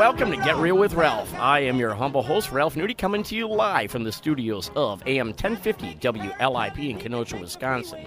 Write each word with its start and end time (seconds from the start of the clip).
welcome 0.00 0.30
to 0.30 0.36
Get 0.38 0.56
Real 0.56 0.78
with 0.78 0.94
Ralph. 0.94 1.32
I 1.34 1.60
am 1.60 1.78
your 1.78 1.94
humble 1.94 2.22
host, 2.22 2.50
Ralph 2.50 2.74
Nudie, 2.74 2.96
coming 2.96 3.22
to 3.24 3.36
you 3.36 3.46
live 3.46 3.90
from 3.90 4.02
the 4.02 4.10
studios 4.10 4.70
of 4.74 5.02
AM 5.06 5.28
1050 5.28 5.96
WLIP 5.96 6.90
in 6.90 6.98
Kenosha, 6.98 7.36
Wisconsin. 7.36 8.06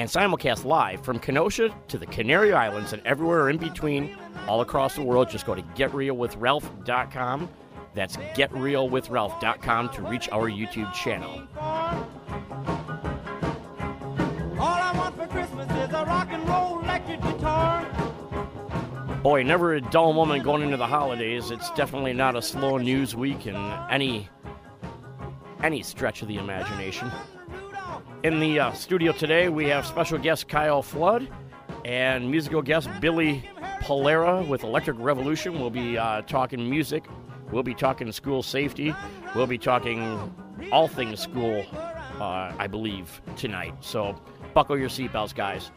And 0.00 0.08
simulcast 0.08 0.64
live 0.64 1.04
from 1.04 1.18
Kenosha 1.18 1.74
to 1.88 1.98
the 1.98 2.06
Canary 2.06 2.54
Islands 2.54 2.94
and 2.94 3.02
everywhere 3.04 3.50
in 3.50 3.58
between, 3.58 4.16
all 4.48 4.62
across 4.62 4.94
the 4.94 5.02
world. 5.02 5.28
Just 5.28 5.44
go 5.44 5.54
to 5.54 5.60
getrealwithralph.com. 5.60 7.50
That's 7.92 8.16
getrealwithralph.com 8.16 9.90
to 9.90 10.02
reach 10.02 10.30
our 10.30 10.48
YouTube 10.48 10.90
channel. 10.94 11.42
All 14.58 14.58
I 14.58 14.92
want 14.96 15.16
for 15.16 15.26
Christmas 15.26 15.70
is 15.70 15.90
a 15.90 16.04
rock 16.06 16.28
and 16.30 16.48
roll 16.48 16.80
electric 16.80 17.20
guitar. 17.20 17.84
Boy, 19.22 19.42
never 19.42 19.74
a 19.74 19.82
dull 19.82 20.14
moment 20.14 20.44
going 20.44 20.62
into 20.62 20.78
the 20.78 20.86
holidays. 20.86 21.50
It's 21.50 21.70
definitely 21.72 22.14
not 22.14 22.36
a 22.36 22.40
slow 22.40 22.78
news 22.78 23.14
week 23.14 23.46
in 23.46 23.54
any 23.90 24.30
any 25.62 25.82
stretch 25.82 26.22
of 26.22 26.28
the 26.28 26.36
imagination. 26.36 27.12
In 28.22 28.38
the 28.38 28.60
uh, 28.60 28.72
studio 28.72 29.12
today, 29.12 29.48
we 29.48 29.64
have 29.68 29.86
special 29.86 30.18
guest 30.18 30.46
Kyle 30.46 30.82
Flood 30.82 31.26
and 31.86 32.30
musical 32.30 32.60
guest 32.60 32.90
Billy 33.00 33.48
Polera 33.80 34.46
with 34.46 34.62
Electric 34.62 34.98
Revolution. 34.98 35.58
We'll 35.58 35.70
be 35.70 35.96
uh, 35.96 36.20
talking 36.22 36.68
music. 36.68 37.06
We'll 37.50 37.62
be 37.62 37.74
talking 37.74 38.12
school 38.12 38.42
safety. 38.42 38.94
We'll 39.34 39.46
be 39.46 39.56
talking 39.56 40.34
all 40.70 40.86
things 40.86 41.18
school, 41.20 41.64
uh, 41.72 42.52
I 42.58 42.66
believe, 42.66 43.22
tonight. 43.36 43.72
So 43.80 44.20
buckle 44.52 44.78
your 44.78 44.90
seatbelts, 44.90 45.34
guys. 45.34 45.70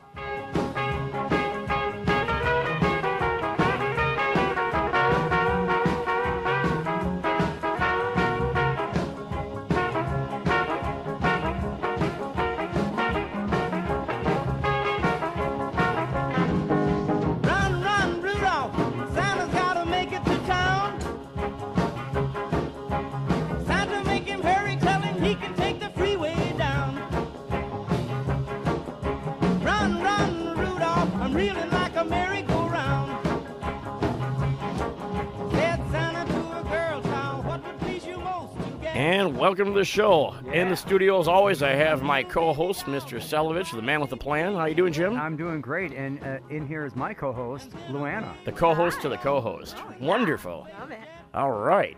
Welcome 39.53 39.71
to 39.71 39.79
the 39.79 39.85
show. 39.85 40.33
In 40.51 40.69
the 40.69 40.75
studio, 40.75 41.19
as 41.19 41.27
always, 41.27 41.61
I 41.61 41.75
have 41.75 42.01
my 42.01 42.23
co-host, 42.23 42.85
Mr. 42.87 43.21
Selovich, 43.21 43.71
the 43.71 43.83
man 43.83 44.01
with 44.01 44.09
the 44.09 44.17
plan. 44.17 44.55
How 44.55 44.65
you 44.65 44.73
doing, 44.73 44.91
Jim? 44.91 45.15
I'm 45.15 45.37
doing 45.37 45.61
great, 45.61 45.91
and 45.91 46.19
uh, 46.23 46.39
in 46.49 46.65
here 46.65 46.85
is 46.87 46.95
my 46.95 47.13
co-host, 47.13 47.69
Luana. 47.91 48.33
the 48.45 48.51
co-host 48.51 48.99
to 49.01 49.09
the 49.09 49.17
co-host. 49.17 49.75
Oh, 49.77 49.93
yeah. 49.99 50.07
Wonderful. 50.07 50.67
Love 50.79 50.89
it. 50.89 50.97
All 51.35 51.51
right. 51.51 51.95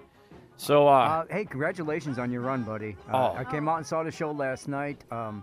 So, 0.58 0.86
uh, 0.86 0.92
Uh, 0.92 1.26
hey, 1.34 1.46
congratulations 1.46 2.20
on 2.20 2.30
your 2.30 2.42
run, 2.42 2.64
buddy. 2.64 2.98
Uh, 3.10 3.30
Oh. 3.32 3.36
I 3.38 3.46
came 3.46 3.70
out 3.70 3.78
and 3.78 3.88
saw 3.88 4.04
the 4.04 4.12
show 4.12 4.32
last 4.32 4.68
night. 4.68 5.06
Um, 5.10 5.42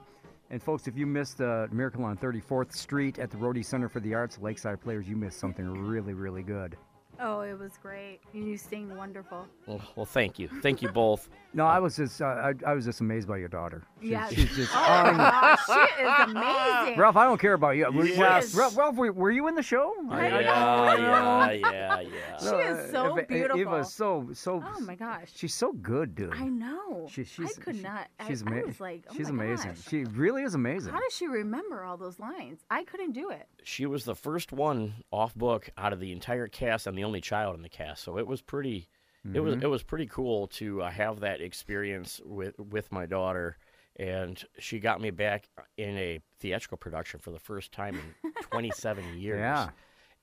and 0.50 0.62
folks, 0.62 0.86
if 0.86 0.98
you 0.98 1.06
missed 1.06 1.40
uh, 1.40 1.66
Miracle 1.72 2.04
on 2.04 2.18
34th 2.18 2.74
Street 2.74 3.18
at 3.20 3.30
the 3.30 3.38
Rhodey 3.38 3.64
Center 3.64 3.88
for 3.88 4.00
the 4.00 4.12
Arts, 4.12 4.38
Lakeside 4.38 4.82
Players, 4.82 5.08
you 5.08 5.16
missed 5.16 5.40
something 5.40 5.66
really, 5.66 6.12
really 6.12 6.42
good. 6.42 6.76
Oh, 7.18 7.40
it 7.40 7.58
was 7.58 7.72
great. 7.82 8.18
You 8.34 8.58
sing 8.58 8.94
wonderful. 8.96 9.46
well, 9.66 9.80
well, 9.96 10.04
thank 10.04 10.38
you, 10.38 10.48
thank 10.60 10.82
you 10.82 10.90
both. 10.90 11.30
No, 11.54 11.66
I 11.66 11.78
was 11.80 11.96
just, 11.96 12.22
uh, 12.22 12.24
I, 12.24 12.54
I 12.66 12.72
was 12.72 12.86
just 12.86 13.00
amazed 13.02 13.28
by 13.28 13.36
your 13.36 13.48
daughter. 13.48 13.82
She's, 14.00 14.10
Yes. 14.10 14.32
she's 14.32 14.56
just. 14.56 14.72
Oh 14.74 14.78
my 15.12 15.50
un- 15.52 15.58
she 15.66 16.02
is 16.02 16.10
amazing. 16.30 16.98
Ralph, 16.98 17.16
I 17.16 17.24
don't 17.24 17.38
care 17.40 17.52
about 17.52 17.76
you. 17.76 17.84
Were, 17.86 17.98
were- 17.98 18.04
Yes. 18.06 18.54
Ralph, 18.54 18.76
Ralph, 18.76 18.96
were, 18.96 19.12
were 19.12 19.30
you 19.30 19.48
in 19.48 19.54
the 19.54 19.62
show? 19.62 19.92
I- 20.10 20.26
I- 20.30 20.40
Yeah, 20.40 20.94
yeah, 20.94 21.50
yeah, 21.60 22.00
yeah. 22.00 22.36
She 22.38 22.46
is 22.56 22.90
so 22.90 23.18
Eva- 23.18 23.26
beautiful. 23.28 23.60
Eva's 23.60 23.92
so, 23.92 24.28
so. 24.32 24.62
Oh 24.64 24.80
my 24.80 24.94
gosh. 24.94 25.30
She's 25.34 25.54
so 25.54 25.72
good, 25.72 26.14
dude. 26.14 26.32
I 26.34 26.46
know. 26.48 27.06
She, 27.10 27.24
she's, 27.24 27.58
I 27.58 27.60
could 27.60 27.76
she- 27.76 27.82
not. 27.82 28.08
I- 28.18 28.28
She's 28.28 28.42
I, 28.42 28.50
ama- 28.50 28.66
was 28.66 28.80
like, 28.80 29.04
oh 29.10 29.14
she's 29.14 29.30
my 29.30 29.44
amazing. 29.44 29.72
gosh. 29.72 29.88
She 29.88 30.04
really 30.04 30.42
is 30.44 30.54
amazing. 30.54 30.92
How 30.92 31.00
does 31.00 31.12
she 31.14 31.26
remember 31.26 31.84
all 31.84 31.96
those 31.98 32.18
lines? 32.18 32.60
I 32.70 32.84
couldn't 32.84 33.12
do 33.12 33.28
it. 33.30 33.46
She 33.62 33.84
was 33.84 34.04
the 34.04 34.14
first 34.14 34.52
one 34.52 34.94
off 35.10 35.34
book 35.34 35.68
out 35.76 35.92
of 35.92 36.00
the 36.00 36.12
entire 36.12 36.48
cast 36.48 36.86
and 36.86 36.96
the 36.96 37.04
only 37.04 37.20
child 37.20 37.56
in 37.56 37.62
the 37.62 37.68
cast. 37.68 38.02
So 38.04 38.16
it 38.18 38.26
was 38.26 38.40
pretty. 38.40 38.88
It 39.32 39.40
was 39.40 39.56
Mm-hmm. 39.56 39.60
it 39.60 39.66
was 39.66 39.82
pretty 39.82 40.06
cool 40.06 40.46
to 40.48 40.82
uh, 40.82 40.90
have 40.90 41.20
that 41.20 41.40
experience 41.40 42.20
with 42.24 42.58
with 42.58 42.92
my 42.92 43.06
daughter, 43.06 43.56
and 43.96 44.42
she 44.58 44.78
got 44.80 45.00
me 45.00 45.10
back 45.10 45.48
in 45.76 45.96
a 45.98 46.20
theatrical 46.40 46.76
production 46.78 47.20
for 47.20 47.30
the 47.30 47.38
first 47.38 47.72
time 47.72 47.98
in 47.98 48.14
27 48.40 49.12
years. 49.14 49.38
Yeah. 49.38 49.70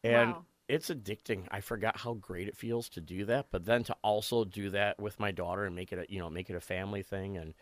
and 0.03 0.35
Wow. 0.35 0.45
it's 0.67 0.89
addicting. 0.89 1.47
I 1.51 1.61
forgot 1.61 1.97
how 1.97 2.13
great 2.15 2.47
it 2.47 2.57
feels 2.57 2.89
to 2.89 3.01
do 3.01 3.25
that, 3.25 3.47
but 3.51 3.65
then 3.65 3.83
to 3.85 3.95
also 4.03 4.45
do 4.45 4.69
that 4.71 4.99
with 4.99 5.19
my 5.19 5.31
daughter 5.31 5.65
and 5.65 5.75
make 5.75 5.91
it 5.93 5.99
a 5.99 6.11
you 6.13 6.19
know 6.19 6.29
make 6.29 6.49
it 6.49 6.55
a 6.55 6.61
family 6.61 7.03
thing 7.03 7.37
and. 7.37 7.53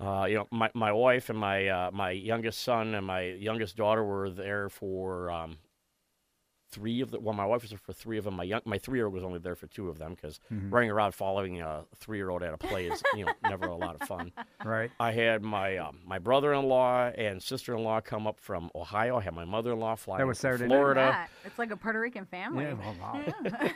Uh, 0.00 0.26
you 0.28 0.36
know, 0.36 0.46
my, 0.52 0.70
my 0.74 0.92
wife 0.92 1.28
and 1.28 1.38
my 1.38 1.68
uh, 1.68 1.90
my 1.92 2.10
youngest 2.10 2.60
son 2.62 2.94
and 2.94 3.06
my 3.06 3.22
youngest 3.22 3.76
daughter 3.76 4.04
were 4.04 4.30
there 4.30 4.68
for 4.68 5.30
um, 5.30 5.56
three 6.70 7.00
of 7.00 7.10
the. 7.10 7.18
Well, 7.20 7.34
my 7.34 7.44
wife 7.46 7.62
was 7.62 7.70
there 7.70 7.78
for 7.78 7.92
three 7.92 8.18
of 8.18 8.24
them. 8.24 8.34
My 8.34 8.44
young 8.44 8.60
my 8.64 8.78
three 8.78 8.98
year 8.98 9.06
old 9.06 9.14
was 9.14 9.24
only 9.24 9.38
there 9.38 9.54
for 9.54 9.66
two 9.68 9.88
of 9.88 9.98
them 9.98 10.14
because 10.14 10.38
Mm-hmm. 10.52 10.70
running 10.74 10.90
around 10.90 11.12
following 11.12 11.60
a 11.60 11.84
three 11.96 12.18
year 12.18 12.30
old 12.30 12.42
at 12.42 12.52
a 12.54 12.58
play 12.58 12.86
is 12.88 13.02
you 13.14 13.24
know 13.24 13.32
never 13.42 13.66
a 13.66 13.74
lot 13.76 13.96
of 14.00 14.06
fun. 14.06 14.32
Right. 14.64 14.90
I 14.98 15.12
had 15.12 15.42
my 15.42 15.76
um, 15.78 15.98
my 16.04 16.18
brother 16.18 16.52
in 16.52 16.64
law 16.66 17.06
and 17.08 17.42
sister 17.42 17.74
in 17.76 17.84
law 17.84 18.00
come 18.00 18.26
up 18.26 18.40
from 18.40 18.70
Ohio. 18.74 19.16
I 19.16 19.22
had 19.22 19.34
my 19.34 19.44
mother 19.44 19.72
in 19.72 19.78
law 19.80 19.94
fly 19.94 20.18
That 20.18 20.26
was 20.26 20.38
Saturday 20.38 20.64
night? 20.66 20.74
Florida. 20.74 21.00
Yeah, 21.00 21.26
it's 21.44 21.58
like 21.58 21.70
a 21.70 21.76
Puerto 21.76 22.00
Rican 22.00 22.26
family. 22.26 22.64
Yeah, 22.64 22.74
well, 22.74 22.96
wow. 23.00 23.22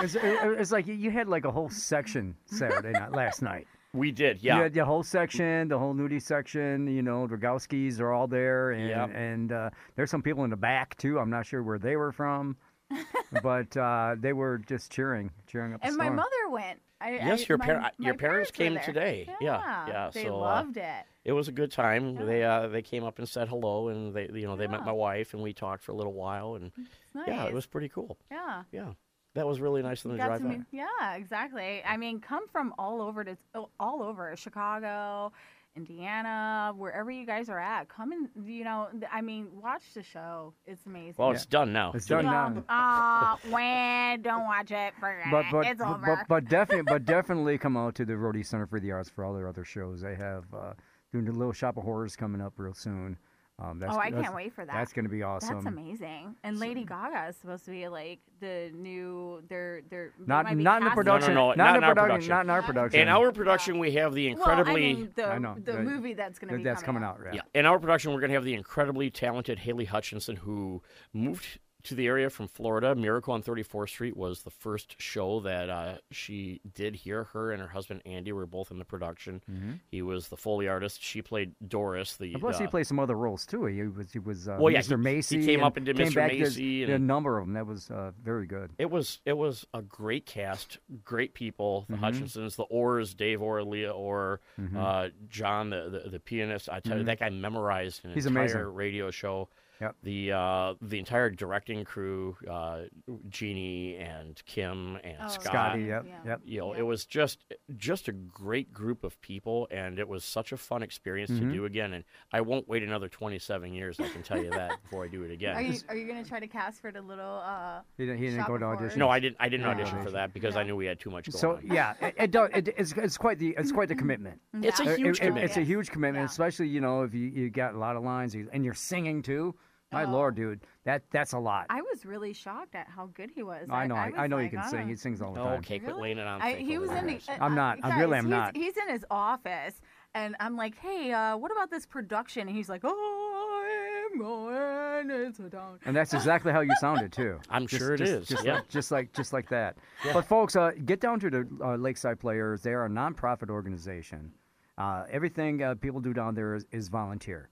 it's, 0.00 0.14
it- 0.14 0.22
it's 0.58 0.72
like 0.72 0.86
you- 0.86 0.94
you 0.94 1.10
had 1.10 1.28
like 1.28 1.44
a 1.44 1.50
whole 1.50 1.68
section 1.70 2.34
Saturday 2.46 2.92
night, 2.92 3.12
last 3.12 3.42
night. 3.42 3.66
We 3.94 4.10
did, 4.10 4.42
yeah. 4.42 4.56
You 4.56 4.62
had 4.62 4.72
the 4.72 4.84
whole 4.86 5.02
section, 5.02 5.68
the 5.68 5.78
whole 5.78 5.94
nudie 5.94 6.20
section. 6.22 6.86
You 6.86 7.02
know, 7.02 7.26
Dragowskis 7.28 8.00
are 8.00 8.10
all 8.10 8.26
there, 8.26 8.70
and 8.70 8.88
Yep. 8.88 9.10
and 9.14 9.52
uh, 9.52 9.70
there's 9.96 10.10
some 10.10 10.22
people 10.22 10.44
in 10.44 10.50
the 10.50 10.56
back 10.56 10.96
too. 10.96 11.18
I'm 11.18 11.28
not 11.28 11.44
sure 11.44 11.62
where 11.62 11.78
they 11.78 11.96
were 11.96 12.10
from, 12.12 12.56
but 13.42 13.76
uh, 13.76 14.16
they 14.18 14.32
were 14.32 14.58
just 14.58 14.90
cheering, 14.90 15.30
cheering 15.46 15.74
up. 15.74 15.82
the 15.82 15.88
And 15.88 15.96
my 15.96 16.08
mother 16.08 16.48
went. 16.50 16.80
I, 17.02 17.14
Yes, 17.14 17.42
I, 17.42 17.46
your 17.48 17.58
my- 17.58 17.66
par- 17.66 17.80
my 17.80 17.90
your 17.98 18.14
parents 18.14 18.50
were 18.50 18.64
came 18.64 18.78
today. 18.84 19.28
Yeah, 19.40 19.86
yeah, 19.88 20.10
They 20.14 20.22
so, 20.24 20.36
uh, 20.36 20.38
loved 20.38 20.76
it. 20.78 21.04
It 21.24 21.32
was 21.32 21.48
a 21.48 21.52
good 21.52 21.70
time. 21.72 22.14
They 22.14 22.44
uh, 22.44 22.68
they 22.68 22.80
came 22.80 23.04
up 23.04 23.18
and 23.18 23.28
said 23.28 23.48
hello, 23.48 23.88
and 23.88 24.14
they 24.14 24.30
you 24.32 24.46
know 24.46 24.56
they 24.56 24.68
met 24.68 24.86
my 24.86 24.92
wife, 24.92 25.34
and 25.34 25.42
we 25.42 25.52
talked 25.52 25.82
for 25.84 25.92
a 25.92 25.94
little 25.96 26.12
while, 26.14 26.54
and 26.54 26.70
nice. 27.14 27.26
yeah, 27.28 27.44
it 27.44 27.52
was 27.52 27.66
pretty 27.66 27.88
cool. 27.90 28.16
Yeah. 28.30 28.62
Yeah, 28.72 28.92
that 29.34 29.46
was 29.46 29.60
really 29.60 29.82
nice 29.82 30.04
of 30.04 30.10
them 30.10 30.18
to 30.18 30.22
Got 30.22 30.26
drive 30.28 30.40
to 30.42 30.58
back. 30.58 30.66
yeah, 30.72 31.14
exactly. 31.14 31.82
I 31.86 31.96
mean, 31.96 32.20
come 32.20 32.48
from 32.48 32.74
all 32.78 33.00
over 33.02 33.24
to 33.24 33.36
oh, 33.54 33.68
all 33.80 34.02
over 34.02 34.34
Chicago, 34.36 35.32
Indiana, 35.74 36.72
wherever 36.76 37.10
you 37.10 37.24
guys 37.26 37.48
are 37.48 37.58
at. 37.58 37.88
Come 37.88 38.12
and 38.12 38.28
you 38.46 38.64
know, 38.64 38.88
I 39.10 39.20
mean, 39.22 39.48
watch 39.62 39.82
the 39.94 40.02
show. 40.02 40.52
It's 40.66 40.84
amazing. 40.86 41.14
Well, 41.18 41.30
it's 41.32 41.46
done 41.46 41.72
now. 41.72 41.92
It's 41.94 42.06
done 42.06 42.26
now. 42.26 42.62
Ah, 42.68 43.38
when 43.50 44.20
don't 44.22 44.44
watch 44.44 44.70
it. 44.70 44.92
Forget 45.00 45.30
But 45.30 45.46
it. 45.46 45.52
but 45.52 45.66
it's 45.66 45.78
but, 45.78 45.88
over. 45.88 46.06
but 46.06 46.28
but 46.28 46.48
definitely 46.48 46.82
but 46.92 47.04
definitely 47.04 47.58
come 47.58 47.76
out 47.76 47.94
to 47.96 48.04
the 48.04 48.14
Rhodey 48.14 48.44
Center 48.44 48.66
for 48.66 48.80
the 48.80 48.90
Arts 48.92 49.08
for 49.10 49.24
all 49.24 49.34
their 49.34 49.48
other 49.48 49.64
shows. 49.64 50.00
They 50.02 50.14
have 50.14 50.44
uh, 50.54 50.72
doing 51.10 51.28
a 51.28 51.32
Little 51.32 51.52
Shop 51.52 51.76
of 51.76 51.84
Horrors 51.84 52.16
coming 52.16 52.40
up 52.40 52.54
real 52.56 52.74
soon. 52.74 53.16
Um, 53.58 53.78
that's, 53.78 53.94
oh, 53.94 53.98
I 53.98 54.10
that's- 54.10 54.24
can't 54.24 54.34
wait 54.34 54.52
for 54.52 54.64
that. 54.64 54.72
That's 54.72 54.92
going 54.92 55.04
to 55.04 55.10
be 55.10 55.22
awesome. 55.22 55.54
That's 55.56 55.66
amazing. 55.66 56.34
And 56.42 56.58
Lady 56.58 56.84
Gaga 56.84 57.28
is 57.28 57.36
supposed 57.36 57.64
to 57.66 57.70
be 57.70 57.86
like 57.86 58.18
the 58.40 58.70
new. 58.74 59.42
They're 59.48 59.82
they're 59.88 60.12
they 60.18 60.24
Not 60.26 60.46
might 60.46 60.56
be 60.56 60.62
not 60.64 60.82
in 60.82 60.84
the 60.88 60.90
production. 60.90 61.34
no, 61.34 61.48
not, 61.48 61.56
not 61.58 61.70
in 61.70 61.76
in 61.76 61.84
our 61.84 61.94
production. 61.94 62.08
production. 62.12 62.30
Not 62.30 62.40
in 62.44 62.50
our 62.50 62.62
production. 62.62 63.00
In 63.00 63.08
our 63.08 63.32
production, 63.32 63.78
we 63.78 63.92
have 63.92 64.14
the 64.14 64.26
incredibly 64.26 64.72
Well, 64.72 64.82
I 64.82 64.94
mean, 64.94 65.12
the, 65.14 65.26
I 65.26 65.38
know, 65.38 65.56
the 65.62 65.74
right. 65.74 65.84
movie 65.84 66.14
that's 66.14 66.38
going 66.38 66.50
to 66.50 66.56
be 66.56 66.64
that's 66.64 66.82
coming 66.82 67.02
coming 67.02 67.08
out. 67.24 67.26
out. 67.26 67.34
yeah. 67.34 67.42
In 67.54 67.66
our 67.66 67.78
production, 67.78 68.12
we're 68.12 68.20
going 68.20 68.30
to 68.30 68.34
have 68.34 68.44
the 68.44 68.54
incredibly 68.54 69.10
talented 69.10 69.60
Haley 69.60 69.84
Hutchinson, 69.84 70.36
who 70.36 70.82
moved 71.12 71.58
to 71.84 71.94
the 71.94 72.06
area 72.06 72.30
from 72.30 72.48
Florida. 72.48 72.94
Miracle 72.94 73.34
on 73.34 73.42
34th 73.42 73.88
Street 73.88 74.16
was 74.16 74.42
the 74.42 74.50
first 74.50 74.94
show 75.00 75.40
that 75.40 75.68
uh, 75.70 75.94
she 76.10 76.60
did 76.74 76.94
here. 76.94 77.24
Her 77.32 77.52
and 77.52 77.60
her 77.60 77.68
husband 77.68 78.02
Andy 78.06 78.32
were 78.32 78.46
both 78.46 78.70
in 78.70 78.78
the 78.78 78.84
production. 78.84 79.80
He 79.90 80.02
was 80.02 80.28
the 80.28 80.36
Foley 80.36 80.68
artist. 80.68 81.02
She 81.02 81.22
played 81.22 81.54
Doris. 81.66 82.16
The 82.16 82.32
And 82.32 82.40
plus, 82.40 82.58
he 82.58 82.64
uh, 82.66 82.70
played 82.70 82.86
some 82.86 82.98
other 82.98 83.16
roles 83.16 83.44
too. 83.46 83.64
He 83.66 83.82
was 83.82 84.12
he 84.12 84.18
was 84.18 84.48
uh, 84.48 84.56
Well, 84.60 84.72
yeah, 84.72 84.80
Mr. 84.80 84.90
he- 84.90 84.96
Macy. 84.96 85.40
he 85.40 85.46
came 85.46 85.62
up 85.64 85.76
and 85.76 85.86
did 85.86 85.96
Mr. 85.96 86.14
back, 86.14 86.32
Macy 86.32 86.80
did 86.86 86.90
a 86.90 86.98
number 86.98 87.38
of 87.38 87.46
them. 87.46 87.54
That 87.54 87.66
was 87.66 87.90
uh, 87.90 88.12
very 88.22 88.46
good. 88.46 88.70
It 88.78 88.90
was 88.90 89.20
it 89.24 89.36
was 89.36 89.66
a 89.74 89.82
great 89.82 90.26
cast, 90.26 90.78
great 91.04 91.34
people. 91.34 91.86
Mm-hmm. 91.90 91.92
The 92.00 92.06
Hutchinsons, 92.06 92.56
the 92.56 92.66
Orrs, 92.66 93.16
Dave 93.16 93.42
Orr, 93.42 93.62
Leah 93.64 93.90
Orr, 93.92 94.40
uh, 94.76 95.08
John, 95.28 95.70
the, 95.70 95.88
the 96.04 96.10
the 96.10 96.20
pianist. 96.20 96.68
I 96.68 96.80
tell 96.80 96.98
you, 96.98 97.04
that 97.04 97.18
guy 97.20 97.30
memorized 97.30 98.04
an 98.04 98.10
Mm-hmm. 98.10 98.14
He's 98.14 98.26
entire 98.26 98.42
amazing. 98.44 98.74
radio 98.74 99.10
show. 99.10 99.48
Yep. 99.82 99.96
The 100.04 100.32
uh, 100.32 100.74
the 100.80 100.98
entire 101.00 101.28
directing 101.28 101.84
crew, 101.84 102.36
uh, 102.48 102.82
Jeannie 103.28 103.96
and 103.96 104.40
Kim 104.46 104.96
and 105.02 105.16
Oh, 105.20 105.26
Scott. 105.28 105.42
Scotty, 105.44 105.82
yep, 105.82 106.04
yeah. 106.06 106.14
yep. 106.24 106.40
You 106.44 106.60
know, 106.60 106.72
Yeah. 106.74 106.80
it 106.80 106.82
was 106.82 107.04
just 107.04 107.44
just 107.76 108.06
a 108.06 108.12
great 108.12 108.72
group 108.72 109.02
of 109.02 109.20
people, 109.20 109.66
and 109.72 109.98
it 109.98 110.06
was 110.08 110.24
such 110.24 110.52
a 110.52 110.56
fun 110.56 110.82
experience 110.84 111.30
Mm-hmm. 111.32 111.48
to 111.48 111.52
do 111.52 111.64
again. 111.64 111.94
And 111.94 112.04
I 112.32 112.42
won't 112.42 112.68
wait 112.68 112.84
another 112.84 113.08
twenty 113.08 113.40
seven 113.40 113.72
years. 113.72 113.98
I 113.98 114.08
can 114.08 114.22
tell 114.22 114.40
you 114.42 114.50
that 114.50 114.80
before 114.84 115.04
I 115.04 115.08
do 115.08 115.24
it 115.24 115.32
again. 115.32 115.56
Are 115.56 115.62
you 115.62 115.78
are 115.88 115.96
you 115.96 116.06
gonna 116.06 116.24
try 116.24 116.38
to 116.38 116.46
cast 116.46 116.80
for 116.80 116.92
the 116.92 117.02
little? 117.02 117.42
Uh, 117.44 117.80
He 117.96 118.06
didn't, 118.06 118.18
he 118.20 118.26
didn't 118.30 118.46
go 118.46 118.56
to 118.58 118.64
audition. 118.64 119.00
no, 119.00 119.08
I 119.08 119.18
didn't. 119.18 119.36
I 119.40 119.48
didn't 119.48 119.66
Yeah. 119.66 119.72
audition 119.72 120.02
for 120.04 120.12
that 120.12 120.32
because 120.32 120.54
I 120.56 120.62
knew 120.62 120.76
we 120.76 120.86
had 120.86 121.00
too 121.00 121.10
much 121.10 121.24
going 121.30 121.34
on? 121.34 121.40
So 121.40 121.56
on. 121.68 121.74
yeah, 121.74 121.94
it, 122.00 122.14
it, 122.18 122.30
does- 122.30 122.50
it, 122.54 122.68
it's 122.76 122.92
it's 122.92 123.18
quite 123.18 123.40
the 123.40 123.54
it's 123.58 123.72
quite 123.72 123.88
the 123.88 123.96
commitment. 123.96 124.40
It's 124.62 124.78
a 124.78 124.94
huge 124.94 125.16
it- 125.16 125.20
commitment. 125.22 125.44
It's 125.46 125.56
a 125.56 125.62
huge 125.64 125.90
commitment, 125.90 126.22
Yeah. 126.22 126.26
especially 126.30 126.68
you 126.68 126.80
know 126.80 127.02
if 127.02 127.14
you, 127.14 127.26
you 127.26 127.50
got 127.50 127.74
a 127.74 127.78
lot 127.78 127.96
of 127.96 128.04
lines 128.04 128.36
and 128.36 128.64
you're 128.64 128.74
singing 128.74 129.22
too. 129.22 129.56
My 129.92 130.04
Oh. 130.04 130.10
lord, 130.10 130.34
dude, 130.34 130.60
that 130.84 131.02
that's 131.10 131.32
a 131.34 131.38
lot. 131.38 131.66
I 131.70 131.82
was 131.82 132.04
really 132.06 132.32
shocked 132.32 132.74
at 132.74 132.88
how 132.88 133.06
good 133.14 133.30
he 133.30 133.42
was. 133.42 133.68
I 133.70 133.86
know, 133.86 133.94
I, 133.94 134.06
was 134.10 134.14
I 134.18 134.26
know 134.26 134.38
you 134.38 134.44
like, 134.44 134.50
can 134.52 134.60
I 134.60 134.68
sing. 134.70 134.88
He 134.88 134.96
sings 134.96 135.20
all 135.22 135.34
the 135.34 135.40
Oh, 135.40 135.44
time. 135.44 135.58
okay, 135.60 135.78
quit 135.78 135.90
Really? 135.90 136.02
laying 136.02 136.18
it 136.18 136.26
on. 136.26 136.40
I, 136.40 136.54
he 136.54 136.78
was 136.78 136.90
in 136.90 137.06
the. 137.06 137.16
uh, 137.28 137.32
I'm 137.40 137.52
uh, 137.52 137.54
not. 137.54 137.78
I 137.82 137.90
guys, 137.90 138.00
really 138.00 138.18
am 138.18 138.24
he's, 138.24 138.30
not. 138.30 138.56
He's 138.56 138.76
in 138.76 138.88
his 138.88 139.04
office, 139.10 139.80
and 140.14 140.34
I'm 140.40 140.56
like, 140.56 140.76
"Hey, 140.76 141.12
uh, 141.12 141.36
what 141.36 141.52
about 141.52 141.70
this 141.70 141.84
production?" 141.86 142.48
And 142.48 142.56
he's 142.56 142.68
like, 142.68 142.80
"Oh, 142.84 144.08
I'm 144.12 144.18
going 144.18 145.10
into 145.10 145.48
town." 145.50 145.78
And 145.84 145.94
that's 145.94 146.14
exactly 146.14 146.52
how 146.52 146.60
you 146.60 146.74
sounded 146.80 147.12
too. 147.12 147.38
I'm 147.50 147.66
Just- 147.66 147.80
sure 147.82 147.94
it 147.94 147.98
just, 147.98 148.12
is, 148.12 148.28
Just, 148.28 148.44
yeah. 148.44 148.54
like, 148.54 148.68
just 148.68 148.90
like 148.90 149.12
just 149.12 149.32
like 149.32 149.48
that. 149.50 149.76
But 150.12 150.22
folks, 150.24 150.56
uh, 150.56 150.72
get 150.84 151.00
down 151.00 151.20
to 151.20 151.30
the 151.30 151.48
uh, 151.62 151.76
Lakeside 151.76 152.18
Players. 152.18 152.62
They 152.62 152.72
are 152.72 152.86
a 152.86 152.88
nonprofit 152.90 153.50
organization. 153.50 154.32
Uh, 154.78 155.04
everything 155.10 155.62
uh, 155.62 155.74
people 155.74 156.00
do 156.00 156.14
down 156.14 156.34
there 156.34 156.54
is, 156.54 156.64
is 156.72 156.88
volunteer. 156.88 157.50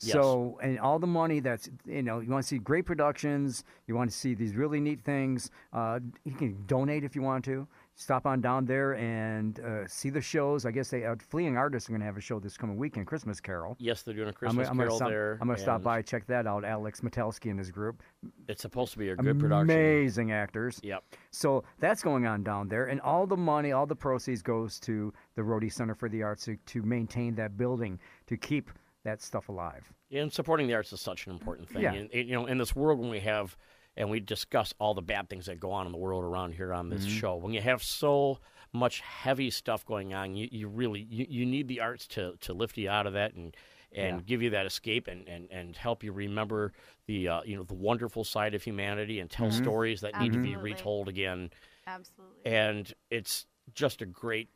Yes. 0.00 0.12
So, 0.12 0.58
and 0.62 0.78
all 0.78 0.98
the 0.98 1.08
money 1.08 1.40
that's, 1.40 1.68
you 1.84 2.02
know, 2.02 2.20
you 2.20 2.30
want 2.30 2.44
to 2.44 2.48
see 2.48 2.58
great 2.58 2.86
productions, 2.86 3.64
you 3.86 3.96
want 3.96 4.10
to 4.10 4.16
see 4.16 4.34
these 4.34 4.54
really 4.54 4.78
neat 4.80 5.00
things, 5.00 5.50
uh, 5.72 5.98
you 6.24 6.32
can 6.32 6.64
donate 6.66 7.02
if 7.04 7.16
you 7.16 7.22
want 7.22 7.44
to. 7.46 7.66
Stop 8.00 8.26
on 8.26 8.40
down 8.40 8.64
there 8.64 8.92
and 8.94 9.58
uh, 9.58 9.84
see 9.88 10.08
the 10.08 10.20
shows. 10.20 10.64
I 10.64 10.70
guess 10.70 10.88
they, 10.88 11.04
uh, 11.04 11.16
Fleeing 11.30 11.56
Artists 11.56 11.88
are 11.88 11.92
going 11.92 12.00
to 12.00 12.06
have 12.06 12.16
a 12.16 12.20
show 12.20 12.38
this 12.38 12.56
coming 12.56 12.76
weekend, 12.76 13.08
Christmas 13.08 13.40
Carol. 13.40 13.74
Yes, 13.80 14.02
they're 14.02 14.14
doing 14.14 14.28
a 14.28 14.30
I'm 14.30 14.34
Christmas 14.34 14.68
gonna- 14.68 14.70
I'm 14.70 14.76
gonna 14.76 14.86
Carol 14.86 14.96
stop, 14.98 15.08
there. 15.08 15.38
I'm 15.40 15.48
going 15.48 15.56
to 15.56 15.62
stop 15.62 15.82
by, 15.82 16.00
check 16.02 16.24
that 16.28 16.46
out. 16.46 16.64
Alex 16.64 17.00
Metelsky 17.00 17.50
and 17.50 17.58
his 17.58 17.72
group. 17.72 18.00
It's 18.46 18.62
supposed 18.62 18.92
to 18.92 19.00
be 19.00 19.08
a 19.08 19.16
good 19.16 19.40
production. 19.40 19.68
Amazing 19.68 20.30
actors. 20.30 20.78
Yep. 20.84 21.02
So 21.32 21.64
that's 21.80 22.00
going 22.00 22.24
on 22.24 22.44
down 22.44 22.68
there, 22.68 22.84
and 22.86 23.00
all 23.00 23.26
the 23.26 23.36
money, 23.36 23.72
all 23.72 23.84
the 23.86 23.96
proceeds 23.96 24.42
goes 24.42 24.78
to 24.80 25.12
the 25.34 25.42
Rhodey 25.42 25.72
Center 25.72 25.96
for 25.96 26.08
the 26.08 26.22
Arts 26.22 26.44
to, 26.44 26.56
to 26.66 26.82
maintain 26.82 27.34
that 27.34 27.56
building, 27.56 27.98
to 28.28 28.36
keep 28.36 28.70
that 29.04 29.22
stuff 29.22 29.48
alive. 29.48 29.92
And 30.10 30.32
supporting 30.32 30.66
the 30.66 30.74
arts 30.74 30.92
is 30.92 31.00
such 31.00 31.26
an 31.26 31.32
important 31.32 31.68
thing. 31.68 31.82
Yeah. 31.82 31.92
And, 31.94 32.10
and, 32.12 32.28
you 32.28 32.34
know, 32.34 32.46
in 32.46 32.58
this 32.58 32.74
world 32.74 32.98
when 32.98 33.10
we 33.10 33.20
have, 33.20 33.56
and 33.96 34.10
we 34.10 34.20
discuss 34.20 34.72
all 34.78 34.94
the 34.94 35.02
bad 35.02 35.28
things 35.28 35.46
that 35.46 35.58
go 35.58 35.72
on 35.72 35.86
in 35.86 35.92
the 35.92 35.98
world 35.98 36.24
around 36.24 36.52
here 36.54 36.72
on 36.72 36.88
this 36.88 37.02
Mm-hmm. 37.04 37.16
show, 37.18 37.36
when 37.36 37.52
you 37.52 37.60
have 37.60 37.82
so 37.82 38.38
much 38.72 39.00
heavy 39.00 39.50
stuff 39.50 39.84
going 39.84 40.14
on, 40.14 40.34
you, 40.36 40.48
you 40.52 40.68
really 40.68 41.00
you, 41.08 41.26
you 41.28 41.46
need 41.46 41.68
the 41.68 41.80
arts 41.80 42.06
to, 42.08 42.34
to 42.40 42.52
lift 42.52 42.76
you 42.76 42.88
out 42.90 43.06
of 43.06 43.12
that 43.14 43.34
and 43.34 43.56
and 43.90 44.18
Yeah. 44.18 44.22
give 44.26 44.42
you 44.42 44.50
that 44.50 44.66
escape 44.66 45.08
and, 45.08 45.26
and, 45.26 45.48
and 45.50 45.74
help 45.74 46.04
you 46.04 46.12
remember 46.12 46.72
the 47.06 47.26
uh, 47.28 47.40
you 47.46 47.56
know 47.56 47.62
the 47.62 47.72
wonderful 47.74 48.22
side 48.22 48.54
of 48.54 48.62
humanity 48.62 49.18
and 49.20 49.30
tell 49.30 49.46
Mm-hmm. 49.48 49.56
stories 49.64 50.00
that 50.02 50.20
need 50.20 50.32
to 50.34 50.38
be 50.38 50.56
retold 50.56 51.08
again. 51.08 51.50
Absolutely. 51.86 52.44
and 52.44 52.92
it's 53.10 53.46
just 53.74 54.02
a 54.02 54.06
great 54.06 54.50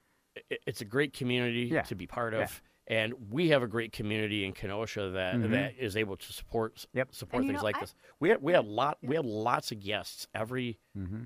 it's 0.66 0.80
a 0.82 0.84
great 0.84 1.14
community 1.14 1.70
Yeah. 1.72 1.82
to 1.82 1.94
be 1.94 2.06
part 2.06 2.34
Yeah. 2.34 2.42
of 2.42 2.62
and 2.88 3.14
we 3.30 3.48
have 3.50 3.62
a 3.62 3.66
great 3.68 3.92
community 3.92 4.44
in 4.44 4.52
Kenosha 4.52 5.10
that 5.10 5.50
that 5.50 5.74
is 5.78 5.96
able 5.96 6.16
to 6.16 6.32
support 6.32 6.74
Mm-hmm. 6.76 6.98
Yep. 6.98 7.14
support 7.14 7.40
And 7.42 7.44
you 7.44 7.52
things 7.52 7.62
know, 7.62 7.64
like 7.66 7.76
I- 7.76 7.80
this 7.80 7.94
we 8.20 8.28
had 8.28 8.42
we 8.42 8.52
had 8.52 8.64
lot 8.66 8.98
we 9.02 9.14
had 9.16 9.24
lots 9.24 9.72
of 9.72 9.80
guests 9.80 10.26
every 10.34 10.78
Mm-hmm. 10.98 11.22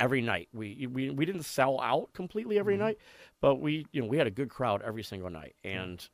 every 0.00 0.20
night 0.22 0.48
we 0.52 0.86
we 0.90 1.10
we 1.10 1.24
didn't 1.24 1.44
sell 1.44 1.80
out 1.80 2.12
completely 2.12 2.58
every 2.58 2.74
Mm-hmm. 2.74 2.84
night 2.84 2.98
but 3.40 3.56
we 3.56 3.86
you 3.92 4.02
know 4.02 4.08
we 4.08 4.16
had 4.18 4.26
a 4.26 4.30
good 4.30 4.48
crowd 4.50 4.82
every 4.82 5.02
single 5.02 5.30
night 5.30 5.54
and 5.64 6.08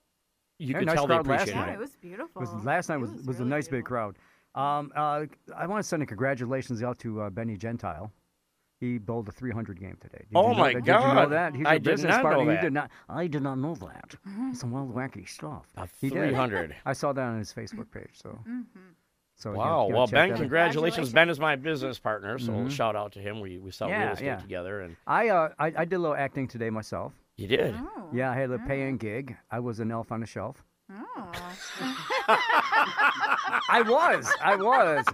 you 0.58 0.68
Yeah, 0.72 0.78
could 0.78 0.86
nice 0.86 0.94
tell 0.96 1.06
they 1.06 1.14
crowd 1.14 1.26
last 1.26 1.42
appreciated 1.42 1.66
yeah, 1.68 1.74
it 1.74 1.78
was 1.78 1.96
beautiful. 1.96 2.40
Was, 2.40 2.64
last 2.64 2.88
night 2.88 2.96
It 2.96 3.00
was, 3.00 3.10
was, 3.26 3.36
a 3.40 3.40
really 3.40 3.50
nice 3.50 3.68
big 3.68 3.84
crowd. 3.84 4.16
Um, 4.54 4.90
uh, 4.96 5.26
I 5.54 5.66
want 5.66 5.82
to 5.82 5.86
send 5.88 6.02
a 6.02 6.06
congratulations 6.06 6.82
out 6.82 6.98
to 7.00 7.20
uh, 7.20 7.30
Benny 7.30 7.58
Gentile. 7.58 8.10
He 8.78 8.98
bowled 8.98 9.28
a 9.28 9.32
300 9.32 9.80
game 9.80 9.96
today. 10.00 10.18
Did 10.28 10.28
Oh 10.34 10.48
you 10.50 10.54
know 10.54 10.58
my 10.58 10.72
that? 10.74 10.84
Did 10.84 10.86
you 10.86 10.92
know 10.92 11.00
God. 11.00 11.30
that? 11.32 11.54
He's 11.56 11.66
I 11.66 11.78
did 11.78 11.98
not 12.02 12.08
know 12.16 12.22
partner. 12.22 12.42
You 12.44 12.50
that. 12.50 12.60
did 12.62 12.72
not. 12.74 12.90
I 13.08 13.26
did 13.26 13.42
not 13.42 13.58
know 13.58 13.74
that. 13.76 14.14
Some 14.54 14.70
wild 14.70 14.94
wacky 14.94 15.26
stuff. 15.28 15.66
A 15.76 15.88
He 16.00 16.08
did. 16.10 16.18
300 16.18 16.76
I 16.84 16.92
saw 16.92 17.12
that 17.14 17.22
on 17.22 17.38
his 17.38 17.52
Facebook 17.52 17.90
page. 17.90 18.10
So. 18.12 18.38
Mm-hmm. 18.48 18.60
So 19.38 19.52
Wow. 19.52 19.56
gotta- 19.56 19.64
you 19.64 19.68
gotta 19.68 19.94
Well, 19.96 20.06
check 20.06 20.12
Ben, 20.14 20.28
that 20.30 20.38
congratulations. 20.38 21.12
Ben 21.12 21.28
is 21.30 21.38
my 21.40 21.56
business 21.56 21.98
partner, 21.98 22.38
so 22.38 22.52
Mhm. 22.52 22.70
shout 22.70 22.96
out 22.96 23.12
to 23.12 23.18
him. 23.20 23.40
We 23.40 23.58
we 23.58 23.70
sell 23.70 23.88
Yeah, 23.88 24.04
real 24.04 24.12
estate 24.12 24.24
yeah. 24.26 24.36
together, 24.36 24.80
and 24.80 24.96
I, 25.06 25.28
uh, 25.28 25.48
I 25.58 25.66
I 25.76 25.84
did 25.84 25.94
a 25.96 25.98
little 25.98 26.16
acting 26.16 26.46
today 26.48 26.70
myself. 26.70 27.12
you 27.36 27.46
did. 27.46 27.74
Oh. 27.78 28.08
Yeah, 28.14 28.30
I 28.30 28.34
had 28.34 28.50
a 28.50 28.58
paying 28.60 28.96
gig. 28.96 29.36
I 29.50 29.58
was 29.60 29.78
an 29.80 29.90
elf 29.90 30.10
on 30.10 30.20
the 30.20 30.26
shelf. 30.26 30.64
Oh. 30.88 31.32
I 33.68 33.82
was. 33.86 34.30
I 34.42 34.56
was. 34.56 35.04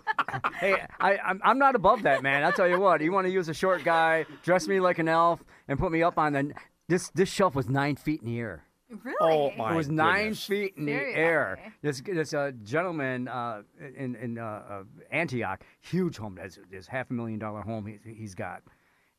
hey, 0.61 0.77
I, 1.01 1.17
I'm, 1.19 1.41
I'm 1.45 1.59
not 1.59 1.75
above 1.75 2.03
that, 2.03 2.23
man. 2.23 2.45
I'll 2.45 2.53
tell 2.53 2.69
you 2.69 2.79
what. 2.79 3.01
You 3.01 3.13
want 3.13 3.27
to 3.27 3.33
use 3.33 3.49
a 3.49 3.55
short 3.55 3.83
guy, 3.85 4.27
dress 4.43 4.69
me 4.69 4.81
like 4.81 4.99
an 4.99 5.09
elf, 5.09 5.43
and 5.69 5.79
put 5.79 5.91
me 5.93 6.03
up 6.03 6.19
on 6.19 6.33
the. 6.35 6.53
This 6.89 7.11
this 7.15 7.29
shelf 7.31 7.55
was 7.55 7.69
nine 7.69 7.97
feet 7.97 8.21
in 8.21 8.27
the 8.29 8.39
air. 8.39 8.65
really? 9.03 9.17
Oh, 9.21 9.51
my 9.57 9.73
it 9.73 9.77
was 9.77 9.89
nine 9.89 10.19
goodness. 10.25 10.47
feet 10.47 10.75
in 10.77 10.85
the 10.85 10.93
Seriously? 10.93 11.23
air. 11.23 11.73
This 11.81 12.03
this 12.05 12.35
uh, 12.35 12.51
gentleman 12.63 13.29
uh, 13.29 13.63
in 13.97 14.15
in 14.17 14.37
uh, 14.39 14.43
uh, 14.69 14.83
Antioch, 15.11 15.63
huge 15.81 16.19
home. 16.19 16.35
That's 16.35 16.59
this 16.71 16.87
half 16.87 17.11
a 17.11 17.15
million 17.15 17.39
dollar 17.39 17.63
home 17.63 17.87
he, 17.87 17.99
he's 18.13 18.35
got, 18.35 18.63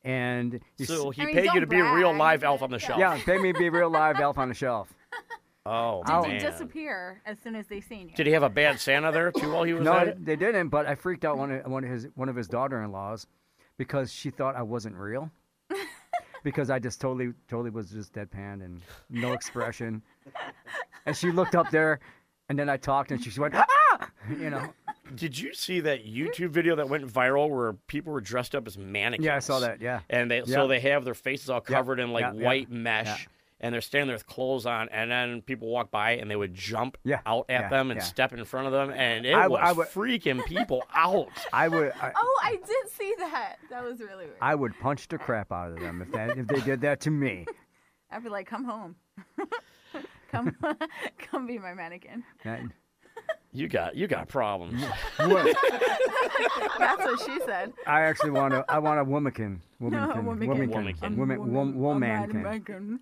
and 0.04 0.60
you 0.76 0.86
So 0.86 1.10
he 1.10 1.22
I 1.22 1.24
mean, 1.26 1.34
paid 1.34 1.44
you 1.46 1.50
don't 1.52 1.60
to 1.62 1.66
be 1.66 1.80
a 1.80 1.92
real 1.94 2.14
live 2.14 2.44
elf 2.44 2.62
on 2.62 2.70
the 2.70 2.78
shelf. 2.78 3.00
yeah, 3.00 3.18
pay 3.24 3.38
me 3.38 3.52
to 3.52 3.58
be 3.58 3.66
a 3.66 3.72
real 3.72 3.90
live 3.90 4.20
elf 4.20 4.38
on 4.38 4.48
the 4.48 4.54
shelf. 4.54 4.94
Oh 5.66 6.02
Did 6.04 6.12
man. 6.12 6.30
you 6.34 6.40
disappear 6.40 7.22
as 7.24 7.38
soon 7.38 7.54
as 7.56 7.66
they 7.66 7.80
seen 7.80 8.08
you? 8.10 8.14
Did 8.14 8.26
he 8.26 8.32
have 8.32 8.42
a 8.42 8.50
bad 8.50 8.78
Santa 8.78 9.10
there 9.10 9.32
too 9.32 9.50
while 9.50 9.64
he 9.64 9.72
was 9.72 9.82
No, 9.84 9.94
at 9.94 10.08
it? 10.08 10.24
they 10.24 10.36
didn't. 10.36 10.68
But 10.68 10.86
I 10.86 10.94
freaked 10.94 11.24
out 11.24 11.38
one 11.38 11.50
of 11.52 11.66
one 11.70 11.84
of 11.84 11.90
his 11.90 12.06
one 12.16 12.28
of 12.28 12.36
his 12.36 12.48
daughter-in-laws 12.48 13.26
because 13.78 14.12
she 14.12 14.28
thought 14.28 14.56
I 14.56 14.62
wasn't 14.62 14.96
real. 14.96 15.30
because 16.42 16.68
I 16.68 16.78
just 16.78 17.00
totally 17.00 17.32
totally 17.48 17.70
was 17.70 17.88
just 17.90 18.12
deadpan 18.12 18.62
and 18.62 18.82
no 19.08 19.32
expression, 19.32 20.02
and 21.06 21.16
she 21.16 21.30
looked 21.30 21.54
up 21.54 21.70
there, 21.70 22.00
and 22.50 22.58
then 22.58 22.68
I 22.68 22.76
talked 22.76 23.10
and 23.10 23.24
she 23.24 23.40
went 23.40 23.54
ah, 23.54 24.08
you 24.28 24.50
know. 24.50 24.68
Did 25.14 25.38
you 25.38 25.54
see 25.54 25.80
that 25.80 26.06
YouTube 26.06 26.50
video 26.50 26.76
that 26.76 26.88
went 26.88 27.06
viral 27.06 27.48
where 27.48 27.72
people 27.88 28.12
were 28.12 28.20
dressed 28.20 28.54
up 28.54 28.66
as 28.66 28.76
mannequins? 28.76 29.24
Yeah, 29.24 29.36
I 29.36 29.38
saw 29.38 29.60
that. 29.60 29.80
Yeah. 29.80 30.00
And 30.10 30.30
they 30.30 30.42
so 30.44 30.66
they 30.68 30.80
have 30.80 31.04
their 31.06 31.14
faces 31.14 31.48
all 31.48 31.60
covered 31.62 32.00
in 32.00 32.12
like 32.12 32.22
yeah, 32.24 32.32
yeah, 32.34 32.44
white 32.46 32.70
mesh. 32.70 33.26
Yeah. 33.64 33.66
And 33.66 33.74
they're 33.74 33.80
standing 33.80 34.08
there 34.08 34.16
with 34.16 34.26
clothes 34.26 34.66
on, 34.66 34.88
and 34.90 35.10
then 35.10 35.42
people 35.42 35.68
walk 35.68 35.90
by 35.90 36.12
and 36.12 36.30
they 36.30 36.36
would 36.36 36.54
jump 36.54 36.98
Yeah, 37.04 37.20
out 37.26 37.46
at 37.48 37.62
yeah, 37.62 37.68
them 37.70 37.90
and 37.90 37.98
yeah. 37.98 38.04
step 38.04 38.32
in 38.32 38.44
front 38.44 38.66
of 38.66 38.72
them, 38.72 38.90
and 38.90 39.24
it 39.24 39.34
I 39.34 39.42
w- 39.42 39.60
was 39.60 39.68
I 39.68 39.72
would- 39.72 39.88
freaking 39.88 40.44
people 40.46 40.82
out. 40.94 41.28
I 41.52 41.68
would. 41.68 41.92
I, 42.00 42.12
Oh, 42.14 42.40
I 42.42 42.56
did 42.56 42.90
see 42.92 43.14
that. 43.18 43.56
That 43.70 43.84
was 43.84 44.00
really 44.00 44.26
weird. 44.26 44.36
I 44.40 44.54
would 44.54 44.78
punch 44.80 45.08
the 45.08 45.18
crap 45.18 45.50
out 45.52 45.70
of 45.72 45.80
them 45.80 46.02
if 46.02 46.12
that 46.12 46.36
if 46.36 46.46
they 46.46 46.60
did 46.60 46.80
that 46.82 47.00
to 47.00 47.10
me. 47.10 47.46
I'd 48.10 48.22
be 48.22 48.28
like, 48.28 48.46
"Come 48.46 48.64
home, 48.64 48.94
come, 50.30 50.56
come 51.18 51.46
be 51.46 51.58
my 51.58 51.74
mannequin." 51.74 52.22
That- 52.44 52.60
You 53.52 53.68
got 53.68 53.94
you 53.96 54.06
got 54.08 54.28
problems. 54.28 54.82
what? 55.16 55.56
That's 56.78 57.04
what 57.04 57.20
she 57.20 57.38
said. 57.46 57.72
I 57.86 58.00
actually 58.02 58.30
want 58.32 58.52
a 58.52 58.64
I 58.68 58.78
want 58.80 58.98
a 59.00 59.04
womankin. 59.04 59.60
Womankin. 59.80 60.24
womankin. 60.24 60.70
Womankin. 60.70 61.02
I'm 61.02 61.16
Woman. 61.16 61.38
woman- 61.38 61.74
Wom, 61.78 62.02
a 62.02 62.06
womankin. 62.06 62.98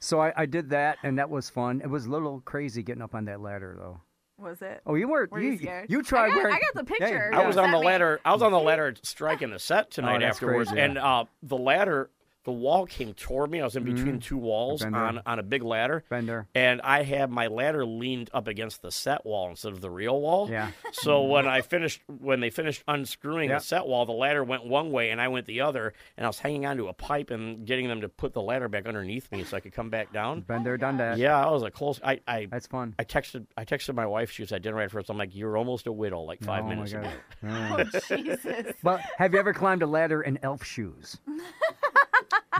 Mannequin. 0.00 0.06
So 0.06 0.20
I, 0.20 0.42
I 0.42 0.46
did 0.46 0.70
that, 0.70 0.98
and 1.02 1.18
that 1.18 1.30
was 1.30 1.50
fun. 1.50 1.80
It 1.82 1.88
was 1.88 2.06
a 2.06 2.10
little 2.10 2.40
crazy 2.40 2.82
getting 2.82 3.02
up 3.02 3.14
on 3.14 3.24
that 3.26 3.40
ladder, 3.40 3.76
though. 3.78 4.00
Was 4.38 4.62
it? 4.62 4.80
Oh, 4.86 4.94
you 4.94 5.06
weren't. 5.06 5.30
Were 5.30 5.40
you 5.40 5.52
you 5.52 5.58
scared? 5.58 5.90
You 5.90 6.02
tried 6.02 6.26
I 6.26 6.28
got, 6.30 6.36
wearing. 6.36 6.54
I 6.54 6.60
got 6.74 6.86
the 6.86 6.94
Hey, 6.94 6.98
picture. 7.10 7.30
I 7.34 7.46
was 7.46 7.58
on 7.58 7.70
the 7.72 7.78
ladder. 7.78 8.20
I 8.24 8.32
was 8.32 8.40
on 8.40 8.52
the 8.52 8.58
ladder 8.60 8.94
striking 9.02 9.50
the 9.50 9.58
set 9.58 9.90
tonight 9.90 10.22
Oh, 10.22 10.26
afterwards, 10.26 10.70
crazy, 10.70 10.78
yeah. 10.80 10.84
and 10.86 10.98
uh, 10.98 11.24
the 11.42 11.58
ladder 11.58 12.08
the 12.44 12.52
wall 12.52 12.86
came 12.86 13.12
toward 13.14 13.50
me. 13.50 13.60
I 13.60 13.64
was 13.64 13.76
in 13.76 13.84
mm-hmm. 13.84 13.94
between 13.94 14.20
two 14.20 14.38
walls 14.38 14.82
Bender. 14.82 14.98
on 14.98 15.20
on 15.26 15.38
a 15.38 15.42
big 15.42 15.62
ladder, 15.62 16.04
Bender. 16.08 16.46
and 16.54 16.80
I 16.82 17.02
had 17.02 17.30
my 17.30 17.48
ladder 17.48 17.84
leaned 17.84 18.30
up 18.32 18.48
against 18.48 18.82
the 18.82 18.90
set 18.90 19.26
wall 19.26 19.50
instead 19.50 19.72
of 19.72 19.80
the 19.80 19.90
real 19.90 20.20
wall. 20.20 20.48
Yeah. 20.50 20.70
So 20.92 21.22
when 21.24 21.46
I 21.46 21.60
finished, 21.60 22.00
when 22.06 22.40
they 22.40 22.50
finished 22.50 22.82
unscrewing 22.88 23.50
Yep. 23.50 23.58
the 23.60 23.64
set 23.64 23.86
wall, 23.86 24.06
the 24.06 24.12
ladder 24.12 24.42
went 24.44 24.64
one 24.64 24.90
way 24.90 25.10
and 25.10 25.20
I 25.20 25.28
went 25.28 25.46
the 25.46 25.60
other, 25.60 25.92
and 26.16 26.24
I 26.24 26.28
was 26.28 26.38
hanging 26.38 26.66
onto 26.66 26.88
a 26.88 26.92
pipe 26.92 27.30
and 27.30 27.66
getting 27.66 27.88
them 27.88 28.00
to 28.00 28.08
put 28.08 28.32
the 28.32 28.42
ladder 28.42 28.68
back 28.68 28.86
underneath 28.86 29.30
me 29.32 29.44
so 29.44 29.56
I 29.56 29.60
could 29.60 29.72
come 29.72 29.90
back 29.90 30.12
down. 30.12 30.40
Bender 30.40 30.70
there, 30.70 30.76
done 30.76 30.96
that. 30.98 31.18
Yeah, 31.18 31.44
I 31.44 31.50
was 31.50 31.62
a 31.62 31.70
close. 31.70 32.00
I 32.02 32.20
I, 32.26 32.46
That's 32.46 32.66
fun. 32.66 32.94
I 32.98 33.04
texted 33.04 33.46
I 33.56 33.64
texted 33.64 33.94
my 33.94 34.06
wife. 34.06 34.30
She 34.30 34.42
was 34.42 34.52
at 34.52 34.62
dinner 34.62 34.76
right 34.76 34.90
first. 34.90 35.10
I'm 35.10 35.18
like, 35.18 35.34
you're 35.34 35.56
almost 35.56 35.86
a 35.86 35.92
widow, 35.92 36.20
like 36.22 36.42
five 36.42 36.64
oh 36.64 36.68
minutes 36.68 36.92
my 36.94 37.00
ago. 37.00 37.10
Oh, 37.42 37.84
Jesus. 38.08 38.74
But 38.82 39.00
have 39.18 39.32
you 39.32 39.40
ever 39.40 39.52
climbed 39.52 39.82
a 39.82 39.86
ladder 39.86 40.22
in 40.22 40.38
elf 40.42 40.64
shoes? 40.64 41.18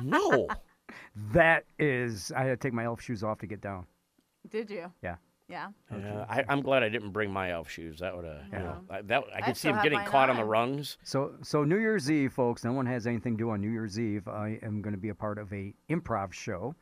No, 0.02 0.48
That 1.32 1.64
is, 1.78 2.32
I 2.36 2.44
had 2.44 2.60
to 2.60 2.68
take 2.68 2.72
my 2.72 2.84
elf 2.84 3.00
shoes 3.00 3.22
off 3.22 3.38
to 3.40 3.46
get 3.46 3.60
down. 3.60 3.86
Did 4.48 4.70
you? 4.70 4.92
Yeah. 5.02 5.16
Yeah. 5.48 5.68
Yeah, 5.90 6.24
I, 6.28 6.44
I'm 6.48 6.62
glad 6.62 6.84
I 6.84 6.88
didn't 6.88 7.10
bring 7.10 7.30
my 7.32 7.50
elf 7.50 7.68
shoes. 7.68 7.98
That 7.98 8.14
would 8.14 8.24
have, 8.24 8.42
you 8.52 8.58
know, 8.60 8.76
I, 8.88 9.02
that 9.02 9.24
I 9.34 9.38
I 9.38 9.40
could 9.40 9.56
see 9.56 9.60
still 9.60 9.70
him 9.70 9.76
have 9.76 9.82
getting 9.82 9.98
mine 9.98 10.06
caught 10.08 10.30
on 10.30 10.36
the 10.36 10.42
on. 10.42 10.48
rungs. 10.48 10.96
So, 11.02 11.32
so 11.42 11.64
New 11.64 11.78
Year's 11.78 12.08
Eve, 12.10 12.32
folks. 12.32 12.62
No 12.64 12.72
one 12.72 12.86
has 12.86 13.06
anything 13.08 13.36
to 13.36 13.44
do 13.44 13.50
on 13.50 13.60
New 13.60 13.70
Year's 13.70 13.98
Eve. 13.98 14.28
I 14.28 14.60
am 14.62 14.80
going 14.80 14.94
to 14.94 15.00
be 15.00 15.08
a 15.08 15.14
part 15.14 15.38
of 15.38 15.52
a 15.52 15.74
improv 15.90 16.32
show 16.32 16.76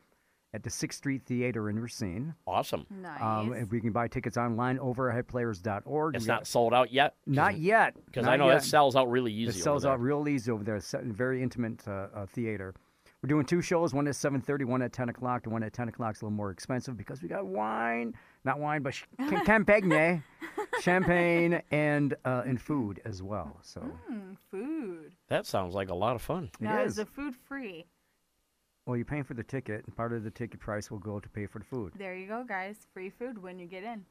at 0.52 0.62
the 0.62 0.68
Sixth 0.70 0.98
Street 0.98 1.22
Theater 1.24 1.70
in 1.70 1.78
Racine. 1.78 2.34
Awesome. 2.46 2.84
Nice. 2.90 3.20
Um, 3.22 3.54
if 3.54 3.70
we 3.70 3.80
can 3.80 3.92
buy 3.92 4.06
tickets 4.08 4.36
online 4.36 4.78
over 4.80 5.10
at 5.10 5.26
headplayers.org. 5.26 6.14
It's 6.16 6.24
We 6.24 6.28
not 6.28 6.40
got- 6.40 6.46
sold 6.46 6.74
out 6.74 6.92
yet. 6.92 7.14
not 7.26 7.56
yet. 7.58 7.94
because 8.04 8.24
Not 8.26 8.34
I 8.34 8.36
know 8.36 8.48
yet. 8.48 8.60
that 8.60 8.64
sells 8.64 8.96
out 8.96 9.10
really 9.10 9.32
easy. 9.32 9.44
It 9.44 9.48
easy. 9.54 9.60
sells 9.60 9.86
over 9.86 9.94
out 9.94 9.96
there. 9.98 10.06
real 10.06 10.28
easy 10.28 10.50
over 10.50 10.62
there. 10.64 10.76
It's 10.76 10.92
a 10.92 11.00
very 11.04 11.42
intimate 11.42 11.80
uh, 11.88 12.08
uh, 12.14 12.26
theater. 12.26 12.74
We're 13.22 13.28
doing 13.28 13.44
two 13.46 13.60
shows. 13.62 13.92
One 13.92 14.06
at 14.06 14.14
7.30, 14.14 14.64
one 14.64 14.80
at 14.80 14.92
10 14.92 15.08
o'clock. 15.08 15.42
The 15.42 15.50
one 15.50 15.62
at 15.64 15.72
10 15.72 15.88
o'clock 15.88 16.14
is 16.14 16.22
a 16.22 16.26
little 16.26 16.36
more 16.36 16.50
expensive 16.52 16.96
because 16.96 17.20
we 17.20 17.28
got 17.28 17.46
wine. 17.46 18.14
Not 18.44 18.60
wine, 18.60 18.82
but 18.82 18.94
sh- 18.94 19.04
champagne, 19.44 20.22
champagne, 20.80 21.60
and 21.72 22.14
uh, 22.24 22.42
and 22.46 22.60
food 22.60 23.00
as 23.04 23.22
well. 23.22 23.58
So 23.62 23.80
Mm, 24.10 24.36
food. 24.50 25.12
That 25.28 25.46
sounds 25.46 25.74
like 25.74 25.88
a 25.90 25.94
lot 25.94 26.14
of 26.14 26.22
fun. 26.22 26.44
it 26.44 26.60
Now, 26.64 26.80
is. 26.82 26.90
is 26.92 26.96
the 26.96 27.06
food 27.06 27.34
free? 27.34 27.86
Well, 28.86 28.96
you're 28.96 29.04
paying 29.04 29.24
for 29.24 29.34
the 29.34 29.42
ticket, 29.42 29.84
and 29.84 29.94
part 29.96 30.12
of 30.12 30.22
the 30.24 30.30
ticket 30.30 30.60
price 30.60 30.90
will 30.90 30.98
go 31.00 31.18
to 31.20 31.28
pay 31.28 31.46
for 31.46 31.58
the 31.58 31.64
food. 31.64 31.92
There 31.98 32.14
you 32.14 32.26
go, 32.28 32.44
guys. 32.46 32.86
Free 32.94 33.10
food 33.10 33.42
when 33.42 33.58
you 33.58 33.66
get 33.66 33.82
in. 33.82 34.04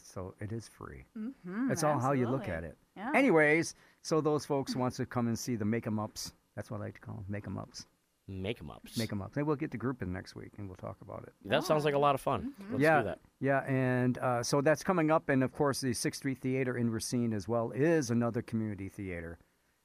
So 0.00 0.34
it 0.40 0.52
is 0.52 0.68
free. 0.68 1.04
Mm-hmm, 1.16 1.68
That's 1.68 1.82
all 1.82 1.98
how 1.98 2.12
you 2.12 2.28
look 2.28 2.48
at 2.48 2.62
it. 2.62 2.76
Yeah. 2.96 3.10
Anyways, 3.14 3.74
so 4.02 4.20
those 4.20 4.44
folks 4.44 4.74
wants 4.82 4.96
to 4.98 5.06
come 5.06 5.28
and 5.28 5.38
see 5.38 5.54
the 5.56 5.64
make 5.64 5.86
'em 5.86 5.98
ups. 5.98 6.32
That's 6.56 6.70
what 6.70 6.80
I 6.80 6.84
like 6.86 6.94
to 6.94 7.00
call 7.00 7.14
them, 7.16 7.24
make 7.28 7.46
'em 7.46 7.56
ups. 7.56 7.86
Make 8.30 8.60
'em 8.60 8.70
ups. 8.70 8.98
Make 8.98 9.10
'em 9.10 9.22
ups. 9.22 9.34
Maybe 9.36 9.46
we'll 9.46 9.56
get 9.56 9.70
the 9.70 9.78
group 9.78 10.02
in 10.02 10.12
next 10.12 10.34
week 10.34 10.52
and 10.58 10.68
we'll 10.68 10.76
talk 10.76 10.98
about 11.00 11.22
it. 11.22 11.32
That 11.46 11.64
sounds 11.64 11.84
like 11.86 11.94
a 11.94 11.98
lot 11.98 12.14
of 12.14 12.20
fun. 12.20 12.52
Let's 12.70 12.82
yeah, 12.82 12.98
do 13.00 13.04
that. 13.06 13.18
yeah, 13.40 13.60
and 13.64 14.18
uh, 14.18 14.42
so 14.42 14.60
that's 14.60 14.84
coming 14.84 15.10
up, 15.10 15.30
and 15.30 15.42
of 15.42 15.52
course, 15.52 15.80
the 15.80 15.94
Sixth 15.94 16.18
Street 16.18 16.38
Theater 16.38 16.76
in 16.76 16.90
Racine 16.90 17.32
as 17.32 17.48
well 17.48 17.70
is 17.70 18.10
another 18.10 18.42
community 18.42 18.88
theater, 18.90 19.38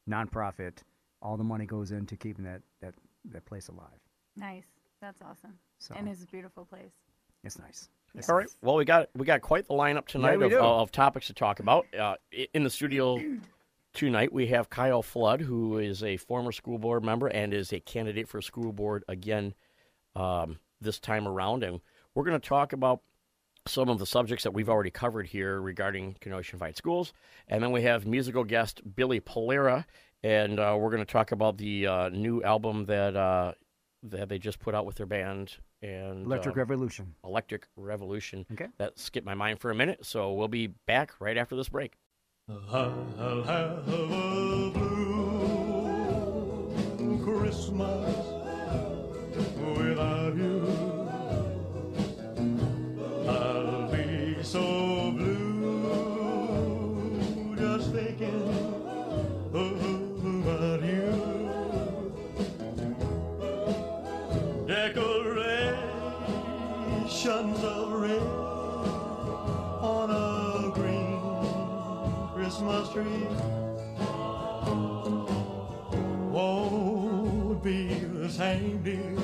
nonprofit. 0.10 0.80
All 1.22 1.38
the 1.38 1.44
money 1.44 1.66
goes 1.66 1.92
into 1.92 2.18
keeping 2.18 2.44
that 2.46 2.62
that 2.82 2.96
that 3.32 3.46
place 3.46 3.70
alive. 3.70 4.00
Nice. 4.36 4.68
That's 5.00 5.22
awesome. 5.22 5.58
So 5.80 5.96
And 5.98 6.08
it's 6.10 6.24
a 6.24 6.28
beautiful 6.28 6.66
place. 6.66 6.92
it's 7.44 7.58
nice. 7.60 7.90
It's 8.16 8.30
All 8.30 8.36
right. 8.36 8.48
Well, 8.62 8.76
we 8.76 8.86
got 8.86 9.10
we 9.16 9.26
got 9.26 9.42
quite 9.42 9.68
the 9.68 9.74
lineup 9.74 10.06
tonight 10.08 10.38
we 10.38 10.46
of, 10.46 10.52
do. 10.52 10.60
of 10.60 10.92
topics 10.92 11.28
to 11.28 11.34
talk 11.34 11.60
about. 11.60 11.86
Uh, 11.98 12.16
in 12.54 12.64
the 12.64 12.70
studio 12.70 13.20
tonight, 13.94 14.34
we 14.34 14.48
have 14.48 14.70
Kyle 14.70 15.02
Flood, 15.02 15.42
who 15.42 15.78
is 15.78 16.04
a 16.04 16.18
former 16.18 16.52
school 16.52 16.78
board 16.78 17.04
member 17.04 17.28
and 17.28 17.54
is 17.54 17.72
a 17.72 17.80
candidate 17.80 18.28
for 18.28 18.42
school 18.42 18.74
board 18.74 19.04
again 19.08 19.54
um, 20.16 20.60
this 20.82 21.00
time 21.00 21.28
around, 21.28 21.64
and 21.64 21.80
we're 22.14 22.24
going 22.24 22.40
to 22.40 22.48
talk 22.48 22.74
about 22.74 23.02
some 23.66 23.88
of 23.88 23.98
the 23.98 24.06
subjects 24.06 24.44
that 24.44 24.52
we've 24.52 24.70
already 24.70 24.92
covered 24.92 25.28
here 25.28 25.62
regarding 25.62 26.16
Kenosha 26.20 26.58
Fight 26.58 26.76
Schools, 26.76 27.14
and 27.48 27.64
then 27.64 27.72
we 27.72 27.84
have 27.84 28.06
musical 28.06 28.44
guest 28.44 28.82
Billy 28.96 29.20
Polera, 29.20 29.86
and 30.22 30.60
uh, 30.60 30.76
we're 30.78 30.92
going 30.92 31.06
to 31.06 31.12
talk 31.12 31.32
about 31.32 31.58
the 31.58 31.88
uh, 31.88 32.10
new 32.10 32.44
album 32.44 32.86
that 32.86 33.16
uh, 33.16 33.54
that 34.04 34.28
they 34.28 34.38
just 34.38 34.60
put 34.60 34.76
out 34.76 34.86
with 34.86 34.98
their 34.98 35.06
band 35.06 35.56
and 35.82 36.26
Electric 36.26 36.58
uh, 36.58 36.60
Revolution. 36.60 37.16
Electric 37.24 37.68
Revolution. 37.78 38.46
Okay. 38.52 38.68
That 38.78 39.00
skipped 39.00 39.26
my 39.26 39.34
mind 39.34 39.60
for 39.60 39.72
a 39.72 39.76
minute, 39.76 40.06
so 40.06 40.34
we'll 40.34 40.48
be 40.48 40.68
back 40.68 41.14
right 41.20 41.38
after 41.38 41.56
this 41.56 41.70
break. 41.70 41.94
I'll 42.72 43.44
have 43.44 43.88
a 43.88 44.72
blue 46.98 47.24
Christmas 47.24 48.33
Christmas 72.94 73.18
tree 73.18 73.28
won't 76.30 77.64
be 77.64 77.88
the 77.88 78.30
same, 78.30 78.84
dear, 78.84 79.18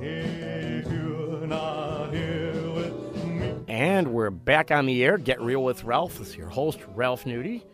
if 0.00 0.90
you're 0.90 1.46
not 1.46 2.12
here 2.12 2.70
with 2.70 3.24
me. 3.24 3.54
And 3.66 4.12
we're 4.12 4.30
back 4.30 4.70
on 4.70 4.86
the 4.86 5.04
air. 5.04 5.18
Get 5.18 5.40
Real 5.40 5.64
with 5.64 5.82
Ralph. 5.84 6.18
This 6.18 6.28
is 6.28 6.36
your 6.36 6.48
host, 6.48 6.78
Ralph 6.94 7.24
Nudie, 7.24 7.64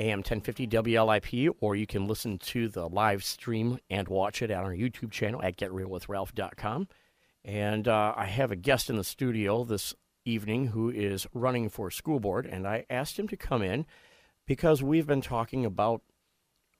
AM 0.00 0.18
1050 0.18 0.66
WLIP, 0.66 1.54
or 1.60 1.76
you 1.76 1.86
can 1.86 2.06
listen 2.06 2.38
to 2.38 2.68
the 2.68 2.88
live 2.88 3.22
stream 3.22 3.78
and 3.90 4.08
watch 4.08 4.42
it 4.42 4.50
on 4.50 4.64
our 4.64 4.74
YouTube 4.74 5.12
channel 5.12 5.40
at 5.42 5.56
getrealwithralph.com. 5.56 6.88
And 7.44 7.88
uh, 7.88 8.14
I 8.16 8.26
have 8.26 8.50
a 8.50 8.56
guest 8.56 8.90
in 8.90 8.96
the 8.96 9.04
studio 9.04 9.62
this 9.64 9.94
evening 10.24 10.68
who 10.68 10.90
is 10.90 11.26
running 11.32 11.68
for 11.68 11.90
school 11.90 12.20
board, 12.20 12.46
and 12.46 12.66
I 12.66 12.86
asked 12.88 13.18
him 13.18 13.28
to 13.28 13.36
come 13.36 13.62
in 13.62 13.86
because 14.46 14.82
we've 14.82 15.06
been 15.06 15.20
talking 15.20 15.64
about 15.64 16.02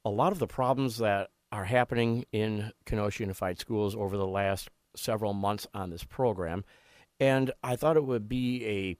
a 0.04 0.11
lot 0.11 0.33
of 0.33 0.38
the 0.38 0.47
problems 0.47 0.99
that 0.99 1.31
are 1.50 1.64
happening 1.64 2.25
in 2.33 2.73
Kenosha 2.87 3.23
Unified 3.23 3.59
Schools 3.59 3.95
over 3.95 4.16
the 4.16 4.26
last 4.26 4.71
several 4.97 5.33
months 5.33 5.66
on 5.75 5.90
this 5.90 6.04
program. 6.04 6.64
And 7.21 7.52
I 7.62 7.76
thought 7.76 7.97
it 7.97 8.04
would 8.04 8.28
be 8.28 8.99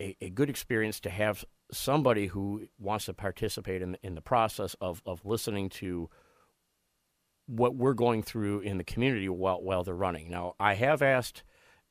a, 0.00 0.02
a, 0.02 0.16
a 0.26 0.30
good 0.30 0.50
experience 0.50 1.00
to 1.00 1.10
have 1.10 1.44
somebody 1.72 2.26
who 2.26 2.66
wants 2.78 3.04
to 3.04 3.14
participate 3.14 3.82
in, 3.82 3.96
in 4.02 4.14
the 4.14 4.20
process 4.22 4.74
of, 4.80 5.02
of 5.06 5.24
listening 5.24 5.68
to 5.68 6.08
what 7.46 7.74
we're 7.74 7.94
going 7.94 8.22
through 8.22 8.60
in 8.60 8.78
the 8.78 8.84
community 8.84 9.28
while, 9.28 9.62
while 9.62 9.84
they're 9.84 9.94
running. 9.94 10.30
Now, 10.30 10.54
I 10.58 10.74
have 10.74 11.02
asked 11.02 11.42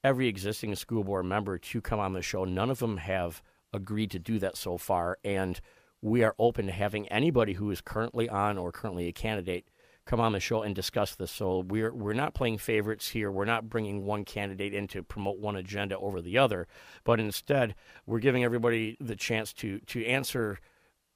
every 0.03 0.27
existing 0.27 0.75
school 0.75 1.03
board 1.03 1.25
member 1.25 1.57
to 1.57 1.81
come 1.81 1.99
on 1.99 2.13
the 2.13 2.21
show. 2.21 2.45
None 2.45 2.69
of 2.69 2.79
them 2.79 2.97
have 2.97 3.41
agreed 3.73 4.11
to 4.11 4.19
do 4.19 4.39
that 4.39 4.57
so 4.57 4.77
far. 4.77 5.17
And 5.23 5.59
we 6.01 6.23
are 6.23 6.35
open 6.39 6.65
to 6.67 6.71
having 6.71 7.07
anybody 7.09 7.53
who 7.53 7.71
is 7.71 7.81
currently 7.81 8.29
on 8.29 8.57
or 8.57 8.71
currently 8.71 9.07
a 9.07 9.11
candidate 9.11 9.67
come 10.05 10.19
on 10.19 10.31
the 10.31 10.39
show 10.39 10.63
and 10.63 10.75
discuss 10.75 11.13
this. 11.13 11.29
So 11.29 11.59
we're 11.59 11.93
we're 11.93 12.13
not 12.13 12.33
playing 12.33 12.57
favorites 12.57 13.09
here. 13.09 13.31
We're 13.31 13.45
not 13.45 13.69
bringing 13.69 14.05
one 14.05 14.25
candidate 14.25 14.73
in 14.73 14.87
to 14.87 15.03
promote 15.03 15.37
one 15.37 15.55
agenda 15.55 15.97
over 15.99 16.19
the 16.19 16.37
other, 16.37 16.67
but 17.03 17.19
instead 17.19 17.75
we're 18.07 18.19
giving 18.19 18.43
everybody 18.43 18.97
the 18.99 19.15
chance 19.15 19.53
to 19.53 19.79
to 19.79 20.03
answer 20.05 20.59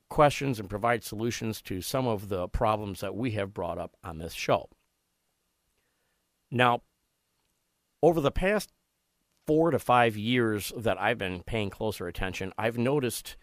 questions 0.09 0.59
and 0.59 0.69
provide 0.69 1.03
solutions 1.03 1.59
to 1.63 1.81
some 1.81 2.05
of 2.05 2.29
the 2.29 2.47
problems 2.49 2.99
that 2.99 3.15
we 3.15 3.31
have 3.31 3.51
brought 3.51 3.79
up 3.79 3.95
on 4.03 4.19
this 4.19 4.33
show. 4.33 4.69
Now, 6.51 6.81
over 8.03 8.21
the 8.21 8.29
past 8.29 8.71
four 9.47 9.71
to 9.71 9.79
five 9.79 10.15
years 10.15 10.71
that 10.77 11.01
I've 11.01 11.17
been 11.17 11.41
paying 11.41 11.71
closer 11.71 12.07
attention, 12.07 12.53
I've 12.59 12.77
noticed, 12.77 13.37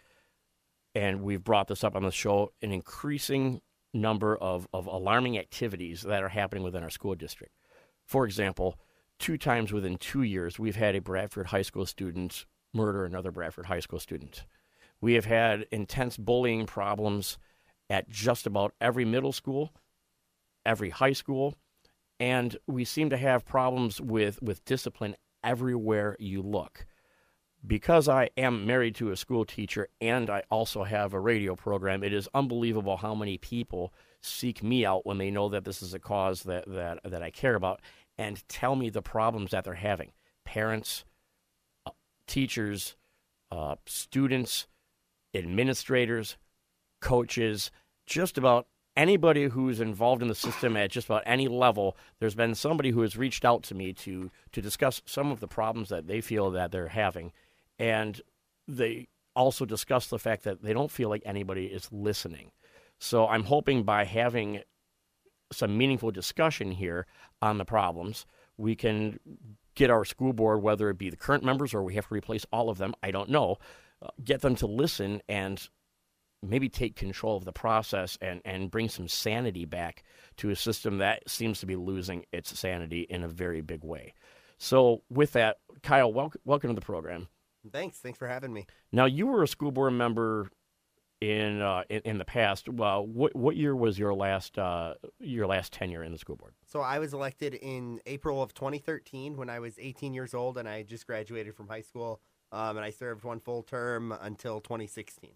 and 0.95 1.21
we've 1.21 1.43
brought 1.43 1.67
this 1.67 1.83
up 1.83 1.95
on 1.95 2.03
the 2.03 2.11
show, 2.11 2.51
an 2.61 2.71
increasing 2.71 3.61
number 3.93 4.35
of, 4.35 4.67
of 4.73 4.87
alarming 4.87 5.37
activities 5.37 6.01
that 6.01 6.23
are 6.23 6.29
happening 6.29 6.63
within 6.63 6.83
our 6.83 6.89
school 6.89 7.15
district. 7.15 7.53
For 8.05 8.25
example, 8.25 8.79
two 9.19 9.37
times 9.37 9.71
within 9.71 9.97
two 9.97 10.23
years, 10.23 10.59
we've 10.59 10.75
had 10.75 10.95
a 10.95 11.01
Bradford 11.01 11.47
High 11.47 11.61
School 11.61 11.85
student 11.85 12.45
murder 12.73 13.05
another 13.05 13.31
Bradford 13.31 13.65
High 13.65 13.79
School 13.79 13.99
student. 13.99 14.45
We 15.01 15.13
have 15.13 15.25
had 15.25 15.65
intense 15.71 16.17
bullying 16.17 16.65
problems 16.65 17.37
at 17.89 18.09
just 18.09 18.45
about 18.47 18.73
every 18.79 19.03
middle 19.03 19.33
school, 19.33 19.73
every 20.65 20.89
high 20.89 21.13
school, 21.13 21.55
and 22.19 22.55
we 22.67 22.85
seem 22.85 23.09
to 23.09 23.17
have 23.17 23.45
problems 23.45 23.99
with, 23.99 24.41
with 24.41 24.63
discipline 24.63 25.15
everywhere 25.43 26.15
you 26.19 26.41
look. 26.41 26.85
Because 27.65 28.09
I 28.09 28.29
am 28.37 28.65
married 28.65 28.95
to 28.95 29.11
a 29.11 29.17
school 29.17 29.45
teacher 29.45 29.87
and 29.99 30.29
I 30.29 30.43
also 30.49 30.83
have 30.83 31.13
a 31.13 31.19
radio 31.19 31.55
program, 31.55 32.03
it 32.03 32.13
is 32.13 32.29
unbelievable 32.33 32.97
how 32.97 33.13
many 33.13 33.37
people 33.37 33.93
seek 34.21 34.63
me 34.63 34.85
out 34.85 35.05
when 35.05 35.17
they 35.17 35.31
know 35.31 35.49
that 35.49 35.65
this 35.65 35.81
is 35.81 35.93
a 35.93 35.99
cause 35.99 36.43
that, 36.43 36.65
that, 36.67 36.99
that 37.03 37.21
I 37.21 37.29
care 37.29 37.55
about 37.55 37.81
and 38.17 38.47
tell 38.47 38.75
me 38.75 38.89
the 38.89 39.01
problems 39.01 39.51
that 39.51 39.63
they're 39.63 39.75
having. 39.75 40.11
Parents, 40.43 41.05
uh, 41.85 41.91
teachers, 42.27 42.95
uh, 43.51 43.75
students, 43.85 44.67
administrators, 45.33 46.37
coaches, 46.99 47.71
just 48.05 48.37
about 48.37 48.67
anybody 48.95 49.45
who's 49.45 49.79
involved 49.79 50.21
in 50.21 50.27
the 50.27 50.35
system 50.35 50.75
at 50.75 50.91
just 50.91 51.07
about 51.07 51.23
any 51.25 51.47
level, 51.47 51.95
there's 52.19 52.35
been 52.35 52.55
somebody 52.55 52.91
who 52.91 53.01
has 53.01 53.17
reached 53.17 53.45
out 53.45 53.63
to 53.63 53.75
me 53.75 53.93
to 53.93 54.29
to 54.51 54.61
discuss 54.61 55.01
some 55.05 55.31
of 55.31 55.39
the 55.39 55.47
problems 55.47 55.89
that 55.89 56.07
they 56.07 56.21
feel 56.21 56.51
that 56.51 56.71
they're 56.71 56.89
having, 56.89 57.31
and 57.81 58.21
they 58.67 59.07
also 59.35 59.65
discuss 59.65 60.07
the 60.07 60.19
fact 60.19 60.43
that 60.43 60.61
they 60.61 60.71
don't 60.71 60.91
feel 60.91 61.09
like 61.09 61.23
anybody 61.25 61.65
is 61.65 61.89
listening. 61.91 62.51
So 62.99 63.27
I'm 63.27 63.43
hoping 63.43 63.81
by 63.81 64.05
having 64.05 64.61
some 65.51 65.75
meaningful 65.77 66.11
discussion 66.11 66.69
here 66.69 67.07
on 67.41 67.57
the 67.57 67.65
problems, 67.65 68.27
we 68.55 68.75
can 68.75 69.19
get 69.73 69.89
our 69.89 70.05
school 70.05 70.31
board, 70.31 70.61
whether 70.61 70.91
it 70.91 70.99
be 70.99 71.09
the 71.09 71.17
current 71.17 71.43
members 71.43 71.73
or 71.73 71.81
we 71.81 71.95
have 71.95 72.07
to 72.07 72.13
replace 72.13 72.45
all 72.51 72.69
of 72.69 72.77
them, 72.77 72.93
I 73.01 73.09
don't 73.09 73.31
know, 73.31 73.57
uh, 73.99 74.09
get 74.23 74.41
them 74.41 74.55
to 74.57 74.67
listen 74.67 75.23
and 75.27 75.67
maybe 76.43 76.69
take 76.69 76.95
control 76.95 77.35
of 77.35 77.45
the 77.45 77.51
process 77.51 78.15
and, 78.21 78.41
and 78.45 78.69
bring 78.69 78.89
some 78.89 79.07
sanity 79.07 79.65
back 79.65 80.03
to 80.37 80.51
a 80.51 80.55
system 80.55 80.99
that 80.99 81.27
seems 81.27 81.59
to 81.61 81.65
be 81.65 81.75
losing 81.75 82.25
its 82.31 82.57
sanity 82.57 83.07
in 83.09 83.23
a 83.23 83.27
very 83.27 83.61
big 83.61 83.83
way. 83.83 84.13
So, 84.59 85.01
with 85.09 85.31
that, 85.31 85.57
Kyle, 85.81 86.13
welcome, 86.13 86.41
welcome 86.45 86.69
to 86.69 86.75
the 86.75 86.85
program. 86.85 87.27
Thanks. 87.69 87.97
Thanks 87.97 88.17
for 88.17 88.27
having 88.27 88.53
me. 88.53 88.65
Now, 88.91 89.05
you 89.05 89.27
were 89.27 89.43
a 89.43 89.47
school 89.47 89.71
board 89.71 89.93
member 89.93 90.49
in 91.21 91.61
uh, 91.61 91.83
in, 91.89 92.01
in, 92.03 92.17
the 92.17 92.25
past. 92.25 92.67
Well, 92.67 93.05
what 93.05 93.35
what 93.35 93.55
year 93.55 93.75
was 93.75 93.97
your 93.97 94.13
last 94.13 94.57
uh, 94.57 94.95
your 95.19 95.47
last 95.47 95.71
tenure 95.71 96.03
in 96.03 96.11
the 96.11 96.17
school 96.17 96.35
board? 96.35 96.53
So 96.65 96.81
I 96.81 96.99
was 96.99 97.13
elected 97.13 97.53
in 97.53 98.01
April 98.05 98.41
of 98.41 98.53
2013 98.53 99.37
when 99.37 99.49
I 99.49 99.59
was 99.59 99.77
18 99.79 100.13
years 100.13 100.33
old 100.33 100.57
and 100.57 100.67
I 100.67 100.83
just 100.83 101.05
graduated 101.05 101.55
from 101.55 101.67
high 101.67 101.81
school. 101.81 102.21
Um, 102.51 102.75
and 102.75 102.85
I 102.85 102.89
served 102.89 103.23
one 103.23 103.39
full 103.39 103.63
term 103.63 104.13
until 104.21 104.59
2016. 104.59 105.31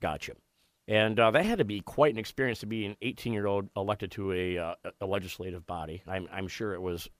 Gotcha. 0.00 0.32
And 0.88 1.18
uh, 1.18 1.32
that 1.32 1.44
had 1.44 1.58
to 1.58 1.64
be 1.64 1.80
quite 1.80 2.14
an 2.14 2.18
experience 2.18 2.60
to 2.60 2.66
be 2.66 2.86
an 2.86 2.96
18 3.02 3.32
year 3.32 3.46
old 3.46 3.68
elected 3.76 4.12
to 4.12 4.32
a, 4.32 4.58
uh, 4.58 4.74
a 5.00 5.06
legislative 5.06 5.66
body. 5.66 6.02
I'm, 6.06 6.28
I'm 6.32 6.48
sure 6.48 6.74
it 6.74 6.80
was 6.80 7.10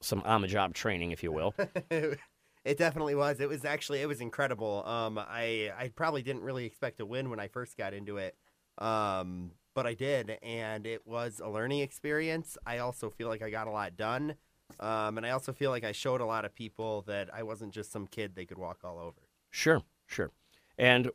some 0.00 0.22
on 0.24 0.42
the 0.42 0.48
job 0.48 0.74
training, 0.74 1.10
if 1.10 1.22
you 1.22 1.32
will. 1.32 1.54
it 2.64 2.78
definitely 2.78 3.14
was. 3.14 3.40
It 3.40 3.48
was 3.48 3.64
actually 3.64 4.00
it 4.00 4.06
was 4.06 4.20
incredible. 4.20 4.84
Um, 4.86 5.18
I 5.18 5.72
I 5.76 5.90
probably 5.94 6.22
didn't 6.22 6.42
really 6.42 6.64
expect 6.64 6.98
to 6.98 7.06
win 7.06 7.30
when 7.30 7.40
I 7.40 7.48
first 7.48 7.76
got 7.76 7.94
into 7.94 8.16
it, 8.16 8.36
um, 8.78 9.52
but 9.74 9.86
I 9.86 9.94
did, 9.94 10.38
and 10.42 10.86
it 10.86 11.06
was 11.06 11.40
a 11.42 11.48
learning 11.48 11.80
experience. 11.80 12.56
I 12.66 12.78
also 12.78 13.10
feel 13.10 13.28
like 13.28 13.42
I 13.42 13.50
got 13.50 13.66
a 13.66 13.70
lot 13.70 13.96
done, 13.96 14.34
um, 14.80 15.16
and 15.16 15.26
I 15.26 15.30
also 15.30 15.52
feel 15.52 15.70
like 15.70 15.84
I 15.84 15.92
showed 15.92 16.20
a 16.20 16.26
lot 16.26 16.44
of 16.44 16.54
people 16.54 17.02
that 17.02 17.32
I 17.32 17.42
wasn't 17.42 17.72
just 17.72 17.92
some 17.92 18.06
kid 18.06 18.34
they 18.34 18.46
could 18.46 18.58
walk 18.58 18.78
all 18.84 18.98
over. 18.98 19.20
Sure, 19.50 19.82
sure. 20.06 20.30
And 20.76 21.10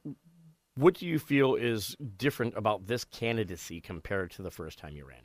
what 0.76 0.96
do 0.96 1.06
you 1.06 1.20
feel 1.20 1.56
is 1.56 1.96
different 2.18 2.58
about 2.58 2.88
this 2.88 3.06
candidacy 3.06 3.80
compared 3.80 4.32
to 4.32 4.42
the 4.42 4.52
first 4.52 4.80
time 4.80 4.96
you 4.96 5.06
ran? 5.06 5.22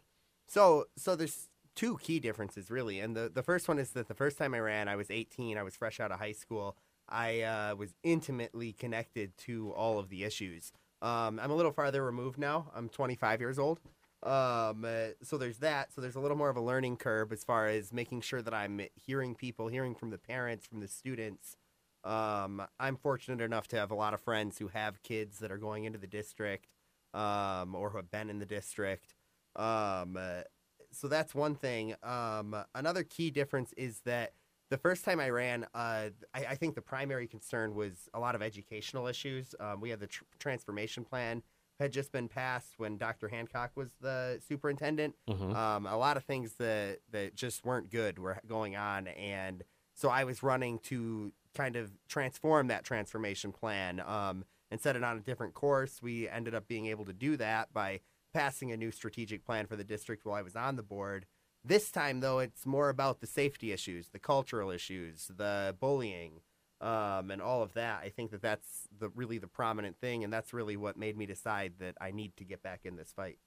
So, 0.47 0.87
so 0.97 1.17
there's 1.17 1.49
two 1.79 1.99
key 1.99 2.19
differences 2.19 2.71
really, 2.71 3.01
and 3.01 3.15
the 3.15 3.31
the 3.33 3.43
first 3.43 3.69
one 3.69 3.79
is 3.79 3.91
that 3.91 4.09
the 4.09 4.15
first 4.15 4.39
time 4.39 4.55
I 4.55 4.61
ran, 4.61 4.89
I 4.89 4.97
was 4.97 5.11
18, 5.11 5.57
I 5.57 5.63
was 5.63 5.77
fresh 5.77 6.01
out 6.01 6.11
of 6.11 6.19
high 6.19 6.33
school. 6.33 6.77
I 7.09 7.43
uh, 7.43 7.75
was 7.77 7.95
intimately 8.03 8.73
connected 8.73 9.37
to 9.39 9.73
all 9.73 9.99
of 9.99 10.09
the 10.09 10.25
issues. 10.25 10.73
Um, 11.01 11.41
I'm 11.41 11.51
a 11.51 11.55
little 11.55 11.73
farther 11.73 12.05
removed 12.05 12.39
now. 12.39 12.71
I'm 12.75 12.89
25 12.89 13.41
years 13.41 13.59
old. 13.59 13.81
Um, 14.23 14.85
uh, 14.85 15.15
so 15.23 15.39
there's 15.39 15.59
that. 15.59 15.95
So 15.95 16.01
there's 16.01 16.17
a 16.17 16.21
little 16.21 16.37
more 16.37 16.51
of 16.51 16.57
a 16.57 16.61
learning 16.61 16.97
curve 16.97 17.33
as 17.33 17.45
far 17.45 17.69
as 17.69 17.93
making 17.93 18.21
sure 18.23 18.43
that 18.43 18.53
I'm 18.53 18.81
hearing 18.95 19.35
people, 19.35 19.69
hearing 19.69 19.95
from 19.95 20.11
the 20.11 20.19
parents, 20.19 20.67
from 20.67 20.81
the 20.81 20.89
students, 20.89 21.57
um, 22.05 22.63
I'm 22.79 22.97
fortunate 22.97 23.43
enough 23.43 23.69
to 23.69 23.77
have 23.77 23.91
a 23.91 23.95
lot 23.95 24.15
of 24.15 24.21
friends 24.21 24.59
who 24.59 24.69
have 24.69 25.03
kids 25.03 25.39
that 25.41 25.51
are 25.51 25.59
going 25.59 25.85
into 25.85 25.99
the 25.99 26.07
district 26.07 26.69
um, 27.15 27.75
or 27.75 27.91
who 27.91 27.97
have 27.97 28.11
been 28.11 28.31
in 28.31 28.39
the 28.39 28.47
district. 28.47 29.15
Um, 29.57 30.17
uh, 30.19 30.43
so 30.93 31.09
that's 31.09 31.35
one 31.35 31.55
thing. 31.55 31.95
Um, 32.03 32.57
another 32.75 33.03
key 33.03 33.31
difference 33.31 33.73
is 33.75 34.01
that 34.01 34.33
the 34.71 34.79
first 34.79 35.05
time 35.05 35.21
I 35.21 35.31
ran, 35.31 35.65
uh, 35.75 36.11
I, 36.35 36.45
I, 36.51 36.55
think 36.55 36.75
the 36.75 36.83
primary 36.83 37.27
concern 37.27 37.75
was 37.75 38.09
a 38.13 38.21
lot 38.21 38.35
of 38.35 38.43
educational 38.43 39.07
issues. 39.07 39.55
Um, 39.59 39.81
we 39.81 39.91
had 39.91 40.01
the 40.01 40.07
tr- 40.07 40.25
transformation 40.39 41.05
plan 41.05 41.43
had 41.81 41.93
just 41.93 42.13
been 42.13 42.29
passed 42.29 42.75
when 42.77 42.99
Dr. 42.99 43.29
Hancock 43.29 43.71
was 43.77 43.91
the 44.01 44.41
superintendent. 44.47 45.15
Mm-hmm. 45.29 45.55
Um, 45.55 45.87
a 45.87 45.97
lot 45.97 46.17
of 46.17 46.25
things 46.25 46.55
that 46.55 46.99
that 47.13 47.35
just 47.35 47.65
weren't 47.65 47.91
good 47.91 48.19
were 48.19 48.39
going 48.47 48.77
on, 48.77 49.09
and 49.09 49.65
so 49.95 50.09
I 50.11 50.25
was 50.25 50.43
running 50.43 50.79
to 50.85 51.33
kind 51.55 51.77
of 51.77 51.91
transform 52.09 52.69
that 52.69 52.85
transformation 52.85 53.53
plan 53.53 54.01
um, 54.01 54.45
and 54.71 54.81
set 54.81 54.97
it 54.97 55.05
on 55.05 55.17
a 55.17 55.21
different 55.21 55.55
course. 55.55 56.03
We 56.03 56.29
ended 56.29 56.55
up 56.55 56.69
being 56.69 56.87
able 56.87 57.05
to 57.07 57.13
do 57.13 57.37
that 57.37 57.73
by 57.73 58.01
passing 58.33 58.73
a 58.73 58.77
new 58.77 58.91
strategic 58.91 59.45
plan 59.45 59.67
for 59.67 59.77
the 59.77 59.85
district 59.85 60.25
while 60.25 60.37
I 60.37 60.43
was 60.43 60.57
on 60.57 60.77
the 60.77 60.83
board. 60.83 61.27
This 61.65 61.91
time, 61.91 62.21
though, 62.21 62.39
it's 62.39 62.65
more 62.65 62.89
about 62.89 63.21
the 63.21 63.27
safety 63.27 63.73
issues, 63.73 64.09
the 64.09 64.19
cultural 64.19 64.71
issues, 64.71 65.31
the 65.37 65.77
bullying, 65.81 66.41
um, 66.81 67.31
and 67.31 67.43
all 67.43 67.63
of 67.63 67.75
that. 67.75 68.01
I 68.03 68.11
think 68.11 68.31
that 68.31 68.43
that's 68.43 68.89
the 68.99 69.09
really 69.11 69.39
the 69.39 69.49
prominent 69.49 69.99
thing, 70.01 70.25
and 70.25 70.33
that's 70.33 70.53
really 70.53 70.77
what 70.77 70.97
made 70.97 71.17
me 71.17 71.27
decide 71.27 71.75
that 71.81 71.97
I 72.01 72.11
need 72.13 72.37
to 72.37 72.45
get 72.45 72.63
back 72.63 72.81
in 72.85 72.97
this 72.97 73.13
fight. 73.13 73.39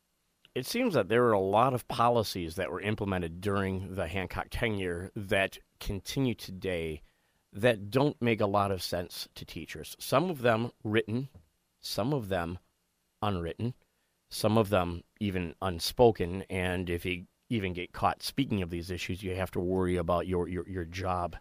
It 0.54 0.66
seems 0.66 0.96
that 0.96 1.08
there 1.08 1.24
are 1.26 1.32
a 1.32 1.40
lot 1.40 1.74
of 1.74 1.88
policies 1.88 2.56
that 2.56 2.70
were 2.70 2.82
implemented 2.82 3.40
during 3.40 3.96
the 3.96 4.08
Hancock 4.08 4.48
tenure 4.52 5.10
that 5.16 5.60
continue 5.80 6.34
today 6.36 7.02
that 7.54 7.90
don't 7.90 8.22
make 8.22 8.42
a 8.42 8.46
lot 8.46 8.72
of 8.72 8.84
sense 8.84 9.30
to 9.36 9.46
teachers. 9.46 9.96
Some 10.00 10.30
of 10.30 10.42
them 10.42 10.72
written, 10.84 11.30
some 11.80 12.14
of 12.14 12.28
them 12.28 12.60
unwritten, 13.22 13.74
some 14.32 14.58
of 14.58 14.70
them 14.70 15.04
even 15.20 15.54
unspoken. 15.62 16.44
And 16.50 16.90
if 16.90 17.06
you 17.06 17.26
even 17.50 17.74
get 17.74 17.92
caught 17.92 18.24
speaking 18.24 18.64
of 18.64 18.70
these 18.70 18.90
issues, 18.90 19.22
you 19.22 19.36
have 19.36 19.52
to 19.52 19.60
worry 19.60 19.98
about 19.98 20.26
your, 20.26 20.48
your, 20.48 20.68
your 20.68 20.86
job 20.86 21.36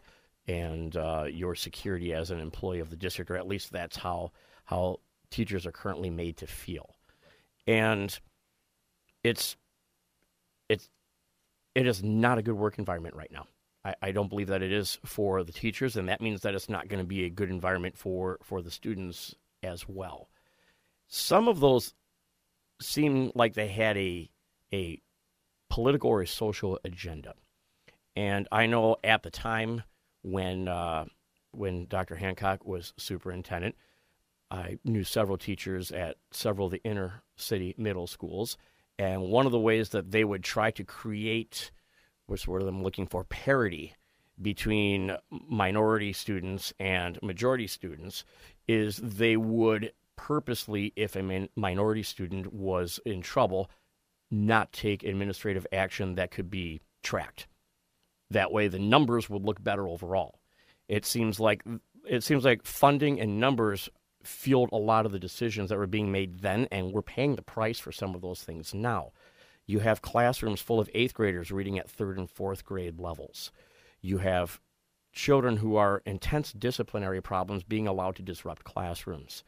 and 0.46 0.96
uh, 0.96 1.26
your 1.30 1.54
security 1.54 2.12
as 2.12 2.32
an 2.32 2.40
employee 2.40 2.80
of 2.80 2.90
the 2.90 2.96
district, 2.96 3.30
or 3.30 3.36
at 3.36 3.46
least 3.46 3.72
that's 3.72 3.96
how, 3.96 4.32
how 4.64 4.98
teachers 5.30 5.66
are 5.66 5.72
currently 5.72 6.10
made 6.10 6.36
to 6.38 6.48
feel. 6.48 6.96
And 7.66 8.18
it's, 9.22 9.56
it's, 10.68 10.90
it 11.76 11.86
is 11.86 12.02
not 12.02 12.38
a 12.38 12.42
good 12.42 12.56
work 12.56 12.78
environment 12.78 13.14
right 13.14 13.30
now. 13.30 13.46
I, 13.84 13.94
I 14.02 14.12
don't 14.12 14.28
believe 14.28 14.48
that 14.48 14.62
it 14.62 14.72
is 14.72 14.98
for 15.04 15.44
the 15.44 15.52
teachers, 15.52 15.96
and 15.96 16.08
that 16.08 16.20
means 16.20 16.40
that 16.40 16.56
it's 16.56 16.68
not 16.68 16.88
going 16.88 17.00
to 17.00 17.06
be 17.06 17.24
a 17.24 17.30
good 17.30 17.50
environment 17.50 17.96
for, 17.96 18.38
for 18.42 18.62
the 18.62 18.70
students 18.72 19.36
as 19.62 19.88
well. 19.88 20.28
Some 21.06 21.46
of 21.46 21.60
those 21.60 21.94
seem 22.80 23.32
like 23.34 23.54
they 23.54 23.68
had 23.68 23.96
a 23.96 24.30
a 24.72 25.00
political 25.68 26.10
or 26.10 26.22
a 26.22 26.26
social 26.26 26.78
agenda, 26.84 27.34
and 28.16 28.48
I 28.50 28.66
know 28.66 28.96
at 29.04 29.22
the 29.22 29.30
time 29.30 29.82
when 30.22 30.68
uh, 30.68 31.06
when 31.52 31.86
Dr. 31.86 32.16
Hancock 32.16 32.64
was 32.64 32.92
superintendent, 32.96 33.76
I 34.50 34.78
knew 34.84 35.04
several 35.04 35.38
teachers 35.38 35.90
at 35.90 36.16
several 36.30 36.66
of 36.66 36.72
the 36.72 36.82
inner 36.82 37.22
city 37.36 37.74
middle 37.78 38.06
schools, 38.06 38.56
and 38.98 39.22
one 39.22 39.46
of 39.46 39.52
the 39.52 39.60
ways 39.60 39.90
that 39.90 40.10
they 40.10 40.24
would 40.24 40.44
try 40.44 40.70
to 40.72 40.84
create 40.84 41.70
was 42.26 42.46
of 42.46 42.64
them 42.64 42.82
looking 42.82 43.06
for 43.06 43.24
parity 43.24 43.94
between 44.40 45.16
minority 45.30 46.12
students 46.12 46.72
and 46.78 47.18
majority 47.22 47.66
students 47.66 48.24
is 48.66 48.96
they 48.96 49.36
would 49.36 49.92
purposely, 50.26 50.92
if 50.96 51.16
a 51.16 51.22
min- 51.22 51.48
minority 51.56 52.02
student 52.02 52.52
was 52.52 53.00
in 53.06 53.22
trouble, 53.22 53.70
not 54.30 54.70
take 54.70 55.02
administrative 55.02 55.66
action 55.72 56.14
that 56.14 56.30
could 56.30 56.50
be 56.50 56.80
tracked. 57.02 57.48
That 58.30 58.52
way, 58.52 58.68
the 58.68 58.78
numbers 58.78 59.30
would 59.30 59.44
look 59.44 59.64
better 59.64 59.88
overall. 59.88 60.38
It 60.88 61.06
seems 61.06 61.40
like 61.40 61.64
it 62.06 62.22
seems 62.22 62.44
like 62.44 62.64
funding 62.64 63.18
and 63.18 63.40
numbers 63.40 63.88
fueled 64.22 64.70
a 64.72 64.76
lot 64.76 65.06
of 65.06 65.12
the 65.12 65.18
decisions 65.18 65.70
that 65.70 65.78
were 65.78 65.86
being 65.86 66.12
made 66.12 66.40
then, 66.40 66.68
and 66.70 66.92
we're 66.92 67.02
paying 67.02 67.36
the 67.36 67.42
price 67.42 67.78
for 67.78 67.90
some 67.90 68.14
of 68.14 68.20
those 68.20 68.42
things 68.42 68.74
now. 68.74 69.12
You 69.66 69.78
have 69.78 70.02
classrooms 70.02 70.60
full 70.60 70.80
of 70.80 70.90
eighth 70.92 71.14
graders 71.14 71.50
reading 71.50 71.78
at 71.78 71.88
third 71.88 72.18
and 72.18 72.28
fourth 72.28 72.64
grade 72.64 73.00
levels. 73.00 73.50
You 74.02 74.18
have 74.18 74.60
children 75.12 75.56
who 75.56 75.76
are 75.76 76.02
intense 76.04 76.52
disciplinary 76.52 77.22
problems 77.22 77.64
being 77.64 77.88
allowed 77.88 78.16
to 78.16 78.22
disrupt 78.22 78.64
classrooms. 78.64 79.42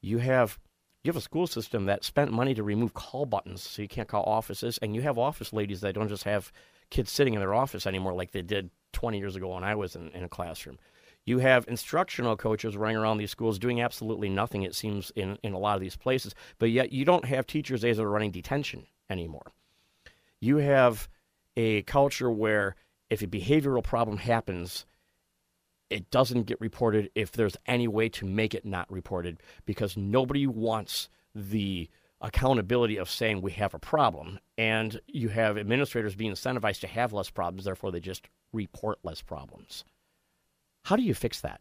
You 0.00 0.18
have 0.18 0.58
you 1.02 1.08
have 1.08 1.16
a 1.16 1.22
school 1.22 1.46
system 1.46 1.86
that 1.86 2.04
spent 2.04 2.30
money 2.30 2.54
to 2.54 2.62
remove 2.62 2.92
call 2.92 3.24
buttons 3.24 3.62
so 3.62 3.80
you 3.80 3.88
can't 3.88 4.08
call 4.08 4.24
offices, 4.24 4.78
and 4.82 4.94
you 4.94 5.00
have 5.02 5.18
office 5.18 5.52
ladies 5.52 5.80
that 5.80 5.94
don't 5.94 6.08
just 6.08 6.24
have 6.24 6.52
kids 6.90 7.10
sitting 7.10 7.34
in 7.34 7.40
their 7.40 7.54
office 7.54 7.86
anymore 7.86 8.12
like 8.12 8.32
they 8.32 8.42
did 8.42 8.70
20 8.92 9.18
years 9.18 9.36
ago 9.36 9.54
when 9.54 9.64
I 9.64 9.74
was 9.74 9.96
in, 9.96 10.10
in 10.10 10.24
a 10.24 10.28
classroom. 10.28 10.78
You 11.24 11.38
have 11.38 11.66
instructional 11.68 12.36
coaches 12.36 12.76
running 12.76 12.96
around 12.96 13.18
these 13.18 13.30
schools 13.30 13.58
doing 13.58 13.80
absolutely 13.80 14.28
nothing, 14.28 14.62
it 14.62 14.74
seems, 14.74 15.10
in, 15.14 15.38
in 15.42 15.52
a 15.52 15.58
lot 15.58 15.76
of 15.76 15.80
these 15.80 15.96
places. 15.96 16.34
But 16.58 16.70
yet, 16.70 16.92
you 16.92 17.04
don't 17.04 17.24
have 17.24 17.46
teachers 17.46 17.82
that 17.82 17.98
are 17.98 18.10
running 18.10 18.30
detention 18.30 18.86
anymore. 19.08 19.52
You 20.40 20.56
have 20.58 21.08
a 21.56 21.82
culture 21.82 22.30
where 22.30 22.74
if 23.10 23.22
a 23.22 23.26
behavioral 23.26 23.84
problem 23.84 24.16
happens, 24.18 24.86
it 25.90 26.10
doesn't 26.10 26.44
get 26.44 26.60
reported 26.60 27.10
if 27.14 27.32
there's 27.32 27.56
any 27.66 27.88
way 27.88 28.08
to 28.08 28.24
make 28.24 28.54
it 28.54 28.64
not 28.64 28.90
reported 28.90 29.42
because 29.66 29.96
nobody 29.96 30.46
wants 30.46 31.08
the 31.34 31.90
accountability 32.20 32.96
of 32.96 33.10
saying 33.10 33.40
we 33.40 33.52
have 33.52 33.74
a 33.74 33.78
problem. 33.78 34.38
And 34.56 35.00
you 35.06 35.28
have 35.28 35.58
administrators 35.58 36.14
being 36.14 36.32
incentivized 36.32 36.80
to 36.80 36.86
have 36.86 37.12
less 37.12 37.30
problems, 37.30 37.64
therefore, 37.64 37.90
they 37.90 38.00
just 38.00 38.28
report 38.52 38.98
less 39.02 39.22
problems. 39.22 39.84
How 40.84 40.96
do 40.96 41.02
you 41.02 41.14
fix 41.14 41.40
that? 41.40 41.60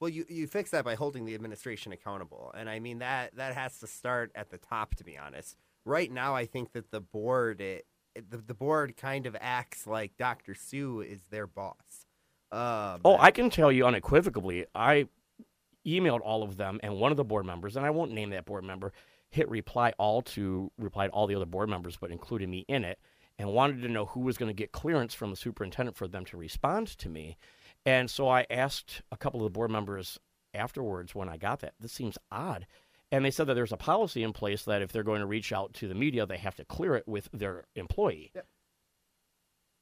Well, 0.00 0.08
you, 0.08 0.24
you 0.28 0.46
fix 0.46 0.70
that 0.70 0.84
by 0.84 0.94
holding 0.94 1.24
the 1.24 1.34
administration 1.34 1.92
accountable. 1.92 2.52
And 2.56 2.70
I 2.70 2.78
mean, 2.78 3.00
that, 3.00 3.34
that 3.36 3.54
has 3.54 3.78
to 3.80 3.86
start 3.86 4.30
at 4.34 4.50
the 4.50 4.58
top, 4.58 4.94
to 4.96 5.04
be 5.04 5.18
honest. 5.18 5.56
Right 5.84 6.10
now, 6.10 6.34
I 6.34 6.46
think 6.46 6.72
that 6.72 6.90
the 6.90 7.00
board, 7.00 7.60
it, 7.60 7.86
the, 8.14 8.38
the 8.38 8.54
board 8.54 8.96
kind 8.96 9.26
of 9.26 9.36
acts 9.40 9.86
like 9.86 10.16
Dr. 10.16 10.54
Sue 10.54 11.00
is 11.00 11.22
their 11.30 11.46
boss. 11.46 11.74
Um, 12.50 13.00
Oh, 13.04 13.16
I 13.18 13.30
can 13.30 13.50
tell 13.50 13.70
you 13.70 13.86
unequivocally, 13.86 14.66
I 14.74 15.08
emailed 15.86 16.20
all 16.22 16.42
of 16.42 16.56
them, 16.56 16.80
and 16.82 16.96
one 16.96 17.10
of 17.10 17.16
the 17.16 17.24
board 17.24 17.46
members, 17.46 17.76
and 17.76 17.84
I 17.84 17.90
won't 17.90 18.12
name 18.12 18.30
that 18.30 18.44
board 18.44 18.64
member, 18.64 18.92
hit 19.30 19.48
reply 19.48 19.92
all 19.98 20.22
to 20.22 20.70
reply 20.78 21.06
to 21.06 21.12
all 21.12 21.26
the 21.26 21.34
other 21.34 21.46
board 21.46 21.68
members, 21.68 21.96
but 22.00 22.10
included 22.10 22.48
me 22.48 22.64
in 22.68 22.84
it, 22.84 22.98
and 23.38 23.52
wanted 23.52 23.82
to 23.82 23.88
know 23.88 24.06
who 24.06 24.20
was 24.20 24.36
going 24.38 24.48
to 24.48 24.54
get 24.54 24.72
clearance 24.72 25.14
from 25.14 25.30
the 25.30 25.36
superintendent 25.36 25.96
for 25.96 26.08
them 26.08 26.24
to 26.26 26.36
respond 26.36 26.88
to 26.98 27.08
me. 27.08 27.36
And 27.86 28.10
so 28.10 28.28
I 28.28 28.46
asked 28.50 29.02
a 29.12 29.16
couple 29.16 29.40
of 29.40 29.44
the 29.44 29.56
board 29.56 29.70
members 29.70 30.18
afterwards 30.54 31.14
when 31.14 31.28
I 31.28 31.36
got 31.36 31.60
that, 31.60 31.74
this 31.78 31.92
seems 31.92 32.18
odd. 32.32 32.66
And 33.10 33.24
they 33.24 33.30
said 33.30 33.46
that 33.46 33.54
there's 33.54 33.72
a 33.72 33.76
policy 33.78 34.22
in 34.22 34.32
place 34.32 34.64
that 34.64 34.82
if 34.82 34.92
they're 34.92 35.02
going 35.02 35.20
to 35.20 35.26
reach 35.26 35.52
out 35.52 35.72
to 35.74 35.88
the 35.88 35.94
media, 35.94 36.26
they 36.26 36.36
have 36.36 36.56
to 36.56 36.64
clear 36.64 36.94
it 36.96 37.06
with 37.06 37.28
their 37.32 37.64
employee. 37.74 38.32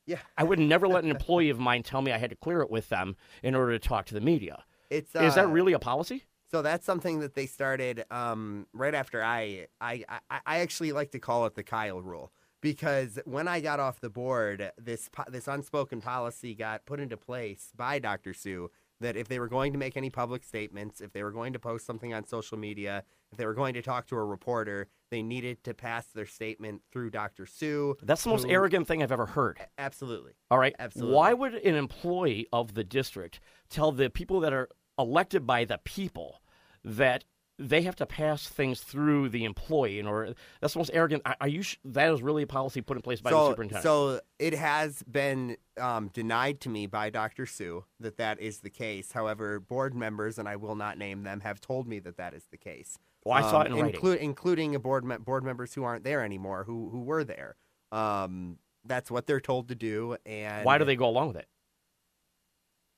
Yeah. 0.07 0.19
I 0.37 0.45
would 0.45 0.59
never 0.59 0.89
let 0.89 1.05
an 1.05 1.11
employee 1.17 1.51
of 1.51 1.59
mine 1.59 1.83
tell 1.83 2.03
me 2.03 2.13
I 2.13 2.19
had 2.19 2.31
to 2.31 2.37
clear 2.37 2.63
it 2.63 2.71
with 2.71 2.89
them 2.89 3.17
in 3.43 3.55
order 3.55 3.73
to 3.73 3.79
talk 3.79 4.07
to 4.07 4.15
the 4.15 4.21
media. 4.21 4.65
It's, 4.89 5.15
Is 5.15 5.35
that 5.35 5.47
uh, 5.47 5.49
really 5.49 5.73
a 5.73 5.79
policy? 5.79 6.25
So 6.51 6.63
that's 6.63 6.87
something 6.87 7.21
that 7.21 7.35
they 7.35 7.47
started 7.47 8.05
um, 8.11 8.67
right 8.73 8.95
after 8.95 9.23
I, 9.23 9.67
I 9.81 10.05
I 10.31 10.41
I 10.47 10.59
actually 10.61 10.93
like 10.93 11.11
to 11.11 11.19
call 11.19 11.45
it 11.47 11.57
the 11.57 11.65
Kyle 11.65 12.01
rule 12.01 12.33
because 12.61 13.19
when 13.25 13.49
I 13.49 13.61
got 13.61 13.81
off 13.81 14.01
the 14.01 14.11
board, 14.11 14.71
this 14.79 15.11
this 15.29 15.49
unspoken 15.49 16.01
policy 16.01 16.55
got 16.55 16.87
put 16.87 17.01
into 17.01 17.17
place 17.17 17.73
by 17.77 17.99
Dr. 17.99 18.33
Sue 18.33 18.71
that 19.01 19.17
if 19.17 19.29
they 19.29 19.39
were 19.39 19.49
going 19.49 19.73
to 19.73 19.79
make 19.79 19.97
any 19.97 20.11
public 20.11 20.43
statements, 20.45 21.01
if 21.01 21.13
they 21.13 21.23
were 21.23 21.31
going 21.33 21.53
to 21.53 21.59
post 21.59 21.87
something 21.87 22.15
on 22.15 22.25
social 22.25 22.59
media, 22.59 23.05
if 23.31 23.39
they 23.39 23.47
were 23.47 23.55
going 23.55 23.75
to 23.75 23.83
talk 23.83 24.07
to 24.09 24.17
a 24.17 24.25
reporter, 24.25 24.89
they 25.11 25.23
needed 25.23 25.63
to 25.65 25.75
pass 25.75 26.07
their 26.09 26.27
statement 26.27 26.83
through 26.93 27.11
Dr. 27.11 27.47
Sue. 27.47 27.97
That's 28.03 28.25
the 28.25 28.31
most 28.31 28.45
who- 28.45 28.51
arrogant 28.51 28.87
thing 28.89 29.03
I've 29.03 29.13
ever 29.13 29.27
heard. 29.27 29.59
Absolutely. 29.79 30.33
All 30.51 30.59
right. 30.59 30.75
Absolutely. 30.79 31.15
Why 31.15 31.33
would 31.35 31.55
an 31.55 31.75
employee 31.75 32.47
of 32.53 32.75
the 32.75 32.85
district 32.85 33.41
tell 33.69 33.93
the 33.93 34.11
people 34.11 34.41
that 34.41 34.53
are 34.53 34.69
elected 34.99 35.47
by 35.47 35.65
the 35.65 35.79
people 35.85 36.41
that 36.85 37.25
they 37.59 37.83
have 37.83 37.97
to 37.97 38.07
pass 38.07 38.47
things 38.49 38.81
through 38.81 39.31
the 39.31 39.45
employee 39.45 39.99
in 39.99 40.07
order? 40.07 40.35
That's 40.61 40.75
the 40.75 40.79
most 40.81 40.91
arrogant. 40.93 41.23
Are- 41.41 41.49
you? 41.49 41.63
sh- 41.63 41.79
That 41.85 42.13
is 42.13 42.23
really 42.23 42.43
a 42.43 42.47
policy 42.47 42.81
put 42.83 42.97
in 42.97 43.03
place 43.03 43.21
by 43.21 43.31
the 43.31 43.49
superintendent. 43.51 43.83
So 43.83 44.21
it 44.39 44.53
has 44.55 45.03
been 45.05 45.57
um, 45.81 46.09
denied 46.09 46.61
to 46.63 46.69
me 46.69 46.87
by 46.87 47.11
Dr. 47.11 47.47
Sue 47.47 47.85
that 48.01 48.19
that 48.19 48.41
is 48.41 48.59
the 48.61 48.71
case. 48.71 49.13
However, 49.13 49.59
board 49.61 49.95
members, 49.95 50.39
and 50.39 50.49
I 50.49 50.57
will 50.57 50.75
not 50.77 50.99
name 50.99 51.23
them, 51.23 51.41
have 51.41 51.61
told 51.61 51.87
me 51.89 51.99
that 52.01 52.17
that 52.19 52.35
is 52.35 52.45
the 52.51 52.59
case. 52.59 52.99
Well, 53.25 53.35
I 53.35 53.41
saw 53.43 53.63
it 53.63 53.69
in 53.69 53.75
writing. 53.75 54.19
including 54.21 54.75
a 54.75 54.79
board 54.79 55.05
me- 55.05 55.17
board 55.17 55.43
members 55.45 55.75
who 55.75 55.83
aren't 55.83 56.05
there 56.05 56.23
anymore, 56.23 56.65
who 56.65 56.91
who 56.91 57.01
were 57.01 57.25
there. 57.25 57.57
Um, 57.91 58.59
that's 58.85 59.11
what 59.11 59.27
they're 59.27 59.41
told 59.41 59.69
to 59.69 59.75
do, 59.75 60.17
and 60.25 60.65
Why 60.65 60.79
do 60.79 60.85
they 60.85 60.95
go 60.95 61.09
along 61.09 61.29
with 61.29 61.37
it? 61.39 61.49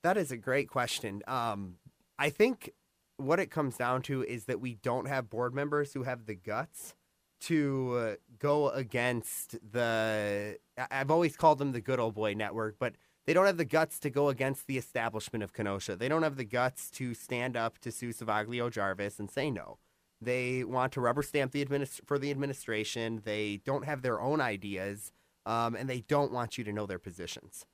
that 0.03 0.17
is 0.17 0.31
a 0.31 0.37
great 0.37 0.69
question. 0.69 1.23
Um, 1.27 1.77
I 2.19 2.31
think 2.31 2.71
what 3.19 3.39
it 3.39 3.51
comes 3.51 3.77
down 3.77 4.03
to 4.03 4.23
is 4.25 4.47
that 4.47 4.61
we 4.61 4.75
don't 4.75 5.07
have 5.07 5.29
board 5.29 5.55
members 5.55 5.93
who 5.93 6.05
have 6.05 6.27
the 6.27 6.35
guts 6.35 6.95
to 7.41 7.97
uh, 7.97 8.15
go 8.39 8.71
against 8.71 9.57
the. 9.73 10.59
I've 10.91 11.11
always 11.11 11.37
called 11.37 11.59
them 11.59 11.73
the 11.73 11.81
good 11.81 12.01
old 12.01 12.15
boy 12.15 12.35
network, 12.35 12.77
but 12.79 12.95
they 13.27 13.35
don't 13.35 13.47
have 13.47 13.59
the 13.59 13.65
guts 13.65 13.99
to 14.01 14.11
go 14.11 14.29
against 14.29 14.67
the 14.67 14.79
establishment 14.79 15.43
of 15.43 15.53
Kenosha. 15.53 15.97
They 15.97 16.09
don't 16.09 16.23
have 16.23 16.37
the 16.37 16.45
guts 16.45 16.91
to 16.93 17.13
stand 17.13 17.57
up 17.57 17.79
to 17.81 17.93
Sue 17.93 18.13
Savaglio 18.13 18.71
Jarvis 18.71 19.19
and 19.19 19.31
say 19.31 19.51
no. 19.51 19.79
They 20.21 20.65
want 20.65 20.93
to 20.95 21.01
rubber 21.01 21.23
stamp 21.23 21.53
the 21.53 21.65
administ- 21.65 22.01
for 22.07 22.19
the 22.19 22.31
administration. 22.31 23.23
They 23.25 23.61
don't 23.65 23.85
have 23.85 24.03
their 24.03 24.21
own 24.21 24.41
ideas, 24.41 25.13
um, 25.47 25.77
and 25.77 25.89
they 25.89 26.01
don't 26.01 26.33
want 26.33 26.59
you 26.59 26.65
to 26.65 26.73
know 26.73 26.87
their 26.87 26.99
positions. 26.99 27.67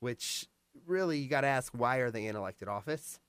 Which 0.00 0.48
really, 0.86 1.18
you 1.18 1.28
got 1.28 1.42
to 1.42 1.46
ask, 1.46 1.72
why 1.76 1.98
are 1.98 2.10
they 2.10 2.26
in 2.26 2.34
elected 2.34 2.68
office? 2.68 3.20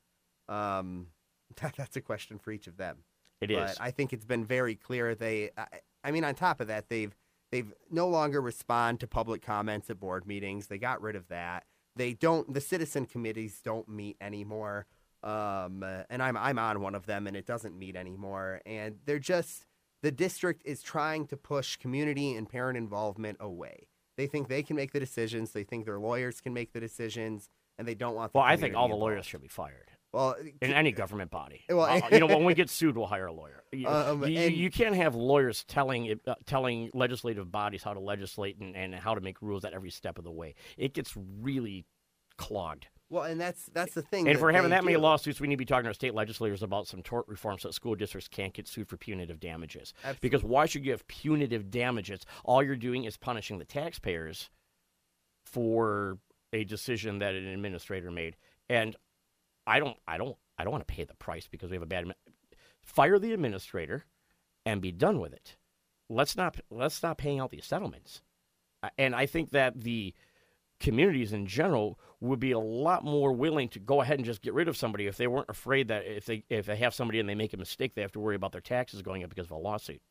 Um, 0.50 1.08
that's 1.78 1.96
a 1.96 2.02
question 2.02 2.40
for 2.40 2.52
each 2.52 2.68
of 2.68 2.78
them. 2.78 2.98
It 3.42 3.52
is. 3.52 3.58
But 3.58 3.78
I 3.82 3.92
think 3.92 4.14
it's 4.14 4.26
been 4.26 4.46
very 4.46 4.76
clear 4.76 5.16
they. 5.16 5.52
I, 5.58 5.66
I 6.04 6.12
mean, 6.12 6.24
on 6.24 6.36
top 6.36 6.62
of 6.62 6.68
that, 6.68 6.90
they've 6.90 7.16
they've 7.52 7.74
no 7.92 8.08
longer 8.08 8.42
respond 8.42 9.00
to 9.02 9.08
public 9.08 9.42
comments 9.42 9.90
at 9.90 10.00
board 10.00 10.26
meetings. 10.26 10.68
They 10.68 10.78
got 10.78 11.02
rid 11.02 11.16
of 11.16 11.28
that. 11.28 11.66
They 11.96 12.14
don't. 12.14 12.54
The 12.54 12.62
citizen 12.62 13.06
committees 13.06 13.62
don't 13.64 13.88
meet 13.88 14.18
anymore. 14.22 14.86
Um, 15.24 15.84
and 16.10 16.22
I'm 16.22 16.38
I'm 16.38 16.60
on 16.60 16.82
one 16.82 16.96
of 16.96 17.06
them, 17.06 17.28
and 17.28 17.36
it 17.36 17.46
doesn't 17.46 17.78
meet 17.78 17.96
anymore. 17.96 18.62
And 18.66 19.00
they're 19.06 19.20
just 19.20 19.66
the 20.02 20.12
district 20.12 20.64
is 20.66 20.82
trying 20.82 21.28
to 21.28 21.38
push 21.38 21.78
community 21.78 22.36
and 22.36 22.50
parent 22.50 22.78
involvement 22.78 23.38
away. 23.40 23.88
They 24.18 24.28
think 24.28 24.48
they 24.48 24.64
can 24.64 24.76
make 24.76 24.92
the 24.92 25.00
decisions. 25.00 25.52
They 25.52 25.64
think 25.64 25.86
their 25.86 26.00
lawyers 26.00 26.40
can 26.40 26.54
make 26.54 26.74
the 26.74 26.80
decisions, 26.80 27.50
and 27.78 27.88
they 27.88 27.96
don't 27.96 28.16
want. 28.16 28.34
The 28.34 28.40
well, 28.40 28.48
I 28.48 28.58
think 28.58 28.76
all 28.76 28.90
the 28.90 28.96
lawyers 28.96 29.26
should 29.26 29.42
be 29.42 29.48
fired 29.48 29.93
Well, 30.14 30.36
in 30.62 30.72
any 30.74 30.92
government 30.92 31.32
body. 31.32 31.64
Well, 31.70 31.82
Uh, 31.82 32.02
you 32.12 32.20
know, 32.20 32.28
when 32.28 32.46
we 32.46 32.54
get 32.54 32.70
sued, 32.70 32.96
we'll 32.96 33.08
hire 33.08 33.26
a 33.28 33.34
lawyer. 33.34 33.64
You, 33.72 33.88
Um, 33.88 34.24
you, 34.28 34.40
and- 34.40 34.56
you 34.56 34.70
can't 34.70 34.96
have 34.96 35.16
lawyers 35.16 35.64
telling 35.64 36.06
it- 36.06 36.22
uh, 36.28 36.36
telling 36.46 36.92
legislative 36.94 37.52
bodies 37.52 37.82
how 37.84 37.94
to 37.94 38.00
legislate 38.00 38.58
and, 38.60 38.76
and 38.76 38.94
how 38.96 39.16
to 39.16 39.22
make 39.22 39.42
rules 39.42 39.66
at 39.66 39.74
every 39.74 39.90
step 39.90 40.18
of 40.20 40.24
the 40.24 40.32
way. 40.32 40.54
It 40.78 40.94
gets 40.94 41.14
really 41.18 41.86
clogged. 42.38 42.88
well, 43.10 43.24
and 43.24 43.40
that's 43.40 43.66
that's 43.74 43.94
the 43.94 44.02
thing. 44.02 44.28
And 44.28 44.36
if 44.36 44.42
we're 44.42 44.52
having 44.54 44.72
that 44.72 44.84
many 44.84 44.98
lawsuits, 44.98 45.40
we 45.40 45.48
need 45.48 45.56
to 45.56 45.58
be 45.58 45.66
talking 45.66 45.84
to 45.84 45.90
our 45.90 45.94
state 45.94 46.14
legislators 46.16 46.64
about 46.64 46.88
some 46.88 47.02
tort 47.04 47.28
reform 47.28 47.60
so 47.60 47.68
that 47.68 47.74
school 47.74 47.94
districts 47.96 48.28
can't 48.28 48.54
get 48.54 48.68
sued 48.68 48.88
for 48.88 48.98
punitive 48.98 49.40
damages. 49.40 49.94
Because 50.22 50.44
why 50.44 50.66
should 50.66 50.84
you 50.86 50.92
have 50.92 51.08
punitive 51.08 51.70
damages? 51.70 52.26
All 52.44 52.64
you're 52.64 52.76
doing 52.76 53.04
is 53.04 53.18
punishing 53.18 53.60
the 53.60 53.66
taxpayers 53.66 54.50
for 55.46 56.18
a 56.52 56.64
decision 56.64 57.20
that 57.20 57.36
an 57.36 57.46
administrator 57.48 58.12
made. 58.12 58.36
And 58.70 58.96
I 59.66 59.80
don't, 59.80 59.98
I 60.08 60.18
don't, 60.18 60.36
I 60.58 60.64
don't 60.64 60.72
want 60.72 60.88
to 60.88 60.94
pay 60.94 61.04
the 61.04 61.16
price 61.16 61.48
because 61.48 61.70
we 61.70 61.76
have 61.76 61.84
a 61.84 61.88
bad. 61.88 62.06
Fire 62.82 63.20
the 63.20 63.34
administrator 63.34 64.06
and 64.66 64.82
be 64.82 64.92
done 64.92 65.20
with 65.20 65.34
it. 65.34 65.58
Let's 66.10 66.36
not 66.36 66.60
let's 66.70 66.96
stop 66.96 67.18
paying 67.18 67.40
out 67.40 67.50
these 67.50 67.66
settlements. 67.66 68.22
And 68.98 69.16
I 69.16 69.26
think 69.26 69.52
that 69.52 69.82
the 69.82 70.14
communities 70.80 71.32
in 71.32 71.46
general 71.46 71.98
would 72.20 72.40
be 72.40 72.52
a 72.52 72.60
lot 72.60 73.06
more 73.06 73.32
willing 73.32 73.70
to 73.70 73.80
go 73.80 74.02
ahead 74.02 74.18
and 74.18 74.26
just 74.26 74.42
get 74.42 74.54
rid 74.54 74.68
of 74.68 74.76
somebody 74.76 75.08
if 75.08 75.16
they 75.16 75.28
weren't 75.28 75.50
afraid 75.50 75.88
that 75.88 76.06
if 76.06 76.26
they 76.26 76.44
if 76.50 76.66
they 76.66 76.76
have 76.76 76.94
somebody 76.94 77.20
and 77.20 77.28
they 77.28 77.36
make 77.36 77.54
a 77.54 77.58
mistake, 77.58 77.96
they 77.96 78.02
have 78.02 78.12
to 78.12 78.20
worry 78.20 78.36
about 78.36 78.52
their 78.52 78.62
taxes 78.62 79.02
going 79.02 79.24
up 79.24 79.30
because 79.30 79.46
of 79.46 79.52
a 79.52 79.58
lawsuit. 79.58 80.02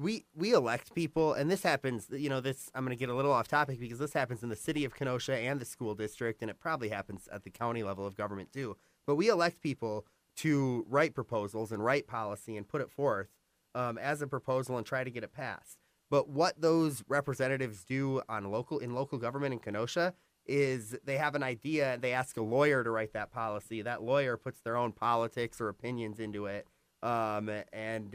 We 0.00 0.24
we 0.34 0.52
elect 0.52 0.94
people 0.94 1.34
and 1.34 1.50
this 1.50 1.62
happens 1.62 2.06
you 2.10 2.28
know 2.28 2.40
this 2.40 2.70
i'm 2.74 2.84
going 2.84 2.96
to 2.96 2.98
get 2.98 3.10
a 3.10 3.14
little 3.14 3.32
off 3.32 3.48
topic 3.48 3.78
because 3.78 3.98
this 3.98 4.14
happens 4.14 4.42
in 4.42 4.48
the 4.48 4.56
city 4.56 4.84
of 4.84 4.94
kenosha 4.94 5.36
and 5.36 5.60
the 5.60 5.64
school 5.64 5.94
district 5.94 6.40
and 6.40 6.50
it 6.50 6.58
probably 6.58 6.88
happens 6.88 7.28
at 7.32 7.44
the 7.44 7.50
county 7.50 7.82
level 7.82 8.06
of 8.06 8.16
government 8.16 8.52
too. 8.52 8.76
But 9.06 9.16
we 9.16 9.28
elect 9.28 9.60
people 9.60 10.06
to 10.36 10.84
write 10.88 11.14
proposals 11.14 11.72
and 11.72 11.84
write 11.84 12.06
policy 12.06 12.56
and 12.56 12.66
put 12.66 12.80
it 12.80 12.90
forth 12.90 13.28
um, 13.74 13.98
as 13.98 14.22
a 14.22 14.26
proposal 14.26 14.76
and 14.76 14.86
try 14.86 15.04
to 15.04 15.10
get 15.10 15.24
it 15.24 15.32
passed. 15.32 15.78
But 16.10 16.28
what 16.28 16.60
those 16.60 17.04
representatives 17.08 17.84
do 17.84 18.22
on 18.28 18.50
local 18.50 18.78
in 18.78 18.94
local 18.94 19.18
government 19.18 19.52
in 19.52 19.58
kenosha 19.58 20.14
is 20.46 20.96
they 21.04 21.18
have 21.18 21.34
an 21.34 21.42
idea 21.42 21.94
and 21.94 22.02
they 22.02 22.12
ask 22.12 22.36
a 22.36 22.42
lawyer 22.42 22.82
to 22.82 22.90
write 22.90 23.12
that 23.12 23.30
policy. 23.30 23.82
That 23.82 24.02
lawyer 24.02 24.36
puts 24.36 24.60
their 24.60 24.76
own 24.76 24.92
politics 24.92 25.60
or 25.60 25.68
opinions 25.68 26.18
into 26.18 26.46
it 26.46 26.66
um, 27.02 27.50
and 27.72 28.14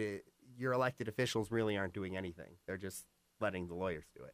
your 0.57 0.73
elected 0.73 1.07
officials 1.07 1.51
really 1.51 1.77
aren't 1.77 1.93
doing 1.93 2.15
anything. 2.15 2.57
They're 2.67 2.77
just 2.77 3.05
letting 3.39 3.67
the 3.67 3.75
lawyers 3.75 4.05
do 4.15 4.23
it. 4.23 4.33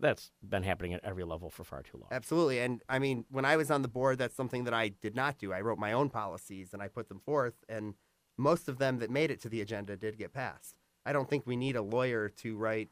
That's 0.00 0.30
been 0.42 0.62
happening 0.62 0.94
at 0.94 1.04
every 1.04 1.24
level 1.24 1.50
for 1.50 1.62
far 1.62 1.82
too 1.82 1.98
long. 1.98 2.08
Absolutely. 2.10 2.58
And 2.60 2.82
I 2.88 2.98
mean, 2.98 3.26
when 3.30 3.44
I 3.44 3.56
was 3.56 3.70
on 3.70 3.82
the 3.82 3.88
board, 3.88 4.18
that's 4.18 4.34
something 4.34 4.64
that 4.64 4.72
I 4.72 4.88
did 4.88 5.14
not 5.14 5.38
do. 5.38 5.52
I 5.52 5.60
wrote 5.60 5.78
my 5.78 5.92
own 5.92 6.08
policies 6.08 6.72
and 6.72 6.82
I 6.82 6.88
put 6.88 7.08
them 7.08 7.20
forth, 7.20 7.54
and 7.68 7.94
most 8.38 8.68
of 8.68 8.78
them 8.78 8.98
that 9.00 9.10
made 9.10 9.30
it 9.30 9.40
to 9.42 9.50
the 9.50 9.60
agenda 9.60 9.96
did 9.96 10.16
get 10.16 10.32
passed. 10.32 10.76
I 11.04 11.12
don't 11.12 11.28
think 11.28 11.46
we 11.46 11.56
need 11.56 11.76
a 11.76 11.82
lawyer 11.82 12.28
to 12.38 12.56
write 12.56 12.88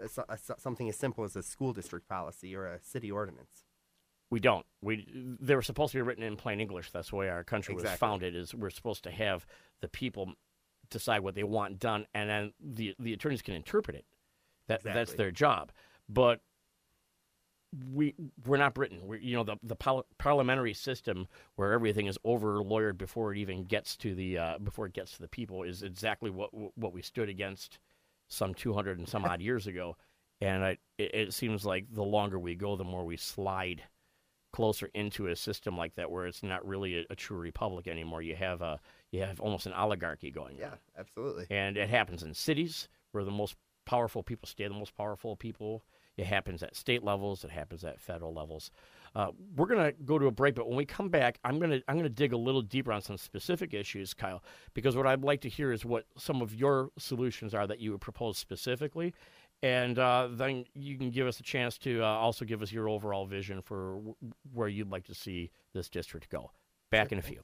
a, 0.00 0.08
a 0.28 0.38
something 0.58 0.88
as 0.88 0.96
simple 0.96 1.22
as 1.24 1.36
a 1.36 1.42
school 1.42 1.72
district 1.72 2.08
policy 2.08 2.56
or 2.56 2.66
a 2.66 2.80
city 2.82 3.10
ordinance. 3.10 3.64
We 4.30 4.40
don't. 4.40 4.66
We 4.80 5.06
they 5.40 5.54
were 5.54 5.62
supposed 5.62 5.92
to 5.92 5.98
be 5.98 6.02
written 6.02 6.24
in 6.24 6.36
plain 6.36 6.58
English. 6.58 6.90
That's 6.90 7.10
the 7.10 7.16
way 7.16 7.28
our 7.28 7.44
country 7.44 7.74
was 7.74 7.84
founded. 7.84 8.34
Is 8.34 8.54
we're 8.54 8.70
supposed 8.70 9.04
to 9.04 9.10
have 9.10 9.46
the 9.80 9.88
people 9.88 10.32
decide 10.92 11.20
what 11.20 11.34
they 11.34 11.44
want 11.44 11.78
done, 11.78 12.06
and 12.14 12.28
then 12.28 12.52
the 12.60 12.94
the 12.98 13.12
attorneys 13.12 13.42
can 13.42 13.54
interpret 13.54 13.96
it. 13.96 14.04
That 14.68 14.82
that's 14.82 15.14
their 15.14 15.30
job. 15.30 15.72
But 16.08 16.40
we 17.92 18.14
we're 18.46 18.58
not 18.58 18.74
Britain. 18.74 19.00
We're 19.02 19.18
you 19.18 19.34
know 19.34 19.44
the 19.44 19.56
the 19.62 19.76
pal- 19.76 20.06
parliamentary 20.18 20.74
system 20.74 21.26
where 21.56 21.72
everything 21.72 22.06
is 22.06 22.18
over 22.24 22.62
lawyered 22.62 22.98
before 22.98 23.32
it 23.32 23.38
even 23.38 23.64
gets 23.64 23.96
to 23.98 24.14
the 24.14 24.38
uh, 24.38 24.58
before 24.58 24.86
it 24.86 24.92
gets 24.92 25.12
to 25.12 25.22
the 25.22 25.28
people 25.28 25.62
is 25.62 25.82
exactly 25.82 26.30
what 26.30 26.50
what 26.76 26.92
we 26.92 27.02
stood 27.02 27.28
against 27.28 27.78
some 28.28 28.54
two 28.54 28.74
hundred 28.74 28.98
and 28.98 29.08
some 29.08 29.24
odd 29.26 29.40
years 29.40 29.66
ago. 29.66 29.96
And 30.40 30.64
I, 30.64 30.78
it, 30.98 31.14
it 31.14 31.34
seems 31.34 31.64
like 31.64 31.86
the 31.90 32.02
longer 32.02 32.38
we 32.38 32.56
go, 32.56 32.76
the 32.76 32.84
more 32.84 33.04
we 33.04 33.16
slide 33.16 33.82
closer 34.52 34.90
into 34.92 35.28
a 35.28 35.36
system 35.36 35.76
like 35.76 35.94
that, 35.94 36.10
where 36.10 36.26
it's 36.26 36.42
not 36.42 36.66
really 36.66 36.98
a, 36.98 37.04
a 37.10 37.16
true 37.16 37.38
republic 37.38 37.86
anymore. 37.86 38.22
You 38.22 38.34
have 38.36 38.60
a 38.60 38.80
you 39.12 39.20
have 39.22 39.38
almost 39.40 39.66
an 39.66 39.72
oligarchy 39.74 40.30
going 40.32 40.56
Yeah, 40.58 40.66
on, 40.66 40.70
Yeah, 40.72 41.00
absolutely. 41.00 41.46
and 41.50 41.76
it 41.76 41.88
happens 41.88 42.22
in 42.24 42.34
cities 42.34 42.88
where 43.12 43.22
the 43.24 43.30
most 43.30 43.54
powerful 43.84 44.22
people 44.22 44.48
stay 44.48 44.66
the 44.66 44.74
most 44.74 44.96
powerful 44.96 45.36
people. 45.36 45.84
It 46.16 46.26
happens 46.26 46.62
at 46.62 46.76
state 46.76 47.02
levels. 47.02 47.42
It 47.42 47.50
happens 47.50 47.84
at 47.84 47.98
federal 48.00 48.34
levels. 48.34 48.70
Uh, 49.14 49.28
we're 49.56 49.66
gonna 49.66 49.92
go 50.04 50.18
to 50.18 50.26
a 50.26 50.30
break, 50.30 50.54
but 50.54 50.68
when 50.68 50.76
we 50.76 50.84
come 50.84 51.08
back, 51.08 51.38
I'm 51.44 51.58
gonna 51.58 51.80
I'm 51.88 51.96
gonna 51.96 52.08
dig 52.08 52.32
a 52.32 52.36
little 52.36 52.60
deeper 52.62 52.92
on 52.92 53.00
some 53.02 53.16
specific 53.16 53.72
issues, 53.74 54.12
Kyle, 54.14 54.42
because 54.74 54.94
what 54.96 55.06
I'd 55.06 55.22
like 55.22 55.40
to 55.42 55.48
hear 55.48 55.72
is 55.72 55.84
what 55.84 56.04
some 56.18 56.42
of 56.42 56.54
your 56.54 56.90
solutions 56.98 57.54
are 57.54 57.66
that 57.66 57.78
you 57.80 57.92
would 57.92 58.00
propose 58.02 58.36
specifically, 58.38 59.14
and 59.62 59.98
uh, 59.98 60.28
then 60.30 60.64
you 60.74 60.96
can 60.98 61.10
give 61.10 61.26
us 61.26 61.40
a 61.40 61.42
chance 61.42 61.76
to 61.78 62.02
uh, 62.02 62.06
also 62.06 62.44
give 62.44 62.62
us 62.62 62.72
your 62.72 62.88
overall 62.88 63.26
vision 63.26 63.60
for 63.62 63.94
w- 63.96 64.14
where 64.52 64.68
you'd 64.68 64.90
like 64.90 65.04
to 65.04 65.14
see 65.14 65.50
this 65.72 65.88
district 65.88 66.28
go. 66.30 66.50
Back 66.90 67.10
in 67.12 67.18
a 67.18 67.22
few. 67.22 67.40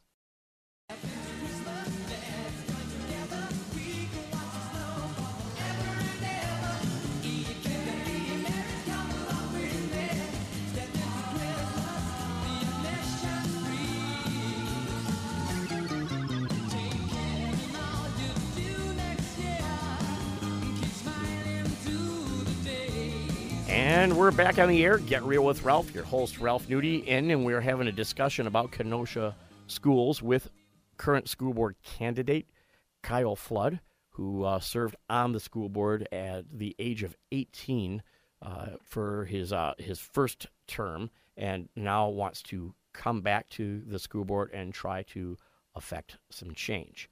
And 23.98 24.16
we're 24.16 24.30
back 24.30 24.60
on 24.60 24.68
the 24.68 24.84
air. 24.84 24.98
Get 24.98 25.24
real 25.24 25.44
with 25.44 25.64
Ralph, 25.64 25.92
your 25.92 26.04
host 26.04 26.38
Ralph 26.38 26.68
Nudie, 26.68 27.04
in, 27.04 27.32
and 27.32 27.44
we're 27.44 27.60
having 27.60 27.88
a 27.88 27.92
discussion 27.92 28.46
about 28.46 28.70
Kenosha 28.70 29.34
schools 29.66 30.22
with 30.22 30.50
current 30.98 31.28
school 31.28 31.52
board 31.52 31.74
candidate 31.82 32.46
Kyle 33.02 33.34
Flood, 33.34 33.80
who 34.10 34.44
uh, 34.44 34.60
served 34.60 34.94
on 35.10 35.32
the 35.32 35.40
school 35.40 35.68
board 35.68 36.06
at 36.12 36.44
the 36.48 36.76
age 36.78 37.02
of 37.02 37.16
18 37.32 38.04
uh, 38.40 38.66
for 38.84 39.24
his 39.24 39.52
uh, 39.52 39.74
his 39.78 39.98
first 39.98 40.46
term, 40.68 41.10
and 41.36 41.68
now 41.74 42.08
wants 42.08 42.40
to 42.44 42.76
come 42.92 43.20
back 43.20 43.48
to 43.48 43.82
the 43.84 43.98
school 43.98 44.24
board 44.24 44.48
and 44.54 44.72
try 44.72 45.02
to 45.02 45.36
affect 45.74 46.18
some 46.30 46.54
change. 46.54 47.10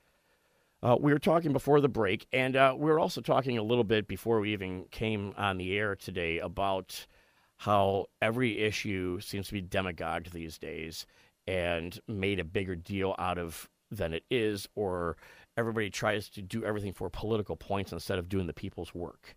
Uh, 0.87 0.97
we 1.01 1.13
were 1.13 1.19
talking 1.19 1.53
before 1.53 1.81
the 1.81 1.89
break, 1.89 2.29
and 2.33 2.55
uh, 2.55 2.73
we 2.79 2.89
were 2.89 3.01
also 3.01 3.21
talking 3.21 3.59
a 3.59 3.63
little 3.63 3.83
bit 3.83 4.07
before 4.07 4.39
we 4.39 4.53
even 4.53 4.85
came 4.93 5.35
on 5.37 5.59
the 5.59 5.77
air 5.77 5.97
today 5.97 6.39
about 6.39 7.07
how 7.57 8.07
every 8.23 8.61
issue 8.61 9.19
seems 9.19 9.49
to 9.49 9.53
be 9.53 9.61
demagogued 9.61 10.33
these 10.33 10.59
days 10.59 11.05
and 11.49 11.99
made 12.07 12.39
a 12.39 12.45
bigger 12.45 12.77
deal 12.77 13.17
out 13.19 13.37
of 13.37 13.69
than 13.91 14.15
it 14.15 14.23
is, 14.31 14.69
or 14.77 15.17
everybody 15.57 15.91
tries 15.91 16.29
to 16.29 16.41
do 16.41 16.65
everything 16.65 16.93
for 16.93 17.11
political 17.11 17.57
points 17.57 17.91
instead 17.91 18.21
of 18.21 18.29
doing 18.29 18.47
the 18.47 18.53
people's 18.53 18.95
work. 18.95 19.35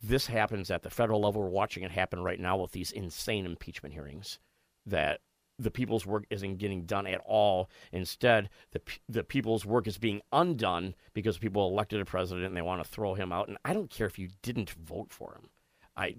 This 0.00 0.28
happens 0.28 0.70
at 0.70 0.84
the 0.84 0.90
federal 0.90 1.20
level. 1.20 1.42
We're 1.42 1.48
watching 1.48 1.82
it 1.82 1.90
happen 1.90 2.22
right 2.22 2.38
now 2.38 2.58
with 2.58 2.70
these 2.70 2.92
insane 2.92 3.44
impeachment 3.44 3.92
hearings 3.92 4.38
that 4.86 5.18
the 5.58 5.70
people's 5.70 6.06
work 6.06 6.24
isn't 6.30 6.58
getting 6.58 6.84
done 6.84 7.06
at 7.06 7.20
all. 7.24 7.70
Instead, 7.92 8.50
the 8.72 8.80
the 9.08 9.24
people's 9.24 9.64
work 9.64 9.86
is 9.86 9.98
being 9.98 10.20
undone 10.32 10.94
because 11.12 11.38
people 11.38 11.68
elected 11.68 12.00
a 12.00 12.04
president 12.04 12.46
and 12.46 12.56
they 12.56 12.62
want 12.62 12.82
to 12.82 12.88
throw 12.88 13.14
him 13.14 13.32
out. 13.32 13.48
And 13.48 13.58
I 13.64 13.72
don't 13.72 13.90
care 13.90 14.06
if 14.06 14.18
you 14.18 14.28
didn't 14.42 14.70
vote 14.70 15.10
for 15.10 15.32
him. 15.34 15.50
I 15.96 16.16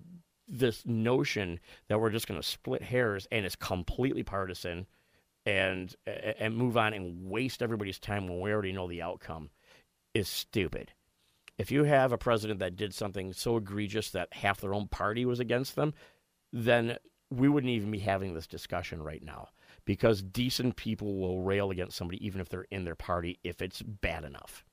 this 0.47 0.85
notion 0.85 1.59
that 1.87 1.99
we're 1.99 2.11
just 2.11 2.27
going 2.27 2.39
to 2.39 2.47
split 2.47 2.83
hairs 2.83 3.27
and 3.31 3.45
it's 3.45 3.55
completely 3.55 4.23
partisan 4.23 4.85
and 5.45 5.95
and 6.05 6.55
move 6.55 6.77
on 6.77 6.93
and 6.93 7.29
waste 7.29 7.61
everybody's 7.61 7.99
time 7.99 8.27
when 8.27 8.39
we 8.39 8.51
already 8.51 8.71
know 8.71 8.87
the 8.87 9.01
outcome 9.01 9.49
is 10.13 10.29
stupid. 10.29 10.91
If 11.57 11.71
you 11.71 11.83
have 11.83 12.11
a 12.11 12.17
president 12.17 12.59
that 12.59 12.75
did 12.75 12.93
something 12.93 13.31
so 13.33 13.57
egregious 13.57 14.09
that 14.11 14.33
half 14.33 14.59
their 14.59 14.73
own 14.73 14.87
party 14.87 15.25
was 15.25 15.39
against 15.39 15.75
them, 15.75 15.93
then 16.51 16.97
we 17.31 17.49
wouldn't 17.49 17.71
even 17.71 17.91
be 17.91 17.99
having 17.99 18.33
this 18.33 18.47
discussion 18.47 19.01
right 19.01 19.23
now 19.23 19.49
because 19.85 20.21
decent 20.21 20.75
people 20.75 21.17
will 21.17 21.41
rail 21.41 21.71
against 21.71 21.97
somebody 21.97 22.23
even 22.25 22.41
if 22.41 22.49
they're 22.49 22.67
in 22.71 22.85
their 22.85 22.95
party 22.95 23.39
if 23.43 23.61
it's 23.61 23.81
bad 23.81 24.23
enough. 24.23 24.65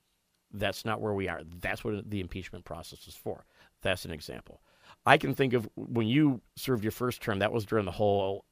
That's 0.52 0.84
not 0.84 1.00
where 1.00 1.14
we 1.14 1.28
are. 1.28 1.42
That's 1.60 1.82
what 1.82 2.10
the 2.10 2.20
impeachment 2.20 2.64
process 2.64 3.06
is 3.06 3.14
for. 3.14 3.46
That's 3.80 4.04
an 4.04 4.10
example. 4.10 4.62
I 5.06 5.16
can 5.16 5.34
think 5.34 5.54
of 5.54 5.68
when 5.76 6.06
you 6.06 6.42
served 6.56 6.84
your 6.84 6.92
first 6.92 7.22
term, 7.22 7.38
that 7.38 7.52
was 7.52 7.64
during 7.64 7.86
the 7.86 7.92
whole 7.92 8.44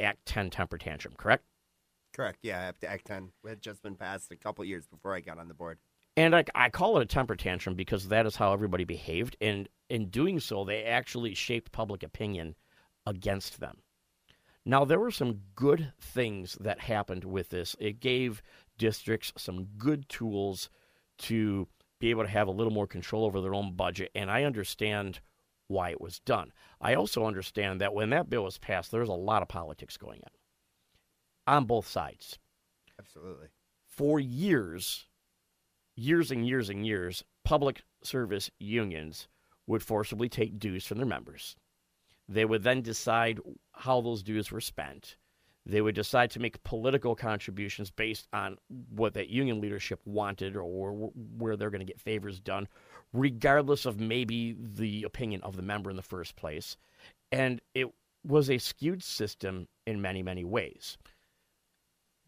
Act 0.00 0.24
10 0.26 0.50
temper 0.50 0.78
tantrum, 0.78 1.14
correct? 1.16 1.44
Correct. 2.14 2.38
Yeah, 2.42 2.72
Act 2.86 3.06
10 3.06 3.32
had 3.46 3.60
just 3.60 3.82
been 3.82 3.96
passed 3.96 4.30
a 4.32 4.36
couple 4.36 4.64
years 4.64 4.86
before 4.86 5.14
I 5.14 5.20
got 5.20 5.38
on 5.38 5.48
the 5.48 5.54
board. 5.54 5.78
And 6.16 6.36
I, 6.36 6.44
I 6.54 6.68
call 6.68 6.98
it 6.98 7.02
a 7.02 7.06
temper 7.06 7.36
tantrum 7.36 7.74
because 7.74 8.08
that 8.08 8.26
is 8.26 8.36
how 8.36 8.52
everybody 8.52 8.84
behaved. 8.84 9.36
And 9.40 9.68
in 9.88 10.08
doing 10.08 10.40
so, 10.40 10.64
they 10.64 10.84
actually 10.84 11.34
shaped 11.34 11.72
public 11.72 12.02
opinion 12.02 12.54
against 13.06 13.60
them. 13.60 13.78
Now, 14.64 14.84
there 14.84 15.00
were 15.00 15.10
some 15.10 15.40
good 15.54 15.92
things 16.00 16.56
that 16.60 16.80
happened 16.80 17.24
with 17.24 17.48
this. 17.48 17.74
It 17.80 18.00
gave 18.00 18.42
districts 18.78 19.32
some 19.36 19.64
good 19.76 20.08
tools 20.08 20.70
to 21.18 21.66
be 21.98 22.10
able 22.10 22.22
to 22.22 22.28
have 22.28 22.48
a 22.48 22.52
little 22.52 22.72
more 22.72 22.86
control 22.86 23.24
over 23.24 23.40
their 23.40 23.54
own 23.54 23.74
budget. 23.74 24.10
And 24.14 24.30
I 24.30 24.44
understand 24.44 25.20
why 25.68 25.90
it 25.90 26.00
was 26.00 26.20
done. 26.20 26.52
I 26.80 26.94
also 26.94 27.24
understand 27.26 27.80
that 27.80 27.94
when 27.94 28.10
that 28.10 28.30
bill 28.30 28.44
was 28.44 28.58
passed, 28.58 28.90
there 28.90 29.00
was 29.00 29.08
a 29.08 29.14
lot 29.14 29.42
of 29.42 29.48
politics 29.48 29.96
going 29.96 30.20
on 30.24 30.32
on 31.46 31.64
both 31.64 31.88
sides 31.88 32.38
Absolutely. 32.98 33.48
for 33.86 34.20
years, 34.20 35.06
years 35.96 36.30
and 36.30 36.46
years 36.46 36.68
and 36.68 36.86
years, 36.86 37.24
public 37.44 37.82
service 38.02 38.50
unions 38.58 39.28
would 39.66 39.82
forcibly 39.82 40.28
take 40.28 40.58
dues 40.58 40.86
from 40.86 40.98
their 40.98 41.06
members. 41.06 41.56
They 42.28 42.44
would 42.44 42.62
then 42.62 42.82
decide 42.82 43.40
how 43.72 44.00
those 44.00 44.22
dues 44.22 44.50
were 44.50 44.60
spent. 44.60 45.16
They 45.64 45.80
would 45.80 45.94
decide 45.94 46.30
to 46.32 46.40
make 46.40 46.62
political 46.64 47.14
contributions 47.14 47.90
based 47.90 48.26
on 48.32 48.58
what 48.90 49.14
that 49.14 49.28
union 49.28 49.60
leadership 49.60 50.00
wanted 50.04 50.56
or 50.56 51.10
where 51.36 51.56
they're 51.56 51.70
going 51.70 51.86
to 51.86 51.92
get 51.92 52.00
favors 52.00 52.40
done, 52.40 52.66
regardless 53.12 53.86
of 53.86 54.00
maybe 54.00 54.56
the 54.58 55.04
opinion 55.04 55.40
of 55.42 55.56
the 55.56 55.62
member 55.62 55.88
in 55.88 55.96
the 55.96 56.02
first 56.02 56.34
place. 56.34 56.76
And 57.30 57.60
it 57.74 57.88
was 58.24 58.50
a 58.50 58.58
skewed 58.58 59.04
system 59.04 59.68
in 59.86 60.02
many, 60.02 60.22
many 60.22 60.44
ways 60.44 60.98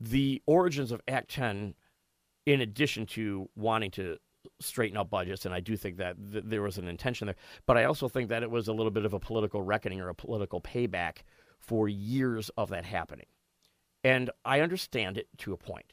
the 0.01 0.43
origins 0.47 0.93
of 0.93 1.01
Act 1.09 1.31
10, 1.31 1.75
in 2.47 2.61
addition 2.61 3.07
to 3.07 3.49
wanting 3.57 3.91
to 3.93 4.19
straighten 4.61 4.97
up 4.97 5.11
budgets, 5.11 5.45
and 5.45 5.55
I 5.55 5.61
do 5.61 5.77
think 5.77 5.97
that 5.99 6.17
th- 6.33 6.45
there 6.47 6.63
was 6.63 6.79
an 6.79 6.89
intention 6.89 7.27
there, 7.27 7.37
but 7.67 7.77
I 7.77 7.85
also 7.85 8.09
think 8.09 8.29
that 8.29 8.43
it 8.43 8.51
was 8.51 8.69
a 8.69 8.73
little 8.73 8.91
bit 8.91 9.05
of 9.05 9.15
a 9.15 9.21
political 9.21 9.63
reckoning 9.63 10.01
or 10.01 10.09
a 10.09 10.15
political 10.15 10.61
payback 10.61 11.19
for 11.59 11.89
years 11.89 12.51
of 12.57 12.71
that 12.71 12.85
happening. 12.85 13.27
And 14.03 14.31
I 14.45 14.61
understand 14.61 15.17
it 15.17 15.29
to 15.39 15.53
a 15.53 15.57
point. 15.57 15.93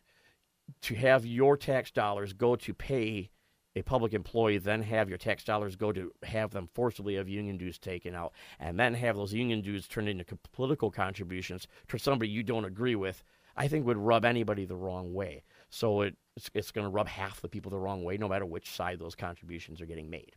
To 0.83 0.95
have 0.95 1.25
your 1.25 1.57
tax 1.57 1.91
dollars 1.91 2.33
go 2.33 2.55
to 2.55 2.73
pay 2.73 3.29
a 3.75 3.81
public 3.81 4.13
employee, 4.13 4.57
then 4.57 4.81
have 4.83 5.07
your 5.07 5.17
tax 5.17 5.43
dollars 5.43 5.75
go 5.75 5.91
to 5.91 6.11
have 6.23 6.51
them 6.51 6.67
forcibly 6.73 7.15
have 7.15 7.29
union 7.29 7.57
dues 7.57 7.79
taken 7.79 8.13
out, 8.13 8.33
and 8.59 8.77
then 8.79 8.93
have 8.93 9.15
those 9.15 9.33
union 9.33 9.61
dues 9.61 9.87
turned 9.87 10.09
into 10.09 10.25
political 10.51 10.91
contributions 10.91 11.67
to 11.87 11.97
somebody 11.97 12.29
you 12.29 12.43
don't 12.43 12.65
agree 12.65 12.95
with, 12.95 13.23
I 13.55 13.67
think 13.67 13.85
would 13.85 13.97
rub 13.97 14.25
anybody 14.25 14.65
the 14.65 14.75
wrong 14.75 15.13
way. 15.13 15.43
So 15.71 16.01
it, 16.01 16.15
it's, 16.35 16.49
it's 16.53 16.71
going 16.71 16.85
to 16.85 16.91
rub 16.91 17.07
half 17.07 17.41
the 17.41 17.49
people 17.49 17.71
the 17.71 17.79
wrong 17.79 18.03
way, 18.03 18.17
no 18.17 18.27
matter 18.27 18.45
which 18.45 18.69
side 18.69 18.99
those 18.99 19.15
contributions 19.15 19.81
are 19.81 19.87
getting 19.87 20.09
made. 20.09 20.35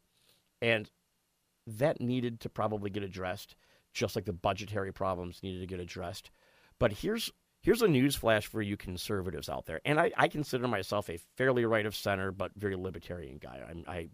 And 0.62 0.90
that 1.66 2.00
needed 2.00 2.40
to 2.40 2.48
probably 2.48 2.88
get 2.88 3.02
addressed, 3.02 3.56
just 3.92 4.16
like 4.16 4.24
the 4.24 4.32
budgetary 4.32 4.92
problems 4.92 5.42
needed 5.42 5.60
to 5.60 5.66
get 5.66 5.80
addressed. 5.80 6.30
But 6.78 6.92
here's 6.92 7.30
here's 7.60 7.82
a 7.82 7.88
news 7.88 8.14
flash 8.14 8.46
for 8.46 8.60
you 8.60 8.76
conservatives 8.76 9.48
out 9.48 9.66
there. 9.66 9.80
And 9.84 9.98
I, 9.98 10.12
I 10.16 10.28
consider 10.28 10.68
myself 10.68 11.08
a 11.08 11.18
fairly 11.36 11.64
right 11.64 11.86
of 11.86 11.96
center, 11.96 12.30
but 12.30 12.52
very 12.56 12.76
libertarian 12.76 13.38
guy. 13.38 13.62
I'm, 13.68 13.84
I 13.88 14.08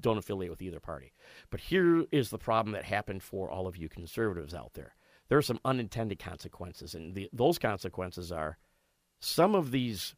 don't 0.00 0.18
affiliate 0.18 0.50
with 0.50 0.62
either 0.62 0.80
party. 0.80 1.12
But 1.50 1.60
here 1.60 2.04
is 2.10 2.30
the 2.30 2.38
problem 2.38 2.72
that 2.72 2.84
happened 2.84 3.22
for 3.22 3.50
all 3.50 3.66
of 3.68 3.76
you 3.76 3.88
conservatives 3.88 4.54
out 4.54 4.74
there. 4.74 4.94
there 5.28 5.38
are 5.38 5.42
some 5.42 5.60
unintended 5.64 6.18
consequences, 6.18 6.94
and 6.94 7.14
the, 7.14 7.28
those 7.32 7.58
consequences 7.58 8.32
are 8.32 8.58
some 9.20 9.54
of 9.54 9.70
these 9.70 10.14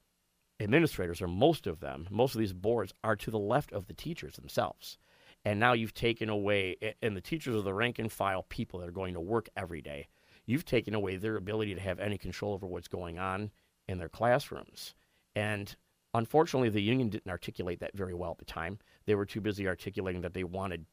administrators, 0.60 1.22
or 1.22 1.26
most 1.26 1.66
of 1.66 1.80
them, 1.80 2.06
most 2.10 2.34
of 2.34 2.38
these 2.38 2.52
boards 2.52 2.92
are 3.02 3.16
to 3.16 3.30
the 3.30 3.38
left 3.38 3.72
of 3.72 3.86
the 3.86 3.94
teachers 3.94 4.36
themselves. 4.36 4.98
And 5.44 5.58
now 5.58 5.72
you've 5.72 5.94
taken 5.94 6.28
away, 6.28 6.76
and 7.00 7.16
the 7.16 7.20
teachers 7.20 7.56
are 7.56 7.62
the 7.62 7.74
rank 7.74 7.98
and 7.98 8.12
file 8.12 8.42
people 8.42 8.80
that 8.80 8.88
are 8.88 8.92
going 8.92 9.14
to 9.14 9.20
work 9.20 9.48
every 9.56 9.80
day. 9.80 10.08
You've 10.44 10.66
taken 10.66 10.94
away 10.94 11.16
their 11.16 11.36
ability 11.36 11.74
to 11.74 11.80
have 11.80 11.98
any 11.98 12.18
control 12.18 12.52
over 12.52 12.66
what's 12.66 12.88
going 12.88 13.18
on 13.18 13.50
in 13.88 13.98
their 13.98 14.08
classrooms. 14.08 14.94
And 15.34 15.74
unfortunately, 16.12 16.68
the 16.68 16.82
union 16.82 17.08
didn't 17.08 17.30
articulate 17.30 17.80
that 17.80 17.96
very 17.96 18.14
well 18.14 18.32
at 18.32 18.38
the 18.38 18.44
time. 18.44 18.78
They 19.06 19.14
were 19.14 19.26
too 19.26 19.40
busy 19.40 19.66
articulating 19.66 20.22
that 20.22 20.34
they 20.34 20.44
wanted 20.44 20.84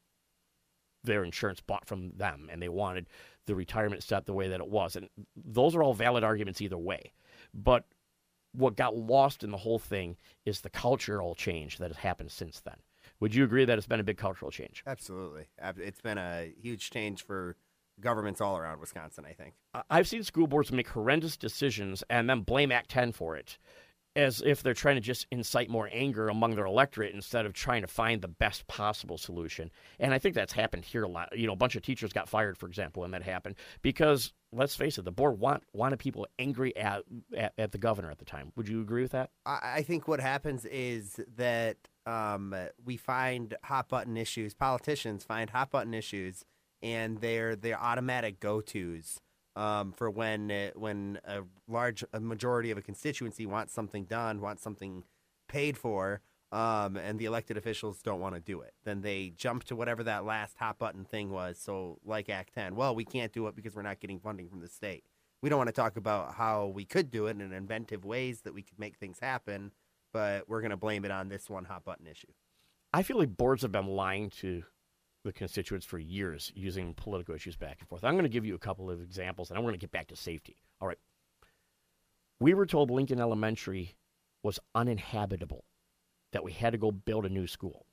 their 1.04 1.24
insurance 1.24 1.62
bought 1.62 1.88
from 1.88 2.12
them 2.12 2.50
and 2.52 2.62
they 2.62 2.70
wanted 2.70 3.08
the 3.46 3.56
retirement 3.56 4.04
set 4.04 4.26
the 4.26 4.34
way 4.34 4.50
that 4.50 4.60
it 4.60 4.68
was. 4.68 4.96
And 4.96 5.10
those 5.36 5.76
are 5.76 5.84
all 5.84 5.94
valid 5.94 6.24
arguments 6.24 6.62
either 6.62 6.78
way. 6.78 7.14
But 7.54 7.86
what 8.58 8.76
got 8.76 8.96
lost 8.96 9.44
in 9.44 9.52
the 9.52 9.58
whole 9.58 9.80
thing 9.80 10.18
is 10.46 10.62
the 10.62 10.70
cultural 10.70 11.36
change 11.36 11.78
that 11.78 11.90
has 11.90 11.98
happened 11.98 12.32
since 12.32 12.60
then. 12.60 12.76
Would 13.20 13.34
you 13.34 13.44
agree 13.44 13.66
that 13.66 13.78
it's 13.78 13.88
been 13.88 14.00
a 14.00 14.04
big 14.04 14.18
cultural 14.18 14.52
change? 14.52 14.84
Absolutely. 14.86 15.48
It's 15.78 16.02
been 16.02 16.18
a 16.18 16.52
huge 16.62 16.90
change 16.90 17.24
for 17.24 17.56
governments 18.00 18.42
all 18.42 18.58
around 18.58 18.80
Wisconsin, 18.80 19.26
I 19.28 19.34
think. 19.34 19.54
I've 19.90 20.08
seen 20.08 20.24
school 20.24 20.48
boards 20.48 20.72
make 20.72 20.88
horrendous 20.88 21.38
decisions 21.38 22.04
and 22.10 22.30
then 22.30 22.42
blame 22.42 22.72
Act 22.72 22.90
10 22.90 23.12
for 23.12 23.36
it 23.36 23.58
as 24.16 24.42
if 24.44 24.64
they're 24.64 24.74
trying 24.74 24.96
to 24.96 25.02
just 25.02 25.28
incite 25.32 25.70
more 25.70 25.90
anger 25.94 26.28
among 26.28 26.56
their 26.56 26.66
electorate 26.66 27.14
instead 27.14 27.46
of 27.46 27.54
trying 27.54 27.82
to 27.82 27.88
find 27.88 28.20
the 28.22 28.28
best 28.28 28.66
possible 28.66 29.18
solution. 29.18 29.70
And 30.00 30.12
I 30.12 30.18
think 30.18 30.34
that's 30.34 30.54
happened 30.54 30.86
here 30.86 31.04
a 31.04 31.08
lot. 31.08 31.38
You 31.38 31.46
know, 31.46 31.54
a 31.54 31.58
bunch 31.58 31.76
of 31.76 31.84
teachers 31.84 32.12
got 32.12 32.28
fired, 32.28 32.58
for 32.58 32.68
example, 32.68 33.02
when 33.02 33.12
that 33.12 33.22
happened 33.22 33.56
because 33.84 34.34
let's 34.52 34.76
face 34.76 34.98
it, 34.98 35.06
the 35.06 35.12
board 35.12 35.40
want, 35.40 35.64
wanted 35.74 36.00
people 36.00 36.28
angry 36.40 36.76
at, 36.78 37.04
at, 37.36 37.54
at 37.58 37.72
the 37.72 37.78
governor 37.78 38.10
at 38.12 38.20
the 38.20 38.26
time. 38.26 38.52
Would 38.56 38.68
you 38.68 38.82
agree 38.82 39.02
with 39.02 39.12
that? 39.12 39.30
I, 39.46 39.60
I 39.76 39.82
think 39.84 40.08
what 40.08 40.20
happens 40.20 40.66
is 40.66 41.20
that 41.36 41.78
um, 42.06 42.56
we 42.84 42.98
find 42.98 43.56
hot 43.64 43.90
button 43.90 44.18
issues. 44.18 44.54
Politicians 44.54 45.24
find 45.24 45.50
hot 45.50 45.72
button 45.72 45.94
issues, 45.94 46.46
and 46.82 47.20
they're 47.20 47.56
they're 47.56 47.80
automatic 47.80 48.40
go 48.40 48.62
tos 48.62 49.20
um, 49.58 49.92
for 49.92 50.10
when 50.10 50.50
uh, 50.50 50.70
when 50.76 51.20
a 51.26 51.42
large 51.68 52.04
a 52.14 52.20
majority 52.20 52.72
of 52.72 52.78
a 52.78 52.82
constituency 52.82 53.46
wants 53.46 53.74
something 53.74 54.06
done, 54.06 54.40
wants 54.40 54.64
something 54.64 55.04
paid 55.50 55.78
for, 55.78 56.22
um, 56.52 56.98
and 56.98 57.20
the 57.20 57.26
elected 57.26 57.58
officials 57.58 58.02
don't 58.02 58.20
want 58.20 58.36
to 58.36 58.42
do 58.42 58.62
it. 58.62 58.74
Then 58.84 59.02
they 59.02 59.34
jump 59.36 59.64
to 59.66 59.76
whatever 59.76 60.04
that 60.04 60.26
last 60.26 60.58
hot 60.58 60.78
button 60.78 61.06
thing 61.06 61.30
was. 61.30 61.58
So 61.60 62.00
like 62.06 62.30
Act 62.30 62.54
Ten, 62.54 62.76
well, 62.76 62.96
we 62.96 63.06
can't 63.06 63.34
do 63.34 63.48
it 63.48 63.56
because 63.56 63.76
we're 63.76 63.82
not 63.82 64.00
getting 64.00 64.20
funding 64.20 64.50
from 64.50 64.62
the 64.62 64.68
state. 64.68 65.04
We 65.42 65.50
don't 65.50 65.58
want 65.58 65.68
to 65.68 65.74
talk 65.74 65.98
about 65.98 66.34
how 66.34 66.68
we 66.68 66.86
could 66.86 67.12
do 67.12 67.28
it 67.28 67.40
in 67.40 67.52
inventive 67.52 68.06
ways 68.06 68.42
that 68.42 68.54
we 68.54 68.64
could 68.64 68.80
make 68.80 68.98
things 68.98 69.20
happen 69.20 69.72
but 70.14 70.50
we're 70.50 70.62
going 70.62 70.72
to 70.72 70.78
blame 70.78 71.06
it 71.06 71.12
on 71.12 71.30
this 71.30 71.48
one 71.50 71.66
hot 71.66 71.86
button 71.86 72.08
issue. 72.08 72.32
I 72.94 73.04
feel 73.04 73.18
like 73.18 73.38
boards 73.38 73.62
have 73.62 73.72
been 73.72 73.88
lying 73.88 74.30
to 74.42 74.64
the 75.24 75.34
constituents 75.34 75.86
for 75.86 76.00
years 76.00 76.52
using 76.56 76.94
political 76.94 77.36
issues 77.36 77.56
back 77.56 77.78
and 77.80 77.88
forth. 77.88 78.04
I'm 78.04 78.14
going 78.14 78.24
to 78.24 78.30
give 78.30 78.46
you 78.46 78.56
a 78.56 78.60
couple 78.60 78.90
of 78.90 79.02
examples, 79.02 79.50
and 79.50 79.58
I'm 79.58 79.64
going 79.64 79.76
to 79.76 79.80
get 79.80 79.92
back 79.92 80.08
to 80.08 80.16
safety. 80.16 80.56
All 80.82 80.88
right. 80.88 80.98
We 82.40 82.54
were 82.54 82.66
told 82.66 82.90
Lincoln 82.90 83.20
Elementary 83.20 83.96
was 84.42 84.60
uninhabitable, 84.74 85.66
that 86.32 86.44
we 86.44 86.52
had 86.52 86.72
to 86.72 86.78
go 86.78 86.92
build 86.92 87.26
a 87.26 87.30
new 87.30 87.48
school. 87.48 87.86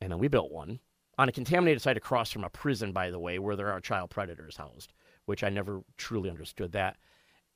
And 0.00 0.10
then 0.10 0.18
we 0.18 0.28
built 0.28 0.50
one 0.50 0.80
on 1.18 1.28
a 1.28 1.32
contaminated 1.32 1.82
site 1.82 1.96
across 1.96 2.30
from 2.30 2.44
a 2.44 2.48
prison, 2.50 2.92
by 2.92 3.10
the 3.10 3.18
way, 3.18 3.38
where 3.38 3.56
there 3.56 3.70
are 3.70 3.80
child 3.80 4.10
predators 4.10 4.56
housed, 4.56 4.92
which 5.26 5.44
I 5.44 5.48
never 5.48 5.82
truly 5.96 6.30
understood 6.30 6.72
that. 6.72 6.96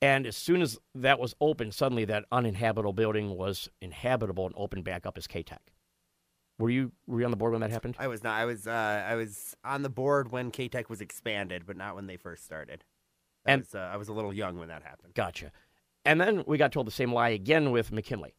And 0.03 0.27
as 0.27 0.37
soon 0.37 0.61
as 0.61 0.79
that 0.95 1.19
was 1.19 1.35
open, 1.41 1.73
suddenly 1.73 2.05
that 2.05 2.27
uninhabitable 2.31 2.93
building 2.93 3.35
was 3.37 3.69
inhabitable 3.81 4.45
and 4.47 4.55
opened 4.59 4.85
back 4.85 5.07
up 5.07 5.17
as 5.17 5.27
KTEC. 5.27 5.59
Were 6.59 6.71
you 6.71 6.93
were 7.07 7.21
you 7.21 7.25
on 7.27 7.31
the 7.31 7.37
board 7.37 7.53
when 7.53 7.61
that 7.63 7.71
happened? 7.71 7.97
I 7.99 8.07
was 8.09 8.23
not. 8.23 8.39
I 8.39 8.45
was. 8.47 8.67
Uh, 8.67 9.05
I 9.07 9.15
was 9.15 9.55
on 9.65 9.83
the 9.83 9.91
board 9.91 10.31
when 10.33 10.51
KTEC 10.51 10.89
was 10.89 11.03
expanded, 11.03 11.65
but 11.67 11.77
not 11.77 11.95
when 11.95 12.07
they 12.07 12.17
first 12.17 12.45
started. 12.45 12.83
That 13.45 13.53
And- 13.53 13.63
was, 13.63 13.75
uh, 13.75 13.79
I 13.93 13.97
was 13.97 14.09
a 14.09 14.13
little 14.15 14.33
young 14.33 14.59
when 14.59 14.69
that 14.69 14.83
happened. 14.83 15.13
Gotcha. 15.15 15.53
And 16.07 16.19
then 16.21 16.45
we 16.47 16.57
got 16.57 16.73
told 16.73 16.87
the 16.87 16.93
same 16.93 17.13
lie 17.13 17.31
again 17.31 17.73
with 17.73 17.93
McKinley. 17.93 18.35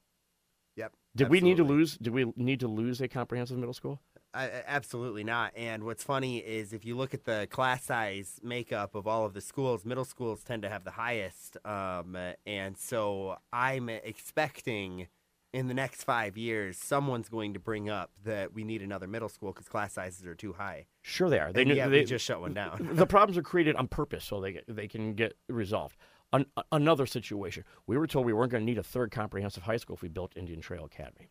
Did 1.18 1.30
we 1.30 1.42
need 1.42 1.58
to 1.58 1.64
lose? 1.64 1.98
Did 1.98 2.14
we 2.14 2.32
need 2.36 2.60
to 2.62 2.68
lose 2.68 3.02
a 3.02 3.08
comprehensive 3.08 3.58
middle 3.58 3.74
school? 3.74 4.00
Absolutely 4.34 5.24
not. 5.24 5.52
And 5.56 5.84
what's 5.84 6.04
funny 6.04 6.38
is 6.38 6.72
if 6.72 6.86
you 6.86 6.96
look 6.96 7.14
at 7.14 7.26
the 7.26 7.48
class 7.50 7.86
size 7.86 8.40
makeup 8.44 8.94
of 8.94 9.08
all 9.08 9.26
of 9.26 9.34
the 9.34 9.42
schools, 9.42 9.84
middle 9.84 10.06
schools 10.06 10.44
tend 10.44 10.62
to 10.62 10.70
have 10.70 10.84
the 10.84 10.92
highest. 10.92 11.58
Um, 11.66 12.16
and 12.46 12.78
so 12.78 13.38
I'm 13.52 13.90
expecting 13.90 15.08
in 15.54 15.68
the 15.68 15.74
next 15.74 16.04
five 16.04 16.38
years, 16.38 16.78
someone's 16.78 17.30
going 17.30 17.54
to 17.54 17.60
bring 17.60 17.90
up 17.90 18.12
that 18.26 18.54
we 18.54 18.64
need 18.64 18.82
another 18.82 19.08
middle 19.08 19.30
school 19.30 19.54
because 19.54 19.68
class 19.68 19.94
sizes 19.94 20.26
are 20.28 20.36
too 20.36 20.54
high. 20.54 20.86
Sure, 21.02 21.30
they 21.30 21.40
are. 21.40 21.52
They, 21.52 21.64
And 21.64 21.72
they 21.72 21.88
we 21.88 22.04
just 22.04 22.26
shut 22.26 22.42
one 22.42 22.54
down. 22.54 22.90
the 22.94 23.08
problems 23.08 23.38
are 23.38 23.44
created 23.44 23.76
on 23.76 23.88
purpose 23.88 24.26
so 24.26 24.42
they 24.42 24.62
they 24.68 24.88
can 24.88 25.14
get 25.14 25.36
resolved. 25.48 25.98
An, 26.34 26.46
another 26.72 27.06
situation, 27.06 27.63
we 27.86 27.98
were 27.98 28.08
told 28.08 28.26
we 28.26 28.34
weren't 28.34 28.52
going 28.52 28.62
to 28.62 28.66
need 28.66 28.78
a 28.78 28.84
third 28.84 29.12
comprehensive 29.12 29.63
high 29.63 29.78
school 29.78 29.96
if 29.96 30.02
we 30.02 30.10
built 30.10 30.34
Indian 30.36 30.62
Trail 30.62 30.86
Academy. 30.86 31.30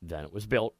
Then 0.00 0.24
it 0.24 0.32
was 0.32 0.46
built. 0.46 0.74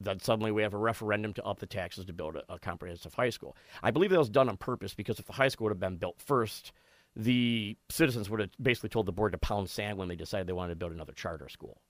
Then 0.00 0.20
suddenly 0.20 0.52
we 0.52 0.62
have 0.62 0.74
a 0.74 0.78
referendum 0.78 1.32
to 1.34 1.44
up 1.44 1.58
the 1.58 1.66
taxes 1.66 2.04
to 2.04 2.12
build 2.12 2.36
a, 2.36 2.52
a 2.52 2.58
comprehensive 2.58 3.14
high 3.14 3.30
school. 3.30 3.56
I 3.82 3.90
believe 3.90 4.10
that 4.10 4.18
was 4.18 4.28
done 4.28 4.48
on 4.48 4.56
purpose 4.56 4.94
because 4.94 5.18
if 5.18 5.26
the 5.26 5.32
high 5.32 5.48
school 5.48 5.66
would 5.66 5.72
have 5.72 5.80
been 5.80 5.96
built 5.96 6.20
first, 6.20 6.72
the 7.14 7.76
citizens 7.90 8.28
would 8.28 8.40
have 8.40 8.50
basically 8.60 8.90
told 8.90 9.06
the 9.06 9.12
board 9.12 9.32
to 9.32 9.38
pound 9.38 9.70
sand 9.70 9.96
when 9.96 10.08
they 10.08 10.16
decided 10.16 10.46
they 10.46 10.52
wanted 10.52 10.74
to 10.74 10.76
build 10.76 10.92
another 10.92 11.14
charter 11.14 11.48
school. 11.48 11.80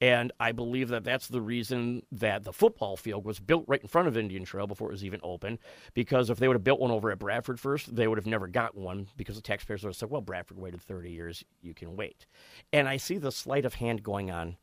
And 0.00 0.30
I 0.38 0.52
believe 0.52 0.88
that 0.88 1.04
that's 1.04 1.28
the 1.28 1.40
reason 1.40 2.02
that 2.12 2.44
the 2.44 2.52
football 2.52 2.96
field 2.96 3.24
was 3.24 3.40
built 3.40 3.64
right 3.66 3.80
in 3.80 3.88
front 3.88 4.08
of 4.08 4.16
Indian 4.16 4.44
Trail 4.44 4.66
before 4.66 4.88
it 4.88 4.92
was 4.92 5.04
even 5.04 5.20
open. 5.22 5.58
Because 5.94 6.28
if 6.28 6.38
they 6.38 6.48
would 6.48 6.56
have 6.56 6.64
built 6.64 6.80
one 6.80 6.90
over 6.90 7.10
at 7.10 7.18
Bradford 7.18 7.58
first, 7.58 7.94
they 7.94 8.06
would 8.06 8.18
have 8.18 8.26
never 8.26 8.46
got 8.46 8.76
one 8.76 9.08
because 9.16 9.36
the 9.36 9.42
taxpayers 9.42 9.82
would 9.82 9.90
have 9.90 9.96
said, 9.96 10.10
well, 10.10 10.20
Bradford 10.20 10.58
waited 10.58 10.82
30 10.82 11.10
years, 11.10 11.44
you 11.62 11.72
can 11.72 11.96
wait. 11.96 12.26
And 12.72 12.88
I 12.88 12.98
see 12.98 13.16
the 13.16 13.32
sleight 13.32 13.64
of 13.64 13.74
hand 13.74 14.02
going 14.02 14.30
on 14.30 14.58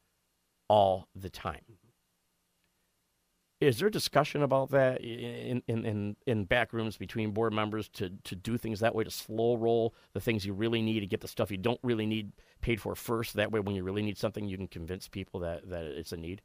all 0.67 1.08
the 1.15 1.30
time. 1.30 1.62
Is 3.63 3.80
there 3.80 3.89
discussion 3.89 4.43
about 4.43 4.71
that 4.71 4.99
in, 4.99 5.63
in, 5.67 5.86
in, 5.86 6.15
in 6.28 6.43
back 6.43 6.73
rooms 6.73 6.97
between 6.97 7.32
board 7.32 7.54
members 7.54 7.88
to, 7.89 8.10
to 8.26 8.36
do 8.36 8.58
things 8.58 8.82
that 8.82 8.93
way, 8.93 9.06
to 9.06 9.12
slow 9.12 9.56
roll 9.56 9.95
the 10.12 10.19
things 10.19 10.45
you 10.45 10.54
really 10.54 10.82
need 10.82 10.99
to 10.99 11.08
get 11.08 11.21
the 11.21 11.30
stuff 11.30 11.49
you 11.49 11.56
don't 11.56 11.80
really 11.82 12.06
need 12.06 12.34
paid 12.60 12.82
for 12.82 12.93
first? 12.93 13.36
That 13.36 13.54
way, 13.54 13.62
when 13.62 13.73
you 13.73 13.84
really 13.84 14.02
need 14.02 14.17
something, 14.17 14.49
you 14.49 14.58
can 14.58 14.67
convince 14.67 15.08
people 15.08 15.39
that, 15.39 15.69
that 15.69 15.86
it's 15.86 16.12
a 16.12 16.17
need? 16.17 16.41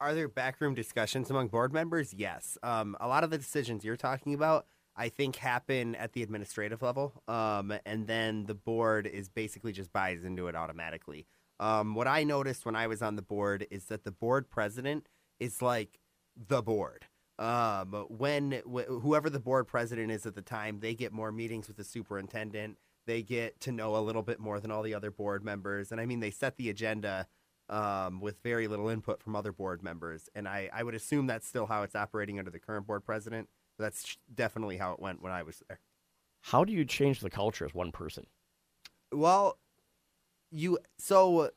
Are 0.00 0.14
there 0.14 0.28
backroom 0.28 0.74
discussions 0.74 1.30
among 1.30 1.48
board 1.48 1.72
members? 1.72 2.14
Yes. 2.14 2.56
Um, 2.62 2.96
a 3.00 3.08
lot 3.08 3.24
of 3.24 3.30
the 3.30 3.38
decisions 3.38 3.84
you're 3.84 3.96
talking 3.96 4.32
about, 4.32 4.66
I 4.94 5.08
think, 5.08 5.36
happen 5.36 5.96
at 5.96 6.12
the 6.12 6.22
administrative 6.22 6.80
level, 6.80 7.22
um, 7.26 7.74
and 7.84 8.06
then 8.06 8.44
the 8.46 8.54
board 8.54 9.08
is 9.08 9.28
basically 9.28 9.72
just 9.72 9.92
buys 9.92 10.22
into 10.22 10.46
it 10.46 10.54
automatically. 10.54 11.26
Um, 11.58 11.96
what 11.96 12.06
I 12.06 12.22
noticed 12.22 12.64
when 12.64 12.76
I 12.76 12.86
was 12.86 13.02
on 13.02 13.16
the 13.16 13.22
board 13.22 13.66
is 13.70 13.86
that 13.86 14.04
the 14.04 14.12
board 14.12 14.48
president 14.48 15.08
is 15.40 15.60
like 15.60 15.98
the 16.36 16.62
board. 16.62 17.06
Um, 17.38 18.06
when 18.08 18.62
wh- 18.70 18.86
whoever 18.86 19.30
the 19.30 19.40
board 19.40 19.66
president 19.66 20.10
is 20.12 20.26
at 20.26 20.34
the 20.34 20.42
time, 20.42 20.80
they 20.80 20.94
get 20.94 21.12
more 21.12 21.32
meetings 21.32 21.66
with 21.68 21.76
the 21.76 21.84
superintendent. 21.84 22.78
They 23.06 23.22
get 23.22 23.58
to 23.60 23.72
know 23.72 23.96
a 23.96 23.98
little 23.98 24.22
bit 24.22 24.38
more 24.38 24.60
than 24.60 24.70
all 24.70 24.82
the 24.82 24.94
other 24.94 25.10
board 25.10 25.44
members, 25.44 25.90
and 25.90 26.00
I 26.00 26.06
mean, 26.06 26.20
they 26.20 26.30
set 26.30 26.56
the 26.56 26.70
agenda 26.70 27.26
um, 27.68 28.20
with 28.20 28.36
very 28.42 28.68
little 28.68 28.88
input 28.88 29.22
from 29.22 29.34
other 29.34 29.50
board 29.50 29.82
members. 29.82 30.28
And 30.34 30.46
I, 30.46 30.68
I 30.72 30.82
would 30.82 30.94
assume 30.94 31.26
that's 31.26 31.46
still 31.46 31.66
how 31.66 31.82
it's 31.82 31.96
operating 31.96 32.38
under 32.38 32.50
the 32.50 32.58
current 32.58 32.86
board 32.86 33.04
president. 33.04 33.48
That's 33.78 34.16
definitely 34.32 34.76
how 34.76 34.92
it 34.92 35.00
went 35.00 35.22
when 35.22 35.32
I 35.32 35.42
was 35.42 35.62
there. 35.68 35.80
How 36.42 36.64
do 36.64 36.72
you 36.72 36.84
change 36.84 37.20
the 37.20 37.30
culture 37.30 37.64
as 37.64 37.72
one 37.72 37.92
person? 37.92 38.26
Well, 39.10 39.58
you 40.50 40.78
so 40.98 41.50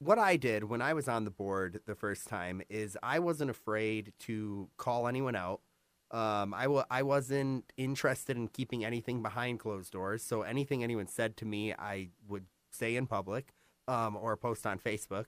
what 0.00 0.18
I 0.18 0.36
did 0.36 0.64
when 0.64 0.80
I 0.80 0.94
was 0.94 1.08
on 1.08 1.24
the 1.24 1.30
board 1.30 1.80
the 1.86 1.94
first 1.94 2.26
time 2.26 2.62
is 2.68 2.96
I 3.02 3.18
wasn't 3.18 3.50
afraid 3.50 4.12
to 4.20 4.68
call 4.78 5.06
anyone 5.06 5.36
out. 5.36 5.60
Um, 6.10 6.54
I 6.54 6.64
w- 6.64 6.84
I 6.90 7.02
wasn't 7.02 7.72
interested 7.76 8.36
in 8.36 8.48
keeping 8.48 8.84
anything 8.84 9.22
behind 9.22 9.60
closed 9.60 9.92
doors. 9.92 10.22
So 10.22 10.42
anything 10.42 10.82
anyone 10.82 11.06
said 11.06 11.36
to 11.36 11.44
me, 11.44 11.72
I 11.74 12.08
would 12.26 12.46
say 12.72 12.96
in 12.96 13.06
public 13.06 13.52
um, 13.86 14.16
or 14.16 14.36
post 14.36 14.66
on 14.66 14.78
Facebook. 14.78 15.26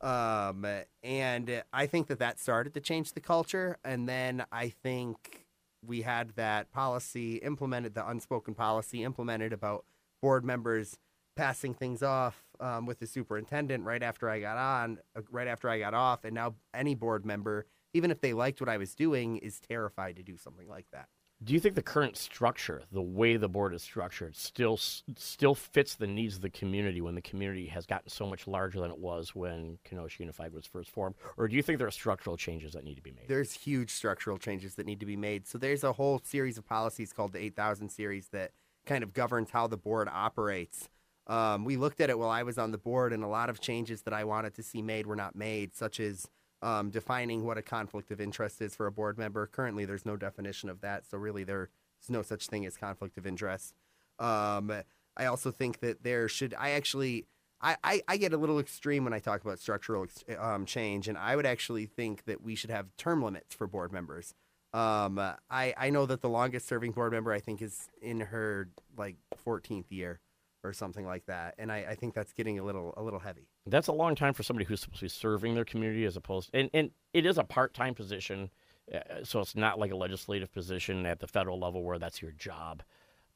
Um, 0.00 0.64
and 1.02 1.62
I 1.72 1.86
think 1.86 2.06
that 2.06 2.20
that 2.20 2.38
started 2.38 2.74
to 2.74 2.80
change 2.80 3.12
the 3.12 3.20
culture. 3.20 3.76
And 3.84 4.08
then 4.08 4.46
I 4.52 4.68
think 4.68 5.46
we 5.84 6.02
had 6.02 6.30
that 6.36 6.70
policy 6.70 7.36
implemented, 7.36 7.94
the 7.94 8.08
unspoken 8.08 8.54
policy 8.54 9.02
implemented 9.02 9.52
about 9.52 9.84
board 10.22 10.44
members 10.44 10.96
passing 11.36 11.74
things 11.74 12.02
off 12.02 12.44
um, 12.60 12.86
with 12.86 12.98
the 12.98 13.06
superintendent 13.06 13.84
right 13.84 14.02
after 14.02 14.28
I 14.28 14.40
got 14.40 14.56
on, 14.56 14.98
uh, 15.16 15.22
right 15.30 15.48
after 15.48 15.68
I 15.68 15.78
got 15.78 15.94
off. 15.94 16.24
And 16.24 16.34
now 16.34 16.54
any 16.74 16.94
board 16.94 17.24
member, 17.24 17.66
even 17.94 18.10
if 18.10 18.20
they 18.20 18.32
liked 18.32 18.60
what 18.60 18.68
I 18.68 18.76
was 18.76 18.94
doing, 18.94 19.38
is 19.38 19.60
terrified 19.60 20.16
to 20.16 20.22
do 20.22 20.36
something 20.36 20.68
like 20.68 20.86
that. 20.92 21.08
Do 21.44 21.52
you 21.52 21.60
think 21.60 21.74
the 21.74 21.82
current 21.82 22.16
structure, 22.16 22.82
the 22.90 23.02
way 23.02 23.36
the 23.36 23.48
board 23.48 23.74
is 23.74 23.82
structured, 23.82 24.34
still 24.36 24.78
still 24.78 25.54
fits 25.54 25.94
the 25.94 26.06
needs 26.06 26.36
of 26.36 26.40
the 26.40 26.48
community 26.48 27.02
when 27.02 27.14
the 27.14 27.20
community 27.20 27.66
has 27.66 27.84
gotten 27.84 28.08
so 28.08 28.26
much 28.26 28.46
larger 28.46 28.80
than 28.80 28.90
it 28.90 28.98
was 28.98 29.34
when 29.34 29.78
Kenosha 29.84 30.22
Unified 30.22 30.54
was 30.54 30.64
first 30.64 30.88
formed, 30.88 31.14
or 31.36 31.46
do 31.46 31.54
you 31.54 31.62
think 31.62 31.78
there 31.78 31.86
are 31.86 31.90
structural 31.90 32.38
changes 32.38 32.72
that 32.72 32.84
need 32.84 32.94
to 32.94 33.02
be 33.02 33.12
made? 33.12 33.28
There's 33.28 33.52
huge 33.52 33.90
structural 33.90 34.38
changes 34.38 34.76
that 34.76 34.86
need 34.86 35.00
to 35.00 35.06
be 35.06 35.16
made. 35.16 35.46
So 35.46 35.58
there's 35.58 35.84
a 35.84 35.92
whole 35.92 36.22
series 36.24 36.56
of 36.56 36.66
policies 36.66 37.12
called 37.12 37.32
the 37.32 37.38
8000 37.38 37.90
series 37.90 38.28
that 38.28 38.52
kind 38.86 39.04
of 39.04 39.12
governs 39.12 39.50
how 39.50 39.66
the 39.66 39.76
board 39.76 40.08
operates. 40.10 40.88
Um, 41.26 41.64
we 41.64 41.76
looked 41.76 42.00
at 42.00 42.10
it 42.10 42.18
while 42.18 42.30
I 42.30 42.42
was 42.42 42.58
on 42.58 42.70
the 42.70 42.78
board, 42.78 43.12
and 43.12 43.24
a 43.24 43.28
lot 43.28 43.50
of 43.50 43.60
changes 43.60 44.02
that 44.02 44.14
I 44.14 44.24
wanted 44.24 44.54
to 44.54 44.62
see 44.62 44.80
made 44.80 45.06
were 45.06 45.16
not 45.16 45.34
made, 45.34 45.74
such 45.74 45.98
as 45.98 46.28
um, 46.62 46.90
defining 46.90 47.44
what 47.44 47.58
a 47.58 47.62
conflict 47.62 48.10
of 48.10 48.20
interest 48.20 48.62
is 48.62 48.74
for 48.74 48.86
a 48.86 48.92
board 48.92 49.18
member. 49.18 49.46
Currently, 49.46 49.84
there's 49.84 50.06
no 50.06 50.16
definition 50.16 50.68
of 50.68 50.80
that, 50.82 51.04
so 51.06 51.18
really 51.18 51.44
there's 51.44 51.68
no 52.08 52.22
such 52.22 52.46
thing 52.46 52.64
as 52.64 52.76
conflict 52.76 53.18
of 53.18 53.26
interest. 53.26 53.74
Um, 54.18 54.72
I 55.16 55.26
also 55.26 55.50
think 55.50 55.80
that 55.80 56.02
there 56.02 56.28
should. 56.28 56.54
I 56.58 56.70
actually. 56.70 57.26
I, 57.58 57.76
I, 57.82 58.02
I 58.06 58.16
get 58.18 58.34
a 58.34 58.36
little 58.36 58.58
extreme 58.58 59.04
when 59.04 59.14
I 59.14 59.18
talk 59.18 59.42
about 59.42 59.58
structural 59.58 60.06
um, 60.38 60.66
change, 60.66 61.08
and 61.08 61.16
I 61.16 61.34
would 61.34 61.46
actually 61.46 61.86
think 61.86 62.26
that 62.26 62.42
we 62.42 62.54
should 62.54 62.68
have 62.68 62.94
term 62.98 63.22
limits 63.22 63.54
for 63.54 63.66
board 63.66 63.92
members. 63.92 64.34
Um, 64.74 65.18
I, 65.18 65.72
I 65.74 65.88
know 65.88 66.04
that 66.04 66.20
the 66.20 66.28
longest 66.28 66.68
serving 66.68 66.92
board 66.92 67.12
member 67.12 67.32
I 67.32 67.40
think 67.40 67.62
is 67.62 67.88
in 68.02 68.20
her 68.20 68.68
like 68.98 69.16
14th 69.46 69.86
year 69.88 70.20
or 70.66 70.72
something 70.72 71.06
like 71.06 71.26
that, 71.26 71.54
and 71.58 71.70
I, 71.70 71.86
I 71.90 71.94
think 71.94 72.14
that's 72.14 72.32
getting 72.32 72.58
a 72.58 72.64
little 72.64 72.92
a 72.96 73.02
little 73.02 73.20
heavy. 73.20 73.48
That's 73.66 73.88
a 73.88 73.92
long 73.92 74.14
time 74.14 74.34
for 74.34 74.42
somebody 74.42 74.64
who's 74.64 74.80
supposed 74.80 75.00
to 75.00 75.04
be 75.04 75.08
serving 75.08 75.54
their 75.54 75.64
community 75.64 76.04
as 76.04 76.16
opposed 76.16 76.50
and, 76.52 76.70
and 76.74 76.90
it 77.12 77.26
is 77.26 77.38
a 77.38 77.44
part-time 77.44 77.94
position 77.94 78.50
uh, 78.94 78.98
so 79.24 79.40
it's 79.40 79.56
not 79.56 79.78
like 79.78 79.90
a 79.90 79.96
legislative 79.96 80.52
position 80.52 81.06
at 81.06 81.18
the 81.20 81.26
federal 81.26 81.58
level 81.58 81.82
where 81.82 81.98
that's 81.98 82.22
your 82.22 82.32
job 82.32 82.82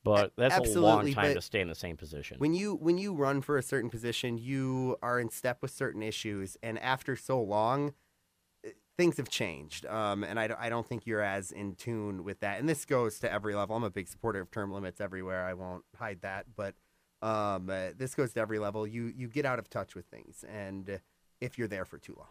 but 0.03 0.33
that's 0.37 0.75
a 0.75 0.81
long 0.81 1.13
time 1.13 1.35
to 1.35 1.43
stay 1.43 1.61
in 1.61 1.69
the 1.69 1.75
same 1.75 1.97
position 1.97 2.39
When 2.39 2.55
you 2.55 2.75
when 2.75 2.97
you 2.99 3.13
run 3.15 3.43
for 3.43 3.59
a 3.59 3.63
certain 3.63 3.91
position, 3.91 4.39
you 4.39 4.97
are 5.03 5.21
in 5.21 5.31
step 5.31 5.59
with 5.61 5.71
certain 5.71 6.03
issues, 6.03 6.57
and 6.63 6.79
after 6.79 7.17
so 7.17 7.41
long, 7.43 7.93
eh, 8.65 8.71
things 8.97 9.19
have 9.19 9.29
changed. 9.29 9.85
Um, 9.85 10.25
and 10.25 10.41
I, 10.41 10.49
I 10.59 10.69
don't 10.71 10.87
think 10.87 11.07
you're 11.07 11.21
as 11.21 11.53
in 11.53 11.75
tune 11.75 12.25
with 12.25 12.41
that. 12.41 12.61
And 12.61 12.69
this 12.69 12.87
goes 12.87 13.19
to 13.21 13.31
every 13.31 13.55
level. 13.55 13.77
I'm 13.77 13.85
a 13.85 13.91
big 13.91 14.09
supporter 14.09 14.41
of 14.41 14.51
term 14.51 14.73
limits 14.73 15.03
everywhere. 15.03 15.45
I 15.45 15.53
won't 15.53 15.85
hide 15.97 16.23
that, 16.23 16.47
but 16.57 16.77
um, 17.23 17.69
uh, 17.69 17.89
this 17.97 18.15
goes 18.15 18.33
to 18.35 18.41
every 18.41 18.59
level. 18.59 18.87
You 18.87 19.13
you 19.15 19.29
get 19.29 19.45
out 19.45 19.59
of 19.59 19.69
touch 19.69 19.95
with 19.95 20.07
things, 20.07 20.45
and 20.49 20.89
uh, 20.89 20.99
if 21.41 21.59
you're 21.59 21.69
there 21.69 21.85
for 21.85 21.99
too 21.99 22.15
long, 22.17 22.29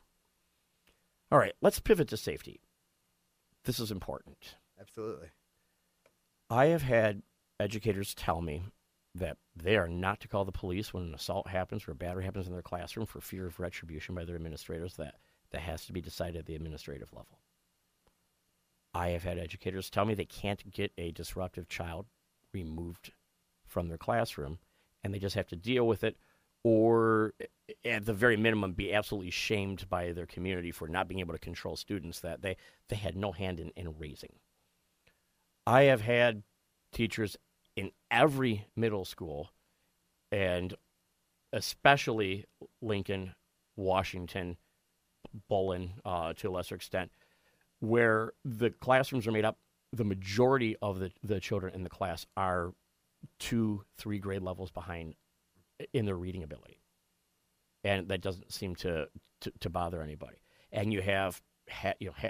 all 1.32 1.40
right 1.40 1.54
let's 1.62 1.80
pivot 1.80 2.08
to 2.10 2.18
safety. 2.18 2.62
This 3.66 3.80
is 3.80 3.92
important. 3.92 4.56
Absolutely. 4.80 5.28
i 6.50 6.68
have 6.68 6.84
had 6.84 7.22
educators 7.60 8.16
tell 8.16 8.42
me 8.42 8.64
that 9.14 9.38
they 9.56 9.76
are 9.76 9.90
not 9.90 10.22
to 10.22 10.28
call 10.28 10.46
the 10.46 10.52
police 10.52 10.94
when 10.94 11.04
an 11.04 11.14
assault 11.14 11.48
happens 11.48 11.86
or 11.88 11.92
a 11.92 11.96
battery 11.96 12.24
happens 12.24 12.48
in 12.48 12.54
their 12.54 12.62
classroom 12.62 13.06
for 13.06 13.20
fear 13.20 13.46
of 13.46 13.60
retribution 13.60 14.16
by 14.16 14.24
their 14.24 14.36
administrators. 14.36 14.96
That 14.96 15.16
that 15.52 15.62
has 15.62 15.86
to 15.86 15.94
be 15.94 16.02
decided 16.02 16.38
at 16.38 16.46
the 16.46 16.56
administrative 16.56 17.12
level. 17.12 17.40
I 18.94 19.10
have 19.10 19.24
had 19.24 19.38
educators 19.38 19.90
tell 19.90 20.06
me 20.06 20.14
they 20.14 20.26
can't 20.26 20.72
get 20.72 20.92
a 20.98 21.12
disruptive 21.12 21.68
child 21.68 22.08
removed 22.54 23.12
from 23.66 23.88
their 23.88 23.98
classroom 23.98 24.60
and 25.04 25.14
they 25.14 25.20
just 25.20 25.36
have 25.36 25.48
to 25.48 25.56
deal 25.56 25.88
with 25.88 26.04
it 26.04 26.18
or 26.64 27.34
at 27.86 28.06
the 28.06 28.14
very 28.14 28.36
minimum 28.36 28.74
be 28.74 28.94
absolutely 28.94 29.32
shamed 29.32 29.90
by 29.90 30.12
their 30.12 30.26
community 30.26 30.72
for 30.72 30.88
not 30.88 31.08
being 31.08 31.22
able 31.22 31.34
to 31.34 31.40
control 31.40 31.76
students 31.76 32.20
that 32.20 32.42
they, 32.42 32.58
they 32.90 32.98
had 32.98 33.16
no 33.16 33.32
hand 33.32 33.60
in, 33.60 33.70
in 33.76 33.98
raising. 33.98 34.34
I 35.66 35.84
have 35.84 36.02
had 36.02 36.44
teachers 36.92 37.38
in 37.76 37.92
every 38.12 38.68
middle 38.76 39.06
school 39.06 39.52
and 40.32 40.74
especially 41.54 42.46
lincoln 42.82 43.34
washington 43.78 44.58
Bullen 45.48 45.94
uh, 46.06 46.34
to 46.38 46.50
a 46.50 46.52
lesser 46.52 46.76
extent, 46.76 47.12
where 47.80 48.34
the 48.44 48.70
classrooms 48.70 49.28
are 49.28 49.32
made 49.32 49.46
up, 49.46 49.58
the 49.92 50.04
majority 50.04 50.76
of 50.82 51.00
the, 51.00 51.12
the 51.24 51.40
children 51.40 51.74
in 51.74 51.84
the 51.84 51.90
class 51.90 52.26
are 52.38 52.74
two, 53.40 53.84
three 53.98 54.20
grade 54.20 54.42
levels 54.42 54.72
behind 54.72 55.16
in 55.94 56.06
their 56.06 56.16
reading 56.16 56.44
ability. 56.44 56.82
And 57.84 58.10
that 58.10 58.22
doesn't 58.22 58.52
seem 58.52 58.76
to, 58.78 59.08
to, 59.42 59.52
to 59.60 59.70
bother 59.70 60.02
anybody. 60.02 60.38
And 60.72 60.92
you 60.92 61.02
have, 61.02 61.42
ha, 61.70 61.94
you 62.00 62.08
know, 62.08 62.16
ha, 62.18 62.30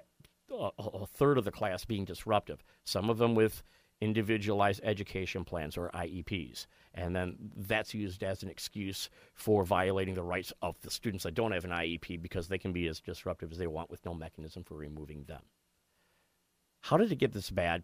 a, 0.51 0.83
a 0.83 1.05
third 1.07 1.37
of 1.37 1.45
the 1.45 1.51
class 1.51 1.85
being 1.85 2.05
disruptive, 2.05 2.63
some 2.83 3.09
of 3.09 3.17
them 3.17 3.35
with 3.35 3.63
individualized 4.01 4.81
education 4.83 5.43
plans 5.43 5.77
or 5.77 5.89
IEPs. 5.93 6.67
And 6.93 7.15
then 7.15 7.35
that's 7.55 7.93
used 7.93 8.23
as 8.23 8.43
an 8.43 8.49
excuse 8.49 9.09
for 9.33 9.63
violating 9.63 10.15
the 10.15 10.23
rights 10.23 10.53
of 10.61 10.79
the 10.81 10.89
students 10.89 11.23
that 11.23 11.35
don't 11.35 11.51
have 11.51 11.65
an 11.65 11.71
IEP 11.71 12.21
because 12.21 12.47
they 12.47 12.57
can 12.57 12.71
be 12.71 12.87
as 12.87 13.01
disruptive 13.01 13.51
as 13.51 13.57
they 13.57 13.67
want 13.67 13.89
with 13.89 14.05
no 14.05 14.13
mechanism 14.13 14.63
for 14.63 14.75
removing 14.75 15.23
them. 15.23 15.41
How 16.81 16.97
did 16.97 17.11
it 17.11 17.17
get 17.17 17.33
this 17.33 17.49
bad? 17.49 17.83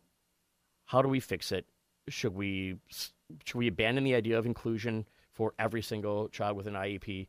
How 0.85 1.01
do 1.01 1.09
we 1.09 1.19
fix 1.19 1.51
it? 1.51 1.65
Should 2.07 2.35
we 2.35 2.77
should 2.89 3.57
we 3.57 3.67
abandon 3.67 4.03
the 4.03 4.15
idea 4.15 4.37
of 4.37 4.45
inclusion 4.45 5.07
for 5.31 5.53
every 5.57 5.81
single 5.81 6.29
child 6.29 6.55
with 6.55 6.67
an 6.67 6.73
IEP? 6.73 7.27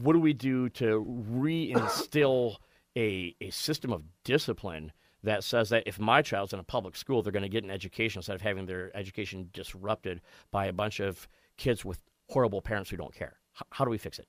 What 0.00 0.12
do 0.14 0.20
we 0.20 0.32
do 0.32 0.68
to 0.70 1.04
reinstill 1.30 2.56
a, 2.96 3.34
a 3.40 3.50
system 3.50 3.92
of 3.92 4.02
discipline 4.24 4.92
that 5.22 5.44
says 5.44 5.68
that 5.70 5.84
if 5.86 5.98
my 5.98 6.22
child's 6.22 6.52
in 6.52 6.60
a 6.60 6.64
public 6.64 6.96
school, 6.96 7.22
they're 7.22 7.32
going 7.32 7.42
to 7.42 7.48
get 7.48 7.64
an 7.64 7.70
education 7.70 8.20
instead 8.20 8.34
of 8.34 8.40
having 8.40 8.66
their 8.66 8.96
education 8.96 9.50
disrupted 9.52 10.20
by 10.50 10.66
a 10.66 10.72
bunch 10.72 11.00
of 11.00 11.28
kids 11.56 11.84
with 11.84 12.00
horrible 12.28 12.62
parents 12.62 12.90
who 12.90 12.96
don't 12.96 13.14
care. 13.14 13.38
H- 13.56 13.66
how 13.70 13.84
do 13.84 13.90
we 13.90 13.98
fix 13.98 14.18
it? 14.18 14.26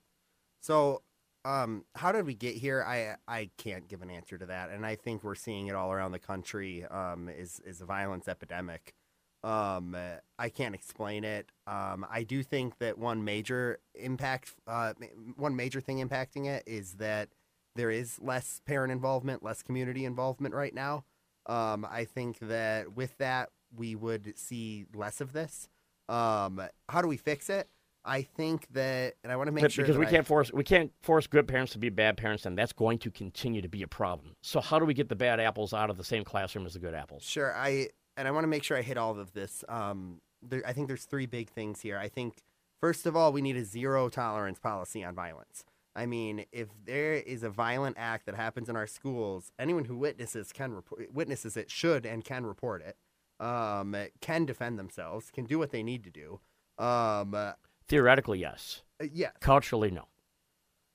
So, 0.60 1.02
um, 1.44 1.84
how 1.94 2.12
did 2.12 2.26
we 2.26 2.34
get 2.34 2.56
here? 2.56 2.84
I 2.86 3.16
I 3.26 3.50
can't 3.56 3.88
give 3.88 4.02
an 4.02 4.10
answer 4.10 4.36
to 4.36 4.46
that, 4.46 4.70
and 4.70 4.84
I 4.84 4.94
think 4.94 5.24
we're 5.24 5.34
seeing 5.34 5.68
it 5.68 5.74
all 5.74 5.90
around 5.90 6.12
the 6.12 6.18
country. 6.18 6.84
Um, 6.84 7.28
is 7.28 7.60
is 7.64 7.80
a 7.80 7.86
violence 7.86 8.28
epidemic. 8.28 8.94
Um, 9.42 9.96
I 10.38 10.48
can't 10.48 10.74
explain 10.74 11.24
it. 11.24 11.50
Um, 11.66 12.06
I 12.10 12.24
do 12.24 12.42
think 12.42 12.78
that 12.78 12.98
one 12.98 13.24
major 13.24 13.78
impact, 13.94 14.54
uh, 14.66 14.92
one 15.36 15.56
major 15.56 15.80
thing 15.80 16.06
impacting 16.06 16.46
it 16.46 16.62
is 16.66 16.94
that 16.94 17.30
there 17.76 17.90
is 17.90 18.18
less 18.20 18.60
parent 18.66 18.92
involvement, 18.92 19.42
less 19.42 19.62
community 19.62 20.04
involvement 20.04 20.54
right 20.54 20.74
now. 20.74 21.04
Um, 21.46 21.86
I 21.90 22.04
think 22.04 22.38
that 22.40 22.94
with 22.94 23.16
that 23.18 23.50
we 23.74 23.94
would 23.94 24.36
see 24.38 24.86
less 24.94 25.20
of 25.20 25.32
this. 25.32 25.68
Um, 26.08 26.60
how 26.88 27.00
do 27.00 27.08
we 27.08 27.16
fix 27.16 27.48
it? 27.48 27.68
I 28.04 28.22
think 28.22 28.66
that, 28.72 29.14
and 29.22 29.30
I 29.30 29.36
want 29.36 29.48
to 29.48 29.52
make 29.52 29.62
But 29.62 29.72
sure 29.72 29.84
because 29.84 29.98
we 29.98 30.06
I- 30.06 30.10
can't 30.10 30.26
force 30.26 30.52
we 30.52 30.64
can't 30.64 30.90
force 31.02 31.26
good 31.26 31.46
parents 31.46 31.72
to 31.72 31.78
be 31.78 31.90
bad 31.90 32.16
parents, 32.16 32.46
and 32.46 32.56
that's 32.56 32.72
going 32.72 32.98
to 33.00 33.10
continue 33.10 33.60
to 33.62 33.68
be 33.68 33.82
a 33.82 33.88
problem. 33.88 34.34
So 34.42 34.60
how 34.60 34.78
do 34.78 34.84
we 34.86 34.94
get 34.94 35.08
the 35.08 35.16
bad 35.16 35.38
apples 35.38 35.72
out 35.74 35.90
of 35.90 35.96
the 35.98 36.04
same 36.04 36.24
classroom 36.24 36.66
as 36.66 36.72
the 36.72 36.78
good 36.78 36.94
apples? 36.94 37.22
Sure, 37.22 37.54
I 37.54 37.90
and 38.16 38.28
I 38.28 38.30
want 38.30 38.44
to 38.44 38.48
make 38.48 38.62
sure 38.62 38.76
I 38.76 38.82
hit 38.82 38.96
all 38.96 39.18
of 39.18 39.32
this. 39.32 39.64
Um, 39.68 40.20
there, 40.42 40.62
I 40.66 40.72
think 40.72 40.88
there's 40.88 41.04
three 41.04 41.26
big 41.26 41.50
things 41.50 41.80
here. 41.80 41.98
I 41.98 42.08
think 42.08 42.42
first 42.80 43.06
of 43.06 43.16
all, 43.16 43.32
we 43.32 43.42
need 43.42 43.56
a 43.56 43.64
zero 43.64 44.08
tolerance 44.08 44.58
policy 44.58 45.04
on 45.04 45.14
violence. 45.14 45.64
I 45.94 46.06
mean, 46.06 46.44
if 46.52 46.68
there 46.84 47.14
is 47.14 47.42
a 47.42 47.50
violent 47.50 47.96
act 47.98 48.26
that 48.26 48.34
happens 48.34 48.68
in 48.68 48.76
our 48.76 48.86
schools, 48.86 49.50
anyone 49.58 49.84
who 49.84 49.96
witnesses 49.96 50.52
can 50.52 50.72
report, 50.72 51.12
witnesses 51.12 51.56
it 51.56 51.70
should 51.70 52.06
and 52.06 52.24
can 52.24 52.46
report 52.46 52.82
it. 52.82 52.96
Um, 53.44 53.96
can 54.20 54.44
defend 54.44 54.78
themselves, 54.78 55.30
can 55.30 55.46
do 55.46 55.58
what 55.58 55.70
they 55.70 55.82
need 55.82 56.04
to 56.04 56.10
do. 56.10 56.40
Um, 56.78 57.34
uh, 57.34 57.52
Theoretically, 57.88 58.38
yes. 58.38 58.82
yes. 59.12 59.32
Culturally, 59.40 59.90
no. 59.90 60.08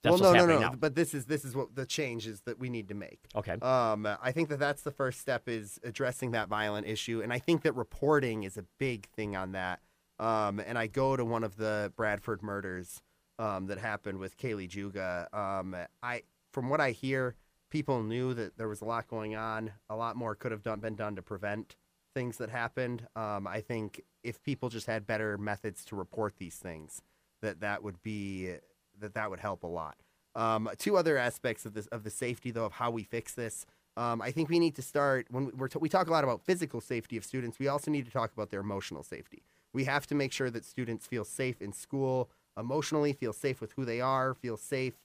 That's 0.05 0.21
well, 0.21 0.33
no, 0.33 0.45
no, 0.45 0.53
no. 0.53 0.59
now. 0.59 0.75
But 0.77 0.95
this 0.95 1.13
is 1.13 1.25
this 1.25 1.43
is 1.43 1.55
what 1.55 1.75
the 1.75 1.85
changes 1.85 2.41
that 2.41 2.59
we 2.59 2.69
need 2.69 2.87
to 2.89 2.95
make. 2.95 3.19
Okay. 3.35 3.53
Um, 3.53 4.07
I 4.21 4.31
think 4.31 4.49
that 4.49 4.59
that's 4.59 4.83
the 4.83 4.91
first 4.91 5.19
step 5.19 5.47
is 5.47 5.79
addressing 5.83 6.31
that 6.31 6.47
violent 6.47 6.87
issue, 6.87 7.21
and 7.21 7.33
I 7.33 7.39
think 7.39 7.63
that 7.63 7.75
reporting 7.75 8.43
is 8.43 8.57
a 8.57 8.65
big 8.79 9.07
thing 9.09 9.35
on 9.35 9.51
that. 9.53 9.79
Um, 10.19 10.59
and 10.59 10.77
I 10.77 10.87
go 10.87 11.15
to 11.15 11.25
one 11.25 11.43
of 11.43 11.57
the 11.57 11.91
Bradford 11.97 12.41
murders 12.41 13.01
um, 13.37 13.67
that 13.67 13.77
happened 13.77 14.19
with 14.19 14.37
Kaylee 14.37 14.69
Juga. 14.69 15.27
Um, 15.33 15.75
I, 16.01 16.23
from 16.53 16.69
what 16.69 16.79
I 16.79 16.91
hear, 16.91 17.35
people 17.69 18.01
knew 18.03 18.33
that 18.33 18.57
there 18.57 18.67
was 18.67 18.81
a 18.81 18.85
lot 18.85 19.07
going 19.07 19.35
on. 19.35 19.71
A 19.89 19.95
lot 19.95 20.15
more 20.15 20.35
could 20.35 20.51
have 20.51 20.63
done, 20.63 20.79
been 20.79 20.95
done 20.95 21.15
to 21.17 21.21
prevent 21.21 21.75
things 22.13 22.37
that 22.37 22.49
happened. 22.49 23.07
Um, 23.15 23.45
I 23.45 23.59
think 23.59 24.01
if 24.23 24.41
people 24.41 24.69
just 24.69 24.87
had 24.87 25.05
better 25.05 25.37
methods 25.37 25.83
to 25.85 25.95
report 25.95 26.37
these 26.37 26.55
things, 26.55 27.01
that 27.41 27.59
that 27.59 27.83
would 27.83 28.01
be 28.01 28.53
that 28.99 29.13
that 29.13 29.29
would 29.29 29.39
help 29.39 29.63
a 29.63 29.67
lot. 29.67 29.97
Um, 30.35 30.69
two 30.77 30.97
other 30.97 31.17
aspects 31.17 31.65
of 31.65 31.73
this 31.73 31.87
of 31.87 32.03
the 32.03 32.09
safety 32.09 32.51
though 32.51 32.65
of 32.65 32.73
how 32.73 32.91
we 32.91 33.03
fix 33.03 33.33
this. 33.33 33.65
Um, 33.97 34.21
I 34.21 34.31
think 34.31 34.49
we 34.49 34.59
need 34.59 34.75
to 34.75 34.81
start 34.81 35.27
when 35.29 35.51
we're 35.55 35.69
t- 35.69 35.79
we 35.79 35.87
talk 35.87 36.07
a 36.07 36.11
lot 36.11 36.23
about 36.25 36.41
physical 36.41 36.81
safety 36.81 37.15
of 37.15 37.23
students. 37.23 37.59
We 37.59 37.67
also 37.67 37.89
need 37.89 38.05
to 38.05 38.11
talk 38.11 38.33
about 38.33 38.49
their 38.49 38.59
emotional 38.59 39.03
safety. 39.03 39.43
We 39.73 39.85
have 39.85 40.05
to 40.07 40.15
make 40.15 40.31
sure 40.33 40.49
that 40.49 40.65
students 40.65 41.07
feel 41.07 41.23
safe 41.23 41.61
in 41.61 41.71
school 41.71 42.29
emotionally, 42.57 43.13
feel 43.13 43.33
safe 43.33 43.61
with 43.61 43.73
who 43.73 43.85
they 43.85 44.01
are, 44.01 44.33
feel 44.33 44.57
safe 44.57 44.95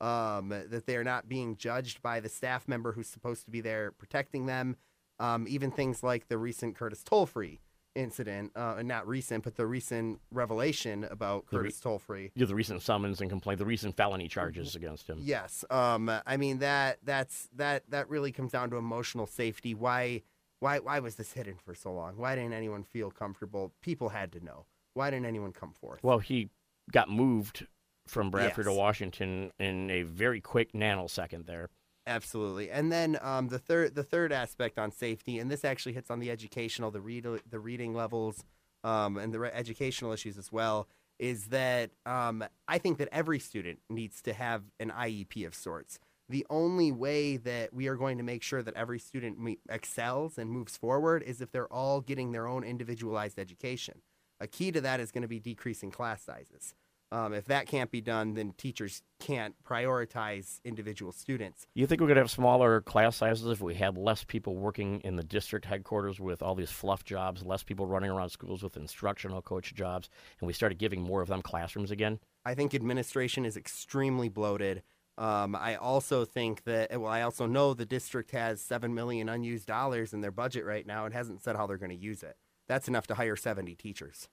um, 0.00 0.50
that 0.50 0.86
they 0.86 0.96
are 0.96 1.04
not 1.04 1.28
being 1.28 1.56
judged 1.56 2.02
by 2.02 2.20
the 2.20 2.28
staff 2.28 2.68
member 2.68 2.92
who's 2.92 3.08
supposed 3.08 3.44
to 3.44 3.50
be 3.50 3.60
there 3.60 3.90
protecting 3.92 4.46
them. 4.46 4.76
Um, 5.20 5.46
even 5.48 5.70
things 5.70 6.02
like 6.02 6.28
the 6.28 6.38
recent 6.38 6.76
Curtis 6.76 7.02
Tollfree 7.02 7.58
incident, 7.94 8.52
uh, 8.56 8.76
and 8.78 8.88
not 8.88 9.06
recent, 9.08 9.44
but 9.44 9.56
the 9.56 9.66
recent 9.66 10.20
revelation 10.30 11.04
about 11.04 11.46
The 11.50 11.58
re- 11.58 11.64
Curtis 11.64 11.80
Tollfree. 11.80 12.30
Yeah, 12.34 12.46
the 12.46 12.54
recent 12.54 12.82
summons 12.82 13.20
and 13.20 13.28
complaint, 13.30 13.58
the 13.58 13.66
recent 13.66 13.96
felony 13.96 14.28
charges 14.28 14.74
against 14.74 15.08
him. 15.08 15.18
Yes. 15.20 15.64
Um, 15.70 16.10
I 16.26 16.36
mean 16.36 16.58
that 16.58 16.98
that's 17.02 17.48
that 17.56 17.90
that 17.90 18.08
really 18.08 18.32
comes 18.32 18.52
down 18.52 18.70
to 18.70 18.76
emotional 18.76 19.26
safety. 19.26 19.74
Why 19.74 20.22
why 20.60 20.78
why 20.78 21.00
was 21.00 21.16
this 21.16 21.32
hidden 21.32 21.56
for 21.56 21.74
so 21.74 21.92
long? 21.92 22.16
Why 22.16 22.34
didn't 22.34 22.52
anyone 22.52 22.84
feel 22.84 23.10
comfortable? 23.10 23.72
People 23.82 24.10
had 24.10 24.32
to 24.32 24.44
know. 24.44 24.66
Why 24.94 25.10
didn't 25.10 25.26
anyone 25.26 25.52
come 25.52 25.72
forth? 25.72 26.00
Well, 26.02 26.18
he 26.18 26.50
got 26.90 27.08
moved 27.10 27.66
from 28.06 28.30
Bradford 28.30 28.64
to 28.64 28.72
Washington 28.72 29.52
in 29.58 29.90
a 29.90 30.02
very 30.02 30.40
quick 30.40 30.72
nanosecond 30.72 31.46
there. 31.46 31.68
Absolutely. 32.08 32.70
And 32.70 32.90
then 32.90 33.18
um, 33.20 33.48
the 33.48 33.58
third 33.58 33.94
the 33.94 34.02
third 34.02 34.32
aspect 34.32 34.78
on 34.78 34.90
safety, 34.90 35.38
and 35.38 35.50
this 35.50 35.62
actually 35.62 35.92
hits 35.92 36.10
on 36.10 36.20
the 36.20 36.30
educational, 36.30 36.90
the 36.90 37.02
read 37.02 37.26
the 37.48 37.60
reading 37.60 37.94
levels, 37.94 38.44
um, 38.82 39.18
and 39.18 39.32
the 39.32 39.38
re- 39.38 39.50
educational 39.52 40.12
issues 40.12 40.38
as 40.38 40.50
well. 40.50 40.88
Is 41.18 41.48
that 41.48 41.90
um, 42.06 42.42
I 42.66 42.78
think 42.78 42.96
that 42.98 43.08
every 43.12 43.38
student 43.38 43.80
needs 43.90 44.22
to 44.22 44.32
have 44.32 44.62
an 44.80 44.90
IEP 44.90 45.46
of 45.46 45.54
sorts. 45.54 45.98
The 46.30 46.46
only 46.48 46.92
way 46.92 47.36
that 47.36 47.74
we 47.74 47.88
are 47.88 47.96
going 47.96 48.16
to 48.18 48.24
make 48.24 48.42
sure 48.42 48.62
that 48.62 48.74
every 48.74 48.98
student 48.98 49.38
me- 49.38 49.58
excels 49.68 50.38
and 50.38 50.50
moves 50.50 50.78
forward 50.78 51.22
is 51.22 51.42
if 51.42 51.50
they're 51.50 51.72
all 51.72 52.00
getting 52.00 52.32
their 52.32 52.46
own 52.46 52.64
individualized 52.64 53.38
education. 53.38 54.00
A 54.40 54.46
key 54.46 54.70
to 54.72 54.80
that 54.80 55.00
is 55.00 55.10
going 55.10 55.22
to 55.22 55.28
be 55.28 55.40
decreasing 55.40 55.90
class 55.90 56.22
sizes. 56.22 56.74
Um, 57.10 57.32
if 57.32 57.46
that 57.46 57.66
can't 57.66 57.90
be 57.90 58.02
done, 58.02 58.34
then 58.34 58.52
teachers 58.58 59.02
can't 59.18 59.54
prioritize 59.64 60.60
individual 60.62 61.10
students. 61.10 61.66
You 61.74 61.86
think 61.86 62.02
we 62.02 62.06
could 62.06 62.18
have 62.18 62.30
smaller 62.30 62.82
class 62.82 63.16
sizes 63.16 63.46
if 63.46 63.62
we 63.62 63.74
had 63.74 63.96
less 63.96 64.24
people 64.24 64.56
working 64.56 65.00
in 65.00 65.16
the 65.16 65.24
district 65.24 65.64
headquarters 65.64 66.20
with 66.20 66.42
all 66.42 66.54
these 66.54 66.70
fluff 66.70 67.04
jobs, 67.04 67.42
less 67.42 67.62
people 67.62 67.86
running 67.86 68.10
around 68.10 68.28
schools 68.28 68.62
with 68.62 68.76
instructional 68.76 69.40
coach 69.40 69.74
jobs, 69.74 70.10
and 70.40 70.46
we 70.46 70.52
started 70.52 70.78
giving 70.78 71.00
more 71.00 71.22
of 71.22 71.28
them 71.28 71.40
classrooms 71.40 71.90
again? 71.90 72.18
I 72.44 72.54
think 72.54 72.74
administration 72.74 73.46
is 73.46 73.56
extremely 73.56 74.28
bloated. 74.28 74.82
Um, 75.16 75.56
I 75.56 75.76
also 75.76 76.24
think 76.24 76.64
that, 76.64 77.00
well, 77.00 77.10
I 77.10 77.22
also 77.22 77.46
know 77.46 77.74
the 77.74 77.86
district 77.86 78.30
has 78.32 78.60
seven 78.60 78.94
million 78.94 79.28
unused 79.28 79.66
dollars 79.66 80.12
in 80.12 80.20
their 80.20 80.30
budget 80.30 80.64
right 80.64 80.86
now 80.86 81.06
and 81.06 81.14
hasn't 81.14 81.42
said 81.42 81.56
how 81.56 81.66
they're 81.66 81.78
going 81.78 81.90
to 81.90 81.96
use 81.96 82.22
it. 82.22 82.36
That's 82.68 82.86
enough 82.86 83.06
to 83.08 83.14
hire 83.14 83.34
70 83.34 83.74
teachers. 83.74 84.28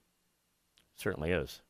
Certainly 0.94 1.32
is. 1.32 1.62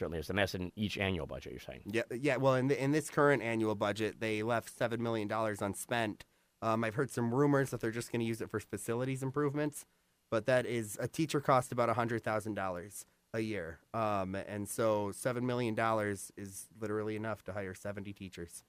Certainly 0.00 0.20
is. 0.20 0.30
And 0.30 0.38
that's 0.38 0.54
in 0.54 0.72
each 0.76 0.96
annual 0.96 1.26
budget, 1.26 1.52
you're 1.52 1.60
saying. 1.60 1.82
Yeah, 1.84 2.02
yeah. 2.10 2.36
Well, 2.36 2.54
in 2.54 2.68
the, 2.68 2.82
in 2.82 2.92
this 2.92 3.10
current 3.10 3.42
annual 3.42 3.74
budget, 3.74 4.18
they 4.18 4.42
left 4.42 4.74
seven 4.78 5.02
million 5.02 5.28
dollars 5.28 5.60
unspent. 5.60 6.24
Um, 6.62 6.84
I've 6.84 6.94
heard 6.94 7.10
some 7.10 7.34
rumors 7.34 7.68
that 7.68 7.82
they're 7.82 7.90
just 7.90 8.10
going 8.10 8.20
to 8.20 8.26
use 8.26 8.40
it 8.40 8.48
for 8.48 8.60
facilities 8.60 9.22
improvements, 9.22 9.84
but 10.30 10.46
that 10.46 10.64
is 10.64 10.96
a 10.98 11.06
teacher 11.06 11.38
cost 11.38 11.70
about 11.70 11.90
hundred 11.90 12.24
thousand 12.24 12.54
dollars 12.54 13.04
a 13.34 13.40
year, 13.40 13.78
um, 13.92 14.34
and 14.34 14.66
so 14.66 15.12
seven 15.12 15.44
million 15.44 15.74
dollars 15.74 16.32
is 16.38 16.66
literally 16.80 17.14
enough 17.14 17.44
to 17.44 17.52
hire 17.52 17.74
70 17.74 18.14
teachers. 18.14 18.64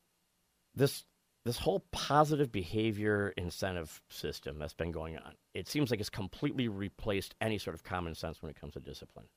This 0.75 1.05
this 1.45 1.59
whole 1.59 1.85
positive 1.91 2.51
behavior 2.51 3.33
incentive 3.37 4.01
system 4.09 4.59
that's 4.59 4.73
been 4.73 4.91
going 4.91 5.17
on, 5.17 5.35
it 5.53 5.69
seems 5.69 5.91
like 5.91 6.01
it's 6.01 6.09
completely 6.09 6.67
replaced 6.67 7.35
any 7.39 7.57
sort 7.57 7.73
of 7.73 7.83
common 7.83 8.15
sense 8.15 8.41
when 8.41 8.49
it 8.49 8.59
comes 8.59 8.73
to 8.73 8.81
discipline. 8.81 9.27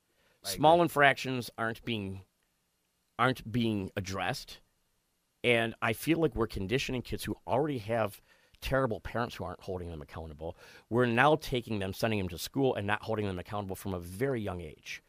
Small 0.45 0.83
infractions 0.83 1.51
aren't 1.57 1.85
being 1.85 2.23
aren't 3.19 3.51
being 3.51 3.91
addressed, 3.97 4.61
and 5.43 5.75
I 5.81 5.93
feel 5.93 6.19
like 6.19 6.35
we're 6.35 6.47
conditioning 6.47 7.03
kids 7.03 7.25
who 7.25 7.37
already 7.47 7.79
have 7.79 8.21
terrible 8.61 9.01
parents 9.01 9.37
who 9.37 9.45
aren't 9.45 9.61
holding 9.61 9.91
them 9.91 10.03
accountable. 10.03 10.57
We're 10.91 11.07
now 11.07 11.37
taking 11.37 11.79
them, 11.79 11.93
sending 11.93 12.19
them 12.19 12.29
to 12.31 12.39
school, 12.39 12.75
and 12.75 12.87
not 12.87 13.03
holding 13.03 13.27
them 13.27 13.39
accountable 13.39 13.77
from 13.77 13.95
a 13.95 14.01
very 14.01 14.41
young 14.41 14.61
age. 14.61 15.03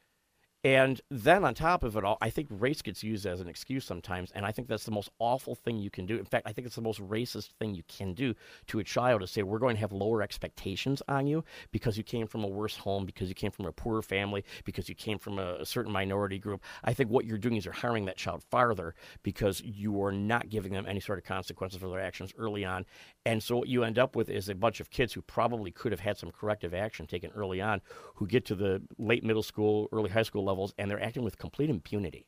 And 0.66 1.00
then 1.12 1.46
on 1.46 1.54
top 1.54 1.84
of 1.84 1.96
it 1.96 2.04
all, 2.04 2.18
I 2.22 2.32
think 2.32 2.48
race 2.50 2.82
gets 2.82 3.04
used 3.04 3.28
as 3.28 3.40
an 3.40 3.48
excuse 3.48 3.86
sometimes, 3.86 4.32
and 4.32 4.44
I 4.44 4.52
think 4.52 4.68
that's 4.68 4.84
the 4.84 4.90
most 4.90 5.12
awful 5.20 5.54
thing 5.54 5.78
you 5.78 5.92
can 5.92 6.08
do. 6.08 6.18
In 6.18 6.26
fact, 6.26 6.48
I 6.48 6.54
think 6.54 6.66
it's 6.66 6.76
the 6.76 6.82
most 6.82 7.00
racist 7.00 7.50
thing 7.60 7.76
you 7.76 7.84
can 7.88 8.16
do 8.16 8.34
to 8.66 8.80
a 8.80 8.84
child 8.84 9.22
to 9.22 9.28
say 9.28 9.44
we're 9.44 9.60
going 9.60 9.76
to 9.76 9.80
have 9.82 9.92
lower 9.92 10.24
expectations 10.24 11.04
on 11.08 11.28
you 11.28 11.44
because 11.72 12.00
you 12.00 12.04
came 12.04 12.26
from 12.26 12.44
a 12.44 12.48
worse 12.48 12.78
home, 12.78 13.06
because 13.06 13.30
you 13.30 13.36
came 13.36 13.52
from 13.52 13.68
a 13.68 13.72
poorer 13.72 14.02
family, 14.02 14.44
because 14.64 14.90
you 14.90 14.96
came 14.96 15.20
from 15.20 15.38
a, 15.38 15.58
a 15.60 15.66
certain 15.68 15.92
minority 15.92 16.40
group. 16.40 16.64
I 16.84 16.96
think 16.96 17.12
what 17.12 17.26
you're 17.26 17.38
doing 17.38 17.58
is 17.58 17.66
you're 17.66 17.72
harming 17.76 18.06
that 18.06 18.18
child 18.18 18.42
farther 18.50 18.96
because 19.22 19.62
you 19.62 20.02
are 20.02 20.12
not 20.12 20.50
giving 20.50 20.74
them 20.74 20.88
any 20.88 21.00
sort 21.00 21.20
of 21.20 21.26
consequences 21.26 21.80
for 21.80 21.90
their 21.90 22.02
actions 22.02 22.34
early 22.40 22.66
on. 22.66 22.88
And 23.26 23.42
so 23.42 23.58
what 23.58 23.68
you 23.68 23.84
end 23.84 23.98
up 24.00 24.16
with 24.16 24.30
is 24.30 24.50
a 24.50 24.56
bunch 24.56 24.80
of 24.80 24.90
kids 24.92 25.14
who 25.14 25.22
probably 25.22 25.72
could 25.72 25.92
have 25.92 26.00
had 26.02 26.18
some 26.18 26.32
corrective 26.32 26.74
action 26.74 27.08
taken 27.08 27.32
early 27.32 27.60
on, 27.62 27.82
who 28.16 28.28
get 28.28 28.46
to 28.46 28.56
the 28.56 28.82
late 28.98 29.24
middle 29.24 29.44
school, 29.44 29.90
early 29.92 30.10
high 30.12 30.24
school 30.24 30.44
levels, 30.46 30.74
and 30.78 30.90
they're 30.92 31.02
acting 31.02 31.24
with 31.24 31.38
complete 31.38 31.70
impunity. 31.70 32.28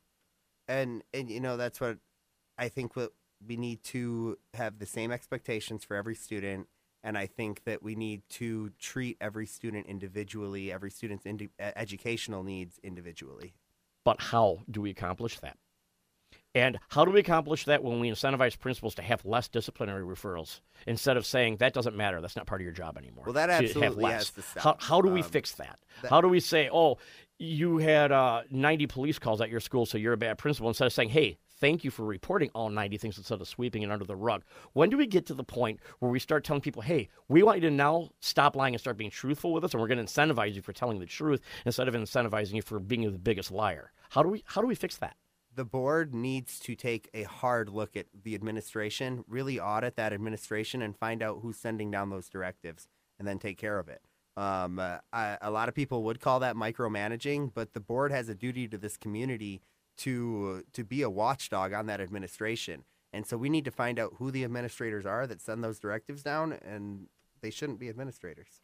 and 0.67 1.03
and 1.13 1.29
you 1.29 1.39
know 1.39 1.57
that's 1.57 1.79
what 1.79 1.97
I 2.57 2.69
think 2.69 2.95
what 2.95 3.13
we 3.45 3.57
need 3.57 3.83
to 3.85 4.37
have 4.53 4.79
the 4.79 4.85
same 4.85 5.11
expectations 5.11 5.83
for 5.83 5.95
every 5.95 6.15
student 6.15 6.67
and 7.03 7.17
I 7.17 7.27
think 7.27 7.63
that 7.65 7.83
we 7.83 7.95
need 7.95 8.23
to 8.31 8.71
treat 8.79 9.17
every 9.21 9.45
student 9.45 9.87
individually 9.87 10.71
every 10.71 10.91
student's 10.91 11.25
indi- 11.25 11.49
educational 11.59 12.43
needs 12.43 12.79
individually 12.83 13.53
But 14.03 14.19
how 14.19 14.63
do 14.71 14.81
we 14.81 14.89
accomplish 14.89 15.39
that? 15.41 15.59
And 16.57 16.79
how 16.89 17.05
do 17.05 17.11
we 17.11 17.19
accomplish 17.19 17.65
that 17.65 17.83
when 17.83 17.99
we 17.99 18.09
incentivize 18.09 18.57
principals 18.59 18.95
to 18.95 19.01
have 19.01 19.23
less 19.25 19.47
disciplinary 19.47 20.03
referrals 20.03 20.61
instead 20.87 21.15
of 21.17 21.25
saying 21.25 21.57
that 21.57 21.73
doesn't 21.73 21.95
matter, 21.95 22.19
that's 22.21 22.35
not 22.35 22.47
part 22.47 22.61
of 22.61 22.63
your 22.65 22.73
job 22.73 22.97
anymore? 22.97 23.25
Well, 23.25 23.33
that 23.33 23.49
absolutely 23.49 24.03
less? 24.03 24.13
has 24.13 24.29
to 24.31 24.59
How, 24.59 24.71
stop. 24.71 24.81
how 24.81 25.01
do 25.01 25.09
we 25.09 25.21
Um, 25.21 25.29
fix 25.29 25.51
that? 25.53 25.79
that- 26.01 26.09
How 26.09 26.21
do 26.21 26.27
we 26.27 26.39
say, 26.39 26.69
oh, 26.71 26.97
you 27.37 27.77
had 27.77 28.11
uh, 28.11 28.41
90 28.49 28.87
police 28.87 29.19
calls 29.19 29.41
at 29.41 29.49
your 29.49 29.59
school, 29.59 29.85
so 29.85 29.97
you're 29.97 30.13
a 30.13 30.17
bad 30.17 30.37
principal, 30.39 30.67
instead 30.69 30.85
of 30.87 30.93
saying, 30.93 31.09
hey, 31.09 31.37
thank 31.59 31.83
you 31.83 31.91
for 31.91 32.03
reporting 32.05 32.49
all 32.55 32.69
90 32.69 32.97
things 32.97 33.17
instead 33.17 33.39
of 33.39 33.47
sweeping 33.47 33.83
it 33.83 33.91
under 33.91 34.05
the 34.05 34.15
rug? 34.15 34.43
When 34.73 34.89
do 34.89 34.97
we 34.97 35.05
get 35.05 35.27
to 35.27 35.35
the 35.35 35.43
point 35.43 35.79
where 35.99 36.09
we 36.11 36.19
start 36.19 36.43
telling 36.43 36.61
people, 36.61 36.81
hey, 36.81 37.09
we 37.27 37.43
want 37.43 37.61
you 37.61 37.69
to 37.69 37.75
now 37.75 38.09
stop 38.21 38.55
lying 38.55 38.73
and 38.73 38.81
start 38.81 38.97
being 38.97 39.11
truthful 39.11 39.53
with 39.53 39.63
us, 39.63 39.73
and 39.73 39.81
we're 39.81 39.87
going 39.87 40.03
to 40.03 40.11
incentivize 40.11 40.55
you 40.55 40.63
for 40.63 40.73
telling 40.73 40.97
the 40.99 41.05
truth 41.05 41.41
instead 41.65 41.87
of 41.87 41.93
incentivizing 41.93 42.53
you 42.53 42.61
for 42.63 42.79
being 42.79 43.03
the 43.11 43.19
biggest 43.19 43.51
liar? 43.51 43.91
How 44.09 44.23
do 44.23 44.29
we, 44.29 44.43
how 44.47 44.61
do 44.61 44.67
we 44.67 44.75
fix 44.75 44.97
that? 44.97 45.15
The 45.57 45.65
board 45.65 46.13
needs 46.13 46.59
to 46.59 46.75
take 46.75 47.09
a 47.15 47.23
hard 47.23 47.67
look 47.67 47.97
at 47.97 48.05
the 48.23 48.35
administration, 48.35 49.25
really 49.27 49.59
audit 49.59 49.95
that 49.95 50.13
administration, 50.13 50.83
and 50.83 50.95
find 50.95 51.23
out 51.23 51.39
who's 51.41 51.57
sending 51.57 51.89
down 51.91 52.11
those 52.11 52.29
directives, 52.29 52.87
and 53.17 53.27
then 53.27 53.39
take 53.39 53.57
care 53.57 53.79
of 53.79 53.89
it. 53.89 54.01
Um, 54.37 54.77
uh, 54.77 54.99
I, 55.11 55.37
a 55.41 55.49
lot 55.49 55.67
of 55.67 55.73
people 55.73 56.03
would 56.03 56.21
call 56.21 56.39
that 56.41 56.55
micromanaging, 56.55 57.53
but 57.55 57.73
the 57.73 57.79
board 57.79 58.11
has 58.11 58.29
a 58.29 58.35
duty 58.35 58.67
to 58.67 58.77
this 58.77 58.95
community 58.95 59.61
to 59.97 60.63
to 60.73 60.83
be 60.83 61.01
a 61.01 61.09
watchdog 61.09 61.73
on 61.73 61.87
that 61.87 61.99
administration, 61.99 62.83
and 63.11 63.25
so 63.25 63.35
we 63.35 63.49
need 63.49 63.65
to 63.65 63.71
find 63.71 63.97
out 63.97 64.13
who 64.19 64.29
the 64.29 64.43
administrators 64.43 65.07
are 65.07 65.25
that 65.25 65.41
send 65.41 65.63
those 65.63 65.79
directives 65.79 66.21
down, 66.21 66.53
and 66.53 67.07
they 67.41 67.49
shouldn't 67.49 67.79
be 67.79 67.89
administrators. 67.89 68.61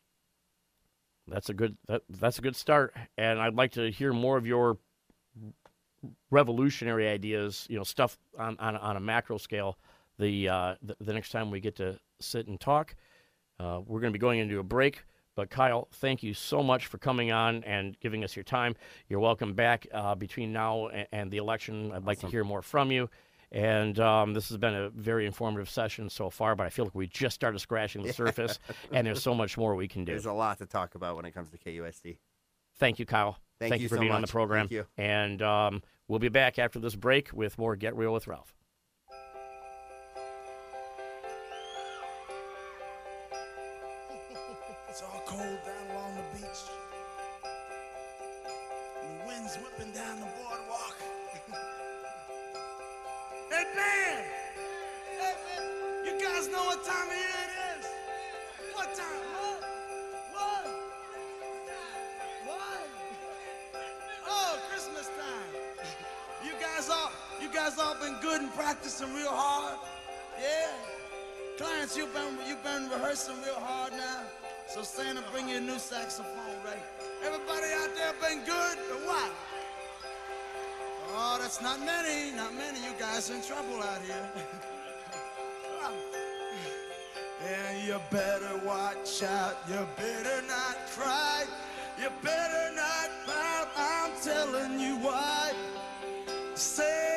That's 1.27 1.49
a 1.49 1.55
good 1.55 1.75
that, 1.87 2.03
that's 2.07 2.37
a 2.37 2.43
good 2.43 2.55
start, 2.55 2.95
and 3.17 3.41
I'd 3.41 3.55
like 3.55 3.71
to 3.71 3.89
hear 3.89 4.13
more 4.13 4.37
of 4.37 4.45
your 4.45 4.77
revolutionary 6.31 7.07
ideas. 7.07 7.65
You 7.69 7.77
know, 7.77 7.83
stuff 7.83 8.17
on 8.37 8.55
on, 8.59 8.77
on 8.77 8.97
a 8.97 8.99
macro 8.99 9.37
scale. 9.37 9.77
The, 10.19 10.47
uh, 10.47 10.75
the 10.81 10.95
the 11.01 11.13
next 11.13 11.31
time 11.31 11.49
we 11.49 11.59
get 11.59 11.75
to 11.77 11.99
sit 12.19 12.47
and 12.47 12.59
talk, 12.59 12.95
uh, 13.59 13.81
we're 13.85 13.99
going 13.99 14.13
to 14.13 14.17
be 14.17 14.21
going 14.21 14.39
into 14.39 14.59
a 14.59 14.63
break. 14.63 15.03
But 15.35 15.49
Kyle, 15.49 15.87
thank 15.93 16.21
you 16.21 16.33
so 16.33 16.61
much 16.61 16.85
for 16.85 16.99
coming 16.99 17.31
on 17.31 17.63
and 17.63 17.99
giving 17.99 18.23
us 18.23 18.35
your 18.35 18.43
time. 18.43 18.75
You're 19.09 19.19
welcome 19.19 19.53
back 19.53 19.87
uh, 19.91 20.13
between 20.13 20.53
now 20.53 20.87
and, 20.87 21.07
and 21.11 21.31
the 21.31 21.37
election. 21.37 21.91
I'd 21.91 22.05
like 22.05 22.19
to 22.19 22.27
hear 22.27 22.43
more 22.43 22.61
from 22.61 22.91
you. 22.91 23.09
And 23.51 23.99
um, 23.99 24.33
this 24.33 24.49
has 24.49 24.57
been 24.57 24.73
a 24.73 24.89
very 24.89 25.27
informative 25.27 25.69
session 25.69 26.09
so 26.09 26.31
far, 26.31 26.55
but 26.55 26.65
I 26.65 26.69
feel 26.69 26.85
like 26.85 26.95
we 26.95 27.05
just 27.05 27.35
started 27.35 27.59
scratching 27.59 28.01
the 28.01 28.11
surface, 28.11 28.57
and 28.91 29.05
there's 29.05 29.21
so 29.21 29.35
much 29.35 29.57
more 29.57 29.75
we 29.75 29.87
can 29.87 30.05
do. 30.05 30.11
There's 30.11 30.25
a 30.25 30.33
lot 30.33 30.57
to 30.57 30.65
talk 30.65 30.95
about 30.95 31.15
when 31.15 31.25
it 31.25 31.31
comes 31.31 31.49
to 31.49 31.57
KUSD. 31.59 32.17
Thank 32.79 32.97
you, 32.97 33.05
Kyle. 33.05 33.37
Thank 33.59 33.79
you 33.79 33.87
for 33.89 33.95
so 33.95 34.01
being 34.01 34.11
on 34.11 34.21
the 34.21 34.27
program. 34.27 34.67
Thank 34.67 34.71
you. 34.71 34.85
And 34.97 35.41
um, 35.43 35.83
we'll 36.07 36.19
be 36.19 36.29
back 36.29 36.59
after 36.59 36.79
this 36.79 36.95
break 36.95 37.31
with 37.33 37.57
more 37.57 37.75
Get 37.75 37.95
Real 37.95 38.13
with 38.13 38.27
Ralph. 38.27 38.53
us 83.23 83.29
in 83.29 83.41
trouble 83.41 83.81
out 83.81 84.01
here. 84.01 84.29
and 87.45 87.87
you 87.87 87.97
better 88.11 88.59
watch 88.65 89.23
out. 89.23 89.55
You 89.69 89.87
better 89.95 90.41
not 90.47 90.77
cry. 90.91 91.45
You 92.01 92.09
better 92.21 92.75
not 92.75 93.09
bow. 93.25 93.67
I'm 93.77 94.11
telling 94.21 94.79
you 94.79 94.97
why. 94.97 95.53
Say 96.55 97.12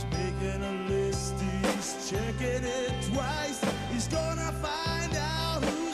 He's 0.00 0.18
making 0.18 0.62
a 0.62 0.72
list, 0.88 1.34
he's 1.40 2.10
checking 2.10 2.64
it 2.64 2.92
twice. 3.12 3.60
He's 3.92 4.08
gonna 4.08 4.50
find 4.52 5.14
out 5.14 5.62
who. 5.62 5.89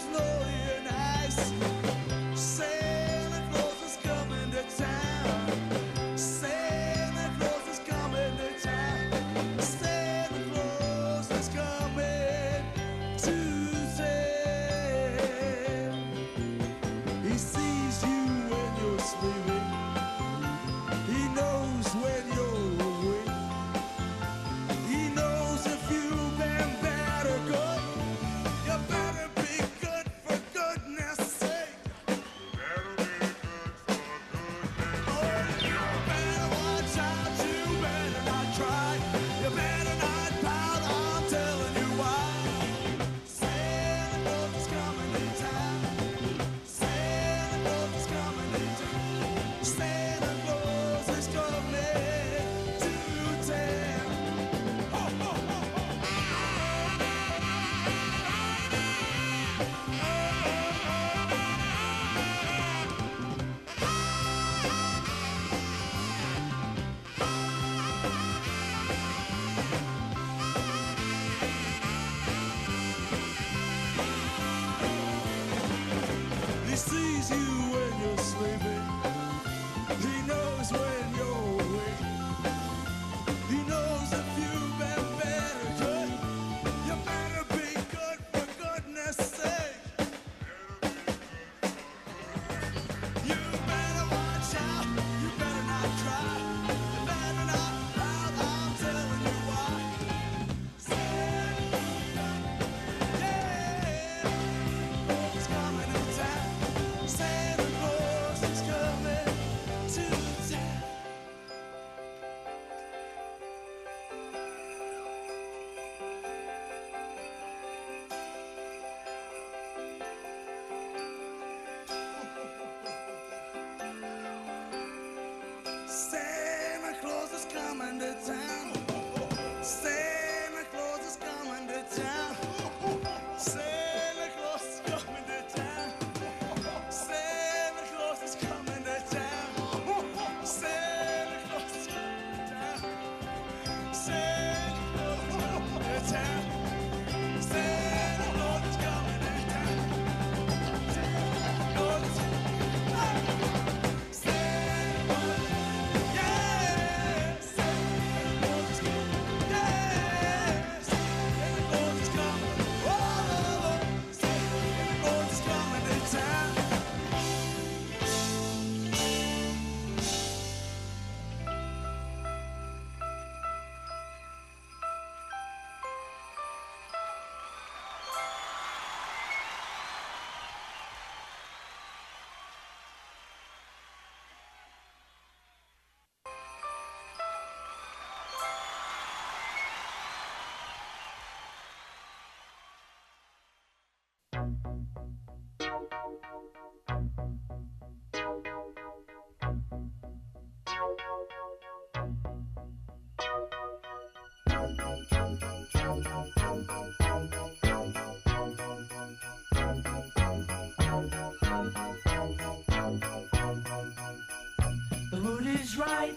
The 215.10 215.20
mood 215.20 215.46
is 215.46 215.76
right, 215.76 216.14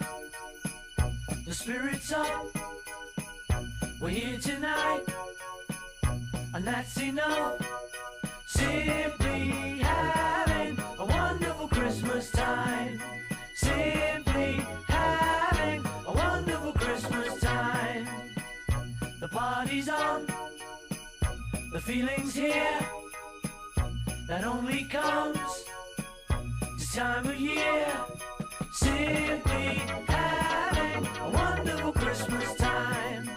the 1.46 1.54
spirit's 1.54 2.12
up. 2.12 2.46
We're 4.00 4.10
here 4.10 4.40
tonight, 4.40 5.04
and 6.54 6.64
that's 6.66 7.02
enough. 7.02 7.58
Simple. 8.46 9.19
The 21.80 21.94
feeling's 21.94 22.36
here 22.36 22.80
that 24.28 24.44
only 24.44 24.84
comes 24.92 25.64
this 26.78 26.94
time 26.94 27.26
of 27.26 27.40
year. 27.40 27.88
Simply 28.74 29.82
having 30.10 31.08
a 31.08 31.30
wonderful 31.30 31.94
Christmas 31.94 32.54
time. 32.56 33.30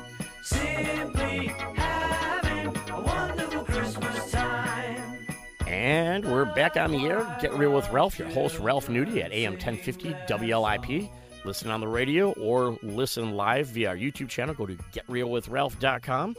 Simply 0.43 1.53
having 1.77 2.77
a 2.91 3.01
wonderful 3.01 3.63
Christmas 3.63 4.33
time. 4.33 5.25
And 5.69 6.25
we're 6.25 6.45
back 6.47 6.77
on 6.77 6.91
the 6.91 7.07
air. 7.07 7.39
Get 7.41 7.55
real 7.55 7.71
with 7.71 7.89
Ralph, 7.91 8.19
your 8.19 8.29
host 8.31 8.59
Ralph 8.59 8.89
Nudie 8.89 9.23
at 9.23 9.31
AM 9.31 9.53
1050 9.53 10.15
WLIP. 10.27 11.09
Listen 11.45 11.71
on 11.71 11.79
the 11.79 11.87
radio 11.87 12.33
or 12.33 12.77
listen 12.83 13.37
live 13.37 13.69
via 13.69 13.91
our 13.91 13.97
YouTube 13.97 14.29
channel. 14.29 14.53
Go 14.53 14.67
to 14.67 14.75
getrealwithralph.com. 14.93 16.35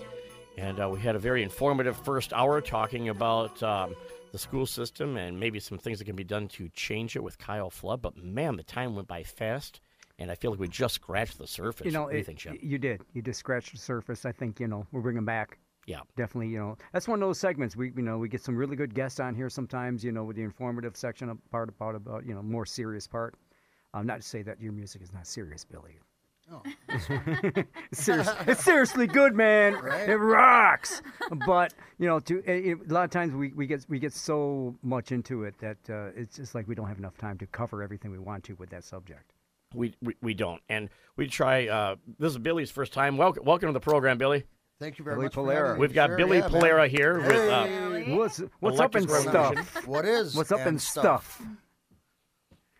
And 0.58 0.80
uh, 0.80 0.90
we 0.90 1.00
had 1.00 1.16
a 1.16 1.20
very 1.20 1.44
informative 1.44 1.98
first 1.98 2.32
hour 2.34 2.62
talking 2.62 3.10
about 3.10 3.62
um, 3.64 3.96
the 4.32 4.38
school 4.38 4.66
system 4.66 5.18
and 5.18 5.40
maybe 5.40 5.60
some 5.60 5.78
things 5.78 6.00
that 6.00 6.06
can 6.06 6.16
be 6.16 6.24
done 6.24 6.48
to 6.50 6.70
change 6.70 7.16
it 7.16 7.24
with 7.24 7.38
Kyle 7.38 7.70
Flood. 7.70 8.02
But 8.02 8.18
man, 8.18 8.56
the 8.56 8.64
time 8.64 8.96
went 8.96 9.08
by 9.08 9.24
fast, 9.24 9.80
and 10.20 10.30
I 10.32 10.36
feel 10.36 10.52
like 10.52 10.60
we 10.60 10.68
just 10.68 10.96
scratched 10.96 11.38
the 11.38 11.48
surface. 11.48 11.86
You 11.86 11.92
know, 11.92 12.10
do 12.10 12.18
you 12.18 12.24
think, 12.24 12.46
you 12.62 12.78
did. 12.78 13.02
You 13.14 13.22
just 13.22 13.40
scratched 13.40 13.72
the 13.72 13.80
surface. 13.80 14.26
I 14.26 14.32
think 14.32 14.60
you 14.60 14.68
know 14.68 14.86
we're 14.92 15.02
bringing 15.02 15.26
back. 15.26 15.58
Yeah. 15.86 16.00
Definitely, 16.16 16.48
you 16.48 16.60
know, 16.60 16.78
that's 16.94 17.10
one 17.10 17.22
of 17.22 17.28
those 17.28 17.40
segments. 17.40 17.76
We, 17.76 17.92
you 17.96 18.04
know, 18.04 18.18
we 18.18 18.30
get 18.30 18.42
some 18.42 18.56
really 18.56 18.78
good 18.78 18.94
guests 18.94 19.20
on 19.20 19.36
here 19.36 19.50
sometimes. 19.50 20.04
You 20.04 20.12
know, 20.12 20.24
with 20.24 20.36
the 20.36 20.44
informative 20.44 20.96
section 20.96 21.30
of 21.30 21.38
part 21.52 21.70
about 21.70 21.96
about 21.96 22.26
you 22.26 22.34
know 22.34 22.42
more 22.42 22.66
serious 22.66 23.08
part. 23.08 23.36
Um, 23.94 24.08
not 24.08 24.22
to 24.22 24.28
say 24.28 24.42
that 24.44 24.60
your 24.60 24.72
music 24.72 25.02
is 25.02 25.14
not 25.14 25.28
serious, 25.28 25.64
Billy. 25.64 26.00
Oh, 26.52 26.62
It's, 27.92 28.10
it's 28.10 28.64
seriously 28.64 29.08
good, 29.08 29.34
man. 29.36 29.76
Right. 29.76 30.10
It 30.10 30.16
rocks. 30.18 31.02
But 31.46 31.74
you 32.00 32.08
know, 32.08 32.20
to 32.22 32.40
it, 32.40 32.66
it- 32.66 32.90
a 32.90 32.94
lot 32.94 33.06
of 33.06 33.12
times 33.12 33.34
we, 33.34 33.54
we 33.54 33.66
get 33.68 33.86
we 33.90 34.00
get 34.00 34.14
so 34.14 34.76
much 34.84 35.12
into 35.12 35.44
it 35.44 35.56
that 35.60 35.78
uh, 35.90 36.12
it's 36.16 36.36
just 36.36 36.54
like 36.56 36.68
we 36.68 36.76
don't 36.76 36.88
have 36.88 36.98
enough 37.00 37.18
time 37.18 37.38
to 37.40 37.48
cover 37.48 37.82
everything 37.82 38.12
we 38.12 38.20
want 38.20 38.44
to 38.46 38.56
with 38.56 38.70
that 38.72 38.84
subject. 38.84 39.32
We, 39.74 39.96
we, 40.04 40.16
we 40.22 40.34
don't. 40.36 40.62
And 40.70 40.90
we 41.18 41.28
try. 41.28 41.68
Uh, 41.68 41.96
this 42.20 42.32
is 42.34 42.38
Billy's 42.38 42.70
first 42.70 42.94
time. 42.94 43.18
Welcome, 43.18 43.44
welcome 43.46 43.70
to 43.70 43.74
the 43.74 43.80
program, 43.80 44.18
Billy. 44.20 44.44
Thank 44.80 45.00
you 45.00 45.06
very 45.06 45.16
Billy 45.16 45.26
much. 45.26 45.34
for 45.34 45.44
Polera. 45.44 45.78
We've 45.78 45.94
got 45.94 46.10
Sure, 46.10 46.18
Billy 46.18 46.38
yeah, 46.40 46.48
man. 46.50 46.62
Polera 46.62 46.88
here 46.90 47.20
with. 47.22 47.50
Uh, 47.50 47.68
What's 48.16 48.42
what's 48.60 48.80
up 48.82 48.96
in 48.98 49.08
stuff? 49.08 49.88
What 49.88 50.04
is? 50.06 50.36
What's 50.36 50.52
up 50.52 50.60
in 50.62 50.68
and 50.68 50.82
stuff? 50.82 51.42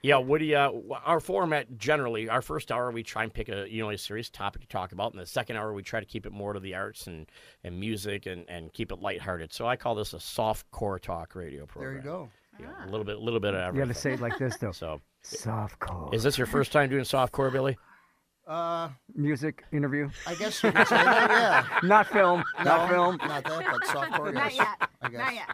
Yeah, 0.04 0.18
Woody. 0.18 0.54
Uh, 0.54 0.70
our 1.06 1.22
format 1.22 1.78
generally, 1.78 2.28
our 2.28 2.42
first 2.42 2.74
hour 2.74 2.92
we 2.92 3.04
try 3.04 3.24
and 3.24 3.34
pick 3.34 3.48
a 3.48 3.66
you 3.70 3.82
know 3.82 3.90
a 3.90 3.98
serious 3.98 4.30
topic 4.30 4.62
to 4.62 4.68
talk 4.68 4.92
about, 4.92 5.14
and 5.14 5.22
the 5.22 5.26
second 5.26 5.56
hour 5.56 5.74
we 5.74 5.82
try 5.82 6.02
to 6.02 6.06
keep 6.06 6.26
it 6.26 6.34
more 6.34 6.52
to 6.52 6.60
the 6.60 6.76
arts 6.76 7.08
and, 7.08 7.26
and 7.64 7.80
music 7.80 8.26
and, 8.26 8.44
and 8.50 8.74
keep 8.74 8.92
it 8.92 9.00
lighthearted. 9.02 9.54
So 9.54 9.66
I 9.66 9.78
call 9.78 9.96
this 9.96 10.14
a 10.14 10.20
soft 10.20 10.70
core 10.72 11.00
talk 11.00 11.36
radio 11.36 11.66
program. 11.66 11.94
There 11.94 12.04
you 12.04 12.04
go. 12.04 12.30
Yeah, 12.60 12.86
a 12.86 12.90
little 12.92 13.06
bit, 13.06 13.16
a 13.16 13.20
little 13.20 13.40
bit 13.40 13.54
of 13.54 13.62
everything. 13.62 13.80
You 13.80 13.86
got 13.86 13.96
to 13.96 14.00
say 14.00 14.14
it 14.14 14.20
like 14.22 14.38
this 14.38 14.58
though. 14.58 14.72
So, 15.24 15.38
soft 15.38 15.80
core. 15.80 16.10
is 16.14 16.22
this 16.22 16.38
your 16.38 16.48
first 16.48 16.74
time 16.74 16.90
doing 16.90 17.06
soft 17.06 17.32
core, 17.32 17.50
Billy? 17.50 17.78
Uh, 18.46 18.90
music 19.16 19.64
interview? 19.72 20.10
I 20.28 20.36
guess 20.36 20.62
you 20.62 20.74
could 20.74 20.86
say 20.86 21.02
that. 21.02 21.30
Yeah. 21.30 21.80
Not 21.88 22.08
film. 22.08 22.44
Not 22.62 22.90
film. 22.90 23.18
Not 23.26 23.46
that, 23.46 23.66
but 23.72 23.84
softcore. 23.84 24.34
Not 24.34 24.54
yes, 24.54 24.58
yet. 24.58 24.90
I 25.02 25.10
guess. 25.10 25.20
Not 25.20 25.34
yet. 25.34 25.50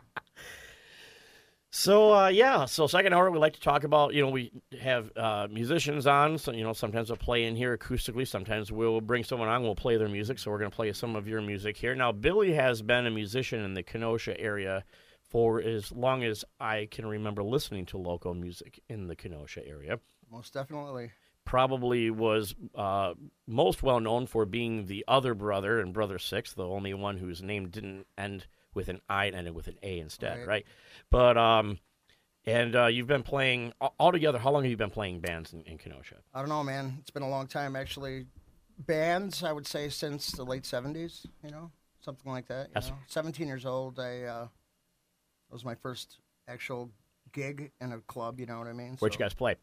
So 1.72 2.14
uh, 2.16 2.28
yeah, 2.30 2.66
so 2.66 2.88
second 2.88 3.14
hour 3.14 3.30
we 3.30 3.38
like 3.38 3.54
to 3.54 3.60
talk 3.60 3.84
about 3.84 4.16
you 4.16 4.24
know 4.24 4.30
we 4.30 4.52
have 4.82 5.16
uh, 5.16 5.48
musicians 5.52 6.08
on, 6.08 6.40
so 6.40 6.52
you 6.52 6.64
know 6.64 6.74
sometimes 6.74 7.10
we'll 7.10 7.18
play 7.18 7.44
in 7.44 7.56
here 7.56 7.78
acoustically, 7.78 8.28
sometimes 8.28 8.72
we'll 8.72 9.02
bring 9.02 9.24
someone 9.24 9.50
on, 9.50 9.62
we'll 9.62 9.76
play 9.76 9.96
their 9.98 10.10
music. 10.10 10.40
So 10.40 10.50
we're 10.50 10.58
going 10.58 10.72
to 10.72 10.76
play 10.76 10.92
some 10.94 11.16
of 11.16 11.28
your 11.28 11.42
music 11.42 11.78
here. 11.78 11.94
Now 11.94 12.12
Billy 12.12 12.54
has 12.54 12.82
been 12.82 13.06
a 13.06 13.12
musician 13.12 13.64
in 13.64 13.76
the 13.76 13.84
Kenosha 13.84 14.40
area 14.40 14.84
for 15.22 15.62
as 15.62 15.92
long 15.92 16.24
as 16.24 16.44
I 16.60 16.88
can 16.90 17.06
remember 17.06 17.44
listening 17.44 17.86
to 17.88 18.00
local 18.00 18.34
music 18.34 18.82
in 18.90 19.06
the 19.06 19.16
Kenosha 19.16 19.66
area. 19.66 20.00
Most 20.32 20.56
definitely. 20.56 21.12
Probably 21.46 22.10
was 22.10 22.56
uh, 22.74 23.14
most 23.46 23.84
well 23.84 24.00
known 24.00 24.26
for 24.26 24.46
being 24.46 24.88
the 24.88 25.06
other 25.08 25.36
brother 25.36 25.82
in 25.82 25.94
Brother 25.94 26.18
Six, 26.18 26.54
the 26.54 26.68
only 26.68 26.96
one 26.96 27.18
whose 27.18 27.44
name 27.44 27.70
didn't 27.70 28.08
end 28.18 28.48
with 28.80 28.90
an 28.90 29.02
I 29.10 29.26
and 29.26 29.36
ended 29.36 29.54
with 29.54 29.68
an 29.68 29.78
A 29.84 30.00
instead, 30.00 30.40
Right. 30.40 30.48
right? 30.48 30.66
But 31.12 31.38
um, 31.38 31.78
and 32.46 32.76
uh, 32.76 32.86
you've 32.88 33.08
been 33.08 33.24
playing 33.24 33.74
al- 33.82 33.94
altogether. 34.00 34.40
How 34.40 34.52
long 34.52 34.64
have 34.64 34.72
you 34.72 34.78
been 34.78 34.90
playing 34.90 35.20
bands 35.20 35.54
in, 35.54 35.62
in 35.64 35.78
Kenosha? 35.78 36.16
I 36.34 36.40
don't 36.40 36.50
know, 36.50 36.64
man. 36.64 36.98
It's 37.02 37.12
been 37.12 37.24
a 37.24 37.30
long 37.30 37.46
time, 37.48 37.76
actually. 37.76 38.26
Bands, 38.78 39.44
I 39.44 39.52
would 39.52 39.68
say, 39.68 39.90
since 39.90 40.32
the 40.32 40.44
late 40.46 40.64
'70s. 40.64 41.26
You 41.44 41.52
know, 41.52 41.72
something 42.02 42.32
like 42.32 42.48
that. 42.48 42.70
You 42.76 42.82
know? 42.90 42.98
17 43.08 43.46
years 43.48 43.66
old. 43.66 44.00
I 44.00 44.22
uh, 44.24 44.48
was 45.52 45.66
my 45.66 45.76
first 45.76 46.20
actual 46.48 46.90
gig 47.34 47.72
in 47.82 47.92
a 47.92 48.00
club. 48.00 48.40
You 48.40 48.46
know 48.46 48.58
what 48.60 48.68
I 48.68 48.74
mean? 48.74 48.96
Where'd 49.00 49.14
So- 49.14 49.20
you 49.20 49.26
guys 49.26 49.34
play? 49.34 49.56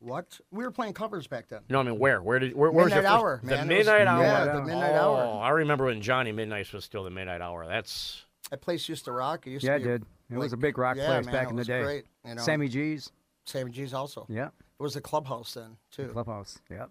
What? 0.00 0.38
We 0.50 0.64
were 0.64 0.70
playing 0.70 0.92
covers 0.92 1.26
back 1.26 1.48
then. 1.48 1.60
No, 1.68 1.80
I 1.80 1.82
mean 1.82 1.98
where? 1.98 2.20
Where 2.22 2.38
did? 2.38 2.54
Where, 2.54 2.70
where 2.70 2.84
was 2.84 2.92
your 2.92 3.02
Midnight 3.02 3.20
first- 3.20 3.22
Hour, 3.22 3.40
The 3.42 3.46
man. 3.56 3.70
It 3.70 3.76
was- 3.78 3.86
Midnight 3.86 4.06
Hour. 4.06 4.22
yeah, 4.22 4.44
the 4.44 4.62
Midnight 4.62 4.92
oh, 4.96 5.16
Hour. 5.16 5.42
I 5.42 5.48
remember 5.50 5.84
when 5.86 6.02
Johnny 6.02 6.32
Midnight 6.32 6.72
was 6.72 6.84
still 6.84 7.04
the 7.04 7.10
Midnight 7.10 7.40
Hour. 7.40 7.66
That's 7.66 8.24
That 8.50 8.60
place 8.60 8.88
used 8.88 9.04
to 9.06 9.12
rock. 9.12 9.46
It 9.46 9.50
used 9.52 9.64
Yeah, 9.64 9.78
to 9.78 9.84
it 9.84 9.84
did. 9.84 10.04
It 10.30 10.38
was 10.38 10.52
a 10.52 10.56
big 10.56 10.76
rock 10.78 10.96
yeah, 10.96 11.06
place 11.06 11.26
man, 11.26 11.34
back 11.34 11.46
it 11.46 11.50
in 11.50 11.56
the 11.56 11.60
was 11.60 11.66
day. 11.66 11.82
Great, 11.82 12.04
you 12.26 12.34
know. 12.34 12.42
Sammy 12.42 12.68
G's. 12.68 13.12
Sammy 13.46 13.70
G's 13.70 13.94
also. 13.94 14.26
Yeah. 14.28 14.46
It 14.46 14.82
was 14.82 14.96
a 14.96 15.00
clubhouse 15.00 15.54
then 15.54 15.76
too. 15.90 16.08
Clubhouse. 16.08 16.58
Yep. 16.70 16.90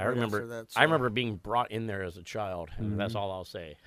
I 0.00 0.04
remember. 0.04 0.66
I 0.76 0.82
remember 0.84 1.10
being 1.10 1.36
brought 1.36 1.70
in 1.70 1.86
there 1.86 2.02
as 2.02 2.16
a 2.16 2.22
child, 2.22 2.70
and 2.78 2.98
that's 2.98 3.14
Mm-hmm. 3.14 3.18
all 3.22 3.32
I'll 3.32 3.44
say. 3.44 3.76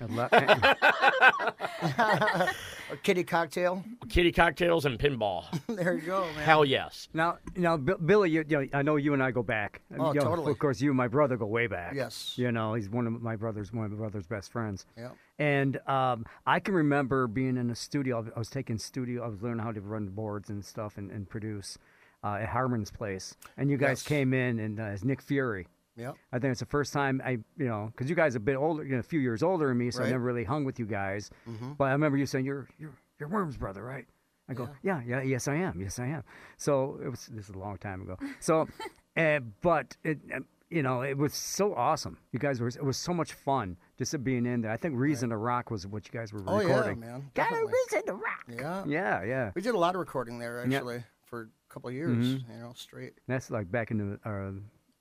A 2.90 2.96
kitty 3.02 3.24
cocktail. 3.24 3.82
Kitty 4.08 4.30
cocktails 4.32 4.84
and 4.84 4.98
pinball. 4.98 5.44
there 5.76 5.94
you 5.94 6.02
go, 6.02 6.22
man. 6.34 6.44
Hell 6.44 6.64
yes. 6.64 7.08
now, 7.14 7.38
now, 7.56 7.76
Bi- 7.76 7.94
Billy, 8.04 8.30
you, 8.30 8.44
you 8.46 8.58
know, 8.60 8.66
I 8.72 8.82
know 8.82 8.96
you 8.96 9.14
and 9.14 9.22
I 9.22 9.30
go 9.30 9.42
back. 9.42 9.80
Oh, 9.98 10.08
You 10.12 10.20
know, 10.20 10.26
totally. 10.26 10.52
Of 10.52 10.58
course, 10.58 10.80
you 10.80 10.90
and 10.90 10.96
my 10.96 11.08
brother 11.08 11.36
go 11.36 11.46
way 11.46 11.66
back. 11.66 11.94
Yes. 11.94 12.34
You 12.36 12.52
know, 12.52 12.74
he's 12.74 12.88
one 12.90 13.06
of 13.06 13.22
my 13.22 13.36
brothers, 13.36 13.72
one 13.72 13.86
of 13.86 13.92
my 13.92 13.96
brother's 13.96 14.26
best 14.26 14.52
friends. 14.52 14.86
Yeah. 14.96 15.10
And 15.38 15.78
um, 15.88 16.26
I 16.46 16.60
can 16.60 16.74
remember 16.74 17.26
being 17.26 17.56
in 17.56 17.70
a 17.70 17.74
studio. 17.74 18.24
I 18.34 18.38
was 18.38 18.50
taking 18.50 18.78
studio. 18.78 19.24
I 19.24 19.28
was 19.28 19.42
learning 19.42 19.64
how 19.64 19.72
to 19.72 19.80
run 19.80 20.08
boards 20.08 20.50
and 20.50 20.64
stuff 20.64 20.98
and, 20.98 21.10
and 21.10 21.28
produce 21.28 21.78
uh, 22.22 22.38
at 22.40 22.48
Harmon's 22.48 22.90
place. 22.90 23.34
And 23.56 23.70
you 23.70 23.76
guys 23.76 24.00
Yes. 24.00 24.02
came 24.08 24.32
in 24.34 24.58
and 24.60 24.78
uh, 24.78 24.84
as 24.84 25.04
Nick 25.04 25.20
Fury. 25.22 25.66
Yep. 25.96 26.16
I 26.32 26.38
think 26.38 26.50
it's 26.52 26.60
the 26.60 26.66
first 26.66 26.92
time 26.92 27.22
I, 27.24 27.30
you 27.56 27.66
know, 27.66 27.90
because 27.92 28.10
you 28.10 28.16
guys 28.16 28.34
are 28.34 28.38
a 28.38 28.40
bit 28.40 28.56
older, 28.56 28.84
you 28.84 28.92
know, 28.94 28.98
a 28.98 29.02
few 29.02 29.20
years 29.20 29.42
older 29.42 29.68
than 29.68 29.78
me, 29.78 29.90
so 29.90 30.00
I 30.00 30.04
Right. 30.04 30.10
never 30.12 30.24
really 30.24 30.44
hung 30.44 30.64
with 30.64 30.78
you 30.78 30.86
guys. 30.86 31.30
But 31.78 31.84
I 31.84 31.92
remember 31.92 32.18
you 32.18 32.26
saying 32.26 32.44
you're 32.44 32.66
you're 32.78 32.94
you're 33.20 33.28
Worm's 33.28 33.56
brother, 33.56 33.82
right? 33.84 34.06
I 34.48 34.52
go, 34.54 34.68
yeah, 34.82 35.00
yeah, 35.06 35.22
yes, 35.22 35.48
I 35.48 35.54
am, 35.54 35.80
yes, 35.80 35.98
I 35.98 36.06
am. 36.06 36.22
So 36.58 36.98
it 37.02 37.08
was 37.08 37.26
this 37.32 37.48
is 37.48 37.54
a 37.54 37.58
long 37.58 37.78
time 37.78 38.02
ago. 38.02 38.18
So, 38.40 38.68
uh, 39.16 39.38
but 39.62 39.96
it, 40.04 40.18
uh, 40.34 40.40
you 40.68 40.82
know, 40.82 41.02
it 41.02 41.16
was 41.16 41.32
so 41.32 41.74
awesome. 41.74 42.18
You 42.32 42.38
guys 42.40 42.60
were 42.60 42.68
it 42.68 42.82
was 42.84 42.96
so 42.96 43.14
much 43.14 43.32
fun 43.32 43.76
just 43.96 44.22
being 44.24 44.44
in 44.44 44.60
there. 44.62 44.72
I 44.72 44.76
think 44.76 44.98
Reason 44.98 45.30
to 45.30 45.36
Rock 45.36 45.70
was 45.70 45.86
what 45.86 46.04
you 46.06 46.12
guys 46.18 46.32
were 46.32 46.42
Oh 46.46 46.58
recording. 46.58 47.00
yeah, 47.00 47.06
man. 47.12 47.30
Got 47.34 47.46
a 47.46 47.50
Definitely. 47.50 47.72
reason 47.92 48.06
to 48.06 48.12
rock. 48.14 48.44
Yeah. 48.48 48.84
Yeah, 48.86 49.22
yeah. 49.22 49.50
We 49.54 49.62
did 49.62 49.74
a 49.74 49.78
lot 49.78 49.94
of 49.94 50.00
recording 50.00 50.38
there 50.40 50.64
Yeah. 50.66 50.76
actually 50.78 51.04
for 51.22 51.42
a 51.42 51.72
couple 51.72 51.88
of 51.88 51.94
years. 51.94 52.16
Mhm. 52.34 52.48
You 52.54 52.60
know, 52.60 52.72
straight 52.74 53.14
That's 53.28 53.50
like 53.50 53.70
back 53.70 53.92
in 53.92 53.98
the 53.98 54.28
uh, 54.28 54.50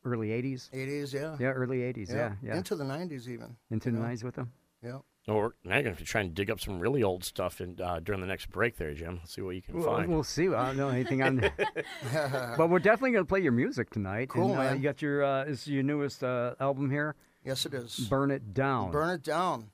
early 0.05 0.29
'80s. 0.29 0.69
80s. 0.71 1.13
Yeah. 1.13 1.35
Yeah, 1.39 1.47
early 1.51 1.79
'80s. 1.79 2.09
Yeah, 2.13 2.33
yeah. 2.43 2.57
Into 2.57 2.75
the 2.75 2.83
90s 2.83 3.27
even. 3.27 3.55
Into 3.71 3.91
the 3.91 3.99
know? 3.99 4.05
'90s 4.05 4.23
with 4.23 4.35
them. 4.35 4.51
Yeah. 4.83 4.99
Or 5.25 5.55
now 5.63 5.75
you're 5.75 5.83
going 5.83 5.83
to 5.83 5.89
have 5.91 5.97
to 5.99 6.03
try 6.03 6.19
and 6.19 6.33
dig 6.33 6.51
up 6.51 6.59
some 6.59 6.81
really 6.81 7.01
old 7.01 7.23
stuff 7.23 7.61
in, 7.61 7.79
uh, 7.81 8.01
during 8.01 8.19
the 8.19 8.27
next 8.27 8.49
break 8.49 8.75
there, 8.75 8.93
Jim. 8.93 9.19
Let's 9.21 9.33
see 9.33 9.41
what 9.41 9.55
you 9.55 9.61
can 9.61 9.79
Well, 9.79 9.95
find. 9.95 10.09
we'll 10.11 10.23
see. 10.23 10.49
I 10.49 10.65
don't 10.67 10.75
know 10.75 10.89
anything 10.89 11.23
on 11.23 11.37
but 12.57 12.69
we're 12.69 12.79
definitely 12.79 13.11
going 13.11 13.23
to 13.23 13.29
play 13.29 13.39
your 13.39 13.53
music 13.53 13.89
tonight. 13.89 14.27
Cool, 14.29 14.49
and, 14.51 14.55
uh, 14.55 14.57
man. 14.57 14.77
You 14.77 14.83
got 14.83 15.01
your 15.01 15.23
uh, 15.23 15.43
is 15.45 15.65
your 15.65 15.83
newest 15.83 16.23
uh, 16.25 16.55
album 16.59 16.91
here, 16.91 17.15
yes, 17.45 17.65
it 17.65 17.73
is. 17.73 17.97
"Burn 18.09 18.31
It 18.31 18.53
Down." 18.53 18.91
Burn 18.91 19.11
it 19.11 19.23
down. 19.23 19.69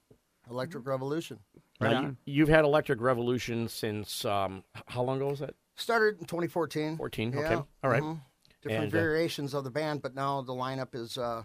Electric 0.51 0.85
Revolution. 0.87 1.39
Right 1.81 1.93
now, 1.93 2.01
you, 2.01 2.15
you've 2.25 2.49
had 2.49 2.63
Electric 2.65 3.01
Revolution 3.01 3.67
since 3.69 4.25
um, 4.25 4.63
how 4.87 5.01
long 5.01 5.17
ago 5.17 5.29
was 5.29 5.39
that? 5.39 5.55
Started 5.77 6.19
in 6.19 6.25
2014. 6.25 6.97
14. 6.97 7.31
Yeah. 7.31 7.39
Okay. 7.39 7.55
All 7.83 7.89
right. 7.89 8.03
mhm. 8.03 8.19
Different 8.61 8.85
And, 8.85 8.93
uh, 8.93 8.97
variations 8.97 9.53
of 9.53 9.63
the 9.63 9.69
band, 9.71 10.01
but 10.01 10.15
now 10.15 10.41
the 10.41 10.53
lineup 10.53 10.93
is 10.93 11.17
uh, 11.17 11.43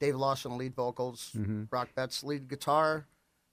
Dave 0.00 0.16
Lawson 0.16 0.58
lead 0.58 0.74
vocals, 0.74 1.30
Mm-hmm. 1.36 1.64
Brock 1.64 1.88
Betts 1.94 2.24
lead 2.24 2.48
guitar, 2.48 3.06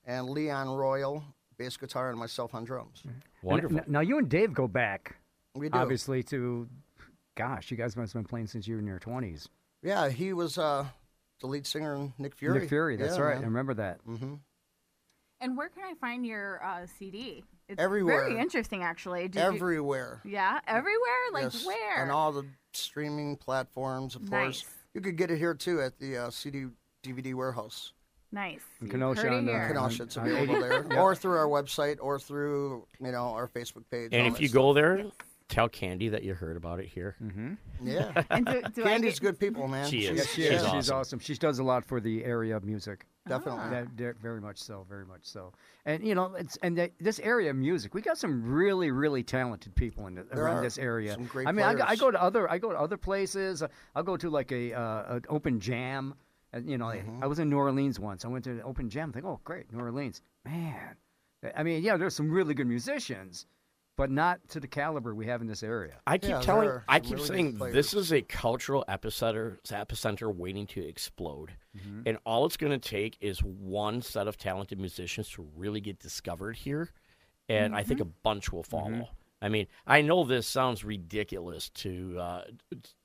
and 0.05 0.29
Leon 0.29 0.69
Royal 0.69 1.23
bass 1.57 1.77
guitar, 1.77 2.09
and 2.09 2.17
myself 2.19 2.55
on 2.55 2.63
drums. 2.65 3.03
Wonderful. 3.43 3.77
n- 3.77 3.85
now 3.87 3.99
you 3.99 4.17
and 4.17 4.27
Dave 4.27 4.53
go 4.53 4.67
back, 4.67 5.15
We 5.55 5.69
do. 5.69 5.77
obviously, 5.77 6.23
to 6.23 6.67
gosh, 7.35 7.69
you 7.71 7.77
guys 7.77 7.95
must 7.95 8.13
have 8.13 8.23
been 8.23 8.27
playing 8.27 8.47
since 8.47 8.67
you 8.67 8.75
were 8.75 8.79
in 8.81 8.87
your 8.87 8.99
twenties. 8.99 9.47
Yeah, 9.83 10.09
he 10.09 10.33
was 10.33 10.57
uh, 10.57 10.85
the 11.39 11.47
lead 11.47 11.67
singer 11.67 11.93
in 11.95 12.13
Nick 12.17 12.33
Fury. 12.35 12.59
Nick 12.61 12.69
Fury, 12.69 12.95
that's 12.95 13.17
Yeah, 13.17 13.23
right. 13.23 13.37
I 13.37 13.41
remember 13.41 13.73
that. 13.75 13.99
hmm 14.05 14.35
And 15.43 15.57
where 15.57 15.67
can 15.67 15.83
I 15.83 15.93
find 15.99 16.25
your 16.25 16.63
uh, 16.63 16.87
CD? 16.97 17.43
It's 17.67 17.81
Everywhere. 17.81 18.25
Very 18.29 18.39
interesting, 18.39 18.81
actually. 18.81 19.23
Did 19.27 19.35
you- 19.35 19.41
Everywhere. 19.41 20.21
yeah, 20.23 20.59
everywhere. 20.67 21.21
Like 21.33 21.43
yes. 21.43 21.65
where? 21.65 22.01
On 22.03 22.09
all 22.09 22.31
the 22.31 22.45
streaming 22.73 23.35
platforms, 23.35 24.15
of 24.15 24.21
course. 24.29 24.31
Nice. 24.63 24.65
You 24.93 25.01
could 25.01 25.17
get 25.17 25.31
it 25.31 25.37
here 25.37 25.53
too 25.53 25.81
at 25.81 25.99
the 25.99 26.17
uh, 26.17 26.29
CD 26.29 26.67
DVD 27.03 27.33
warehouse. 27.33 27.91
nice. 28.31 28.61
In 28.79 28.87
You 28.87 28.91
Kenosha 28.93 29.21
heard 29.23 29.33
on, 29.33 29.49
uh. 29.49 29.67
Kenosha, 29.67 30.03
it's 30.03 30.15
available 30.17 30.59
there, 30.61 30.85
Yeah. 30.91 31.01
or 31.01 31.13
through 31.15 31.37
our 31.37 31.47
website, 31.47 31.97
or 32.01 32.19
through 32.19 32.85
you 33.01 33.11
know 33.11 33.29
our 33.33 33.47
Facebook 33.49 33.83
page. 33.91 34.09
and 34.13 34.25
if 34.27 34.39
you 34.39 34.47
stuff. 34.47 34.61
go 34.61 34.73
there, 34.73 35.05
tell 35.53 35.69
Candy 35.69 36.09
that 36.09 36.23
you 36.23 36.33
heard 36.33 36.57
about 36.57 36.79
it 36.79 36.87
here. 36.87 37.15
Mm-hmm. 37.23 37.53
Yeah. 37.87 38.23
And 38.29 38.45
do, 38.45 38.61
do 38.73 38.83
Candy's 38.83 39.19
get- 39.19 39.27
good 39.31 39.39
people, 39.39 39.67
man. 39.67 39.89
She 39.89 40.05
is. 40.05 40.17
Yes, 40.17 40.29
she 40.33 40.41
She's 40.43 40.51
is. 40.51 40.63
awesome. 40.63 40.79
She's 40.81 40.91
awesome. 40.91 41.19
She 41.19 41.33
does 41.35 41.59
a 41.59 41.63
lot 41.63 41.85
for 41.85 41.99
the 42.01 42.23
area 42.25 42.55
of 42.57 42.63
music. 42.63 43.05
Definitely. 43.27 43.69
That, 43.69 43.97
that- 43.97 44.17
very 44.21 44.41
much 44.41 44.57
so, 44.57 44.85
very 44.89 45.05
much 45.05 45.21
so. 45.23 45.53
And 45.85 46.05
you 46.05 46.15
know, 46.15 46.33
it's 46.35 46.57
and 46.63 46.77
that, 46.77 46.91
this 46.99 47.19
area 47.19 47.49
of 47.51 47.55
music, 47.55 47.93
we 47.93 48.01
got 48.01 48.17
some 48.17 48.43
really, 48.43 48.91
really 48.91 49.23
talented 49.23 49.75
people 49.75 50.07
in 50.07 50.15
the, 50.15 50.23
There 50.23 50.43
around 50.43 50.57
are 50.57 50.61
this 50.63 50.77
area. 50.77 51.13
some 51.13 51.25
great 51.25 51.47
I 51.47 51.51
mean, 51.51 51.65
I, 51.65 51.73
go- 51.75 51.85
I 51.87 51.95
go 51.95 52.11
to 52.11 52.21
other, 52.21 52.49
I 52.51 52.57
go 52.57 52.71
to 52.71 52.77
other 52.79 52.97
places. 52.97 53.63
I'll 53.95 54.03
go 54.03 54.17
to 54.17 54.29
like 54.29 54.51
a 54.51 54.73
uh, 54.73 55.15
an 55.15 55.21
open 55.29 55.59
jam. 55.59 56.15
And 56.51 56.69
you 56.69 56.77
know, 56.77 56.87
I- 56.89 56.97
Mm-hmm. 56.97 57.23
I 57.23 57.27
was 57.27 57.39
in 57.39 57.49
New 57.49 57.57
Orleans 57.57 57.99
once. 57.99 58.25
I 58.25 58.27
went 58.27 58.43
to 58.45 58.51
an 58.51 58.61
open 58.63 58.89
jam. 58.89 59.09
I 59.09 59.13
think, 59.13 59.25
oh, 59.25 59.39
great, 59.43 59.71
New 59.73 59.79
Orleans, 59.79 60.21
man. 60.45 60.95
I 61.55 61.63
mean, 61.63 61.83
yeah, 61.83 61.97
there's 61.97 62.15
some 62.15 62.31
really 62.31 62.53
good 62.53 62.67
musicians, 62.67 63.45
but 63.95 64.09
not 64.09 64.39
to 64.49 64.59
the 64.59 64.67
caliber 64.67 65.13
we 65.13 65.25
have 65.27 65.41
in 65.41 65.47
this 65.47 65.63
area. 65.63 65.93
I 66.07 66.17
keep 66.17 66.31
Yeah, 66.31 66.41
telling, 66.41 66.81
I 66.87 66.99
keep 66.99 67.15
really 67.17 67.27
saying 67.27 67.57
this 67.59 67.93
is 67.93 68.11
a 68.11 68.21
cultural 68.21 68.83
epicenter, 68.87 69.57
epicenter 69.67 70.33
waiting 70.33 70.67
to 70.67 70.85
explode, 70.85 71.51
Mm-hmm. 71.77 72.01
and 72.05 72.17
all 72.23 72.45
it's 72.45 72.55
going 72.57 72.71
to 72.79 72.89
take 72.89 73.17
is 73.19 73.39
one 73.39 74.03
set 74.03 74.27
of 74.27 74.37
talented 74.37 74.79
musicians 74.79 75.27
to 75.29 75.47
really 75.55 75.81
get 75.81 75.97
discovered 75.97 76.55
here, 76.55 76.91
and 77.49 77.75
I 77.75 77.81
think 77.81 77.99
a 77.99 78.05
bunch 78.05 78.51
will 78.51 78.61
follow. 78.63 78.89
Mm-hmm. 78.89 79.03
I 79.41 79.49
mean, 79.49 79.67
I 79.85 80.01
know 80.01 80.23
this 80.23 80.47
sounds 80.47 80.85
ridiculous 80.85 81.69
to, 81.71 82.17
uh, 82.17 82.43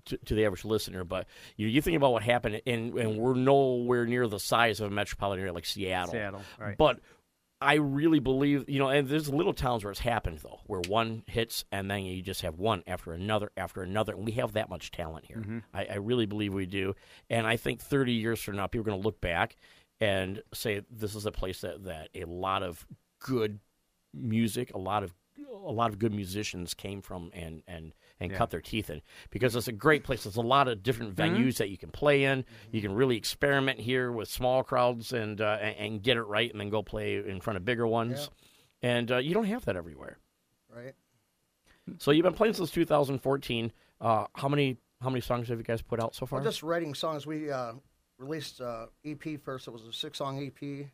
to 0.04 0.18
to 0.18 0.34
the 0.34 0.44
average 0.44 0.64
listener, 0.64 1.02
but 1.02 1.26
you 1.56 1.66
you 1.66 1.80
think 1.82 1.96
about 1.96 2.12
what 2.12 2.22
happened, 2.22 2.60
and 2.66 2.94
and 2.96 3.16
we're 3.18 3.34
nowhere 3.34 4.04
near 4.06 4.28
the 4.28 4.38
size 4.38 4.80
of 4.80 4.92
a 4.92 4.94
metropolitan 4.94 5.40
area 5.40 5.52
like 5.52 5.64
Seattle. 5.66 6.12
Seattle, 6.12 6.42
right. 6.60 6.76
But 6.76 7.00
I 7.60 7.74
really 7.74 8.20
believe, 8.20 8.68
you 8.68 8.78
know, 8.78 8.88
and 8.88 9.08
there's 9.08 9.28
little 9.28 9.52
towns 9.52 9.82
where 9.82 9.90
it's 9.90 10.00
happened 10.00 10.38
though, 10.38 10.60
where 10.66 10.80
one 10.80 11.24
hits 11.26 11.64
and 11.72 11.90
then 11.90 12.04
you 12.04 12.22
just 12.22 12.42
have 12.42 12.58
one 12.58 12.84
after 12.86 13.12
another 13.12 13.50
after 13.56 13.82
another, 13.82 14.14
and 14.14 14.24
we 14.24 14.32
have 14.32 14.52
that 14.52 14.70
much 14.70 14.92
talent 14.92 15.24
here. 15.26 15.38
Mm-hmm. 15.38 15.58
I, 15.74 15.86
I 15.86 15.94
really 15.96 16.26
believe 16.26 16.54
we 16.54 16.66
do, 16.66 16.94
and 17.28 17.46
I 17.46 17.56
think 17.56 17.80
30 17.80 18.12
years 18.12 18.40
from 18.40 18.56
now, 18.56 18.68
people 18.68 18.82
are 18.82 18.90
going 18.90 19.00
to 19.00 19.04
look 19.04 19.20
back 19.20 19.56
and 20.00 20.42
say 20.54 20.82
this 20.90 21.16
is 21.16 21.26
a 21.26 21.32
place 21.32 21.62
that 21.62 21.84
that 21.84 22.10
a 22.14 22.24
lot 22.24 22.62
of 22.62 22.86
good 23.18 23.58
music, 24.14 24.72
a 24.74 24.78
lot 24.78 25.02
of 25.02 25.12
a 25.50 25.72
lot 25.72 25.90
of 25.90 25.98
good 25.98 26.12
musicians 26.12 26.74
came 26.74 27.02
from 27.02 27.30
and 27.34 27.62
and 27.66 27.92
and 28.20 28.32
cut 28.32 28.50
their 28.50 28.60
teeth 28.60 28.90
in 28.90 29.00
because 29.30 29.54
it's 29.54 29.68
a 29.68 29.72
great 29.72 30.04
place. 30.04 30.24
There's 30.24 30.36
a 30.36 30.40
lot 30.40 30.68
of 30.68 30.82
different 30.82 31.14
venues 31.14 31.58
that 31.58 31.70
you 31.70 31.78
can 31.78 31.90
play 31.90 32.24
in. 32.24 32.44
You 32.72 32.80
can 32.80 32.92
really 32.92 33.16
experiment 33.16 33.78
here 33.78 34.10
with 34.10 34.28
small 34.28 34.62
crowds 34.62 35.12
and 35.12 35.40
uh, 35.40 35.58
and, 35.60 36.02
get 36.02 36.16
it 36.16 36.22
right, 36.22 36.50
and 36.50 36.60
then 36.60 36.70
go 36.70 36.82
play 36.82 37.16
in 37.16 37.40
front 37.40 37.56
of 37.56 37.64
bigger 37.64 37.86
ones. 37.86 38.30
And 38.82 39.10
uh, 39.10 39.18
you 39.18 39.34
don't 39.34 39.44
have 39.44 39.64
that 39.64 39.76
everywhere. 39.76 40.18
Right. 40.74 40.94
So 41.98 42.10
you've 42.10 42.24
been 42.24 42.34
playing 42.34 42.54
since 42.54 42.70
2014. 42.70 43.72
Uh, 44.00 44.26
how 44.34 44.48
many 44.48 44.78
how 45.00 45.10
many 45.10 45.20
songs 45.20 45.48
have 45.48 45.58
you 45.58 45.64
guys 45.64 45.82
put 45.82 46.00
out 46.00 46.14
so 46.14 46.26
far? 46.26 46.38
Well, 46.38 46.48
just 46.48 46.62
writing 46.62 46.94
songs. 46.94 47.26
We 47.26 47.50
uh, 47.50 47.72
released 48.18 48.60
uh, 48.60 48.86
EP 49.04 49.40
first. 49.42 49.68
It 49.68 49.70
was 49.70 49.86
a 49.86 49.92
six-song 49.92 50.44
EP, 50.44 50.88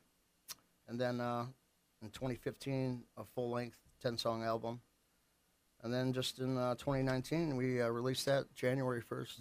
and 0.88 1.00
then 1.00 1.20
uh, 1.20 1.46
in 2.02 2.10
2015, 2.10 3.02
a 3.16 3.24
full-length 3.34 3.78
10-song 4.04 4.44
album, 4.44 4.80
and 5.84 5.92
then 5.94 6.12
just 6.12 6.38
in 6.40 6.56
uh, 6.58 6.74
2019, 6.74 7.56
we 7.56 7.80
uh, 7.80 7.88
released 7.88 8.26
that 8.26 8.52
January 8.54 9.02
1st. 9.02 9.40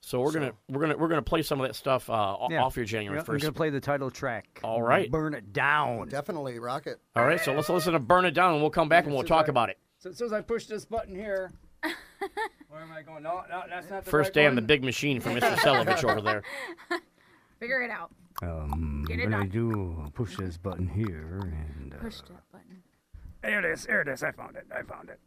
so 0.00 0.20
we're 0.20 0.32
gonna 0.32 0.52
we're 0.68 0.80
gonna 0.80 0.96
we're 0.96 1.08
gonna 1.08 1.20
play 1.22 1.42
some 1.42 1.60
of 1.60 1.66
that 1.66 1.74
stuff 1.74 2.08
uh, 2.08 2.36
Yeah. 2.48 2.62
off 2.64 2.76
your 2.76 2.84
January 2.86 3.16
Yeah, 3.16 3.20
I'm 3.20 3.26
first. 3.26 3.42
gonna 3.42 3.52
play 3.52 3.70
the 3.70 3.80
title 3.80 4.10
track. 4.10 4.60
All 4.64 4.80
right. 4.80 5.10
burn 5.10 5.34
it 5.34 5.52
down. 5.52 6.08
Definitely 6.08 6.58
rock 6.58 6.86
it. 6.86 6.98
All 7.14 7.24
right, 7.26 7.40
so 7.40 7.52
let's 7.52 7.68
listen 7.68 7.92
to 7.92 7.98
"Burn 7.98 8.24
It 8.24 8.30
Down" 8.32 8.52
and 8.54 8.62
we'll 8.62 8.70
come 8.70 8.88
back 8.88 9.04
and 9.04 9.12
we'll 9.14 9.24
talk 9.24 9.46
I- 9.46 9.50
about 9.50 9.68
it. 9.70 9.78
So 9.98 10.10
as 10.10 10.16
soon 10.18 10.26
as 10.26 10.32
I 10.32 10.40
push 10.42 10.66
this 10.66 10.84
button 10.84 11.14
here, 11.16 11.50
where 12.68 12.82
am 12.82 12.92
I 12.92 13.02
going? 13.02 13.22
No, 13.22 13.42
no, 13.50 13.62
that's 13.68 13.90
not 13.90 14.04
the 14.04 14.10
First 14.10 14.28
right 14.28 14.34
day 14.34 14.46
on 14.46 14.54
the 14.54 14.62
big 14.62 14.84
machine 14.84 15.20
for 15.20 15.30
Mr. 15.30 15.54
Selovich 15.56 16.04
over 16.08 16.20
there. 16.20 16.42
Figure 17.58 17.80
it 17.82 17.90
out. 17.90 18.12
Um, 18.42 19.04
Get 19.08 19.18
it 19.18 19.24
when 19.24 19.34
I 19.34 19.38
done. 19.40 19.48
do 19.48 20.10
push 20.14 20.36
this 20.36 20.58
button 20.58 20.86
here, 20.86 21.40
and 21.80 21.94
uh, 21.94 21.96
There 23.46 23.60
it 23.60 23.64
is. 23.64 23.86
Here 23.86 24.00
it 24.00 24.08
is. 24.08 24.24
I 24.24 24.32
found 24.32 24.56
it. 24.56 24.66
I 24.74 24.82
found 24.82 25.08
it. 25.08 25.20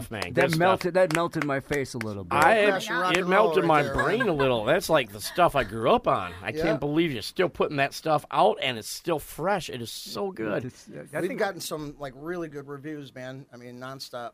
Good 0.00 0.04
stuff, 0.06 0.10
man. 0.10 0.22
Good 0.22 0.34
That 0.34 0.50
stuff. 0.50 0.58
melted. 0.58 0.94
That 0.94 1.14
melted 1.14 1.44
my 1.44 1.60
face 1.60 1.94
a 1.94 1.98
little 1.98 2.24
bit. 2.24 2.36
I 2.36 2.66
Crashing 2.70 3.18
it 3.20 3.26
melted 3.26 3.64
right 3.64 3.66
my 3.68 3.82
there, 3.82 3.94
brain 3.94 4.18
man. 4.20 4.28
a 4.28 4.32
little. 4.32 4.64
That's 4.64 4.88
like 4.88 5.12
the 5.12 5.20
stuff 5.20 5.54
I 5.56 5.64
grew 5.64 5.90
up 5.90 6.06
on. 6.08 6.32
I 6.42 6.50
Yeah. 6.50 6.62
can't 6.62 6.80
believe 6.80 7.12
you're 7.12 7.22
still 7.22 7.48
putting 7.48 7.76
that 7.78 7.94
stuff 7.94 8.24
out 8.30 8.58
and 8.62 8.78
it's 8.78 8.88
still 8.88 9.18
fresh. 9.18 9.68
It 9.70 9.80
is 9.82 9.90
so 9.90 10.30
good. 10.30 10.64
It's- 10.66 10.88
I 11.14 11.20
We've 11.20 11.28
think 11.28 11.38
gotten 11.40 11.60
some 11.60 11.96
like 11.98 12.12
really 12.16 12.48
good 12.48 12.68
reviews, 12.68 13.14
man. 13.14 13.46
I 13.52 13.56
mean, 13.56 13.78
nonstop, 13.80 14.32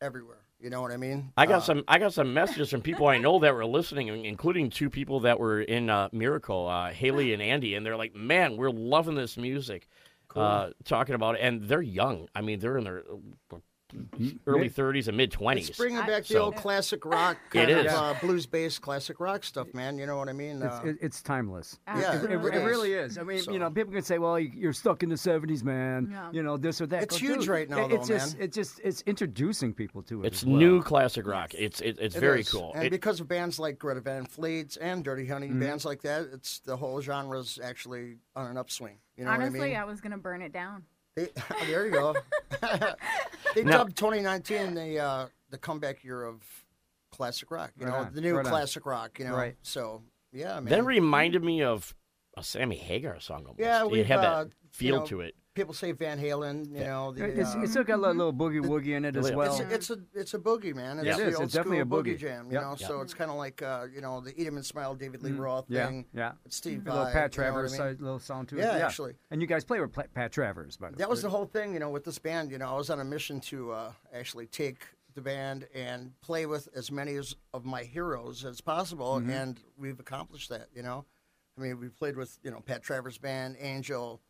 everywhere. 0.00 0.38
You 0.60 0.70
know 0.70 0.80
what 0.80 0.92
I 0.92 0.96
mean? 0.96 1.32
I 1.36 1.44
got 1.46 1.56
Uh, 1.56 1.60
some. 1.60 1.84
I 1.88 1.98
got 1.98 2.14
some 2.14 2.32
messages 2.32 2.70
from 2.70 2.80
people 2.80 3.06
I 3.06 3.18
know 3.18 3.38
that 3.40 3.52
were 3.54 3.66
listening, 3.66 4.08
including 4.24 4.70
two 4.70 4.88
people 4.88 5.20
that 5.20 5.38
were 5.38 5.60
in 5.60 5.90
uh, 5.90 6.08
Miracle, 6.12 6.68
uh, 6.68 6.90
Haley 6.90 7.34
and 7.34 7.42
Andy, 7.42 7.74
and 7.74 7.84
they're 7.84 7.96
like, 7.96 8.14
"Man, 8.14 8.56
we're 8.56 8.70
loving 8.70 9.14
this 9.14 9.36
music." 9.36 9.88
Uh, 10.34 10.70
talking 10.84 11.14
about 11.14 11.36
it, 11.36 11.42
and 11.42 11.62
they're 11.64 11.80
young. 11.82 12.28
I 12.34 12.40
mean, 12.40 12.58
they're 12.58 12.76
in 12.76 12.82
their 12.84 13.04
uh, 13.52 13.56
early 14.46 14.68
30s 14.70 15.08
and 15.08 15.16
mid 15.16 15.30
20s. 15.30 15.68
It's 15.68 15.78
bringing 15.78 15.98
back 16.00 16.22
the 16.24 16.34
So- 16.34 16.42
old 16.44 16.56
classic 16.56 17.04
rock, 17.04 17.36
It 17.52 17.56
kind 17.58 17.70
of 17.70 17.86
is. 17.86 17.92
uh, 17.92 18.14
blues-based 18.20 18.80
classic 18.82 19.20
rock 19.20 19.44
stuff, 19.44 19.72
man. 19.74 19.98
You 19.98 20.06
know 20.06 20.16
what 20.16 20.28
I 20.28 20.32
mean? 20.32 20.62
It's, 20.62 20.74
Uh, 20.74 20.82
it, 20.86 20.96
it's 21.00 21.22
timeless. 21.22 21.78
Yeah, 21.86 22.16
It, 22.22 22.24
it, 22.24 22.30
it 22.32 22.64
really 22.64 22.92
is. 22.94 23.18
I 23.18 23.22
mean, 23.22 23.40
So- 23.42 23.52
you 23.52 23.58
know, 23.58 23.70
people 23.70 23.92
can 23.92 24.02
say, 24.02 24.18
"Well, 24.18 24.38
you- 24.38 24.50
you're 24.54 24.72
stuck 24.72 25.02
in 25.02 25.08
the 25.08 25.16
'70s, 25.16 25.62
man." 25.62 26.08
Yeah. 26.10 26.30
You 26.32 26.42
know, 26.42 26.56
this 26.56 26.80
or 26.80 26.86
that. 26.86 27.02
It's 27.04 27.14
Go, 27.20 27.26
huge 27.26 27.40
dude, 27.40 27.48
right 27.48 27.68
now, 27.68 27.84
it- 27.84 27.88
though, 27.90 27.94
it's 27.96 28.08
just, 28.08 28.36
man. 28.38 28.44
It's 28.44 28.54
just, 28.56 28.80
it's 28.82 29.02
introducing 29.02 29.72
people 29.74 30.02
to 30.04 30.22
it. 30.22 30.26
It's 30.28 30.42
as 30.42 30.46
well. 30.46 30.56
new 30.56 30.82
classic 30.82 31.26
rock. 31.26 31.54
It's 31.54 31.80
it, 31.80 31.98
it's 32.00 32.16
it 32.16 32.20
very 32.20 32.40
is. 32.40 32.50
cool. 32.50 32.72
And 32.74 32.84
It- 32.86 32.90
because 32.90 33.20
of 33.20 33.28
bands 33.28 33.58
like 33.58 33.78
Greta 33.78 34.00
Van 34.00 34.24
Fleet 34.26 34.76
and 34.80 35.04
Dirty 35.04 35.26
Honey, 35.26 35.48
Mm-hmm. 35.48 35.60
bands 35.60 35.84
like 35.84 36.02
that, 36.02 36.28
it's 36.32 36.58
the 36.60 36.76
whole 36.76 37.00
genre's 37.00 37.58
actually 37.62 38.16
on 38.34 38.46
an 38.50 38.56
upswing. 38.56 38.98
You 39.16 39.24
know 39.24 39.30
Honestly, 39.30 39.58
what 39.60 39.64
I 39.66 39.68
mean? 39.68 39.76
I 39.78 39.84
was 39.84 40.00
gonna 40.00 40.18
burn 40.18 40.42
it 40.42 40.52
down. 40.52 40.84
They, 41.16 41.28
there 41.66 41.86
you 41.86 41.92
go. 41.92 42.14
they 43.54 43.62
Now- 43.64 43.78
dubbed 43.78 43.96
2019 43.96 44.74
the 44.74 44.98
uh, 44.98 45.26
the 45.50 45.58
comeback 45.58 46.02
year 46.04 46.24
of 46.24 46.42
classic 47.12 47.50
rock. 47.50 47.72
You 47.78 47.86
Right 47.86 47.92
know, 47.92 47.98
on, 48.06 48.14
the 48.14 48.20
new 48.20 48.36
right 48.36 48.44
on. 48.44 48.50
classic 48.50 48.86
rock. 48.86 49.18
You 49.18 49.26
know, 49.26 49.36
Right. 49.36 49.56
so 49.62 50.02
yeah, 50.32 50.54
man. 50.60 50.64
that 50.66 50.84
reminded 50.84 51.44
me 51.44 51.62
of 51.62 51.94
a 52.36 52.42
Sammy 52.42 52.76
Hagar 52.76 53.20
song. 53.20 53.40
Almost. 53.46 53.60
Yeah, 53.60 53.82
it 53.84 53.90
we've, 53.90 54.06
had 54.06 54.18
that 54.20 54.32
uh, 54.32 54.44
feel 54.72 54.94
you 54.94 55.00
know, 55.00 55.06
to 55.06 55.20
it. 55.20 55.34
People 55.54 55.72
say 55.72 55.92
Van 55.92 56.18
Halen. 56.18 56.66
You 56.72 56.80
know, 56.84 57.12
the, 57.12 57.24
It's, 57.26 57.54
uh, 57.54 57.60
it's 57.60 57.70
still 57.70 57.84
got 57.84 57.94
a 57.94 58.02
little, 58.02 58.30
little 58.30 58.32
boogie 58.32 58.60
woogie 58.60 58.96
in 58.96 59.04
it 59.04 59.16
as 59.16 59.30
well. 59.32 59.52
It's, 59.60 59.72
it's 59.72 59.90
a 59.90 59.98
it's 60.12 60.34
a 60.34 60.38
boogie 60.38 60.74
man. 60.74 60.98
It's 60.98 61.06
Yeah. 61.06 61.16
The 61.16 61.28
is. 61.28 61.34
old 61.36 61.44
It's 61.44 61.54
definitely 61.54 61.80
a 61.80 61.84
boogie. 61.84 62.18
jam. 62.18 62.46
You 62.46 62.54
Yep. 62.54 62.62
know, 62.62 62.74
so 62.74 63.00
it's 63.00 63.14
kind 63.14 63.30
of 63.30 63.36
like 63.36 63.62
uh, 63.62 63.86
you 63.94 64.00
know 64.00 64.20
the 64.20 64.32
Eat 64.40 64.46
'Em 64.48 64.56
and 64.56 64.66
Smile 64.66 64.96
David 64.96 65.22
Lee 65.22 65.30
Roth 65.32 65.66
yeah, 65.68 65.86
thing. 65.86 66.06
yeah. 66.12 66.32
It's 66.44 66.56
Steve 66.56 66.84
A 66.86 66.90
little 66.90 67.04
Vai, 67.04 67.12
Pat 67.12 67.36
you 67.36 67.42
know 67.42 67.46
I 67.46 67.50
Travers 67.50 67.78
mean? 67.78 67.96
little 68.00 68.18
sound 68.18 68.48
to 68.48 68.56
it. 68.58 68.62
Yeah, 68.62 68.84
actually. 68.84 69.14
And 69.30 69.40
you 69.40 69.46
guys 69.46 69.64
play 69.64 69.80
with 69.80 69.92
Pat 69.92 70.32
Travers, 70.32 70.76
by 70.76 70.88
the 70.88 70.92
way. 70.94 70.98
That 70.98 71.08
was 71.08 71.22
the 71.22 71.30
whole 71.30 71.46
thing, 71.46 71.72
you 71.72 71.78
know, 71.78 71.90
with 71.90 72.04
this 72.04 72.18
band. 72.18 72.50
You 72.50 72.58
know, 72.58 72.68
I 72.68 72.74
was 72.76 72.90
on 72.90 72.98
a 72.98 73.04
mission 73.04 73.38
to 73.42 73.70
uh, 73.72 73.92
actually 74.12 74.46
take 74.46 74.78
the 75.14 75.20
band 75.20 75.68
and 75.72 76.10
play 76.20 76.46
with 76.46 76.68
as 76.74 76.90
many 76.90 77.14
as, 77.14 77.36
of 77.52 77.64
my 77.64 77.84
heroes 77.84 78.44
as 78.44 78.60
possible, 78.60 79.20
Mm-hmm. 79.20 79.30
and 79.30 79.60
we've 79.78 80.00
accomplished 80.00 80.48
that. 80.48 80.66
You 80.74 80.82
know, 80.82 81.04
I 81.56 81.60
mean, 81.60 81.78
we 81.78 81.88
played 81.90 82.16
with 82.16 82.36
you 82.42 82.50
know 82.50 82.58
Pat 82.58 82.82
Travers 82.82 83.18
band, 83.18 83.56
Angel, 83.60 84.20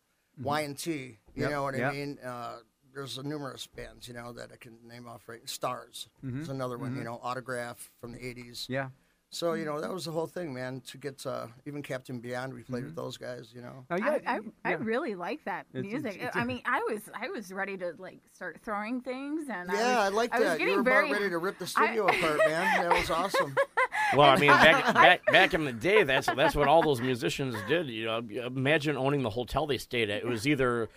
Y 0.42 0.60
and 0.62 0.76
T. 0.78 0.90
You 0.92 0.96
Mm-hmm. 0.98 1.40
Yep, 1.42 1.50
know 1.50 1.62
what 1.64 1.76
yep. 1.76 1.90
I 1.90 1.94
mean? 1.96 2.18
Uh, 2.24 2.56
there's 2.94 3.18
numerous 3.24 3.66
bands, 3.66 4.06
you 4.06 4.14
know, 4.14 4.32
that 4.34 4.50
I 4.52 4.56
can 4.56 4.78
name 4.86 5.08
off 5.08 5.28
right. 5.28 5.44
Starz 5.46 6.06
Mm-hmm. 6.24 6.42
is 6.42 6.48
another 6.48 6.78
one. 6.78 6.96
You 6.96 7.02
know, 7.02 7.18
Autograph 7.22 7.90
from 8.00 8.12
the 8.12 8.18
'80s. 8.18 8.68
Yeah. 8.68 8.90
So 9.34 9.54
you 9.54 9.64
know 9.64 9.80
that 9.80 9.92
was 9.92 10.04
the 10.04 10.12
whole 10.12 10.26
thing, 10.28 10.54
man. 10.54 10.80
To 10.86 10.96
get 10.98 11.26
uh, 11.26 11.46
even 11.66 11.82
Captain 11.82 12.20
Beyond, 12.20 12.54
we 12.54 12.62
played 12.62 12.80
Mm-hmm. 12.84 12.86
with 12.86 12.96
those 12.96 13.16
guys. 13.16 13.52
You 13.54 13.62
know. 13.62 13.84
Now, 13.90 13.96
I, 13.96 13.98
yeah, 13.98 14.18
I, 14.26 14.40
I 14.64 14.70
yeah. 14.70 14.76
really 14.80 15.14
like 15.14 15.44
that 15.46 15.66
It's- 15.74 15.90
music. 15.90 16.12
it's- 16.14 16.28
it's 16.28 16.36
I 16.36 16.42
a- 16.42 16.46
mean, 16.46 16.62
I 16.64 16.78
was 16.88 17.00
I 17.20 17.28
was 17.28 17.52
ready 17.52 17.76
to 17.78 17.94
like 17.98 18.20
start 18.32 18.60
throwing 18.64 19.00
things, 19.00 19.48
and 19.50 19.68
Yeah, 19.72 19.98
I, 19.98 20.06
I 20.06 20.08
was, 20.08 20.16
like 20.16 20.32
I 20.34 20.38
was 20.38 20.48
that. 20.50 20.58
getting 20.58 20.72
You 20.72 20.78
were 20.78 20.82
very 20.84 21.08
about 21.10 21.18
ready 21.20 21.30
to 21.30 21.38
rip 21.38 21.58
the 21.58 21.64
I- 21.64 21.86
studio 21.86 22.06
apart, 22.06 22.38
man. 22.46 22.88
That 22.88 22.98
was 22.98 23.10
awesome. 23.10 23.54
Well, 24.14 24.28
I 24.28 24.36
mean, 24.36 24.50
back 24.50 24.94
back 24.94 25.26
back 25.26 25.54
in 25.54 25.64
the 25.64 25.72
day, 25.72 26.02
that's 26.04 26.26
that's 26.36 26.54
what 26.54 26.68
all 26.68 26.82
those 26.82 27.00
musicians 27.00 27.56
did. 27.66 27.88
You 27.88 28.04
know, 28.04 28.18
imagine 28.46 28.96
owning 28.96 29.22
the 29.22 29.30
hotel 29.30 29.66
they 29.66 29.78
stayed 29.78 30.10
at. 30.10 30.18
It 30.22 30.26
was 30.26 30.46
either 30.46 30.88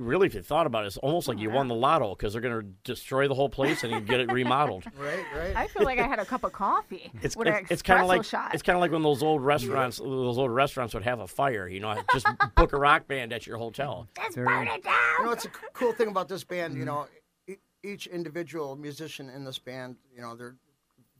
really, 0.00 0.26
if 0.26 0.34
you 0.34 0.42
thought 0.42 0.66
about 0.66 0.84
it, 0.84 0.88
it's 0.88 0.96
almost 0.96 1.28
like 1.28 1.38
you 1.38 1.50
won 1.50 1.68
the 1.68 1.74
lotto 1.74 2.14
because 2.14 2.32
they're 2.32 2.42
going 2.42 2.60
to 2.60 2.66
destroy 2.84 3.28
the 3.28 3.34
whole 3.34 3.48
place 3.48 3.84
and 3.84 3.92
you 3.92 4.00
get 4.00 4.20
it 4.20 4.32
remodeled. 4.32 4.84
Right, 4.98 5.24
right. 5.36 5.56
I 5.56 5.66
feel 5.66 5.84
like 5.84 5.98
I 5.98 6.06
had 6.06 6.18
a 6.18 6.24
cup 6.24 6.44
of 6.44 6.52
coffee 6.52 7.10
It's 7.22 7.36
with 7.36 7.48
it's, 7.48 7.70
it's 7.70 7.82
kind 7.82 8.02
of 8.02 8.08
like 8.08 8.24
shot. 8.24 8.52
it's 8.54 8.62
kind 8.62 8.76
of 8.76 8.80
like 8.80 8.90
when 8.92 9.02
those 9.02 9.22
old 9.22 9.42
restaurants 9.42 9.98
those 9.98 10.36
old 10.38 10.50
restaurants 10.50 10.94
would 10.94 11.04
have 11.04 11.20
a 11.20 11.26
fire. 11.26 11.68
You 11.68 11.80
know, 11.80 11.96
just 12.12 12.26
book 12.56 12.72
a 12.72 12.76
rock 12.78 13.06
band 13.06 13.32
at 13.32 13.46
your 13.46 13.56
hotel. 13.58 14.08
Let's 14.18 14.34
burn 14.34 14.68
it 14.68 14.82
down. 14.84 14.94
You 15.20 15.26
know, 15.26 15.32
it's 15.32 15.44
a 15.44 15.48
c- 15.48 15.54
cool 15.74 15.92
thing 15.92 16.08
about 16.08 16.28
this 16.28 16.44
band. 16.44 16.74
You 16.74 16.80
mm-hmm. 16.80 16.86
know, 16.86 17.06
e- 17.48 17.56
each 17.82 18.06
individual 18.08 18.76
musician 18.76 19.30
in 19.30 19.44
this 19.44 19.58
band, 19.58 19.96
you 20.14 20.20
know, 20.22 20.34
they're 20.36 20.56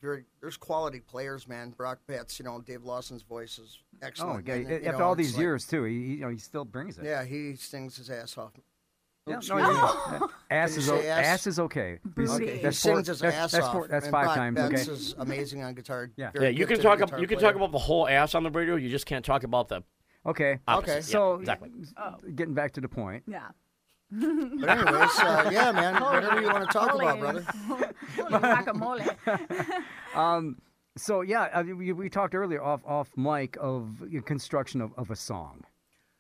very 0.01 0.25
there's 0.41 0.57
quality 0.57 1.01
players, 1.01 1.47
man. 1.49 1.71
Brock 1.71 1.99
Betts, 2.07 2.39
you 2.39 2.45
know, 2.45 2.61
Dave 2.61 2.85
Lawson's 2.85 3.23
voice 3.23 3.59
is 3.59 3.79
Oh, 4.03 4.07
excellent. 4.07 4.49
okay. 4.49 4.61
and, 4.61 4.69
you 4.71 4.77
After 4.89 4.99
know, 4.99 5.05
all 5.05 5.15
these 5.15 5.35
like- 5.35 5.41
years, 5.43 5.67
too, 5.67 5.85
he, 5.85 5.95
he, 6.07 6.15
you 6.15 6.21
know, 6.21 6.31
he 6.31 6.39
still 6.39 6.65
brings 6.65 6.97
it. 6.99 7.05
yeah, 7.05 7.23
he 7.25 7.55
sings 7.55 7.97
his 7.97 8.09
ass 8.11 8.37
off. 8.39 8.53
Yeah, 9.31 9.37
Oops, 9.37 9.49
no, 9.49 9.57
excuse 9.59 9.77
me. 9.79 10.19
yeah. 10.21 10.27
Ass 10.51 10.77
is 10.77 10.87
you 10.89 10.95
ass? 10.95 11.27
ass 11.27 11.47
is 11.47 11.59
okay. 11.61 11.91
He's- 11.91 12.01
Booty. 12.15 12.31
Okay, 12.45 12.57
he 12.57 12.63
That's 12.63 12.83
four- 12.83 12.97
sings 12.97 13.09
his 13.09 13.19
that's- 13.21 13.41
ass 13.45 13.53
that's 13.53 13.65
off. 13.67 13.73
four- 13.73 13.89
that's 13.89 14.09
five 14.09 14.25
Brock 14.25 14.37
times, 14.37 14.57
Betts 14.57 14.83
okay. 14.83 14.93
is 14.93 15.15
amazing 15.19 15.63
on 15.63 15.75
guitar. 15.75 16.11
Yeah. 16.17 16.31
very 16.33 16.47
Yeah, 16.47 16.51
you 16.51 16.67
can 16.67 16.81
talk 16.81 17.01
about 17.01 17.21
you 17.21 17.27
can 17.27 17.39
player. 17.39 17.51
talk 17.53 17.57
about 17.57 17.73
the 17.73 17.79
whole 17.79 18.09
ass 18.09 18.35
on 18.35 18.43
the 18.43 18.51
radio. 18.51 18.77
You 18.77 18.89
just 18.91 19.07
can't 19.07 19.25
talk 19.25 19.43
about 19.45 19.69
the 19.69 19.83
Okay. 20.27 20.59
opposite. 20.69 20.91
Okay. 20.91 20.95
Yeah, 20.97 21.01
So, 21.03 21.35
exactly. 21.37 21.71
getting 22.35 22.55
back 22.55 22.73
to 22.73 22.81
the 22.81 22.89
point. 22.89 23.25
Yeah. 23.27 23.49
But 24.13 24.69
anyways, 24.69 25.19
uh, 25.21 25.51
yeah, 25.53 25.71
man, 25.73 26.03
whatever 26.03 26.41
you 26.41 26.49
want 26.49 26.67
to 26.67 26.73
talk 26.73 26.95
about, 26.95 27.19
brother. 27.21 27.43
Holy 28.17 28.29
guacamole. 28.29 29.17
Um, 30.15 30.57
so 30.97 31.21
yeah, 31.21 31.49
I 31.55 31.63
mean, 31.63 31.79
we, 31.79 31.93
we 31.93 32.11
talked 32.11 32.35
earlier 32.35 32.61
off 32.61 32.81
off 32.85 33.17
mic 33.17 33.57
of 33.61 34.03
construction 34.27 34.81
of, 34.81 34.93
of 34.97 35.11
a 35.13 35.17
song. 35.17 35.63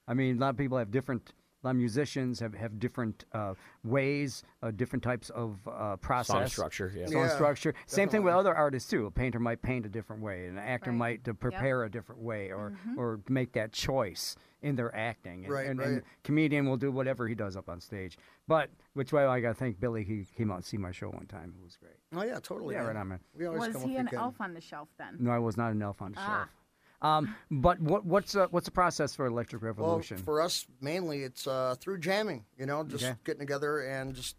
I 0.06 0.14
mean, 0.14 0.36
a 0.36 0.40
lot 0.40 0.50
of 0.50 0.56
people 0.56 0.78
have 0.78 0.92
different. 0.92 1.32
A 1.62 1.66
lot 1.66 1.70
of 1.72 1.76
musicians 1.76 2.40
have 2.40 2.54
have 2.54 2.78
different 2.78 3.24
uh, 3.32 3.52
ways, 3.84 4.44
uh, 4.62 4.70
different 4.70 5.02
types 5.02 5.28
of 5.30 5.58
uh, 5.68 5.96
process. 5.96 6.34
Song 6.36 6.46
structure. 6.48 6.92
Yeah. 6.96 7.06
Song 7.06 7.16
Yeah, 7.22 7.28
structure. 7.28 7.74
Same 7.86 8.08
thing 8.08 8.22
with 8.22 8.32
other 8.34 8.54
artists 8.54 8.88
too. 8.88 9.04
A 9.06 9.10
painter 9.10 9.38
might 9.38 9.60
paint 9.60 9.84
a 9.84 9.90
different 9.90 10.22
way, 10.22 10.46
and 10.46 10.56
an 10.58 10.64
actor 10.64 10.90
Right. 10.90 10.96
might 10.98 11.28
uh, 11.28 11.34
prepare 11.34 11.84
a 11.84 11.90
different 11.90 12.22
way, 12.22 12.50
or 12.50 12.72
or 12.96 13.20
make 13.28 13.52
that 13.52 13.72
choice 13.72 14.36
in 14.62 14.74
their 14.76 14.94
acting. 14.96 15.44
And, 15.44 15.52
Right, 15.52 15.66
and, 15.66 15.78
right. 15.78 15.88
and 15.88 16.02
comedian 16.24 16.66
will 16.66 16.76
do 16.78 16.90
whatever 16.90 17.26
he 17.28 17.34
does 17.34 17.56
up 17.56 17.68
on 17.68 17.80
stage. 17.80 18.16
But 18.48 18.70
which 18.94 19.12
way 19.12 19.24
I 19.24 19.40
got 19.40 19.48
to 19.48 19.54
thank 19.54 19.78
Billy. 19.80 20.02
He 20.04 20.26
came 20.36 20.50
out 20.50 20.56
and 20.56 20.64
see 20.64 20.76
my 20.78 20.92
show 20.92 21.08
one 21.10 21.26
time. 21.26 21.54
It 21.58 21.62
was 21.62 21.76
great. 21.76 21.94
Oh 22.14 22.24
yeah, 22.24 22.38
totally. 22.40 22.74
Yeah, 22.74 22.80
man. 22.80 22.86
right 22.88 22.96
on, 23.00 23.08
man. 23.08 23.20
We 23.34 23.46
always 23.46 23.60
Was 23.68 23.72
come 23.82 23.82
he 23.90 23.94
if 23.96 24.00
an 24.00 24.08
we 24.12 24.16
elf 24.18 24.40
on 24.40 24.54
the 24.54 24.60
shelf 24.62 24.88
then? 24.98 25.16
No, 25.18 25.30
I 25.30 25.38
was 25.38 25.56
not 25.58 25.72
an 25.72 25.82
elf 25.82 26.00
on 26.00 26.12
the 26.12 26.18
Ah. 26.20 26.26
shelf. 26.26 26.48
Um, 27.02 27.34
but 27.50 27.80
what, 27.80 28.04
what's 28.04 28.34
uh, 28.36 28.46
what's 28.50 28.66
the 28.66 28.70
process 28.72 29.14
for 29.14 29.26
Electric 29.26 29.62
Revolution? 29.62 30.16
Well, 30.18 30.24
for 30.24 30.40
us, 30.42 30.66
mainly 30.80 31.22
it's 31.22 31.46
uh, 31.46 31.74
through 31.80 31.98
jamming. 31.98 32.44
You 32.58 32.66
know, 32.66 32.84
just 32.84 33.04
Okay. 33.04 33.14
getting 33.24 33.40
together 33.40 33.80
and 33.80 34.14
just, 34.14 34.36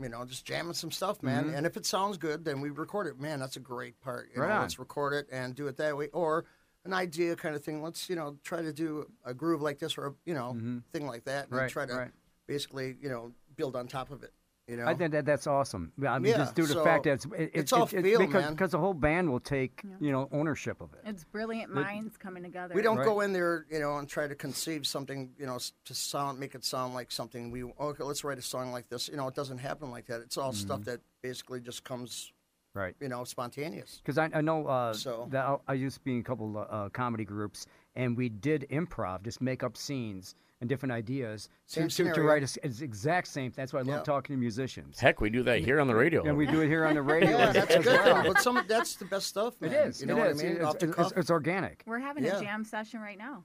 you 0.00 0.08
know, 0.08 0.24
just 0.24 0.44
jamming 0.44 0.74
some 0.74 0.90
stuff, 0.90 1.22
man. 1.22 1.44
Mm-hmm. 1.46 1.54
And 1.56 1.66
if 1.66 1.76
it 1.76 1.84
sounds 1.84 2.16
good, 2.16 2.44
then 2.44 2.60
we 2.60 2.70
record 2.70 3.06
it. 3.08 3.20
Man, 3.20 3.40
that's 3.40 3.56
a 3.56 3.60
great 3.60 4.00
part. 4.00 4.28
You 4.34 4.40
Right 4.42 4.48
know, 4.48 4.54
on. 4.56 4.60
let's 4.62 4.78
record 4.78 5.12
it 5.14 5.26
and 5.30 5.54
do 5.54 5.66
it 5.66 5.76
that 5.78 5.96
way, 5.96 6.08
or 6.14 6.44
an 6.84 6.94
idea 6.94 7.36
kind 7.36 7.54
of 7.54 7.62
thing. 7.62 7.82
Let's 7.82 8.08
you 8.08 8.16
know 8.16 8.38
try 8.42 8.62
to 8.62 8.72
do 8.72 9.10
a 9.24 9.34
groove 9.34 9.60
like 9.60 9.78
this 9.78 9.98
or 9.98 10.06
a 10.06 10.14
you 10.24 10.34
know 10.34 10.56
thing 10.92 11.06
like 11.06 11.24
that, 11.24 11.44
and 11.44 11.52
Mm-hmm. 11.52 11.56
Right, 11.58 11.70
try 11.70 11.86
to 11.86 11.94
right. 11.94 12.10
basically 12.46 12.96
you 13.02 13.10
know 13.10 13.32
build 13.56 13.76
on 13.76 13.86
top 13.88 14.10
of 14.10 14.22
it. 14.22 14.32
You 14.68 14.76
know, 14.76 14.86
I 14.86 14.92
think 14.94 15.12
that 15.12 15.24
that's 15.24 15.46
awesome. 15.46 15.92
I 16.06 16.18
mean, 16.18 16.32
Yeah, 16.32 16.38
just 16.38 16.54
due 16.54 16.62
to 16.62 16.68
the 16.68 16.74
so 16.74 16.84
fact 16.84 17.04
that 17.04 17.12
it's 17.14 17.24
it, 17.24 17.50
it's 17.54 17.72
it- 17.72 17.74
all 17.76 17.84
it- 17.84 17.88
feel, 18.02 18.18
because 18.18 18.44
man. 18.44 18.52
because 18.52 18.70
the 18.72 18.78
whole 18.78 18.92
band 18.92 19.30
will 19.30 19.40
take 19.40 19.82
you 19.98 20.12
know 20.12 20.28
ownership 20.30 20.80
of 20.82 20.92
it. 20.92 21.00
It's 21.06 21.24
brilliant 21.24 21.72
minds 21.72 22.18
coming 22.18 22.42
together. 22.42 22.74
We 22.74 22.82
don't 22.82 22.98
Right. 22.98 23.06
go 23.06 23.20
in 23.20 23.32
there, 23.32 23.64
you 23.70 23.78
know, 23.80 23.96
and 23.96 24.06
try 24.06 24.28
to 24.28 24.34
conceive 24.34 24.86
something, 24.86 25.32
you 25.38 25.46
know, 25.46 25.58
to 25.86 25.94
sound, 25.94 26.38
make 26.38 26.54
it 26.54 26.64
sound 26.64 26.92
like 26.92 27.10
something. 27.10 27.50
We 27.50 27.64
okay, 27.64 28.04
let's 28.04 28.24
write 28.24 28.38
a 28.38 28.42
song 28.42 28.70
like 28.70 28.88
this. 28.90 29.08
You 29.08 29.16
know, 29.16 29.26
it 29.26 29.34
doesn't 29.34 29.58
happen 29.58 29.90
like 29.90 30.04
that. 30.06 30.20
It's 30.20 30.36
all 30.36 30.52
Mm-hmm. 30.52 30.60
stuff 30.66 30.84
that 30.84 31.00
basically 31.22 31.60
just 31.60 31.82
comes, 31.84 32.32
Right. 32.78 32.94
you 33.00 33.08
know, 33.08 33.24
spontaneous. 33.24 34.00
Because 34.02 34.18
I, 34.18 34.30
I 34.32 34.40
know 34.40 34.66
uh, 34.66 34.92
So- 34.94 35.26
that 35.30 35.44
I, 35.44 35.56
I 35.68 35.74
used 35.74 35.96
to 35.96 36.00
be 36.04 36.14
in 36.14 36.20
a 36.20 36.22
couple 36.22 36.56
of 36.58 36.66
uh, 36.70 36.88
comedy 36.90 37.24
groups, 37.24 37.66
and 37.96 38.16
we 38.16 38.28
did 38.28 38.66
improv, 38.70 39.22
just 39.24 39.40
make 39.40 39.62
up 39.62 39.76
scenes 39.76 40.34
and 40.60 40.68
different 40.68 40.90
ideas 40.92 41.48
Same 41.66 41.88
to, 41.88 42.04
to, 42.04 42.12
to 42.14 42.22
write 42.22 42.42
a 42.42 42.44
s- 42.44 42.58
it's 42.64 42.80
exact 42.80 43.28
same. 43.28 43.52
That's 43.54 43.72
why 43.72 43.78
I 43.78 43.82
love 43.82 43.98
Yeah. 43.98 44.02
talking 44.02 44.34
to 44.34 44.40
musicians. 44.40 44.98
Heck, 44.98 45.20
we 45.20 45.30
do 45.30 45.44
that 45.44 45.60
here 45.60 45.78
on 45.80 45.86
the 45.86 45.94
radio. 45.94 46.24
And 46.24 46.36
we 46.36 46.46
do 46.46 46.60
it 46.62 46.66
here 46.66 46.84
on 46.84 46.94
the 46.96 47.02
radio. 47.02 47.38
Yeah, 47.38 47.52
that's 47.52 47.76
as 47.76 47.84
good 47.84 48.00
well. 48.04 48.24
But 48.24 48.40
some 48.40 48.64
that's 48.66 48.96
the 48.96 49.04
best 49.04 49.28
stuff, 49.28 49.54
It 49.62 49.70
man. 49.70 49.88
is. 49.88 50.00
You 50.00 50.08
know 50.08 50.16
it 50.16 50.20
what 50.20 50.30
is. 50.32 50.40
I 50.40 50.44
mean? 50.44 50.52
It's, 50.56 50.64
Off 50.64 50.78
the 50.80 50.88
it's- 50.88 51.08
cuff. 51.10 51.16
it's 51.16 51.30
organic. 51.30 51.84
We're 51.86 52.00
having 52.00 52.24
Yeah. 52.24 52.38
a 52.38 52.42
jam 52.42 52.64
session 52.64 53.00
right 53.00 53.18
now. 53.18 53.44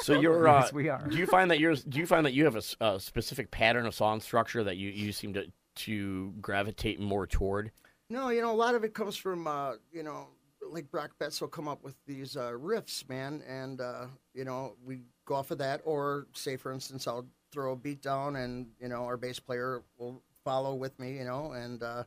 So 0.00 0.18
you're 0.18 0.48
uh, 0.48 0.60
Yes, 0.62 0.72
we 0.72 0.88
are. 0.88 1.06
Do 1.06 1.18
you 1.18 1.26
find 1.26 1.50
that 1.50 1.60
you're 1.60 1.74
do 1.74 1.98
you 1.98 2.06
find 2.06 2.24
that 2.24 2.32
you 2.32 2.44
have 2.46 2.56
a 2.80 2.98
specific 2.98 3.50
pattern 3.50 3.84
of 3.84 3.94
song 3.94 4.20
structure 4.22 4.64
that 4.64 4.78
you, 4.78 4.88
you 4.88 5.12
seem 5.12 5.34
to 5.34 5.52
to 5.86 6.32
gravitate 6.40 6.98
more 6.98 7.26
toward? 7.26 7.72
No, 8.10 8.30
you 8.30 8.40
know, 8.40 8.50
a 8.50 8.56
lot 8.56 8.74
of 8.74 8.84
it 8.84 8.94
comes 8.94 9.16
from, 9.16 9.46
uh, 9.46 9.72
you 9.92 10.02
know, 10.02 10.28
like 10.70 10.90
Brock 10.90 11.12
Betts 11.18 11.40
will 11.40 11.48
come 11.48 11.68
up 11.68 11.82
with 11.82 11.94
these 12.06 12.36
uh, 12.36 12.52
riffs, 12.52 13.08
man, 13.08 13.42
and 13.48 13.80
uh, 13.80 14.06
you 14.34 14.44
know 14.44 14.74
we 14.84 15.00
go 15.24 15.34
off 15.34 15.50
of 15.50 15.58
that. 15.58 15.80
Or 15.84 16.26
say, 16.34 16.56
for 16.56 16.72
instance, 16.72 17.06
I'll 17.06 17.26
throw 17.52 17.72
a 17.72 17.76
beat 17.76 18.02
down, 18.02 18.36
and 18.36 18.66
you 18.80 18.88
know 18.88 19.04
our 19.04 19.16
bass 19.16 19.38
player 19.38 19.82
will 19.98 20.22
follow 20.44 20.74
with 20.74 20.98
me, 20.98 21.16
you 21.18 21.24
know, 21.24 21.52
and 21.52 21.82
uh, 21.82 22.04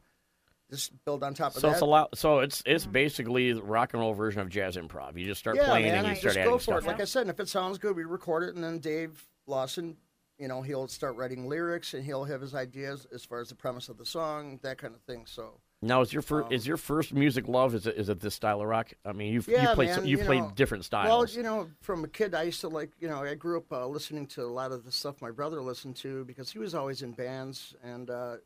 just 0.70 0.92
build 1.06 1.24
on 1.24 1.34
top 1.34 1.56
of 1.56 1.62
So 1.62 1.68
that. 1.68 1.74
it's 1.74 1.82
a 1.82 1.86
lot. 1.86 2.18
So 2.18 2.40
it's 2.40 2.62
it's 2.66 2.86
basically 2.86 3.54
the 3.54 3.64
rock 3.64 3.94
and 3.94 4.02
roll 4.02 4.14
version 4.14 4.42
of 4.42 4.50
jazz 4.50 4.76
improv. 4.76 5.18
You 5.18 5.26
just 5.26 5.40
start 5.40 5.56
yeah, 5.56 5.66
playing 5.66 5.88
man, 5.92 6.06
and 6.06 6.08
you 6.08 6.14
just 6.14 6.22
start 6.22 6.36
go 6.36 6.42
adding 6.42 6.54
for 6.58 6.64
stuff. 6.64 6.84
it. 6.84 6.88
Like 6.88 7.02
I 7.02 7.06
said, 7.06 7.22
and 7.22 7.30
if 7.30 7.40
it 7.40 7.48
sounds 7.50 7.78
good, 7.78 7.96
we 7.96 8.04
record 8.04 8.44
it, 8.44 8.56
and 8.56 8.64
then 8.64 8.80
Dave 8.80 9.26
Lawson, 9.48 9.98
you 10.38 10.48
know, 10.48 10.62
he'll 10.62 10.88
start 10.88 11.16
writing 11.16 11.48
lyrics, 11.48 11.94
and 11.94 12.04
he'll 12.04 12.26
have 12.26 12.42
his 12.42 12.54
ideas 12.54 13.08
as 13.14 13.24
far 13.26 13.40
as 13.40 13.50
the 13.50 13.56
premise 13.56 13.90
of 13.90 13.98
the 13.98 14.06
song, 14.06 14.60
that 14.62 14.78
kind 14.78 14.94
of 14.94 15.02
thing. 15.02 15.26
So 15.26 15.60
Now, 15.82 16.02
is 16.02 16.14
your 16.14 16.22
first 16.22 16.48
Um, 16.48 16.54
is 16.54 16.68
your 16.68 16.78
first 16.78 17.14
music 17.14 17.48
love? 17.48 17.74
Is 17.74 17.88
it 17.88 17.98
is 17.98 18.10
it 18.10 18.20
this 18.20 18.36
style 18.36 18.62
of 18.62 18.68
rock? 18.68 18.94
I 19.04 19.14
mean, 19.14 19.34
you've 19.34 19.48
Yeah, 19.48 19.62
you 19.62 19.68
played 19.68 19.88
man, 19.88 19.96
some, 19.96 20.06
you 20.06 20.18
you 20.18 20.24
played 20.24 20.42
know, 20.44 20.52
different 20.56 20.86
styles. 20.86 21.36
Well, 21.36 21.38
you 21.38 21.44
know, 21.44 21.70
from 21.82 22.04
a 22.04 22.08
kid, 22.08 22.36
I 22.36 22.44
used 22.44 22.62
to 22.62 22.68
like, 22.70 22.92
you 23.00 23.08
know, 23.08 23.24
I 23.24 23.34
grew 23.34 23.58
up 23.58 23.72
uh, 23.72 23.88
listening 23.88 24.28
to 24.28 24.44
a 24.44 24.54
lot 24.54 24.72
of 24.72 24.84
the 24.86 24.92
stuff 24.92 25.22
my 25.22 25.32
brother 25.32 25.62
listened 25.62 25.96
to 25.98 26.24
because 26.26 26.52
he 26.52 26.60
was 26.60 26.76
always 26.76 27.02
in 27.02 27.12
bands, 27.14 27.76
and 27.84 28.10
uh, 28.10 28.38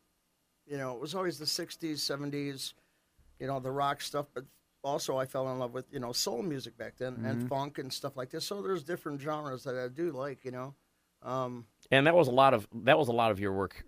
you 0.65 0.77
know, 0.77 0.93
it 0.95 1.01
was 1.01 1.13
always 1.15 1.37
the 1.37 1.45
'60s, 1.45 1.99
'70s, 1.99 2.73
you 3.39 3.47
know, 3.47 3.59
the 3.59 3.71
rock 3.71 4.01
stuff. 4.01 4.27
But 4.33 4.45
also, 4.83 5.17
I 5.17 5.25
fell 5.25 5.51
in 5.51 5.59
love 5.59 5.73
with 5.73 5.85
you 5.91 5.99
know 5.99 6.13
soul 6.13 6.41
music 6.41 6.77
back 6.77 6.97
then 6.97 7.17
Mm-hmm. 7.17 7.25
and 7.25 7.49
funk 7.49 7.77
and 7.79 7.91
stuff 7.91 8.15
like 8.15 8.29
this. 8.29 8.45
So 8.45 8.61
there's 8.61 8.83
different 8.83 9.19
genres 9.21 9.63
that 9.63 9.75
I 9.77 9.87
do 9.89 10.11
like, 10.11 10.45
you 10.45 10.51
know. 10.51 10.73
Um, 11.23 11.65
and 11.91 12.07
that 12.07 12.15
was 12.15 12.27
a 12.27 12.31
lot 12.31 12.53
of 12.53 12.67
that 12.83 12.97
was 12.97 13.07
a 13.07 13.13
lot 13.13 13.31
of 13.31 13.39
your 13.39 13.51
work 13.53 13.83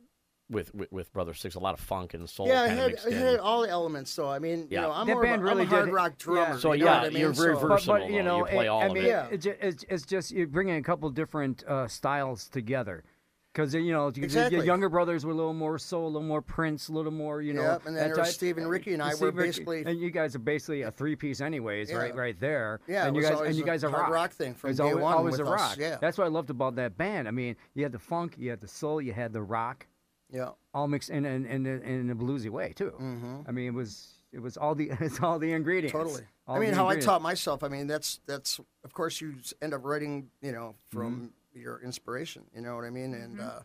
with 0.50 0.74
with, 0.74 0.91
with 0.91 1.12
Brother 1.14 1.34
Six. 1.34 1.56
A 1.56 1.60
lot 1.60 1.74
of 1.74 1.80
funk 1.80 2.14
and 2.14 2.30
soul 2.30 2.48
yeah, 2.48 2.62
I 2.64 2.68
kind 2.68 2.72
of 2.72 2.78
had, 2.86 2.91
mixed 2.91 3.08
I 3.08 3.12
had 3.12 3.39
all 3.39 3.62
the 3.64 3.70
elements. 3.70 4.12
So 4.12 4.30
I 4.30 4.39
mean, 4.39 4.68
Yeah. 4.70 4.82
you 4.82 4.88
know, 4.88 4.93
I'm 4.93 5.08
That 5.08 5.14
more 5.14 5.24
band 5.24 5.41
of 5.41 5.48
a, 5.48 5.52
I'm 5.52 5.58
really 5.58 5.68
a 5.68 5.70
hard 5.70 5.86
did- 5.86 5.93
rock 5.93 6.12
yeah. 6.12 6.16
drummer. 6.24 6.60
So, 6.60 6.72
you 6.74 6.86
know 6.86 6.91
yeah, 6.91 7.02
I 7.02 7.10
mean? 7.10 7.18
you're 7.20 7.32
very 7.34 7.56
So- 7.56 7.68
versatile. 7.68 7.93
But, 7.95 8.02
but 8.04 8.12
you 8.12 8.24
know, 8.24 8.39
You 8.39 8.45
play 8.45 8.66
it- 8.66 8.70
all 8.70 8.82
I 8.82 8.86
of 8.86 8.93
mean, 8.93 9.04
it. 9.04 9.08
Yeah. 9.08 9.28
it's, 9.32 9.45
it's, 9.45 9.86
it's 9.89 10.06
just 10.06 10.32
you're 10.32 10.48
bringing 10.48 10.76
a 10.78 10.82
couple 10.84 11.10
different 11.10 11.64
uh, 11.68 11.88
styles 11.88 12.48
together. 12.50 13.04
Because 13.54 13.74
you 13.74 13.91
know, 13.91 14.10
Exactly. 14.10 14.58
your 14.58 14.66
younger 14.68 14.88
brothers 14.88 15.26
were 15.26 15.32
a 15.32 15.36
little 15.36 15.52
more 15.54 15.80
soul, 15.80 16.06
a 16.06 16.10
little 16.10 16.22
more 16.28 16.43
Prince, 16.43 16.89
a 16.89 16.93
little 16.93 17.12
more, 17.12 17.41
you 17.41 17.54
know. 17.54 17.64
Yep, 17.64 17.88
and 17.88 17.95
then 17.98 18.04
that 18.10 18.14
there 18.14 18.18
was 18.24 18.28
type- 18.28 18.36
Steve 18.36 18.58
and 18.60 18.70
Ricky 18.70 18.93
and 18.93 19.02
I 19.02 19.10
Steve 19.14 19.22
were 19.22 19.32
basically- 19.32 19.84
and 19.84 20.00
you 20.00 20.12
guys 20.12 20.36
are 20.36 20.39
basically 20.39 20.84
a 20.84 20.91
three 20.91 21.16
piece, 21.16 21.41
anyways, 21.41 21.91
right, 21.91 22.14
Yeah. 22.14 22.22
right 22.22 22.39
there. 22.39 22.82
Yeah, 22.88 23.08
and 23.08 23.16
it 23.16 23.20
you 23.20 23.22
was 23.24 23.30
guys 23.30 23.36
always 23.38 23.48
and 23.50 23.58
you 23.58 23.64
a 23.64 23.66
guys 23.66 23.84
are 23.84 23.89
hard 23.89 24.04
rock. 24.04 24.12
rock 24.12 24.32
thing 24.32 24.54
from 24.54 24.70
It's 24.70 24.78
day 24.78 24.84
always, 24.84 25.02
one 25.02 25.14
always 25.16 25.39
with 25.39 25.48
a 25.48 25.52
us, 25.52 25.60
rock. 25.60 25.78
yeah. 25.80 25.98
That's 26.00 26.20
what 26.20 26.26
I 26.26 26.28
loved 26.28 26.52
about 26.52 26.76
that 26.76 26.98
band. 27.00 27.28
I 27.28 27.32
mean, 27.32 27.56
you 27.74 27.82
had 27.82 27.91
the 27.93 27.98
funk, 28.00 28.36
you 28.38 28.52
had 28.52 28.62
the 28.62 28.68
soul, 28.68 29.02
you 29.02 29.12
had 29.14 29.34
the 29.34 29.41
rock, 29.41 29.88
Yeah. 30.32 30.50
all 30.74 30.88
mixed 30.88 31.10
in 31.10 31.26
in, 31.26 31.46
in, 31.46 31.66
in 31.66 32.10
a 32.10 32.16
bluesy 32.16 32.50
way 32.50 32.74
too. 32.76 32.92
Mm-hmm. 32.92 33.42
I 33.48 33.52
mean, 33.52 33.68
it 33.68 33.74
was 33.74 34.14
it 34.32 34.40
was 34.40 34.58
all 34.58 34.76
the 34.76 34.90
it's 35.00 35.22
all 35.22 35.40
the 35.40 35.52
ingredients. 35.54 35.94
Totally. 35.94 36.24
All 36.48 36.56
I 36.56 36.60
mean, 36.60 36.74
how 36.74 36.88
I 36.88 36.98
taught 36.98 37.22
myself. 37.22 37.64
I 37.64 37.68
mean, 37.70 37.88
that's 37.88 38.20
that's 38.26 38.60
of 38.84 38.94
course 38.94 39.22
you 39.22 39.36
end 39.62 39.74
up 39.74 39.84
writing, 39.86 40.30
you 40.42 40.52
know, 40.52 40.76
from 40.90 41.32
Mm-hmm. 41.54 41.60
your 41.60 41.82
inspiration. 41.82 42.44
You 42.54 42.62
know 42.62 42.76
what 42.76 42.84
I 42.86 42.90
mean? 42.90 43.14
And 43.14 43.40
uh, 43.42 43.60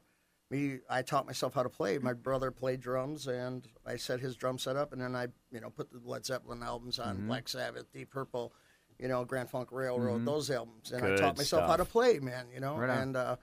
me, 0.51 0.79
I 0.89 1.03
taught 1.03 1.27
myself 1.27 1.55
how 1.55 1.63
to 1.63 1.69
play. 1.69 1.99
My 1.99 2.13
brother 2.13 2.51
played 2.51 2.81
drums, 2.81 3.27
and 3.27 3.67
I 3.87 3.97
set 3.97 4.21
his 4.21 4.37
drum 4.37 4.59
set 4.59 4.77
up, 4.77 4.93
and 4.93 5.01
then 5.03 5.15
I, 5.17 5.29
you 5.51 5.61
know, 5.61 5.71
put 5.71 5.91
the 5.93 6.01
Led 6.05 6.25
Zeppelin 6.27 6.63
albums 6.63 6.99
on, 6.99 7.17
Mm-hmm. 7.17 7.27
Black 7.29 7.49
Sabbath, 7.49 7.91
Deep 7.93 8.11
Purple, 8.11 8.53
you 8.99 9.09
know, 9.09 9.25
Grand 9.25 9.49
Funk 9.51 9.71
Railroad, 9.73 10.25
those 10.27 10.51
albums, 10.51 10.93
and 10.93 11.03
Good 11.03 11.19
I 11.19 11.23
taught 11.23 11.37
myself 11.39 11.67
how 11.69 11.77
to 11.77 11.85
play, 11.85 12.19
man. 12.19 12.47
You 12.55 12.61
know, 12.61 12.77
Right 12.77 12.91
and 12.99 13.17
uh, 13.17 13.37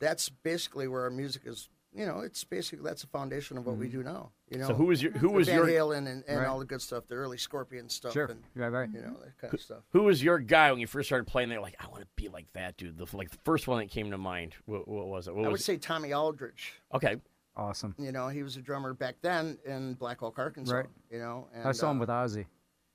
that's 0.00 0.28
basically 0.28 0.88
where 0.88 1.02
our 1.02 1.10
music 1.10 1.42
is. 1.46 1.68
You 1.96 2.06
know, 2.06 2.20
it's 2.20 2.42
basically 2.42 2.84
that's 2.84 3.02
the 3.02 3.08
foundation 3.08 3.56
of 3.56 3.66
what 3.66 3.76
we 3.76 3.86
do 3.88 4.02
now. 4.02 4.32
You 4.50 4.58
know, 4.58 4.64
Mm-hmm. 4.64 4.72
So 4.72 4.74
who 4.74 4.86
was 4.86 5.02
your 5.02 5.12
who 5.12 5.30
was 5.30 5.46
Van 5.46 5.56
your 5.56 5.66
Halen 5.66 6.08
and, 6.08 6.24
and 6.26 6.40
Right. 6.40 6.48
all 6.48 6.58
the 6.58 6.64
good 6.64 6.82
stuff, 6.82 7.06
the 7.06 7.14
early 7.14 7.38
Scorpion 7.38 7.88
stuff, 7.88 8.12
Sure. 8.12 8.26
and 8.26 8.42
Right, 8.56 8.68
right. 8.68 8.88
you 8.92 9.00
know 9.00 9.16
that 9.22 9.38
kind 9.38 9.54
of 9.54 9.60
stuff. 9.60 9.84
who 9.90 10.02
was 10.02 10.22
your 10.22 10.38
guy 10.40 10.72
when 10.72 10.80
you 10.80 10.86
first 10.88 11.08
started 11.08 11.26
playing? 11.26 11.50
They're 11.50 11.60
like, 11.60 11.76
I 11.78 11.86
want 11.88 12.02
to 12.02 12.08
be 12.16 12.28
like 12.28 12.46
that 12.54 12.76
dude. 12.76 12.98
The 12.98 13.06
like 13.16 13.30
the 13.30 13.38
first 13.44 13.68
one 13.68 13.78
that 13.78 13.90
came 13.90 14.10
to 14.10 14.18
mind. 14.18 14.54
What, 14.66 14.88
what 14.88 15.06
was 15.06 15.28
it? 15.28 15.34
What 15.34 15.44
I 15.44 15.48
would 15.48 15.52
was 15.52 15.64
say 15.64 15.76
Tommy 15.76 16.12
Aldridge. 16.12 16.72
okay? 16.92 17.16
Awesome. 17.56 17.94
You 17.98 18.10
know, 18.10 18.26
he 18.28 18.42
was 18.42 18.56
a 18.56 18.60
drummer 18.60 18.92
back 18.94 19.14
then 19.22 19.58
in 19.64 19.94
Black 19.94 20.24
Oak, 20.24 20.38
Arkansas. 20.40 20.74
Right. 20.74 20.86
You 21.08 21.20
know, 21.20 21.46
and, 21.54 21.68
I 21.68 21.70
saw 21.70 21.92
him 21.92 21.98
uh, 21.98 22.00
with 22.00 22.08
Ozzy 22.08 22.46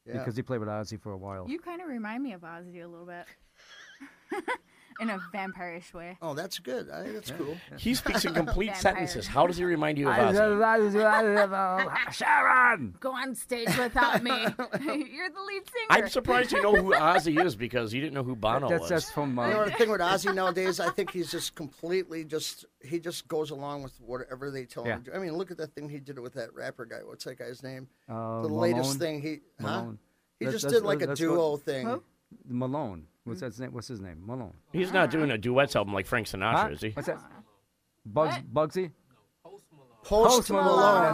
yeah. 0.06 0.18
because 0.18 0.36
he 0.36 0.42
played 0.42 0.60
with 0.60 0.68
Ozzy 0.68 1.00
for 1.00 1.14
a 1.14 1.18
while. 1.18 1.46
You 1.48 1.60
kind 1.60 1.82
of 1.82 1.88
remind 1.88 2.22
me 2.22 2.34
of 2.34 2.42
Ozzy 2.42 2.84
a 2.84 2.88
little 2.88 3.06
bit. 3.06 3.26
In 5.02 5.10
a 5.10 5.20
vampirish 5.34 5.94
way. 5.94 6.18
Oh, 6.22 6.34
that's 6.34 6.60
good. 6.60 6.90
I 6.90 7.04
think 7.04 7.14
that's 7.16 7.32
cool. 7.32 7.56
He 7.78 7.96
speaks 7.96 8.26
in 8.26 8.34
complete 8.44 8.68
Vampire. 8.74 8.82
sentences. 8.82 9.28
How 9.28 9.48
does 9.48 9.56
he 9.58 9.64
remind 9.64 9.98
you 9.98 10.10
of 10.10 10.16
Ozzy? 10.16 10.34
Sharon. 12.12 12.96
Go 13.00 13.12
on 13.12 13.36
stage 13.36 13.68
without 13.78 14.22
me. 14.24 14.32
You're 14.32 15.30
the 15.30 15.42
lead 15.48 15.64
singer. 15.66 15.88
I'm 15.90 16.10
surprised 16.10 16.52
you 16.52 16.62
know 16.62 16.76
who 16.76 16.94
Ozzy 16.94 17.44
is 17.46 17.56
because 17.56 17.94
you 17.94 18.02
didn't 18.02 18.14
know 18.14 18.24
who 18.24 18.36
Bono 18.36 18.68
That's 18.70 18.82
was. 18.82 18.90
that's 18.90 19.12
from. 19.12 19.30
You 19.32 19.36
know 19.36 19.42
Uh, 19.62 19.66
the 19.66 19.72
thing 19.72 19.90
with 19.90 20.02
Ozzy 20.02 20.34
nowadays, 20.34 20.80
I 20.80 20.90
think 20.90 21.12
he's 21.12 21.32
just 21.32 21.56
completely 21.56 22.26
just 22.26 22.66
he 22.82 23.00
just 23.00 23.28
goes 23.28 23.52
along 23.52 23.84
with 23.84 23.94
whatever 24.02 24.52
they 24.52 24.66
tell 24.66 24.86
Yeah. 24.86 24.96
him. 24.96 25.04
to 25.04 25.12
do. 25.12 25.18
I 25.18 25.20
mean, 25.20 25.34
look 25.34 25.52
at 25.52 25.58
that 25.58 25.74
thing 25.76 25.90
he 25.90 26.00
did 26.00 26.20
with 26.20 26.34
that 26.34 26.54
rapper 26.54 26.86
guy. 26.86 27.00
What's 27.04 27.24
that 27.26 27.38
guy's 27.40 27.64
name? 27.64 27.88
uh, 28.10 28.42
the 28.42 28.50
Malone. 28.50 28.60
latest 28.62 29.00
thing 29.00 29.22
he 29.22 29.40
huh? 29.62 29.68
Malone. 29.82 30.00
He 30.40 30.46
That's- 30.46 30.62
just 30.62 30.64
that's- 30.72 30.82
did 30.82 30.88
like 30.88 31.02
a 31.02 31.08
that's 31.08 31.22
what- 31.22 31.28
duo 31.28 31.58
thing. 31.58 31.86
Who? 31.88 32.04
Malone. 32.48 33.08
What's 33.26 33.42
that 33.42 33.58
name? 33.60 33.74
What's 33.74 33.88
his 33.88 34.00
name? 34.00 34.18
Malone. 34.26 34.54
He's 34.74 34.92
not 34.92 35.12
doing 35.12 35.32
a 35.32 35.38
duets 35.38 35.76
album 35.76 35.94
like 35.94 36.08
Frank 36.08 36.28
Sinatra, 36.28 36.54
Huh? 36.56 36.70
is 36.72 36.82
he? 36.82 36.90
What's 36.92 37.08
that? 37.08 37.20
Bugs, 38.06 38.36
What? 38.52 38.70
Bugsy. 38.70 38.92
Post, 39.44 39.64
Post 40.04 40.50
Malone, 40.50 40.68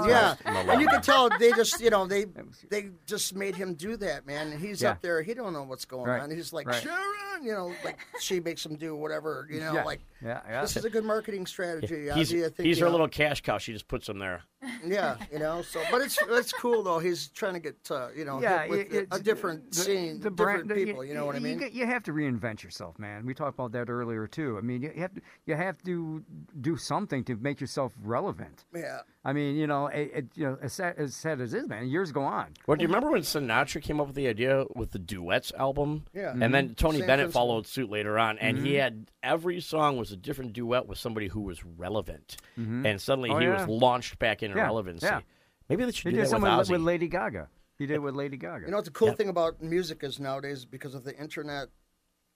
Post 0.03 0.05
Malone, 0.05 0.09
yeah. 0.09 0.35
right. 0.45 0.69
And 0.69 0.81
you 0.81 0.87
can 0.87 1.01
tell 1.01 1.29
they 1.39 1.51
just, 1.53 1.81
you 1.81 1.89
know, 1.89 2.05
they 2.05 2.25
they 2.69 2.91
just 3.07 3.35
made 3.35 3.55
him 3.55 3.73
do 3.73 3.97
that, 3.97 4.25
man. 4.27 4.51
And 4.51 4.61
he's 4.61 4.81
Yeah. 4.81 4.91
up 4.91 5.01
there, 5.01 5.21
he 5.23 5.33
don't 5.33 5.53
know 5.53 5.63
what's 5.63 5.85
going 5.85 6.05
Right, 6.05 6.21
on. 6.21 6.29
He's 6.31 6.53
like, 6.53 6.67
right. 6.67 6.81
Sharon, 6.81 6.97
you 7.43 7.51
know, 7.51 7.71
like 7.83 7.97
she 8.19 8.39
makes 8.39 8.63
them 8.63 8.75
do 8.75 8.95
whatever, 8.95 9.47
you 9.51 9.59
know, 9.59 9.73
yeah. 9.73 9.83
like 9.83 10.01
yeah, 10.23 10.41
yeah. 10.47 10.61
this 10.61 10.75
is 10.77 10.85
a 10.85 10.89
good 10.89 11.03
marketing 11.05 11.45
strategy. 11.45 12.09
He's, 12.13 12.31
Ozzy, 12.31 12.45
I 12.45 12.49
think, 12.49 12.67
he's 12.67 12.77
you 12.79 12.85
her 12.85 12.89
know. 12.89 12.93
little 12.93 13.07
cash 13.07 13.41
cow. 13.41 13.57
She 13.57 13.73
just 13.73 13.87
puts 13.87 14.07
him 14.09 14.19
there. 14.19 14.41
yeah, 14.85 15.17
you 15.31 15.37
know. 15.39 15.61
So, 15.61 15.81
but 15.91 16.01
it's 16.01 16.17
it's 16.29 16.51
cool 16.53 16.81
though. 16.83 16.99
He's 16.99 17.27
trying 17.29 17.53
to 17.53 17.59
get, 17.59 17.75
uh, 17.91 18.07
you 18.15 18.25
know, 18.25 18.41
yeah, 18.41 18.61
hit 18.61 18.69
with 18.69 18.79
it- 18.79 18.93
a 18.93 18.97
it's- 19.01 19.19
different 19.21 19.71
the- 19.71 19.75
scene, 19.77 20.19
the 20.19 20.29
different 20.31 20.67
brand- 20.67 20.69
the- 20.69 20.85
people. 20.85 21.03
You 21.05 21.13
know 21.13 21.25
what 21.25 21.35
I 21.35 21.39
mean? 21.39 21.59
You, 21.59 21.69
you 21.71 21.85
have 21.85 22.03
to 22.03 22.11
reinvent 22.13 22.63
yourself, 22.63 22.97
man. 22.97 23.25
We 23.25 23.33
talked 23.33 23.53
about 23.59 23.71
that 23.73 23.89
earlier 23.89 24.25
too. 24.27 24.57
I 24.57 24.61
mean, 24.61 24.81
you 24.81 24.91
have 24.97 25.13
to 25.13 25.21
you 25.45 25.55
have 25.55 25.81
to 25.83 26.23
do 26.61 26.77
something 26.77 27.23
to 27.25 27.35
make 27.35 27.61
yourself 27.61 27.93
relevant. 28.03 28.65
yeah. 28.73 28.99
I 29.27 29.33
mean, 29.33 29.55
you 29.55 29.65
know, 29.65 29.87
it, 29.87 30.11
it, 30.13 30.25
you 30.35 30.43
know, 30.45 30.57
as 30.61 30.73
sad, 30.73 30.95
as 30.99 31.15
sad 31.15 31.41
as 31.41 31.55
it 31.55 31.63
is, 31.63 31.67
man. 31.67 31.87
Years 31.87 32.11
go 32.11 32.21
on. 32.21 32.49
Well, 32.67 32.77
do 32.77 32.83
you 32.83 32.87
remember 32.87 33.09
when 33.09 33.21
Sinatra 33.21 33.81
came 33.81 33.99
up 33.99 34.05
with 34.05 34.15
the 34.15 34.27
idea 34.27 34.65
with 34.75 34.91
the 34.91 34.99
duets 34.99 35.51
album? 35.57 36.05
Yeah. 36.13 36.35
And 36.39 36.53
then 36.53 36.75
Tony 36.75 36.99
Same 36.99 37.07
Bennett 37.25 37.33
principle. 37.33 37.47
followed 37.47 37.67
suit 37.67 37.89
later 37.89 38.17
on, 38.19 38.37
and 38.39 38.57
he 38.57 38.73
mm-hmm. 38.73 38.79
had 38.81 39.11
every 39.23 39.59
song 39.61 39.97
was 39.97 40.11
a 40.11 40.17
different 40.17 40.53
duet 40.53 40.87
with 40.87 40.97
somebody 40.97 41.27
who 41.27 41.41
was 41.41 41.63
relevant, 41.65 42.37
mm-hmm. 42.59 42.85
and 42.85 43.01
suddenly 43.01 43.29
Oh, 43.31 43.37
he 43.39 43.45
yeah. 43.45 43.59
was 43.65 43.67
launched 43.67 44.19
back 44.19 44.43
in 44.43 44.51
Yeah, 44.51 44.63
relevancy. 44.63 45.05
yeah. 45.05 45.21
Maybe 45.69 45.85
they 45.85 45.91
should 45.91 46.11
He 46.11 46.17
do 46.17 46.21
did 46.23 46.29
that 46.31 46.41
with 46.41 46.43
with, 46.43 46.67
Ozzy. 46.67 46.71
with 46.71 46.81
Lady 46.81 47.07
Gaga. 47.07 47.49
He 47.77 47.85
did 47.87 47.99
with 47.99 48.15
Lady 48.15 48.37
Gaga. 48.37 48.65
You 48.65 48.71
know 48.71 48.77
what 48.77 48.85
the 48.85 48.91
cool 48.91 49.09
Yep. 49.09 49.17
thing 49.17 49.29
about 49.29 49.61
music 49.61 50.03
is 50.03 50.19
nowadays 50.19 50.63
because 50.65 50.95
of 50.95 51.03
the 51.03 51.17
internet, 51.17 51.69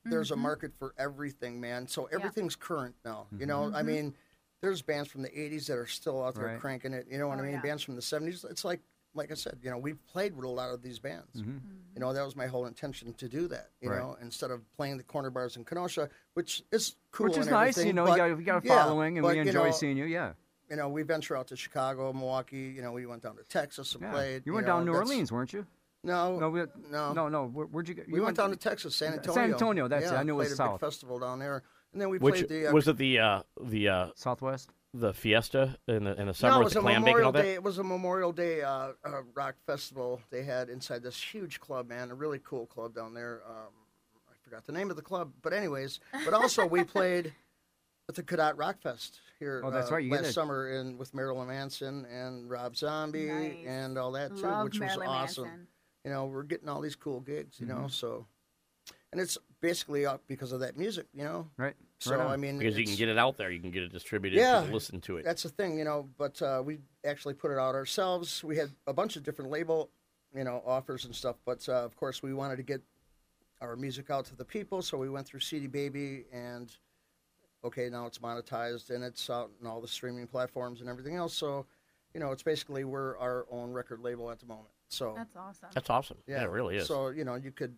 there's 0.05 0.31
a 0.31 0.33
mm-hmm. 0.33 0.43
market 0.43 0.71
for 0.79 0.93
everything, 0.97 1.61
man. 1.61 1.87
So 1.87 2.05
everything's 2.05 2.55
current 2.55 2.95
now. 3.05 3.27
You 3.37 3.45
know, 3.45 3.71
I 3.73 3.83
mean, 3.83 4.15
there's 4.61 4.81
bands 4.81 5.09
from 5.09 5.21
the 5.21 5.29
'80s 5.29 5.67
that 5.67 5.77
are 5.77 5.85
still 5.87 6.23
out 6.23 6.35
there 6.35 6.45
Right. 6.45 6.59
cranking 6.59 6.93
it. 6.93 7.07
You 7.09 7.17
know 7.17 7.27
what 7.27 7.37
Oh, 7.37 7.41
I 7.41 7.45
mean? 7.45 7.51
Oh, 7.51 7.55
yeah. 7.57 7.61
Bands 7.61 7.83
from 7.83 7.95
the 7.95 8.01
'70s. 8.01 8.43
It's 8.49 8.65
like, 8.65 8.81
like 9.19 9.31
I 9.31 9.35
said, 9.35 9.59
you 9.61 9.69
know, 9.69 9.77
we've 9.77 9.99
played 10.07 10.33
with 10.35 10.45
a 10.45 10.49
lot 10.49 10.71
of 10.71 10.81
these 10.81 10.97
bands. 10.97 11.35
Mm-hmm. 11.41 11.57
You 11.93 11.99
know, 11.99 12.13
that 12.13 12.23
was 12.23 12.35
my 12.35 12.47
whole 12.47 12.65
intention 12.65 13.13
to 13.15 13.27
do 13.27 13.47
that. 13.49 13.69
You 13.81 13.89
Right. 13.91 13.99
know, 13.99 14.17
instead 14.21 14.49
of 14.49 14.61
playing 14.77 14.97
the 14.97 15.03
corner 15.03 15.29
bars 15.29 15.57
in 15.57 15.65
Kenosha, 15.65 16.09
which 16.33 16.63
is 16.71 16.95
cool, 17.11 17.25
Which 17.27 17.37
is 17.37 17.47
and 17.47 17.51
nice, 17.51 17.77
you 17.83 17.91
know. 17.93 18.05
but- 18.05 18.11
you, 18.13 18.17
got, 18.17 18.25
you 18.39 18.45
got 18.45 18.63
a 18.63 18.67
yeah, 18.67 18.75
following, 18.83 19.17
and 19.17 19.23
but, 19.23 19.33
we 19.33 19.41
you 19.41 19.41
enjoy 19.47 19.65
know, 19.65 19.71
seeing 19.71 19.97
you. 19.97 20.05
Yeah, 20.05 20.31
You 20.69 20.77
know, 20.77 20.87
we 20.87 21.03
venture 21.03 21.35
out 21.35 21.47
to 21.47 21.55
Chicago, 21.57 22.11
Milwaukee. 22.13 22.73
You 22.75 22.81
know, 22.81 22.93
we 22.93 23.05
went 23.05 23.21
down 23.23 23.35
to 23.35 23.43
Texas 23.43 23.93
and 23.93 24.03
yeah. 24.03 24.11
played. 24.11 24.43
you 24.45 24.53
went 24.53 24.65
know, 24.65 24.73
down 24.77 24.85
New 24.85 24.93
Orleans, 24.93 25.31
weren't 25.31 25.51
you? 25.53 25.67
No, 26.01 26.39
No, 26.39 26.49
we, 26.49 26.61
no. 26.89 27.11
no, 27.11 27.27
no. 27.27 27.47
Where, 27.47 27.65
would 27.65 27.89
you 27.89 27.95
go? 27.95 28.03
We 28.07 28.19
you 28.19 28.23
went 28.23 28.37
down 28.37 28.51
to 28.51 28.55
Texas, 28.55 28.95
San 28.95 29.13
Antonio. 29.13 29.33
San 29.33 29.51
Antonio, 29.53 29.87
that's 29.89 30.05
it. 30.05 30.13
I 30.13 30.23
knew 30.23 30.35
it 30.35 30.37
was 30.37 30.53
a 30.53 30.55
south. 30.55 30.79
big 30.79 30.87
festival 30.87 31.19
down 31.19 31.39
there, 31.39 31.61
and 31.91 32.01
then 32.01 32.07
we 32.09 32.17
Which 32.19 32.35
played 32.35 32.47
the. 32.49 32.67
Uh, 32.67 32.71
was 32.73 32.87
it 32.87 32.95
the 32.95 33.19
uh, 33.19 33.41
the 33.61 33.89
uh, 33.89 34.07
Southwest. 34.15 34.69
The 34.93 35.13
Fiesta 35.13 35.77
in 35.87 36.03
the 36.05 36.19
in 36.19 36.27
the 36.27 36.33
summer 36.33 36.55
no, 36.55 36.61
it 36.61 36.63
with 36.63 36.65
was 36.65 36.73
the 36.73 36.79
a 36.79 36.81
clam 36.83 37.03
bake 37.03 37.15
and 37.15 37.17
Memorial 37.17 37.25
all 37.27 37.31
that? 37.33 37.41
Day. 37.43 37.53
It 37.53 37.63
was 37.63 37.77
a 37.77 37.83
Memorial 37.83 38.31
Day 38.31 38.61
uh, 38.63 38.93
uh, 39.05 39.21
rock 39.35 39.55
festival 39.65 40.19
they 40.31 40.43
had 40.43 40.69
inside 40.69 41.03
this 41.03 41.21
huge 41.21 41.59
club, 41.59 41.87
man. 41.87 42.09
A 42.11 42.15
really 42.15 42.39
cool 42.43 42.65
club 42.65 42.95
down 42.95 43.13
there. 43.13 43.41
Um, 43.47 43.73
I 44.27 44.33
forgot 44.43 44.65
the 44.65 44.71
name 44.71 44.89
of 44.89 44.95
the 44.95 45.01
club, 45.03 45.31
but 45.43 45.53
anyways, 45.53 45.99
but 46.25 46.33
also 46.33 46.65
we 46.65 46.83
played 46.95 47.33
at 48.07 48.15
the 48.15 48.23
Cadet 48.23 48.57
Rock 48.57 48.81
Fest 48.81 49.19
here. 49.37 49.61
Oh, 49.63 49.69
that's 49.69 49.91
uh, 49.91 49.95
right, 49.95 50.03
you 50.03 50.11
last 50.11 50.23
did. 50.23 50.33
summer 50.33 50.69
in 50.71 50.97
with 50.97 51.13
Marilyn 51.13 51.47
Manson 51.49 52.05
and 52.11 52.49
Rob 52.49 52.75
Zombie 52.75 53.25
Nice. 53.27 53.57
and 53.67 53.97
all 53.97 54.11
that 54.13 54.35
too, 54.35 54.47
Love 54.47 54.63
which 54.63 54.79
Marilyn 54.79 55.07
was 55.07 55.07
awesome. 55.07 55.43
Manson. 55.45 55.67
You 56.03 56.11
know, 56.11 56.25
we're 56.25 56.41
getting 56.43 56.67
all 56.69 56.81
these 56.81 56.95
cool 56.95 57.19
gigs. 57.19 57.59
You 57.59 57.67
Mm-hmm. 57.67 57.81
know, 57.83 57.87
so 57.89 58.25
and 59.11 59.21
it's 59.21 59.37
basically 59.61 60.07
up 60.07 60.23
because 60.27 60.51
of 60.51 60.61
that 60.61 60.77
music. 60.77 61.05
You 61.13 61.25
know, 61.25 61.47
Right. 61.57 61.75
So 61.99 62.17
Right. 62.17 62.27
I 62.27 62.37
mean, 62.37 62.57
Because 62.57 62.77
you 62.77 62.85
can 62.85 62.95
get 62.95 63.09
it 63.09 63.17
out 63.17 63.37
there, 63.37 63.51
you 63.51 63.59
can 63.59 63.71
get 63.71 63.83
it 63.83 63.91
distributed, 63.91 64.37
Yeah. 64.37 64.61
people 64.61 64.73
listen 64.73 65.01
to 65.01 65.17
it. 65.17 65.25
That's 65.25 65.43
the 65.43 65.49
thing, 65.49 65.77
you 65.77 65.83
know. 65.83 66.09
But 66.17 66.41
uh, 66.41 66.61
we 66.65 66.79
actually 67.05 67.33
put 67.33 67.51
it 67.51 67.57
out 67.57 67.75
ourselves. 67.75 68.43
We 68.43 68.55
had 68.57 68.71
a 68.87 68.93
bunch 68.93 69.15
of 69.17 69.23
different 69.23 69.51
label, 69.51 69.91
you 70.33 70.43
know, 70.43 70.63
offers 70.65 71.05
and 71.05 71.13
stuff. 71.13 71.35
But 71.45 71.67
uh, 71.67 71.73
of 71.73 71.95
course, 71.95 72.23
we 72.23 72.33
wanted 72.33 72.55
to 72.57 72.63
get 72.63 72.81
our 73.61 73.75
music 73.75 74.09
out 74.09 74.25
to 74.25 74.35
the 74.35 74.45
people, 74.45 74.81
so 74.81 74.97
we 74.97 75.09
went 75.09 75.27
through 75.27 75.41
CD 75.41 75.67
Baby 75.67 76.23
and 76.31 76.75
okay, 77.65 77.89
now 77.89 78.05
it's 78.05 78.19
monetized 78.19 78.89
and 78.89 79.03
it's 79.03 79.29
out 79.29 79.51
in 79.59 79.67
all 79.67 79.81
the 79.81 79.87
streaming 79.87 80.25
platforms 80.27 80.79
and 80.79 80.89
everything 80.89 81.15
else. 81.17 81.33
So, 81.33 81.65
you 82.13 82.21
know, 82.21 82.31
it's 82.31 82.43
basically 82.43 82.85
we're 82.85 83.17
our 83.17 83.45
own 83.51 83.73
record 83.73 83.99
label 83.99 84.31
at 84.31 84.39
the 84.39 84.45
moment. 84.45 84.69
So 84.87 85.13
That's 85.17 85.35
awesome. 85.35 85.69
That's 85.73 85.89
awesome. 85.89 86.17
Yeah, 86.25 86.43
it 86.43 86.49
really 86.49 86.77
is. 86.77 86.87
So 86.87 87.09
you 87.09 87.25
know, 87.25 87.35
you 87.35 87.51
could, 87.51 87.75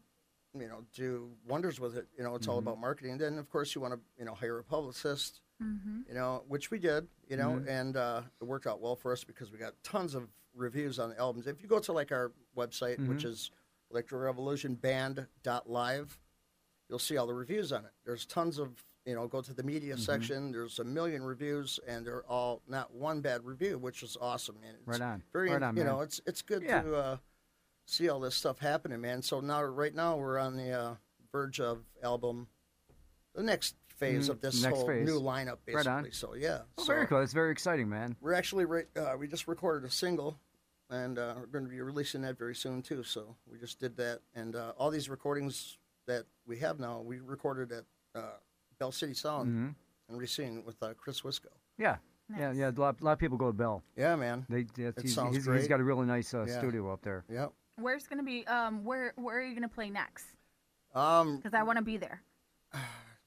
you 0.60 0.68
know, 0.68 0.84
do 0.96 1.30
wonders 1.48 1.80
with 1.80 1.96
it. 1.98 2.08
You 2.18 2.24
know, 2.24 2.36
it's 2.36 2.48
all 2.48 2.60
Mm-hmm. 2.60 2.68
about 2.68 2.80
marketing. 2.82 3.18
Then 3.18 3.38
of 3.38 3.50
course 3.50 3.74
you 3.76 3.82
want 3.82 3.94
to, 3.94 4.00
you 4.18 4.26
know, 4.26 4.34
hire 4.34 4.60
a 4.60 4.64
publicist. 4.64 5.42
Mm-hmm. 5.64 6.02
You 6.10 6.16
know, 6.16 6.44
which 6.48 6.72
we 6.72 6.80
did. 6.80 7.08
You 7.28 7.38
know, 7.38 7.50
Mm-hmm. 7.52 7.70
and 7.70 7.98
uh, 7.98 8.22
it 8.42 8.46
worked 8.46 8.68
out 8.68 8.82
well 8.82 8.96
for 8.96 9.12
us 9.12 9.24
because 9.24 9.52
we 9.52 9.58
got 9.58 9.74
tons 9.84 10.16
of 10.16 10.28
reviews 10.56 11.00
on 11.00 11.10
the 11.12 11.20
albums. 11.20 11.48
If 11.48 11.62
you 11.62 11.68
go 11.70 11.80
to 11.80 11.94
like 11.94 12.12
our 12.12 12.32
website, 12.58 12.98
Mm-hmm. 13.00 13.10
which 13.10 13.24
is 13.24 13.52
electrorevolutionband.live, 13.94 16.18
you'll 16.90 17.00
see 17.00 17.18
all 17.18 17.28
the 17.28 17.34
reviews 17.34 17.72
on 17.72 17.86
it. 17.86 17.92
There's 18.06 18.26
tons 18.26 18.58
of, 18.60 18.70
you 19.06 19.16
know, 19.16 19.28
go 19.28 19.42
to 19.42 19.54
the 19.54 19.64
media 19.64 19.94
Mm-hmm. 19.96 20.04
section. 20.04 20.52
There's 20.52 20.80
a 20.80 20.84
million 20.84 21.24
reviews, 21.24 21.80
and 21.88 22.06
they're 22.06 22.24
all 22.24 22.62
not 22.68 22.94
one 22.94 23.22
bad 23.22 23.46
review, 23.46 23.78
which 23.78 24.04
is 24.04 24.18
awesome. 24.20 24.60
Man. 24.62 24.74
It's 24.80 24.88
Right 24.88 25.02
on. 25.02 25.24
Very, 25.34 25.52
Right 25.52 25.62
on, 25.64 25.76
you 25.78 25.84
man. 25.84 25.94
know, 25.94 26.02
it's 26.02 26.20
it's 26.26 26.42
good 26.42 26.64
Yeah. 26.64 26.82
to 26.82 26.96
uh, 26.96 27.18
see 27.86 28.10
all 28.10 28.20
this 28.20 28.36
stuff 28.36 28.60
happening, 28.60 29.02
man. 29.02 29.22
So 29.22 29.40
now, 29.40 29.62
right 29.64 29.94
now, 29.94 30.18
we're 30.18 30.38
on 30.40 30.56
the 30.58 30.72
uh, 30.72 30.96
verge 31.32 31.60
of 31.60 31.80
album, 32.04 32.48
the 33.36 33.44
next 33.44 33.76
phase 33.98 34.28
Mm, 34.28 34.32
of 34.32 34.42
this 34.42 34.62
next 34.64 34.78
whole 34.78 34.88
phase. 34.88 35.06
new 35.08 35.20
lineup, 35.20 35.58
basically. 35.66 35.76
Right 35.76 35.88
on. 35.88 36.12
So 36.12 36.34
yeah, 36.34 36.62
Oh, 36.78 36.84
so 36.84 36.94
very 36.94 37.08
cool. 37.08 37.22
It's 37.22 37.34
very 37.34 37.52
exciting, 37.52 37.88
man. 37.90 38.16
we're 38.22 38.34
actually 38.34 38.66
right. 38.66 38.86
Uh, 38.96 39.16
we 39.20 39.28
just 39.28 39.48
recorded 39.48 39.88
a 39.88 39.92
single, 39.92 40.40
and 40.90 41.20
uh, 41.20 41.36
we're 41.38 41.46
going 41.46 41.66
to 41.66 41.70
be 41.70 41.82
releasing 41.82 42.22
that 42.24 42.38
very 42.38 42.56
soon 42.56 42.82
too. 42.82 43.04
So 43.04 43.36
we 43.52 43.60
just 43.60 43.80
did 43.80 43.96
that, 43.98 44.22
and 44.34 44.56
uh, 44.56 44.74
all 44.78 44.90
these 44.90 45.10
recordings 45.10 45.78
that 46.08 46.26
we 46.48 46.58
have 46.60 46.80
now, 46.80 47.00
we 47.02 47.20
recorded 47.20 47.72
at 47.72 47.84
uh, 48.16 48.38
Belle 48.80 48.92
City 48.92 49.14
Sound 49.14 49.50
hmm 49.50 49.68
and 50.10 50.20
Racine 50.20 50.64
with 50.66 50.76
uh, 50.84 50.94
Chris 50.98 51.22
Wisco. 51.22 51.46
Yeah. 51.78 51.96
Yeah, 52.38 52.48
Nice. 52.50 52.58
yeah. 52.58 52.70
A 52.70 52.80
lot, 52.80 53.02
lot 53.02 53.12
of 53.14 53.20
people 53.20 53.38
go 53.38 53.48
to 53.48 53.54
Belle. 53.54 53.82
Yeah, 53.96 54.16
man. 54.18 54.46
They, 54.50 54.64
they 54.64 54.92
he's, 55.02 55.14
sounds 55.16 55.30
he's, 55.36 55.46
he's 55.46 55.46
great. 55.46 55.70
got 55.70 55.80
a 55.80 55.84
really 55.84 56.06
nice 56.06 56.34
uh, 56.34 56.44
Yeah. 56.48 56.58
studio 56.60 56.92
up 56.92 57.02
there. 57.02 57.24
Yep. 57.30 57.54
Where's 57.78 58.08
gonna 58.08 58.24
be? 58.24 58.46
Um, 58.48 58.84
where 58.84 59.14
where 59.16 59.40
are 59.40 59.44
you 59.44 59.54
gonna 59.54 59.68
play 59.70 59.90
next? 59.90 60.26
Um, 60.94 61.38
Because 61.38 61.54
I 61.54 61.64
want 61.64 61.78
to 61.78 61.84
be 61.84 61.98
there. 61.98 62.22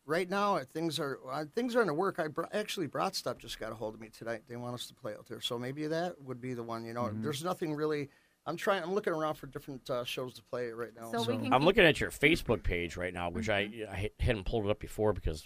right 0.07 0.29
now 0.29 0.57
uh, 0.57 0.65
things 0.65 0.99
are 1.01 1.19
uh, 1.31 1.45
things 1.55 1.75
are 1.77 1.81
in 1.81 1.87
the 1.87 1.95
work. 1.95 2.19
I 2.19 2.29
br- 2.29 2.45
actually 2.53 2.87
brought 2.87 3.15
stuff 3.17 3.39
just 3.39 3.59
got 3.59 3.73
a 3.73 3.75
hold 3.75 3.95
of 3.95 4.01
me 4.01 4.09
tonight. 4.11 4.43
They 4.49 4.57
want 4.57 4.75
us 4.75 4.87
to 4.89 4.95
play 4.95 5.13
out 5.15 5.27
there, 5.27 5.41
so 5.41 5.59
maybe 5.59 5.87
that 5.87 6.21
would 6.21 6.41
be 6.41 6.55
the 6.55 6.63
one. 6.63 6.85
You 6.85 6.93
know, 6.93 7.05
Mm-hmm. 7.05 7.23
there's 7.23 7.43
nothing 7.45 7.75
really. 7.75 8.11
I'm 8.47 8.57
trying. 8.59 8.83
I'm 8.83 8.93
looking 8.93 9.15
around 9.15 9.37
for 9.37 9.47
different 9.47 9.89
uh, 9.89 10.05
shows 10.05 10.35
to 10.35 10.43
play 10.43 10.69
right 10.69 10.91
now. 10.95 11.11
So, 11.11 11.21
we 11.23 11.39
can. 11.39 11.53
I'm 11.55 11.61
keep- 11.61 11.67
looking 11.67 11.85
at 11.85 11.99
your 11.99 12.11
Facebook 12.11 12.63
page 12.63 12.97
right 12.99 13.15
now, 13.15 13.31
which 13.31 13.49
Mm-hmm. 13.49 13.91
I, 13.91 13.95
I 13.95 14.11
hadn't 14.21 14.45
pulled 14.45 14.67
it 14.67 14.71
up 14.71 14.79
before 14.81 15.15
because 15.15 15.43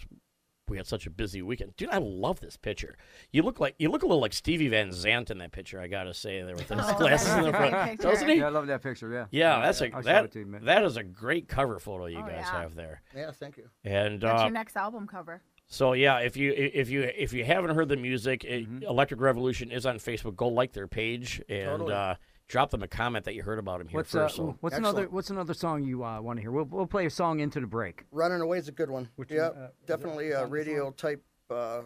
we 0.69 0.77
had 0.77 0.87
such 0.87 1.05
a 1.07 1.09
busy 1.09 1.41
weekend. 1.41 1.75
Dude, 1.77 1.89
I 1.89 1.97
love 1.97 2.39
this 2.39 2.57
picture. 2.57 2.95
You 3.31 3.43
look 3.43 3.59
like 3.59 3.75
you 3.79 3.89
look 3.89 4.03
a 4.03 4.05
little 4.05 4.21
like 4.21 4.33
Stevie 4.33 4.67
Van 4.69 4.91
Zandt 4.91 5.29
in 5.31 5.37
that 5.39 5.51
picture. 5.51 5.79
I 5.81 5.87
gotta 5.87 6.13
say, 6.13 6.41
there 6.41 6.55
with 6.55 6.67
those 6.67 6.79
Oh, 6.83 6.97
glasses 6.97 7.31
in 7.33 7.43
the 7.43 7.51
front, 7.51 7.73
picture. 7.89 8.03
doesn't 8.09 8.29
he? 8.29 8.35
Yeah, 8.35 8.47
I 8.47 8.49
love 8.49 8.67
that 8.67 8.81
picture. 8.81 9.11
Yeah. 9.11 9.25
Yeah, 9.31 9.61
that's 9.61 9.81
a 9.81 9.85
I'll 9.93 10.01
show 10.01 10.07
that 10.07 10.35
you, 10.35 10.59
that 10.63 10.83
is 10.83 10.97
a 10.97 11.03
great 11.03 11.47
cover 11.47 11.79
photo 11.79 12.05
you 12.05 12.19
Oh, 12.19 12.21
guys 12.21 12.45
yeah. 12.51 12.61
have 12.61 12.75
there. 12.75 13.01
Yeah, 13.15 13.31
thank 13.31 13.57
you. 13.57 13.69
And 13.83 14.21
That's 14.21 14.41
uh, 14.41 14.45
your 14.45 14.53
next 14.53 14.75
album 14.77 15.07
cover. 15.07 15.41
so 15.67 15.93
yeah, 15.93 16.17
if 16.19 16.35
you 16.37 16.51
if 16.55 16.89
you 16.89 17.01
if 17.03 17.33
you 17.33 17.43
haven't 17.45 17.75
heard 17.75 17.89
the 17.89 17.97
music, 17.97 18.43
it- 18.43 18.59
Mm-hmm. 18.69 18.83
Electric 18.83 19.21
Revolution 19.21 19.71
is 19.71 19.85
on 19.85 19.97
Facebook. 19.99 20.35
Go 20.35 20.47
like 20.49 20.73
their 20.73 20.87
page 20.87 21.41
and 21.49 21.69
Totally. 21.69 21.93
uh, 21.93 22.15
drop 22.49 22.71
them 22.71 22.83
a 22.83 22.87
comment 22.87 23.23
that 23.23 23.35
you 23.35 23.43
heard 23.43 23.59
about 23.59 23.79
him 23.79 23.87
here 23.87 23.97
What's 23.99 24.13
uh, 24.13 24.23
first. 24.25 24.35
so- 24.35 24.57
what's 24.59 24.75
another 24.75 25.07
what's 25.09 25.29
another 25.29 25.53
song 25.53 25.83
you 25.83 26.03
uh, 26.03 26.19
want 26.19 26.35
to 26.37 26.41
hear? 26.41 26.51
We'll 26.51 26.65
we'll 26.65 26.85
play 26.87 27.05
a 27.05 27.09
song 27.09 27.39
into 27.39 27.61
the 27.61 27.67
break. 27.67 28.03
Running 28.11 28.41
Away 28.41 28.57
is 28.57 28.67
a 28.67 28.73
good 28.73 28.89
one. 28.89 29.07
Which 29.15 29.31
yeah, 29.31 29.49
one, 29.49 29.57
uh, 29.57 29.67
definitely 29.85 30.25
a 30.25 30.29
is 30.31 30.33
that 30.35 30.45
the 30.47 30.51
radio 30.51 30.91
type. 30.91 31.23
Uh, 31.49 31.81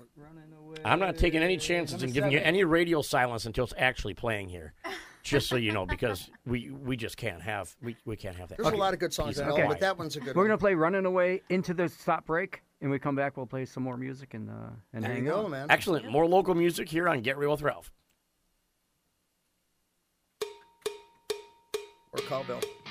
I'm 0.84 0.99
not 0.99 1.18
taking 1.18 1.41
any 1.41 1.56
chances 1.56 2.03
in 2.03 2.11
giving 2.11 2.31
you 2.31 2.40
any 2.40 2.64
radio 2.65 3.02
silence 3.02 3.45
until 3.45 3.64
it's 3.64 3.73
actually 3.77 4.14
playing 4.14 4.49
here. 4.49 4.73
Just 5.22 5.48
so 5.48 5.56
you 5.56 5.72
know, 5.72 5.85
because 5.85 6.30
we 6.45 6.69
we 6.72 6.98
just 6.98 7.15
can't 7.15 7.41
have 7.41 7.73
we, 7.81 7.95
we 8.03 8.18
can't 8.18 8.35
have 8.35 8.49
that. 8.49 8.57
there's 8.57 8.73
a 8.73 8.77
lot 8.77 8.94
of 8.94 8.99
good 8.99 9.14
songs 9.14 9.40
in 9.40 9.48
it, 9.48 9.52
Okay. 9.52 9.65
but 9.65 9.80
that 9.80 9.98
one's 9.98 10.18
a 10.18 10.19
good 10.19 10.27
one. 10.27 10.35
We're 10.35 10.41
one. 10.44 10.48
gonna 10.49 10.57
play 10.57 10.76
"Running 10.76 11.06
Away" 11.06 11.41
into 11.49 11.73
the 11.73 11.88
stop 11.88 12.26
break, 12.26 12.61
and 12.81 12.91
we 12.91 12.99
come 12.99 13.15
back. 13.15 13.38
We'll 13.38 13.45
play 13.45 13.64
some 13.64 13.84
more 13.84 13.95
music 13.95 14.34
and 14.34 14.49
uh, 14.49 14.53
and 14.91 15.02
There 15.03 15.14
hang 15.14 15.23
you 15.23 15.30
go, 15.31 15.45
out. 15.45 15.52
man. 15.52 15.68
Excellent. 15.69 16.10
More 16.11 16.26
local 16.26 16.56
music 16.56 16.90
here 16.90 17.07
on 17.07 17.22
Get 17.22 17.38
Real 17.38 17.52
with 17.52 17.61
Ralph. 17.61 17.90
Or 22.14 22.19
cowbell. 22.22 22.82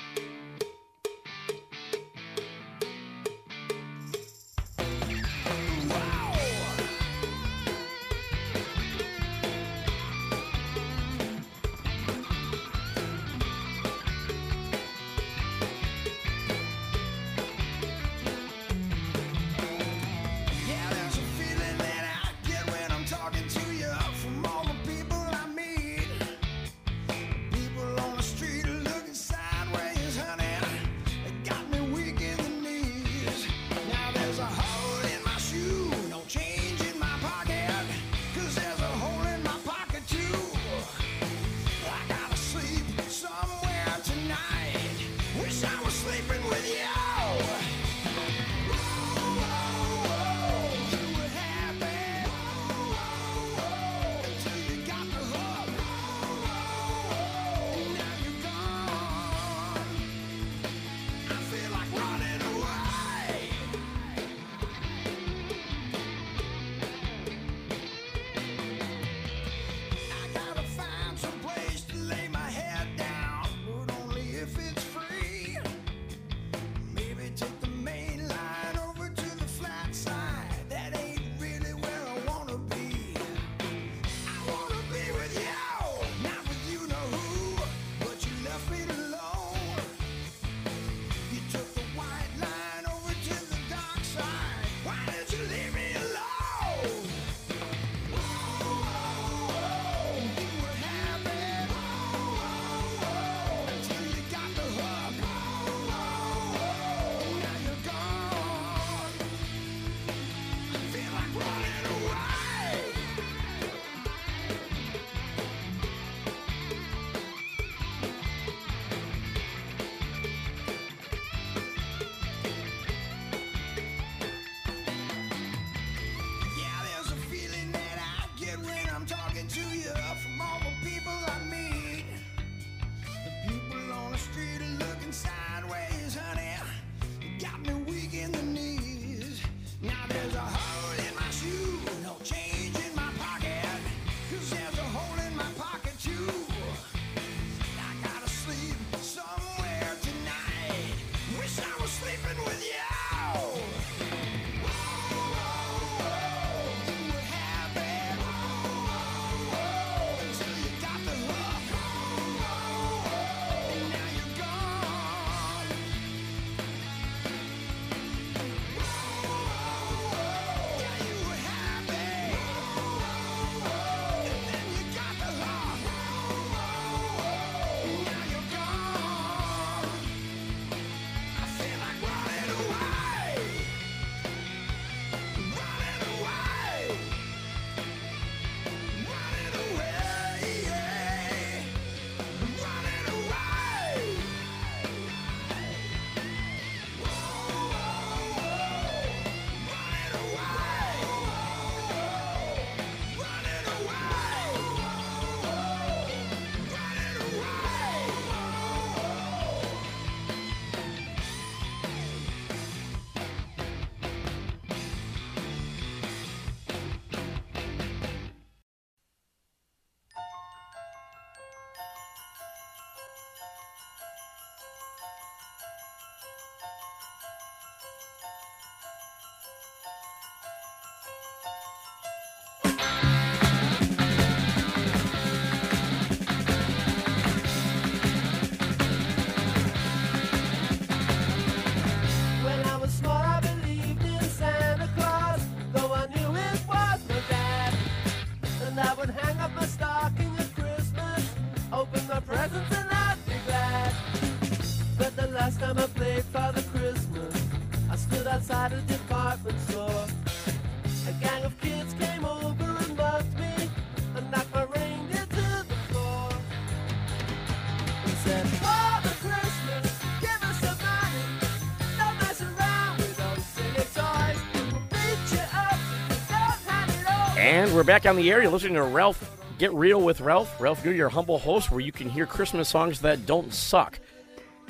We're 277.73 277.83
back 277.83 278.05
on 278.05 278.15
the 278.15 278.29
air. 278.29 278.39
You're 278.41 278.51
listening 278.51 278.75
to 278.75 278.83
Ralph 278.83 279.35
Get 279.57 279.73
Real 279.73 279.99
with 279.99 280.21
Ralph. 280.21 280.61
Ralph, 280.61 280.85
you're 280.85 280.93
your 280.93 281.09
humble 281.09 281.39
host 281.39 281.71
where 281.71 281.79
you 281.79 281.91
can 281.91 282.07
hear 282.07 282.27
Christmas 282.27 282.69
songs 282.69 283.01
that 283.01 283.25
don't 283.25 283.51
suck. 283.51 283.99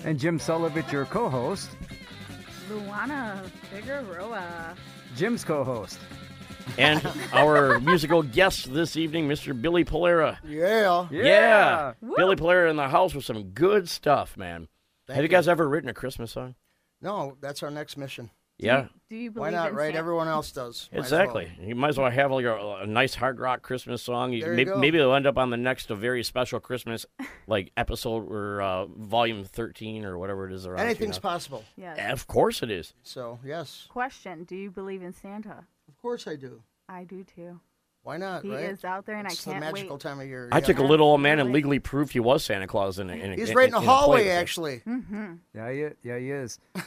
And 0.05 0.17
Jim 0.17 0.39
Sullivan, 0.39 0.85
your 0.89 1.03
co-host, 1.05 1.69
Luana 2.69 3.43
Figueroa. 3.71 4.75
Jim's 5.17 5.43
co-host. 5.43 5.99
And 6.77 7.05
our 7.33 7.77
musical 7.81 8.23
guest 8.23 8.73
this 8.73 8.95
evening, 8.95 9.27
Mr. 9.27 9.59
Billy 9.59 9.83
Polera. 9.83 10.37
Yeah. 10.47 11.07
Yeah. 11.11 11.93
Billy 12.15 12.37
Polera 12.37 12.69
in 12.69 12.77
the 12.77 12.87
house 12.87 13.13
with 13.13 13.25
some 13.25 13.43
good 13.49 13.89
stuff, 13.89 14.37
man. 14.37 14.69
Thank 15.07 15.15
Have 15.15 15.23
you 15.23 15.29
guys 15.29 15.49
ever 15.49 15.67
written 15.67 15.89
a 15.89 15.93
Christmas 15.93 16.31
song? 16.31 16.55
No, 17.01 17.35
that's 17.41 17.63
our 17.63 17.69
next 17.69 17.97
mission. 17.97 18.29
Yeah. 18.59 18.87
Do 19.09 19.15
you 19.15 19.31
Why 19.31 19.49
believe 19.49 19.53
not? 19.53 19.69
in 19.69 19.75
Right? 19.75 19.85
Santa? 19.87 19.97
Everyone 19.99 20.27
else 20.27 20.51
does. 20.51 20.89
Might 20.91 20.99
as 21.05 21.11
well. 21.11 21.21
Exactly. 21.21 21.51
You 21.61 21.75
might 21.75 21.89
as 21.89 21.97
well 21.97 22.09
have 22.09 22.31
like 22.31 22.45
a, 22.45 22.77
a 22.81 22.85
nice 22.87 23.15
hard 23.15 23.39
rock 23.39 23.61
Christmas 23.61 24.01
song. 24.01 24.31
You, 24.31 24.41
There 24.41 24.51
you 24.51 24.55
maybe, 24.55 24.69
go. 24.71 24.77
maybe 24.77 24.97
they'll 24.99 25.13
end 25.15 25.27
up 25.27 25.37
on 25.37 25.49
the 25.49 25.57
next 25.57 25.89
a 25.91 25.95
very 25.95 26.23
special 26.23 26.59
Christmas 26.59 27.05
like 27.47 27.71
episode 27.77 28.29
or 28.31 28.61
uh, 28.61 28.85
volume 28.85 29.43
thirteen 29.43 30.05
or 30.05 30.17
whatever 30.17 30.47
it 30.47 30.53
is. 30.53 30.65
Around 30.65 30.79
Anything's 30.85 31.19
possible. 31.19 31.63
Yes. 31.75 31.99
Of 32.11 32.27
course 32.27 32.63
it 32.63 32.71
is. 32.71 32.93
So 33.03 33.39
yes, 33.45 33.87
Question: 33.89 34.43
Do 34.45 34.55
you 34.55 34.71
believe 34.71 35.01
in 35.03 35.13
Santa? 35.13 35.65
of 35.87 35.97
course 36.01 36.27
I 36.27 36.35
do. 36.35 36.61
I 36.87 37.03
do 37.03 37.23
too. 37.23 37.59
Why 38.03 38.17
not? 38.17 38.43
He 38.43 38.51
right? 38.51 38.65
is 38.65 38.83
out 38.83 39.05
there, 39.05 39.15
and 39.15 39.25
it's 39.25 39.47
I 39.47 39.51
can't 39.51 39.63
the 39.63 39.71
magical 39.71 39.95
wait. 39.95 40.01
time 40.01 40.19
of 40.19 40.27
year. 40.27 40.49
I 40.51 40.57
yeah. 40.57 40.59
took 40.65 40.79
a 40.79 40.83
little 40.83 41.07
old 41.07 41.21
man 41.21 41.39
and 41.39 41.53
legally 41.53 41.79
proved 41.79 42.11
he 42.11 42.19
was 42.19 42.43
Santa 42.43 42.67
Claus 42.67 42.99
in 42.99 43.09
a, 43.09 43.13
in 43.13 43.31
a, 43.31 43.35
He's 43.37 43.49
in- 43.51 43.55
right 43.55 43.67
in 43.67 43.71
the 43.71 43.77
in 43.77 43.83
a 43.83 43.85
play 43.85 43.95
hallway, 43.95 44.23
with 44.25 44.31
actually. 44.33 44.81
Mm-hmm. 44.85 45.33
Yeah, 45.55 45.71
he, 45.71 45.87
yeah, 46.09 46.17
he 46.19 46.31
is. 46.31 46.59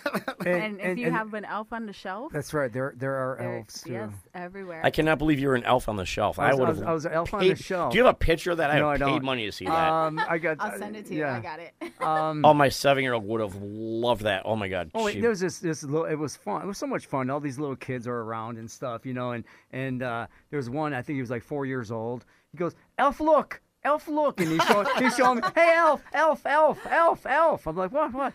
And, 0.46 0.80
if 0.80 0.96
you 0.96 1.10
have 1.10 1.34
an 1.34 1.44
elf 1.44 1.72
on 1.72 1.86
the 1.86 1.92
shelf, 1.92 2.30
that's 2.32 2.54
right. 2.54 2.72
There, 2.72 2.94
there 2.96 3.14
are 3.16 3.36
there- 3.40 3.56
elves 3.58 3.82
too. 3.82 3.92
yes, 3.92 4.10
everywhere. 4.32 4.80
I 4.84 4.90
cannot 4.90 5.18
believe 5.18 5.40
you're 5.40 5.56
an 5.56 5.64
elf 5.64 5.88
on 5.88 5.96
the 5.96 6.04
shelf. 6.04 6.38
I 6.38 6.50
I, 6.50 6.54
was- 6.54 6.58
would 6.60 6.64
I 6.64 6.68
have. 6.68 6.76
was- 6.78 6.86
I 6.86 6.92
was 6.92 7.04
an 7.06 7.12
elf 7.12 7.34
on 7.34 7.48
the 7.48 7.56
shelf. 7.56 7.92
Do 7.92 7.98
you 7.98 8.04
have 8.04 8.14
a 8.14 8.18
picture 8.18 8.52
of 8.52 8.58
that? 8.58 8.70
I 8.70 8.78
No, 8.78 8.90
have 8.90 9.02
I 9.02 9.04
paid 9.06 9.10
don't. 9.12 9.24
money 9.24 9.46
to 9.46 9.50
see 9.52 9.64
that. 9.64 9.72
Um, 9.90 10.20
I 10.28 10.38
got. 10.46 10.58
I'll 10.60 10.78
send 10.78 10.94
it 10.94 11.06
to 11.06 11.14
you. 11.14 11.20
yeah. 11.20 11.34
I 11.36 11.40
got 11.40 11.58
it. 11.58 11.72
Um, 12.00 12.44
oh, 12.44 12.54
my 12.54 12.68
seven-year-old 12.68 13.26
would 13.26 13.40
have 13.40 13.56
loved 13.60 14.22
that. 14.22 14.42
Oh 14.44 14.54
my 14.54 14.68
god. 14.68 14.90
Oh, 14.94 15.04
wait, 15.04 15.14
She- 15.14 15.20
there 15.20 15.30
was 15.30 15.40
this 15.40 15.58
this 15.58 15.82
little. 15.82 16.04
It 16.04 16.14
was 16.14 16.36
fun. 16.36 16.62
It 16.62 16.66
was 16.66 16.78
so 16.78 16.86
much 16.86 17.06
fun. 17.06 17.28
All 17.30 17.40
these 17.40 17.58
little 17.58 17.74
kids 17.76 18.06
are 18.06 18.20
around 18.20 18.56
and 18.58 18.70
stuff, 18.70 19.04
you 19.04 19.14
know. 19.14 19.32
And 19.32 19.42
and 19.72 20.02
uh, 20.04 20.26
there 20.50 20.58
was 20.58 20.70
one. 20.70 20.94
I 20.94 21.02
think 21.06 21.16
he 21.16 21.20
was 21.22 21.30
like 21.30 21.42
four 21.42 21.64
years 21.66 21.90
old. 21.90 22.24
He 22.52 22.58
goes, 22.58 22.74
"Elf, 22.98 23.20
look, 23.20 23.60
Elf, 23.84 24.08
look," 24.08 24.40
and 24.40 24.50
he's 24.50 24.62
showing, 24.64 24.86
he's 24.98 25.16
showing 25.16 25.36
me, 25.40 25.42
"Hey, 25.54 25.74
Elf, 25.76 26.02
Elf, 26.12 26.44
Elf, 26.46 26.86
Elf, 26.86 27.26
Elf." 27.26 27.66
I'm 27.66 27.76
like, 27.76 27.92
"What? 27.92 28.12
What? 28.12 28.32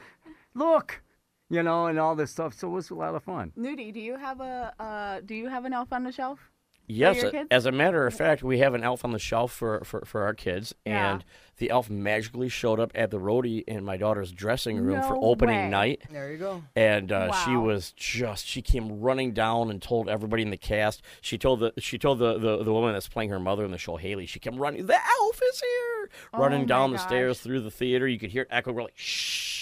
Look." 0.54 1.02
You 1.50 1.64
know, 1.64 1.88
and 1.88 2.00
all 2.00 2.16
this 2.16 2.32
stuff. 2.32 2.54
So 2.54 2.68
it 2.70 2.72
was 2.72 2.90
a 2.92 2.96
lot 2.96 3.14
of 3.14 3.24
fun. 3.24 3.52
Nudie, 3.58 3.94
do 3.94 4.00
you 4.00 4.16
have 4.18 4.40
a 4.40 4.74
uh, 4.80 5.20
do 5.26 5.36
you 5.36 5.50
have 5.50 5.66
an 5.66 5.74
elf 5.74 5.92
on 5.92 6.04
the 6.06 6.12
shelf? 6.12 6.50
Yes, 6.88 7.22
your 7.22 7.32
kids? 7.32 7.48
as 7.52 7.66
a 7.66 7.72
matter 7.72 8.06
of 8.08 8.14
fact, 8.14 8.42
we 8.44 8.60
have 8.60 8.74
an 8.74 8.84
elf 8.84 9.06
on 9.06 9.12
the 9.12 9.20
shelf 9.20 9.52
for, 9.54 9.82
for, 9.86 10.04
for 10.06 10.24
our 10.24 10.34
kids, 10.34 10.74
Yeah. 10.86 11.14
and 11.14 11.26
the 11.62 11.70
elf 11.70 11.90
magically 11.90 12.50
showed 12.50 12.80
up 12.80 12.92
at 12.96 13.12
the 13.12 13.20
roadie 13.20 13.64
in 13.68 13.86
my 13.86 13.96
daughter's 13.96 14.32
dressing 14.32 14.78
room 14.80 15.02
for 15.04 15.18
opening 15.22 15.56
way. 15.58 15.70
night. 15.70 16.02
There 16.12 16.32
you 16.32 16.38
go. 16.38 16.64
And 16.76 17.12
uh, 17.12 17.32
she 17.32 17.52
Wow. 17.52 17.62
was 17.62 17.92
just 17.96 18.46
she 18.46 18.62
came 18.62 19.00
running 19.00 19.32
down 19.32 19.70
and 19.70 19.82
told 19.82 20.10
everybody 20.10 20.42
in 20.44 20.50
the 20.50 20.58
cast. 20.58 21.02
She 21.22 21.38
told 21.38 21.60
the 21.62 21.72
she 21.78 21.98
told 21.98 22.20
the, 22.20 22.38
the, 22.38 22.64
the 22.64 22.74
woman 22.74 22.94
that's 22.94 23.08
playing 23.08 23.30
her 23.30 23.40
mother 23.40 23.64
in 23.64 23.72
the 23.72 23.78
show, 23.78 23.96
Haley. 23.96 24.26
She 24.26 24.40
came 24.40 24.58
running. 24.58 24.86
The 24.88 24.96
elf 25.22 25.40
is 25.54 25.60
here, 25.62 26.10
Oh 26.34 26.40
running 26.40 26.62
my 26.62 26.66
down 26.66 26.92
the 26.92 26.98
stairs 26.98 27.40
through 27.40 27.62
the 27.62 27.72
theater. 27.72 28.08
You 28.08 28.20
could 28.20 28.32
hear 28.32 28.42
it 28.42 28.48
echo. 28.52 28.72
We're 28.74 28.84
like 28.84 28.98
shh 28.98 29.61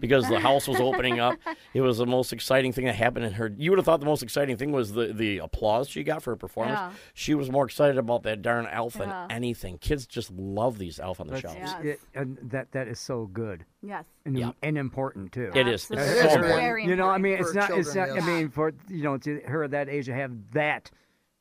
because 0.00 0.28
the 0.28 0.38
house 0.40 0.66
was 0.68 0.80
opening 0.80 1.20
up. 1.20 1.38
It 1.72 1.80
was 1.80 1.98
the 1.98 2.06
most 2.06 2.32
exciting 2.32 2.72
thing 2.72 2.84
that 2.86 2.94
happened 2.94 3.24
in 3.24 3.32
her. 3.32 3.52
You 3.56 3.70
would 3.70 3.78
have 3.78 3.86
thought 3.86 4.00
the 4.00 4.06
most 4.06 4.22
exciting 4.22 4.56
thing 4.56 4.72
was 4.72 4.92
the 4.92 5.12
the 5.12 5.38
applause 5.38 5.88
she 5.88 6.02
got 6.02 6.22
for 6.22 6.30
her 6.32 6.36
performance. 6.36 6.78
Yeah. 6.78 6.90
She 7.14 7.34
was 7.34 7.50
more 7.50 7.64
excited 7.64 7.98
about 7.98 8.22
that 8.24 8.42
darn 8.42 8.66
elf 8.66 8.94
than 8.94 9.12
anything. 9.30 9.78
Kids 9.78 10.06
just 10.06 10.30
love 10.30 10.78
these 10.78 10.98
elf 10.98 11.20
on 11.20 11.26
the 11.26 11.34
That's- 11.34 11.54
shelves. 11.54 11.74
Yes. 11.84 11.94
it- 11.94 12.00
and 12.14 12.38
that 12.50 12.72
that 12.72 12.88
is 12.88 12.98
so 13.00 13.26
good 13.26 13.64
Yes. 13.82 14.06
and, 14.24 14.38
Yeah. 14.38 14.52
and 14.62 14.76
important 14.78 15.32
too. 15.32 15.50
It 15.54 15.66
is. 15.68 15.88
It's 15.88 15.88
so 15.88 15.94
It's 15.96 16.22
important. 16.34 16.46
Very 16.60 16.84
you 16.86 16.96
know, 16.96 17.08
I 17.08 17.18
mean, 17.18 17.34
it's 17.38 17.50
For 17.52 17.58
not. 17.58 17.70
It's 17.72 17.94
not. 17.94 18.06
children, 18.06 18.24
I 18.24 18.26
mean, 18.26 18.48
for 18.50 18.72
you 18.88 19.02
know, 19.02 19.16
to 19.18 19.40
her 19.46 19.64
at 19.64 19.70
that 19.72 19.88
age 19.88 20.06
to 20.06 20.14
have 20.14 20.32
that 20.52 20.90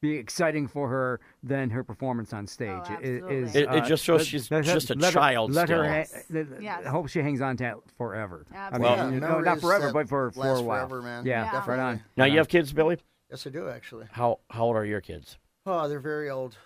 be 0.04 0.18
exciting 0.18 0.68
for 0.68 0.90
her 0.90 1.20
than 1.42 1.70
her 1.70 1.84
performance 1.84 2.34
on 2.34 2.46
stage. 2.46 2.70
Oh, 2.90 2.98
It- 3.02 3.06
it 3.24 3.32
is. 3.32 3.56
It- 3.56 3.62
it 3.64 3.70
uh, 3.70 3.80
just 3.86 4.04
shows 4.04 4.20
let- 4.20 4.28
she's 4.28 4.52
let 4.52 4.66
just 4.66 4.90
a 4.92 4.96
let 4.96 5.14
her- 5.14 5.20
child 5.20 5.52
Let 5.54 5.70
her. 5.70 5.76
still. 5.76 5.86
ha- 5.86 5.96
Yes. 5.96 6.26
th- 6.28 6.48
I 6.86 6.90
hope 6.90 7.08
she 7.08 7.20
hangs 7.22 7.40
on 7.42 7.56
to 7.58 7.64
it 7.70 7.78
forever. 7.98 8.46
I 8.52 8.54
mean, 8.54 8.62
Absolutely. 8.62 8.88
Yeah, 8.98 9.10
you 9.12 9.20
know, 9.22 9.28
memories 9.28 9.46
not 9.46 9.62
forever, 9.62 9.92
but 9.94 10.10
for 10.10 10.32
for 10.32 10.46
a 10.58 10.62
while. 10.62 10.88
forever, 10.88 11.02
man. 11.02 11.26
Yeah, 11.26 11.50
Yeah. 11.52 11.64
right 11.66 11.80
on. 11.80 12.04
Now 12.18 12.26
you 12.26 12.38
have 12.38 12.50
kids, 12.50 12.74
Billy. 12.74 12.98
Yes, 13.30 13.48
I 13.48 13.50
do 13.50 13.70
actually. 13.70 14.08
How 14.12 14.40
how 14.50 14.66
old 14.66 14.76
are 14.76 14.86
your 14.86 15.02
kids? 15.02 15.38
Oh, 15.66 15.88
they're 15.88 16.00
very 16.02 16.30
old. 16.30 16.58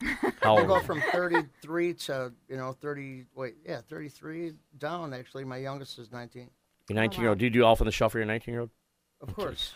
How 0.40 0.54
They 0.56 0.62
old? 0.62 0.68
go 0.68 0.80
from 0.80 1.02
33 1.12 1.92
to 1.92 2.32
you 2.48 2.56
know 2.56 2.72
30. 2.72 3.26
Wait, 3.34 3.56
yeah, 3.66 3.82
33 3.86 4.54
down. 4.78 5.12
Actually, 5.12 5.44
my 5.44 5.58
youngest 5.58 5.98
is 5.98 6.10
19. 6.10 6.48
Your 6.88 6.94
19 6.96 7.20
year 7.20 7.28
old. 7.28 7.38
Do 7.38 7.44
you 7.44 7.50
do 7.50 7.62
elf 7.64 7.82
on 7.82 7.84
the 7.86 7.92
shelf 7.92 8.12
for 8.12 8.18
your 8.18 8.26
19 8.26 8.52
year 8.54 8.62
old? 8.62 8.70
Of 9.20 9.34
course. 9.34 9.72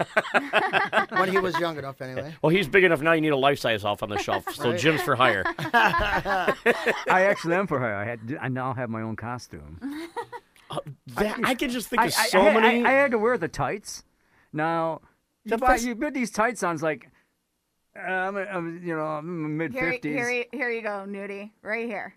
when 1.11 1.29
he 1.31 1.39
was 1.39 1.59
young 1.61 1.77
enough, 1.77 2.01
anyway. 2.01 2.35
Well, 2.41 2.51
he's 2.51 2.67
big 2.67 2.85
enough 2.85 3.03
now. 3.03 3.13
You 3.13 3.21
need 3.21 3.33
a 3.33 3.37
life 3.37 3.59
size 3.59 3.85
off 3.85 4.03
on 4.03 4.09
the 4.09 4.17
shelf. 4.19 4.45
So 4.55 4.71
Right. 4.71 4.79
Jim's 4.81 5.03
for 5.03 5.15
hire. 5.17 5.45
I 5.59 6.55
actually 7.29 7.55
am 7.55 7.67
for 7.67 7.79
hire. 7.79 7.95
I 7.95 8.05
had. 8.05 8.39
I 8.41 8.49
now 8.49 8.73
have 8.73 8.89
my 8.89 9.03
own 9.03 9.17
costume. 9.17 9.79
That, 11.17 11.39
I 11.45 11.55
can 11.55 11.71
just 11.71 11.89
think 11.89 12.01
I, 12.03 12.07
of 12.07 12.13
so 12.15 12.41
I, 12.41 12.55
many. 12.59 12.85
I, 12.85 12.89
I 12.89 12.93
had 12.93 13.11
to 13.11 13.19
wear 13.19 13.37
the 13.37 13.49
tights. 13.49 14.03
Now, 14.53 15.03
you, 15.45 15.51
That- 15.51 15.61
buy, 15.61 15.77
you 15.77 15.95
put 15.95 16.15
these 16.15 16.31
tights 16.31 16.63
on. 16.63 16.75
It's 16.75 16.83
like, 16.83 17.11
uh, 17.97 18.01
I'm, 18.01 18.37
I'm, 18.37 18.83
you 18.83 18.97
know, 18.97 19.21
mid 19.23 19.75
fifties. 19.75 20.15
here, 20.15 20.31
you- 20.31 20.45
here 20.53 20.71
you 20.71 20.81
go, 20.83 21.05
Nudie, 21.07 21.51
right 21.63 21.87
here. 21.87 22.15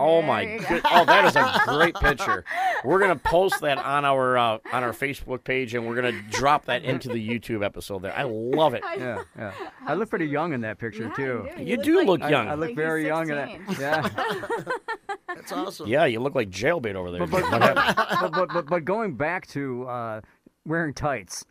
Oh 0.00 0.18
There 0.18 0.26
my 0.26 0.42
you 0.42 0.58
go. 0.60 0.80
Oh, 0.90 1.04
that 1.04 1.24
is 1.26 1.36
a 1.36 1.60
great 1.66 1.94
picture. 1.94 2.44
We're 2.84 2.98
gonna 2.98 3.16
post 3.16 3.60
that 3.60 3.78
on 3.78 4.04
our 4.04 4.36
uh, 4.38 4.58
on 4.72 4.82
our 4.82 4.92
Facebook 4.92 5.44
page, 5.44 5.74
and 5.74 5.86
we're 5.86 5.94
gonna 5.94 6.20
drop 6.30 6.64
that 6.66 6.82
into 6.84 7.08
the 7.08 7.28
YouTube 7.28 7.64
episode. 7.64 8.02
There, 8.02 8.16
I 8.16 8.22
love 8.24 8.74
it. 8.74 8.82
Yeah, 8.98 9.22
yeah. 9.38 9.52
I 9.86 9.94
look 9.94 10.10
pretty 10.10 10.26
young 10.26 10.52
in 10.52 10.62
that 10.62 10.78
picture 10.78 11.04
Yeah, 11.04 11.14
too. 11.14 11.48
you 11.58 11.64
You 11.66 11.76
look 11.76 11.84
do 11.84 11.96
like- 11.98 12.06
look 12.06 12.20
young. 12.30 12.48
I 12.48 12.54
look 12.54 12.68
Like 12.70 12.76
very 12.76 13.06
young 13.06 13.28
in 13.30 13.36
that. 13.36 13.48
16. 13.68 13.80
Yeah. 13.80 14.08
That's 15.28 15.52
awesome. 15.52 15.86
Yeah, 15.88 16.06
you 16.06 16.20
look 16.20 16.34
like 16.34 16.50
jailbait 16.50 16.94
over 16.94 17.10
there. 17.10 17.26
but, 17.26 17.30
but, 17.30 17.50
but, 18.20 18.32
but, 18.32 18.48
but, 18.52 18.66
but 18.66 18.84
going 18.84 19.14
back 19.14 19.46
to 19.48 19.86
uh, 19.86 20.20
wearing 20.66 20.92
tights, 20.94 21.44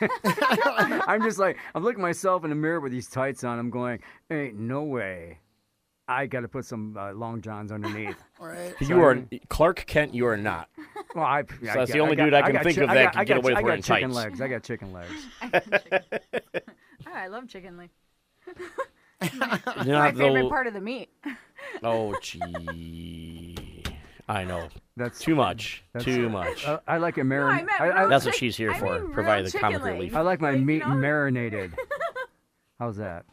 I'm 1.06 1.22
just 1.22 1.38
like 1.38 1.56
I'm 1.74 1.82
looking 1.82 2.00
at 2.00 2.02
myself 2.08 2.44
in 2.44 2.50
the 2.50 2.56
mirror 2.56 2.80
with 2.80 2.92
these 2.92 3.08
tights 3.08 3.44
on. 3.44 3.58
I'm 3.58 3.70
going, 3.70 4.00
ain't 4.30 4.58
no 4.58 4.82
way. 4.82 5.38
I 6.10 6.26
got 6.26 6.40
to 6.40 6.48
put 6.48 6.64
some 6.64 6.96
uh, 6.98 7.12
long 7.12 7.40
johns 7.40 7.70
underneath. 7.72 8.16
All 8.40 8.48
right. 8.48 8.74
you 8.80 9.00
are 9.02 9.22
Clark 9.48 9.84
Kent. 9.86 10.12
You 10.14 10.26
are 10.26 10.36
not. 10.36 10.68
Well, 11.14 11.24
I, 11.24 11.42
So 11.42 11.70
I 11.70 11.74
that's 11.74 11.92
the 11.92 11.98
got- 11.98 12.02
only 12.04 12.16
got- 12.16 12.24
dude 12.24 12.34
I 12.34 12.42
can 12.42 12.52
got 12.52 12.64
think 12.64 12.76
chi- 12.78 12.82
of 12.82 12.88
that 12.90 13.02
got- 13.04 13.12
can 13.12 13.20
I 13.20 13.24
get 13.24 13.34
got- 13.34 13.44
away 13.44 13.52
with 13.52 13.58
I 13.58 13.60
got 13.60 13.64
wearing 13.64 13.82
chicken 13.82 14.10
tights. 14.10 14.16
legs. 14.16 14.40
I 14.40 14.48
got 14.48 14.62
chicken 14.62 14.92
legs. 14.92 15.26
Oh, 17.06 17.12
I 17.14 17.26
love 17.26 17.48
chicken 17.48 17.76
legs. 17.76 17.92
Not 19.36 19.66
My 19.86 20.12
favorite 20.12 20.42
the- 20.44 20.48
part 20.48 20.66
of 20.68 20.74
the 20.74 20.80
meat. 20.80 21.08
Oh, 21.82 22.14
gee. 22.20 23.56
I 24.28 24.44
know. 24.44 24.68
That's 24.96 25.18
Too 25.18 25.34
much. 25.34 25.82
That's- 25.92 26.04
Too 26.04 26.28
much. 26.28 26.64
Uh, 26.66 26.78
I 26.86 26.98
like 26.98 27.18
it 27.18 27.22
I 27.22 27.24
marinated. 27.24 27.66
meant 27.66 27.80
I, 27.80 28.04
I, 28.04 28.06
That's 28.06 28.24
what 28.26 28.34
she's 28.36 28.56
here 28.56 28.70
I 28.70 28.78
for, 28.78 29.00
mean 29.00 29.12
provide 29.12 29.44
the 29.44 29.50
chicken 29.50 29.60
comic 29.72 29.82
legs. 29.82 29.94
relief. 29.94 30.14
I 30.14 30.20
like 30.20 30.40
my 30.40 30.50
Like, 30.50 30.60
you 30.60 30.64
meat 30.66 30.86
know? 30.86 30.94
marinated. 30.94 31.72
How's 32.78 32.96
that? 32.98 33.24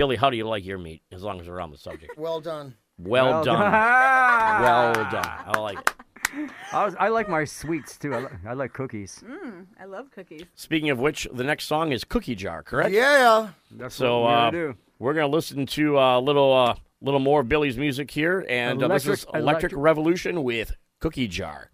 Billy, 0.00 0.16
how 0.16 0.30
do 0.30 0.36
you 0.38 0.48
like 0.48 0.64
your 0.64 0.78
meat? 0.78 1.02
As 1.12 1.22
long 1.22 1.38
as 1.42 1.46
we're 1.46 1.60
on 1.60 1.70
the 1.70 1.76
subject. 1.76 2.16
Well 2.16 2.40
done. 2.40 2.74
Well, 2.96 3.44
done. 3.44 3.60
well 3.70 4.94
done. 5.10 5.12
I 5.46 5.58
like 5.60 5.76
it. 5.78 6.50
I, 6.72 6.86
was, 6.86 6.94
I 6.98 7.08
like 7.08 7.28
my 7.28 7.44
sweets 7.44 7.98
too. 7.98 8.14
I, 8.14 8.20
li- 8.20 8.28
I 8.48 8.54
like 8.54 8.72
cookies. 8.72 9.22
Mm, 9.28 9.66
I 9.78 9.84
love 9.84 10.10
cookies. 10.10 10.44
Speaking 10.54 10.88
of 10.88 10.98
which, 11.00 11.28
the 11.34 11.44
next 11.44 11.64
song 11.66 11.92
is 11.92 12.02
Cookie 12.04 12.34
Jar, 12.34 12.62
correct? 12.62 12.92
Yeah. 12.94 13.48
That's 13.72 13.94
So 13.94 14.20
what 14.22 14.30
we're 14.30 14.36
uh, 14.36 14.50
gonna 14.50 14.50
do. 14.72 14.78
we're 15.00 15.12
gonna 15.12 15.26
listen 15.26 15.66
to 15.66 15.98
a 15.98 16.18
little, 16.18 16.50
uh, 16.54 16.76
little 17.02 17.20
more 17.20 17.42
of 17.42 17.50
Billy's 17.50 17.76
music 17.76 18.10
here, 18.10 18.46
and 18.48 18.82
uh, 18.82 18.88
this 18.88 19.02
is 19.02 19.24
Electric- 19.24 19.34
Electric 19.34 19.42
electric- 19.42 19.72
Revolution 19.82 20.42
with 20.44 20.72
Cookie 21.00 21.28
Jar. 21.28 21.70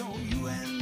on 0.00 0.12
you 0.28 0.48
and 0.48 0.75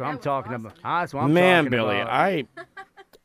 So 0.00 0.04
I'm 0.06 0.18
talking 0.18 0.52
awesome. 0.52 0.66
about. 0.66 0.78
Ah, 0.82 1.00
that's 1.00 1.12
what 1.14 1.24
I'm 1.24 1.34
Man, 1.34 1.64
talking 1.64 1.70
Billy, 1.78 2.00
about. 2.00 2.12
I, 2.12 2.44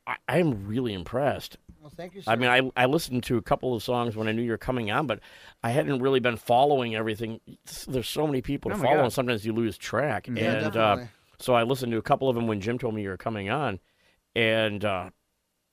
I 0.07 0.15
I'm 0.27 0.67
really 0.67 0.93
impressed. 0.93 1.57
Well, 1.81 1.91
thank 1.95 2.15
you. 2.15 2.21
Sir. 2.21 2.31
I 2.31 2.35
mean, 2.35 2.49
I 2.49 2.83
I 2.83 2.85
listened 2.87 3.23
to 3.23 3.37
a 3.37 3.41
couple 3.41 3.73
of 3.75 3.81
songs 3.81 4.15
when 4.17 4.27
I 4.27 4.33
knew 4.33 4.41
you 4.41 4.51
were 4.51 4.57
coming 4.57 4.91
on, 4.91 5.07
but 5.07 5.19
I 5.63 5.69
hadn't 5.69 5.99
really 5.99 6.19
been 6.19 6.35
following 6.35 6.93
everything. 6.95 7.39
There's 7.87 8.09
so 8.09 8.27
many 8.27 8.41
people 8.41 8.71
to 8.71 8.75
Oh 8.75 8.79
my 8.79 8.83
follow, 8.85 8.97
God. 8.97 9.03
and 9.05 9.13
sometimes 9.13 9.45
you 9.45 9.53
lose 9.53 9.77
track. 9.77 10.27
Yeah, 10.27 10.65
and 10.65 10.75
uh, 10.77 10.97
so 11.39 11.53
I 11.53 11.63
listened 11.63 11.91
to 11.93 11.97
a 11.97 12.01
couple 12.01 12.27
of 12.27 12.35
them 12.35 12.47
when 12.47 12.59
Jim 12.59 12.77
told 12.77 12.93
me 12.93 13.03
you 13.03 13.09
were 13.09 13.17
coming 13.17 13.49
on, 13.49 13.79
and 14.35 14.83
uh, 14.83 15.11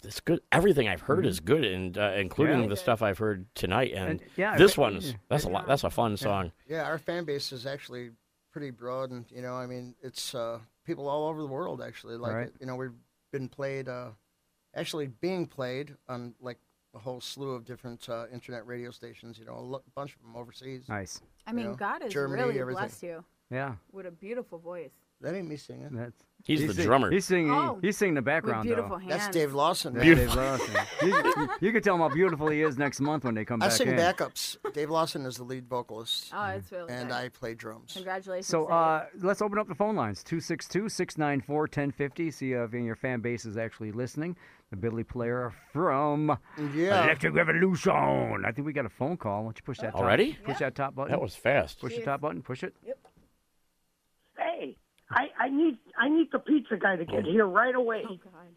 it's 0.04 0.20
good. 0.20 0.40
Everything 0.52 0.86
I've 0.86 1.00
heard 1.02 1.26
is 1.26 1.40
good, 1.40 1.64
and 1.64 1.98
uh, 1.98 2.12
including 2.16 2.54
Mm-hmm. 2.56 2.62
Yeah. 2.64 2.68
the 2.68 2.76
stuff 2.76 3.02
I've 3.02 3.18
heard 3.18 3.46
tonight. 3.54 3.92
And, 3.94 4.08
And, 4.10 4.20
yeah, 4.36 4.56
this 4.56 4.78
I- 4.78 4.82
one's 4.82 5.14
that's 5.28 5.44
a 5.44 5.48
lot. 5.48 5.66
That's 5.66 5.82
a 5.84 5.90
fun 5.90 6.16
song. 6.16 6.52
Yeah, 6.68 6.84
our 6.84 6.98
fan 6.98 7.24
base 7.24 7.50
is 7.52 7.66
actually 7.66 8.10
pretty 8.52 8.70
broad, 8.70 9.10
and 9.10 9.24
you 9.30 9.40
know, 9.42 9.54
I 9.54 9.66
mean, 9.66 9.94
it's 10.02 10.34
uh, 10.34 10.58
people 10.84 11.09
all 11.09 11.28
over 11.28 11.40
the 11.40 11.48
world 11.48 11.80
actually 11.82 12.16
like 12.16 12.32
Right. 12.34 12.46
it. 12.48 12.54
You 12.60 12.66
know, 12.66 12.76
we've 12.76 12.92
been 13.32 13.48
played, 13.48 13.88
uh, 13.88 14.10
actually 14.74 15.06
being 15.09 15.46
played 15.46 15.96
on 16.09 16.34
like 16.40 16.59
a 16.94 16.98
whole 16.98 17.20
slew 17.20 17.52
of 17.52 17.64
different 17.64 18.09
uh, 18.09 18.26
internet 18.32 18.66
radio 18.66 18.90
stations. 18.90 19.38
You 19.38 19.44
know, 19.46 19.56
a 19.56 19.60
lo- 19.60 19.82
bunch 19.94 20.14
of 20.14 20.22
them 20.22 20.36
overseas. 20.36 20.88
Nice. 20.88 21.20
I 21.46 21.52
mean, 21.52 21.66
know, 21.66 21.74
God 21.74 22.02
has 22.02 22.12
Germany, 22.12 22.42
really 22.42 22.60
everything. 22.60 22.80
blessed 22.82 23.02
you 23.02 23.24
Yeah. 23.50 23.76
with 23.90 24.06
a 24.06 24.10
beautiful 24.10 24.59
voice. 24.59 24.92
That 25.22 25.34
ain't 25.34 25.48
me 25.48 25.56
singing. 25.56 25.88
That's. 25.92 26.22
He's 26.44 26.66
the 26.66 26.74
sing- 26.74 26.84
drummer. 26.86 27.08
He's 27.12 27.24
singing. 27.24 27.52
Oh, 27.52 27.78
he's 27.80 27.96
singing 27.96 28.14
the 28.14 28.18
With 28.18 28.24
background 28.24 28.64
beautiful 28.64 28.90
though. 28.90 28.96
hands. 28.98 29.10
That's 29.22 29.28
Dave 29.28 29.54
Lawson. 29.54 29.94
That's. 29.94 30.04
Dave 30.04 30.34
Lawson. 30.34 30.74
you, 31.02 31.08
you- 31.60 31.72
you 31.72 31.80
tell 31.80 31.94
him 31.94 32.00
how 32.00 32.08
beautiful 32.08 32.48
he 32.48 32.62
is 32.62 32.76
next 32.76 33.00
month 33.00 33.24
when 33.24 33.34
they 33.36 33.44
come 33.44 33.62
I 33.62 33.66
back 33.66 33.72
I 33.74 33.76
sing 33.76 33.88
in. 33.90 33.96
backups. 33.96 34.56
Dave 34.72 34.90
Lawson 34.90 35.24
is 35.24 35.36
the 35.36 35.44
lead 35.44 35.68
vocalist, 35.68 36.32
Oh, 36.34 36.44
it's 36.46 36.72
really 36.72 36.90
and 36.92 37.10
good. 37.10 37.14
I 37.14 37.28
play 37.28 37.54
drums. 37.54 37.92
Congratulations. 37.94 38.48
So 38.48 38.66
uh, 38.66 39.06
let's 39.20 39.40
open 39.40 39.56
up 39.58 39.68
the 39.68 39.74
phone 39.76 39.94
lines 39.94 40.24
262 40.24 40.88
694 40.88 41.60
1050. 41.60 42.30
See 42.32 42.52
if 42.52 42.72
your 42.72 42.96
fan 42.96 43.20
base 43.20 43.44
is 43.44 43.56
actually 43.56 43.92
listening. 43.92 44.36
The 44.70 44.76
Billy 44.76 45.04
Polera 45.04 45.52
from 45.72 46.36
Yeah. 46.74 47.04
Electric 47.04 47.34
Revolution. 47.34 47.92
I 48.44 48.50
think 48.52 48.66
we 48.66 48.72
got 48.72 48.86
a 48.86 48.88
phone 48.88 49.16
call. 49.16 49.42
Why 49.42 49.46
don't 49.48 49.58
you 49.58 49.62
push 49.64 49.78
that 49.78 49.92
top, 49.92 50.00
Already? 50.00 50.32
Push 50.44 50.58
that 50.58 50.74
top 50.74 50.94
button. 50.96 51.12
That 51.12 51.20
was 51.20 51.36
fast. 51.36 51.78
Push 51.80 51.94
the 51.96 52.02
top 52.02 52.20
button. 52.22 52.42
Push 52.42 52.64
it. 52.64 52.74
Hey, 52.84 52.92
I, 55.12 55.30
I 55.39 55.48
need 55.48 55.78
I 55.98 56.09
need 56.09 56.28
the 56.32 56.39
pizza 56.39 56.76
guy 56.76 56.97
to 56.97 57.05
get 57.05 57.24
here 57.24 57.47
right 57.47 57.74
away. 57.74 58.02
oh 58.09 58.16
God. 58.16 58.48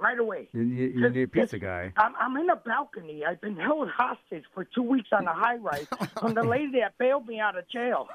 Right 0.00 0.18
away. 0.18 0.48
You, 0.52 0.62
you, 0.62 0.86
you 0.88 1.08
need 1.10 1.22
a 1.22 1.28
pizza 1.28 1.58
guy. 1.58 1.92
I'm, 1.96 2.14
I'm 2.20 2.36
in 2.36 2.50
a 2.50 2.56
balcony. 2.56 3.24
I've 3.24 3.40
been 3.40 3.56
held 3.56 3.88
hostage 3.90 4.42
for 4.52 4.64
two 4.64 4.82
weeks 4.82 5.08
on 5.12 5.26
a 5.26 5.32
high 5.32 5.56
rise 5.56 5.86
from 6.18 6.34
the 6.34 6.42
lady 6.54 6.80
that 6.80 6.98
bailed 6.98 7.28
me 7.28 7.38
out 7.38 7.56
of 7.56 7.68
jail. 7.68 8.08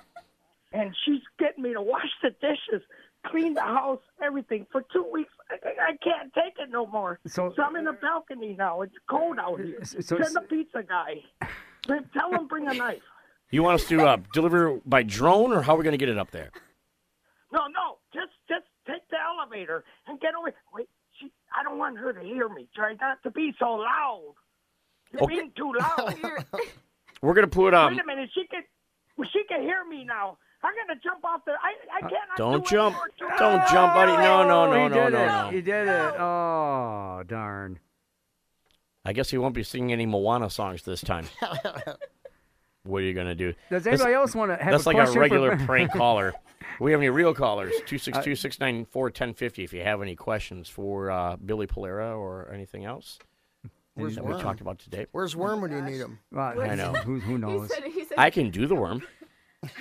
And 0.74 0.94
she's 1.06 1.22
getting 1.40 1.64
me 1.64 1.74
to 1.74 1.82
wash 1.82 2.10
the 2.22 2.32
dishes, 2.42 2.86
clean 3.28 3.54
the 3.54 3.62
house, 3.62 4.02
everything 4.22 4.68
for 4.72 4.84
two 4.94 5.06
weeks. 5.12 5.32
I, 5.50 5.56
I 5.68 5.70
I 5.94 5.98
can't 6.04 6.34
take 6.34 6.56
it 6.60 6.70
no 6.70 6.86
more. 6.86 7.20
So- 7.28 7.54
I'm 7.58 7.76
in 7.78 7.88
a 7.88 7.94
balcony 7.94 8.56
now. 8.58 8.82
It's 8.82 8.94
cold 9.10 9.40
out 9.40 9.60
here. 9.62 9.80
so- 9.84 10.00
Send 10.18 10.36
the 10.36 10.42
pizza 10.50 10.84
guy. 10.84 11.22
Tell 12.14 12.32
him 12.34 12.48
bring 12.48 12.68
a 12.68 12.74
knife. 12.74 13.02
You 13.52 13.64
want 13.64 13.76
us 13.82 13.88
to 13.88 14.06
uh, 14.06 14.18
deliver 14.34 14.80
by 14.86 15.02
drone, 15.04 15.54
or 15.54 15.62
how 15.62 15.74
are 15.76 15.78
we 15.78 15.84
going 15.84 15.94
to 15.94 15.98
get 15.98 16.10
it 16.10 16.18
up 16.20 16.30
there? 16.30 16.52
No, 17.52 17.62
no, 17.68 17.89
just 18.20 18.34
just 18.48 18.66
take 18.88 19.08
the 19.10 19.18
elevator 19.18 19.84
and 20.08 20.20
get 20.20 20.34
away. 20.36 20.52
Wait, 20.74 20.90
she, 21.20 21.32
I 21.58 21.64
don't 21.64 21.78
want 21.78 21.98
her 21.98 22.12
to 22.14 22.22
hear 22.22 22.50
me. 22.50 22.68
Try 22.76 22.94
not 23.00 23.22
to 23.24 23.32
be 23.32 23.54
so 23.60 23.72
loud. 23.76 24.34
You're 25.12 25.24
Okay. 25.24 25.36
being 25.36 25.52
too 25.56 25.72
loud. 25.80 26.16
We're 27.22 27.34
going 27.34 27.48
to 27.50 27.56
put 27.56 27.74
um. 27.74 27.94
Wait 27.94 28.02
a 28.02 28.06
minute, 28.06 28.30
she 28.34 28.46
can 28.48 28.64
she 29.32 29.44
can 29.48 29.62
hear 29.62 29.84
me 29.86 30.04
now. 30.06 30.38
I'm 30.62 30.74
gonna 30.86 31.00
jump 31.02 31.24
off 31.24 31.46
the. 31.46 31.52
I 31.54 31.98
I 31.98 32.02
cannot. 32.02 32.34
Uh, 32.34 32.38
Don't 32.38 32.66
do 32.66 32.70
jump. 32.70 32.96
Don't 33.18 33.58
loud. 33.60 33.68
jump, 33.72 33.94
buddy. 33.94 34.12
No, 34.12 34.44
no, 34.48 34.64
Oh, 34.64 34.72
no, 34.72 34.88
no, 34.90 35.10
no, 35.10 35.26
no. 35.26 35.50
He 35.52 35.62
did 35.62 35.88
it. 35.88 36.14
Oh, 36.20 37.24
darn. 37.26 37.80
I 39.06 39.14
guess 39.14 39.30
he 39.30 39.38
won't 39.38 39.56
be 39.56 39.64
singing 39.64 39.94
any 39.94 40.06
Moana 40.06 40.50
songs 40.50 40.84
this 40.84 41.00
time. 41.02 41.28
what 42.84 43.02
are 43.02 43.06
you 43.06 43.14
going 43.14 43.28
to 43.28 43.36
do? 43.36 43.54
Does 43.70 43.84
That's- 43.84 44.00
anybody 44.02 44.16
else 44.16 44.36
want 44.36 44.52
to 44.52 44.64
have 44.64 44.72
That's 44.72 44.86
a 44.86 44.90
like 44.90 45.08
a 45.08 45.20
regular 45.20 45.58
for... 45.58 45.66
prank 45.66 45.92
caller. 45.92 46.34
We 46.82 46.92
have 46.92 47.02
any 47.02 47.10
real 47.10 47.34
callers? 47.34 47.72
Uh, 47.72 47.84
262 47.88 48.36
694 48.36 49.04
1050 49.04 49.64
if 49.66 49.74
you 49.74 49.82
have 49.82 50.02
any 50.02 50.16
questions 50.16 50.70
for 50.70 51.12
uh, 51.12 51.36
Billy 51.36 51.68
Polera 51.68 52.18
or 52.18 52.50
anything 52.54 52.86
else 52.86 53.20
Where's 53.96 54.16
that 54.16 54.26
we 54.26 54.34
talked 54.42 54.62
about 54.62 54.80
today. 54.80 55.06
Where's 55.12 55.36
Worm 55.36 55.62
when 55.62 55.72
you 55.72 55.82
need 55.82 55.98
him? 55.98 56.20
Well, 56.32 56.62
I 56.62 56.76
know. 56.76 56.94
Who, 56.94 57.20
who 57.20 57.34
He 57.34 57.38
knows? 57.38 57.74
said, 57.74 57.84
he 57.84 58.06
said, 58.06 58.18
I 58.18 58.30
can 58.30 58.50
do 58.50 58.66
the 58.66 58.76
worm. 58.76 59.02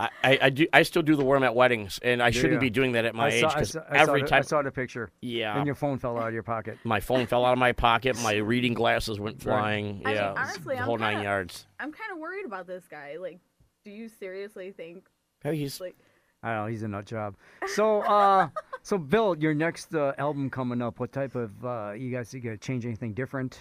I, 0.00 0.08
I, 0.24 0.38
I 0.42 0.50
do. 0.50 0.66
I 0.72 0.82
still 0.82 1.02
do 1.02 1.14
the 1.16 1.24
worm 1.24 1.42
at 1.42 1.54
weddings, 1.54 1.98
and 2.02 2.22
I 2.22 2.30
shouldn't 2.30 2.54
ya? 2.54 2.60
be 2.60 2.70
doing 2.70 2.92
that 2.92 3.04
at 3.04 3.14
my 3.14 3.26
I 3.26 3.30
age 3.30 3.44
I 3.44 3.48
because 3.54 3.70
saw, 3.72 3.80
I 3.88 3.96
saw 3.96 4.02
every 4.10 4.22
the, 4.22 4.28
time 4.28 4.38
I 4.38 4.42
saw 4.42 4.62
the 4.62 4.70
picture. 4.70 5.10
Yeah. 5.20 5.56
And 5.56 5.66
your 5.66 5.74
phone 5.74 5.98
fell 5.98 6.18
out 6.18 6.28
of 6.28 6.34
your 6.34 6.42
pocket. 6.42 6.78
my 6.84 7.00
phone 7.00 7.26
fell 7.26 7.44
out 7.44 7.52
of 7.52 7.58
my 7.58 7.72
pocket, 7.72 8.16
my 8.22 8.34
reading 8.52 8.74
glasses 8.74 9.20
went 9.20 9.36
Right. 9.44 9.54
flying. 9.58 10.02
I 10.04 10.08
mean, 10.08 10.16
yeah, 10.16 10.34
honestly, 10.36 10.74
the 10.74 10.80
I'm 10.80 10.86
whole 10.86 10.98
nine 10.98 11.14
kinda- 11.16 11.24
yards. 11.24 11.66
I'm 11.78 11.92
kind 11.92 12.12
of 12.12 12.18
worried 12.18 12.46
about 12.46 12.66
this 12.66 12.86
guy. 12.88 13.16
Like, 13.20 13.40
do 13.84 13.90
you 13.90 14.08
seriously 14.08 14.72
think 14.72 15.04
Hey, 15.42 15.56
he's 15.56 15.80
like 15.80 15.96
I 16.42 16.54
don't 16.54 16.64
know. 16.64 16.70
He's 16.70 16.82
a 16.82 16.88
nut 16.88 17.04
job. 17.04 17.34
So, 17.74 18.00
uh, 18.00 18.48
so 18.82 18.96
Bill, 18.96 19.36
your 19.38 19.52
next 19.52 19.94
uh, 19.94 20.14
album 20.16 20.48
coming 20.48 20.80
up. 20.80 20.98
What 20.98 21.12
type 21.12 21.34
of 21.34 21.64
uh, 21.64 21.92
you 21.92 22.10
guys 22.10 22.32
you 22.32 22.40
gonna 22.40 22.56
change 22.56 22.86
anything 22.86 23.12
different? 23.12 23.60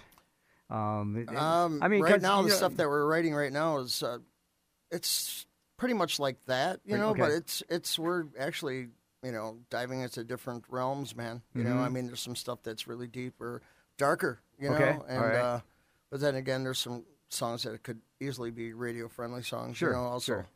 Um, 0.70 1.18
it- 1.18 1.30
it- 1.34 1.38
Um, 1.38 1.80
I 1.82 1.88
mean, 1.90 2.02
right 2.04 2.22
now 2.22 2.42
the 2.42 2.48
know- 2.50 2.54
stuff 2.56 2.76
that 2.78 2.88
we're 2.88 3.06
writing 3.06 3.34
right 3.34 3.52
now 3.52 3.80
is 3.80 4.02
uh, 4.04 4.20
it's 4.92 5.46
pretty 5.80 5.96
much 5.96 6.20
like 6.20 6.38
that, 6.46 6.82
you 6.86 6.98
know. 6.98 7.16
But 7.16 7.32
it's 7.32 7.64
it's 7.70 7.98
we're 7.98 8.26
actually 8.38 8.90
you 9.24 9.32
know 9.32 9.58
diving 9.72 10.02
into 10.02 10.24
different 10.24 10.66
realms, 10.70 11.16
man. 11.16 11.42
You 11.56 11.64
know, 11.64 11.80
I 11.80 11.88
Mhm. 11.88 11.94
mean, 11.94 12.06
there's 12.08 12.22
some 12.22 12.36
stuff 12.36 12.60
that's 12.62 12.86
really 12.88 13.08
deep 13.08 13.42
or 13.42 13.62
darker, 13.98 14.40
you 14.60 14.70
know. 14.70 14.76
Okay, 14.76 15.00
And 15.08 15.18
all 15.18 15.28
right. 15.28 15.36
uh, 15.38 15.60
but 16.12 16.20
then 16.20 16.36
again, 16.36 16.64
there's 16.64 16.78
some 16.80 17.06
songs 17.30 17.64
that 17.64 17.82
could 17.84 18.02
easily 18.20 18.52
be 18.52 18.74
radio 18.74 19.08
friendly 19.08 19.42
songs. 19.44 19.78
Sure, 19.78 19.90
you 19.90 19.96
know, 19.96 20.04
also. 20.04 20.34
sure. 20.34 20.48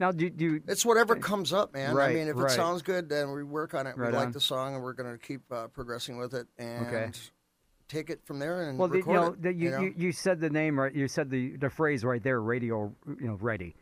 Now, 0.00 0.12
do, 0.12 0.30
do 0.30 0.44
you, 0.44 0.62
It's 0.68 0.86
whatever 0.86 1.16
comes 1.16 1.52
up, 1.52 1.72
man. 1.74 1.92
Right, 1.94 2.10
I 2.10 2.14
mean, 2.14 2.28
if 2.28 2.36
right. 2.36 2.52
it 2.52 2.54
sounds 2.54 2.82
good, 2.82 3.08
then 3.08 3.32
we 3.32 3.42
work 3.42 3.74
on 3.74 3.88
it. 3.88 3.96
Right 3.96 4.12
we 4.12 4.16
like 4.16 4.26
on. 4.26 4.32
the 4.32 4.40
song, 4.40 4.74
and 4.76 4.84
we're 4.84 4.92
going 4.92 5.10
to 5.10 5.18
keep 5.18 5.40
uh, 5.50 5.66
progressing 5.68 6.18
with 6.18 6.34
it 6.34 6.46
and 6.56 6.86
Okay. 6.86 7.10
take 7.88 8.08
it 8.08 8.20
from 8.24 8.38
there 8.38 8.62
and 8.68 8.78
well, 8.78 8.86
the, 8.88 8.98
you 8.98 9.02
record 9.02 9.14
know, 9.14 9.32
it. 9.32 9.42
the, 9.42 9.52
you, 9.52 9.64
you 9.64 9.70
know? 9.72 9.80
you, 9.80 9.94
you 9.96 10.12
said 10.12 10.40
the 10.40 10.50
name 10.50 10.78
right. 10.78 10.94
You 10.94 11.08
said 11.08 11.30
the, 11.30 11.56
the 11.56 11.68
phrase 11.68 12.04
right 12.04 12.22
there. 12.22 12.40
Radio, 12.40 12.94
you 13.08 13.26
know, 13.26 13.34
ready, 13.40 13.74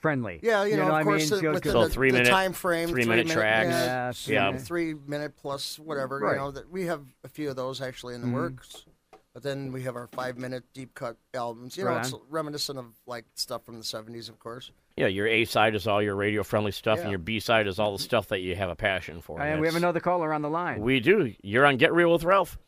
friendly. 0.00 0.40
Yeah, 0.42 0.64
you, 0.64 0.76
know, 0.76 0.84
what 0.84 0.90
of 0.92 0.94
I 0.96 1.02
course, 1.04 1.30
mean? 1.30 1.38
uh, 1.38 1.42
So- 1.42 1.52
within 1.52 1.72
So 1.72 1.84
the, 1.84 1.90
three 1.90 2.10
the 2.10 2.18
minute- 2.18 2.30
time 2.30 2.52
frame, 2.52 2.88
three 2.88 3.04
minute 3.04 3.28
tracks. 3.28 3.68
Yeah, 3.70 3.84
Yeah, 4.08 4.12
three, 4.12 4.34
yeah. 4.34 4.46
minute- 4.50 4.62
three 4.62 4.94
minute 4.94 5.36
plus 5.36 5.78
whatever. 5.78 6.18
Right. 6.18 6.32
You 6.32 6.38
know 6.38 6.50
that 6.50 6.70
we 6.70 6.86
have 6.86 7.02
a 7.24 7.28
few 7.28 7.50
of 7.50 7.56
those 7.56 7.80
actually 7.80 8.14
in 8.14 8.20
the 8.22 8.26
Mhm. 8.28 8.34
works. 8.34 8.84
But 9.32 9.44
then 9.44 9.70
we 9.70 9.82
have 9.82 9.94
our 9.94 10.08
five 10.08 10.38
minute 10.38 10.64
deep 10.74 10.92
cut 10.94 11.16
albums. 11.34 11.76
You 11.76 11.84
know, 11.84 11.90
Right 11.90 12.00
it's 12.04 12.12
reminiscent 12.28 12.78
of 12.80 12.86
like 13.06 13.26
stuff 13.34 13.64
from 13.64 13.78
the 13.78 13.84
seventies, 13.84 14.28
of 14.28 14.40
course. 14.40 14.72
Yeah, 14.96 15.06
your 15.06 15.28
A 15.28 15.44
side 15.44 15.76
is 15.76 15.86
all 15.86 16.02
your 16.02 16.16
radio 16.16 16.42
friendly 16.42 16.72
stuff, 16.72 16.96
Yeah. 16.98 17.02
and 17.02 17.10
your 17.12 17.20
B 17.20 17.38
side 17.38 17.68
is 17.68 17.78
all 17.78 17.92
the 17.92 18.02
stuff 18.02 18.26
that 18.28 18.40
you 18.40 18.56
have 18.56 18.70
a 18.70 18.74
passion 18.74 19.20
for. 19.20 19.40
And 19.40 19.60
we 19.60 19.66
have 19.68 19.74
That's- 19.74 19.76
another 19.76 20.00
caller 20.00 20.32
on 20.34 20.42
the 20.42 20.50
line. 20.50 20.80
We 20.80 20.98
do. 20.98 21.32
You're 21.42 21.64
on 21.64 21.76
Get 21.76 21.92
Real 21.92 22.12
with 22.12 22.24
Ralph. 22.24 22.58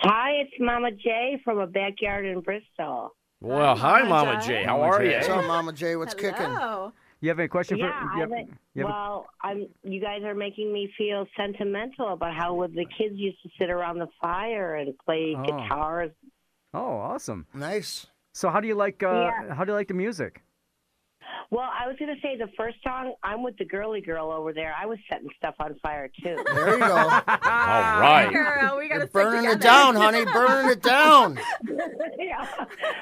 Hi, 0.00 0.32
it's 0.42 0.52
Mama 0.60 0.92
J 0.92 1.40
from 1.44 1.58
a 1.58 1.66
backyard 1.66 2.26
in 2.26 2.40
Bristol. 2.42 3.14
Well, 3.40 3.76
hi, 3.76 4.00
Mama 4.02 4.32
Mama 4.32 4.40
J. 4.42 4.46
J. 4.46 4.64
How 4.64 4.78
Mama 4.78 4.88
are 4.92 4.98
J. 4.98 5.10
you? 5.10 5.16
What's 5.16 5.28
up, 5.28 5.44
Mama 5.46 5.72
Jay? 5.72 5.96
What's 5.96 6.14
kicking? 6.14 6.50
You 7.20 7.30
have 7.30 7.38
any 7.38 7.48
question 7.48 7.78
yeah, 7.78 7.86
for? 7.88 7.92
I 8.08 8.14
You 8.14 8.20
have, 8.20 8.30
haven't- 8.30 8.58
you 8.74 8.82
have 8.82 8.90
well, 8.90 9.26
I'm. 9.42 9.66
You 9.84 10.00
guys 10.00 10.22
are 10.22 10.34
making 10.34 10.72
me 10.72 10.92
feel 10.98 11.26
sentimental 11.36 12.12
about 12.12 12.34
how 12.34 12.66
the 12.66 12.86
kids 12.98 13.14
used 13.16 13.42
to 13.42 13.48
sit 13.58 13.70
around 13.70 13.98
the 13.98 14.08
fire 14.20 14.74
and 14.76 14.96
play 14.98 15.34
Oh. 15.36 15.42
guitars. 15.42 16.10
oh, 16.74 16.96
awesome. 16.98 17.46
Nice. 17.54 18.06
So, 18.34 18.50
how 18.50 18.60
do 18.60 18.68
you 18.68 18.74
like? 18.74 19.02
Uh, 19.02 19.12
Yeah. 19.48 19.54
How 19.54 19.64
do 19.64 19.72
you 19.72 19.76
like 19.76 19.88
the 19.88 19.94
music? 19.94 20.42
Well, 21.50 21.68
I 21.72 21.86
was 21.86 21.96
going 21.98 22.14
to 22.14 22.20
say 22.20 22.36
the 22.36 22.48
first 22.56 22.76
song, 22.82 23.14
I'm 23.22 23.42
with 23.42 23.56
the 23.58 23.64
girly 23.64 24.00
girl 24.00 24.30
over 24.30 24.52
there. 24.52 24.74
I 24.80 24.86
was 24.86 24.98
setting 25.10 25.28
stuff 25.38 25.54
on 25.58 25.76
fire 25.82 26.08
too. 26.22 26.36
There 26.54 26.74
you 26.74 26.78
go. 26.78 26.86
All 26.96 28.00
right. 28.00 28.28
Girl, 28.32 28.78
we 28.78 28.88
gotta 28.88 29.00
You're 29.00 29.06
burning 29.08 29.50
it 29.50 29.60
down, 29.60 29.94
honey. 29.94 30.24
Burning 30.24 30.70
it 30.72 30.82
down. 30.82 31.38
yeah. 32.18 32.46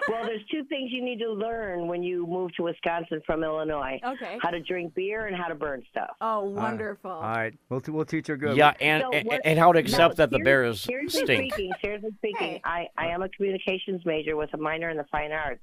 Well, 0.09 0.25
there's 0.27 0.45
two 0.51 0.65
things 0.65 0.91
you 0.93 1.05
need 1.05 1.19
to 1.21 1.31
learn 1.33 1.87
when 1.89 2.03
you 2.03 2.27
move 2.27 2.53
to 2.57 2.63
Wisconsin 2.63 3.21
from 3.27 3.43
Illinois: 3.43 3.99
Okay. 4.05 4.39
how 4.43 4.51
to 4.51 4.61
drink 4.61 4.95
beer 4.95 5.27
and 5.27 5.37
how 5.37 5.49
to 5.49 5.55
burn 5.55 5.83
stuff. 5.91 6.11
Oh, 6.21 6.45
wonderful. 6.45 7.11
All 7.11 7.21
right, 7.23 7.55
we'll 7.69 7.81
t- 7.81 7.91
we'll 7.93 8.05
teach 8.05 8.27
her 8.29 8.37
good. 8.37 8.57
Yeah, 8.57 8.75
and, 8.81 9.03
So 9.03 9.13
and, 9.13 9.41
and 9.45 9.59
how 9.59 9.73
to 9.73 9.81
no, 9.81 9.85
accept 9.85 10.17
that 10.17 10.31
the 10.31 10.37
seri- 10.37 10.45
bears 10.45 10.81
seriously 10.83 11.25
stink. 11.25 11.53
Speaking, 11.53 11.73
seriously 11.83 12.11
speaking, 12.19 12.39
Hey. 12.55 12.61
I, 12.65 12.87
I 12.97 13.07
am 13.09 13.23
a 13.23 13.29
communications 13.29 14.03
major 14.05 14.37
with 14.37 14.53
a 14.55 14.59
minor 14.59 14.91
in 14.91 14.97
the 14.97 15.05
fine 15.11 15.33
arts, 15.33 15.63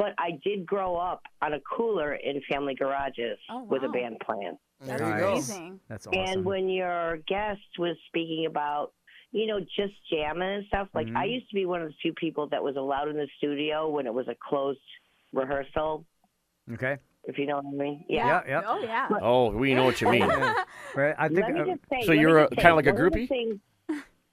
but 0.00 0.14
I 0.18 0.30
did 0.42 0.64
grow 0.64 0.96
up 0.96 1.20
on 1.42 1.52
a 1.52 1.60
cooler 1.60 2.14
in 2.14 2.40
family 2.50 2.74
garages 2.74 3.38
Oh, 3.50 3.64
with 3.64 3.82
a 3.82 3.88
band 3.90 4.16
playing. 4.24 4.56
There 4.80 4.98
Nice. 4.98 5.14
you 5.14 5.20
go. 5.20 5.32
Amazing. 5.32 5.80
That's 5.88 6.06
awesome. 6.06 6.20
And 6.20 6.44
when 6.46 6.68
your 6.70 7.18
guest 7.28 7.60
was 7.78 7.96
speaking 8.08 8.46
about, 8.46 8.92
you 9.30 9.46
know, 9.46 9.60
just 9.60 9.92
jamming 10.10 10.48
and 10.56 10.64
stuff, 10.68 10.88
like 10.94 11.08
I 11.08 11.26
Mhm. 11.26 11.32
used 11.34 11.48
to 11.50 11.54
be 11.54 11.66
one 11.66 11.82
of 11.82 11.88
the 11.88 11.94
few 12.00 12.14
people 12.14 12.46
that 12.48 12.62
was 12.64 12.76
allowed 12.76 13.08
in 13.08 13.16
the 13.16 13.28
studio 13.36 13.90
when 13.90 14.06
it 14.06 14.14
was 14.14 14.26
a 14.28 14.34
closed 14.48 14.80
rehearsal, 15.34 16.06
okay. 16.72 16.96
if 17.24 17.36
you 17.38 17.44
know 17.46 17.56
what 17.56 17.66
I 17.66 17.70
mean. 17.84 18.04
Yeah. 18.08 18.26
Yeah, 18.26 18.42
yeah. 18.48 18.62
Oh, 18.66 18.78
yeah. 18.80 19.08
Oh, 19.20 19.50
we 19.50 19.74
know 19.74 19.84
what 19.84 20.00
you 20.00 20.08
mean. 20.10 20.22
Yeah. 20.22 20.64
Right. 20.96 21.14
I 21.18 21.28
think. 21.28 21.40
Let 21.40 21.52
me 21.52 21.60
uh, 21.60 21.64
just 21.66 21.82
say, 21.90 22.00
So 22.02 22.12
let 22.12 22.18
you're 22.22 22.38
a- 22.38 22.42
just 22.48 22.54
say, 22.56 22.62
kinda 22.62 22.74
like 22.76 22.86
a 22.86 22.92
one 22.92 23.02
of 23.06 23.12
the 23.12 23.18
groupie? 23.20 23.28
things- 23.28 23.60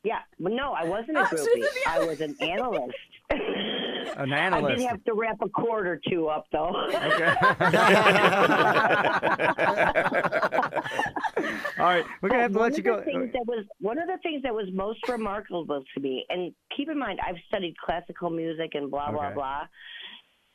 yeah, 0.03 0.19
but 0.39 0.53
no, 0.53 0.71
I 0.71 0.85
wasn't 0.85 1.17
a 1.17 1.23
groupie. 1.23 1.65
I 1.87 2.05
was 2.05 2.21
an 2.21 2.35
analyst. 2.41 2.95
an 4.17 4.33
I 4.33 4.37
analyst. 4.39 4.77
did 4.79 4.87
have 4.87 5.03
to 5.05 5.13
wrap 5.13 5.37
a 5.41 5.49
cord 5.49 5.87
or 5.87 6.01
two 6.09 6.27
up, 6.27 6.45
though. 6.51 6.73
Okay. 6.87 6.97
All 11.79 11.85
right, 11.85 12.05
we're 12.21 12.29
gonna 12.29 12.41
have 12.43 12.53
to 12.53 12.57
oh, 12.57 12.61
One 12.61 12.71
let 12.71 12.77
you 12.77 12.79
of 12.79 12.81
the 12.81 12.81
go. 12.81 13.03
Things 13.03 13.31
that 13.33 13.45
was 13.45 13.65
one 13.79 13.99
of 13.99 14.07
the 14.07 14.17
things 14.23 14.41
that 14.43 14.53
was 14.53 14.67
most 14.73 15.07
remarkable 15.07 15.83
to 15.93 15.99
me, 16.01 16.25
and 16.29 16.53
keep 16.75 16.89
in 16.89 16.97
mind, 16.97 17.19
I've 17.25 17.35
studied 17.47 17.75
classical 17.77 18.29
music 18.29 18.71
and 18.73 18.89
blah 18.89 19.11
blah 19.11 19.27
Okay. 19.27 19.35
blah. 19.35 19.61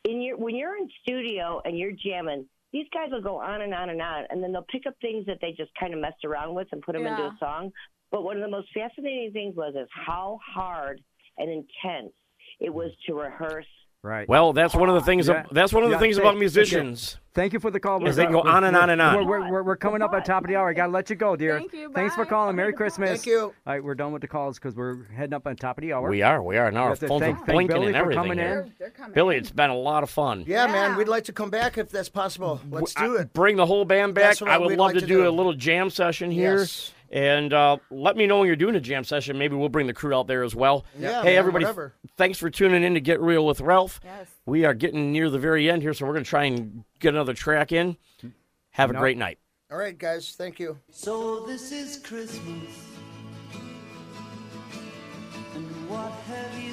In 0.05 0.21
your 0.21 0.37
when 0.37 0.55
you're 0.55 0.75
in 0.77 0.89
studio 1.01 1.61
and 1.63 1.77
you're 1.77 1.93
jamming, 1.93 2.45
these 2.73 2.87
guys 2.93 3.09
will 3.11 3.21
go 3.21 3.39
on 3.39 3.61
and 3.61 3.73
on 3.73 3.89
and 3.89 4.01
on, 4.01 4.25
and 4.29 4.43
then 4.43 4.51
they'll 4.51 4.65
pick 4.69 4.85
up 4.85 4.95
things 5.01 5.25
that 5.27 5.37
they 5.41 5.51
just 5.51 5.71
kind 5.79 5.93
of 5.93 5.99
messed 6.01 6.25
around 6.25 6.53
with 6.55 6.67
and 6.71 6.81
put 6.81 6.93
them 6.93 7.05
into 7.05 7.21
a 7.23 7.35
song. 7.39 7.71
But 8.11 8.23
one 8.23 8.35
of 8.35 8.41
the 8.43 8.49
most 8.49 8.67
fascinating 8.73 9.31
things 9.31 9.55
was 9.55 9.73
is 9.75 9.87
how 10.05 10.39
hard 10.45 11.01
and 11.37 11.49
intense 11.49 12.11
it 12.63 12.73
was 12.73 12.91
to 13.05 13.13
rehearse. 13.13 13.67
Right. 14.05 14.27
Well, 14.27 14.51
that's 14.51 14.75
one 14.75 14.89
of 14.89 14.95
the 14.95 15.01
uh, 15.01 15.05
things. 15.05 15.29
Yeah. 15.29 15.45
That's 15.49 15.71
one 15.71 15.83
of 15.83 15.89
the 15.89 15.95
Yeah, 15.95 15.99
things 16.01 16.17
hey, 16.17 16.23
about 16.23 16.37
musicians. 16.37 17.17
Thank 17.33 17.53
you 17.53 17.59
for 17.61 17.71
the 17.71 17.79
call. 17.79 17.99
Because 17.99 18.17
they 18.17 18.23
can 18.25 18.33
go 18.33 18.41
We're- 18.43 18.51
on 18.53 18.65
and 18.65 18.75
on 18.75 18.89
and 18.89 19.01
on. 19.01 19.15
We're, 19.15 19.23
we're, 19.39 19.49
we're, 19.51 19.63
we're 19.63 19.75
coming 19.77 20.01
up 20.01 20.13
at 20.13 20.25
top 20.25 20.43
of 20.43 20.49
the 20.49 20.57
hour. 20.57 20.69
I 20.69 20.73
gotta 20.73 20.91
let 20.91 21.09
you 21.09 21.15
go, 21.15 21.37
dear. 21.37 21.57
Thank 21.57 21.71
you, 21.73 21.87
Bye. 21.87 22.01
Thanks 22.01 22.13
for 22.15 22.25
calling. 22.25 22.53
Merry 22.57 22.73
Christmas. 22.73 23.09
Thank 23.11 23.25
you. 23.27 23.39
All 23.43 23.53
right, 23.65 23.81
we're 23.81 23.95
done 23.95 24.11
with 24.11 24.21
the 24.21 24.27
calls 24.27 24.59
because 24.59 24.75
we're 24.75 25.05
heading 25.05 25.33
up 25.33 25.47
on 25.47 25.55
top 25.55 25.77
of 25.77 25.83
the 25.83 25.93
hour. 25.93 26.09
We 26.09 26.21
are. 26.21 26.43
We 26.43 26.57
are. 26.57 26.69
Now 26.69 26.83
We 26.83 26.89
our 26.89 26.95
phones 26.97 27.21
thank- 27.21 27.39
are 27.39 27.45
blinking 27.45 27.75
Billy 27.75 27.87
and 27.87 27.95
for 27.95 28.01
everything. 28.01 28.23
coming 28.23 28.37
here. 28.39 28.61
in. 28.67 28.73
They're 28.77 28.89
coming. 28.89 29.13
Billy, 29.13 29.37
it's 29.37 29.51
been 29.51 29.69
a 29.69 29.75
lot 29.77 30.03
of 30.03 30.09
fun. 30.09 30.43
Yeah, 30.45 30.67
man. 30.67 30.97
We'd 30.97 31.07
like 31.07 31.23
to 31.23 31.33
come 31.33 31.49
back 31.49 31.77
if 31.77 31.89
that's 31.89 32.09
possible. 32.09 32.59
Let's 32.69 32.93
do 32.93 33.17
I- 33.17 33.21
it. 33.21 33.31
Bring 33.33 33.55
the 33.55 33.65
whole 33.65 33.85
band 33.85 34.15
back. 34.15 34.41
I 34.41 34.57
would 34.57 34.67
we'd 34.67 34.77
love 34.77 34.87
like 34.87 34.95
to 34.95 34.99
to 35.01 35.07
do, 35.07 35.21
do. 35.23 35.29
a 35.29 35.31
little 35.31 35.53
jam 35.53 35.89
session 35.89 36.29
here. 36.29 36.57
Yes. 36.59 36.92
And 37.13 37.53
uh, 37.53 37.77
let 37.91 38.17
me 38.17 38.25
know 38.25 38.39
when 38.39 38.47
you're 38.47 38.55
doing 38.55 38.75
a 38.75 38.79
jam 38.81 39.03
session. 39.03 39.37
Maybe 39.37 39.55
we'll 39.55 39.69
bring 39.69 39.85
the 39.85 39.93
crew 39.93 40.15
out 40.15 40.25
there 40.25 40.43
as 40.43 40.55
well. 40.55 40.83
Yeah, 40.97 41.19
hey, 41.21 41.29
man, 41.29 41.35
everybody, 41.35 41.63
whatever. 41.65 41.93
thanks 42.17 42.39
for 42.39 42.49
tuning 42.49 42.83
in 42.83 42.95
to 42.95 42.99
Get 42.99 43.21
Real 43.21 43.45
with 43.45 43.61
Ralph. 43.61 43.99
Yes. 44.03 44.27
We 44.47 44.65
are 44.65 44.73
getting 44.73 45.11
near 45.11 45.29
the 45.29 45.37
very 45.37 45.69
end 45.69 45.83
here, 45.83 45.93
so 45.93 46.07
we're 46.07 46.13
going 46.13 46.23
to 46.23 46.29
try 46.29 46.45
and 46.45 46.83
get 46.99 47.13
another 47.13 47.35
track 47.35 47.71
in. 47.71 47.97
Have 48.71 48.89
a 48.89 48.93
No. 48.93 48.99
great 48.99 49.17
night. 49.19 49.37
All 49.71 49.77
right, 49.77 49.95
guys. 49.95 50.31
Thank 50.35 50.59
you. 50.59 50.79
So 50.89 51.45
this 51.45 51.71
is 51.71 51.97
Christmas. 51.99 52.89
And 55.53 55.89
what 55.89 56.11
have 56.11 56.63
you 56.63 56.72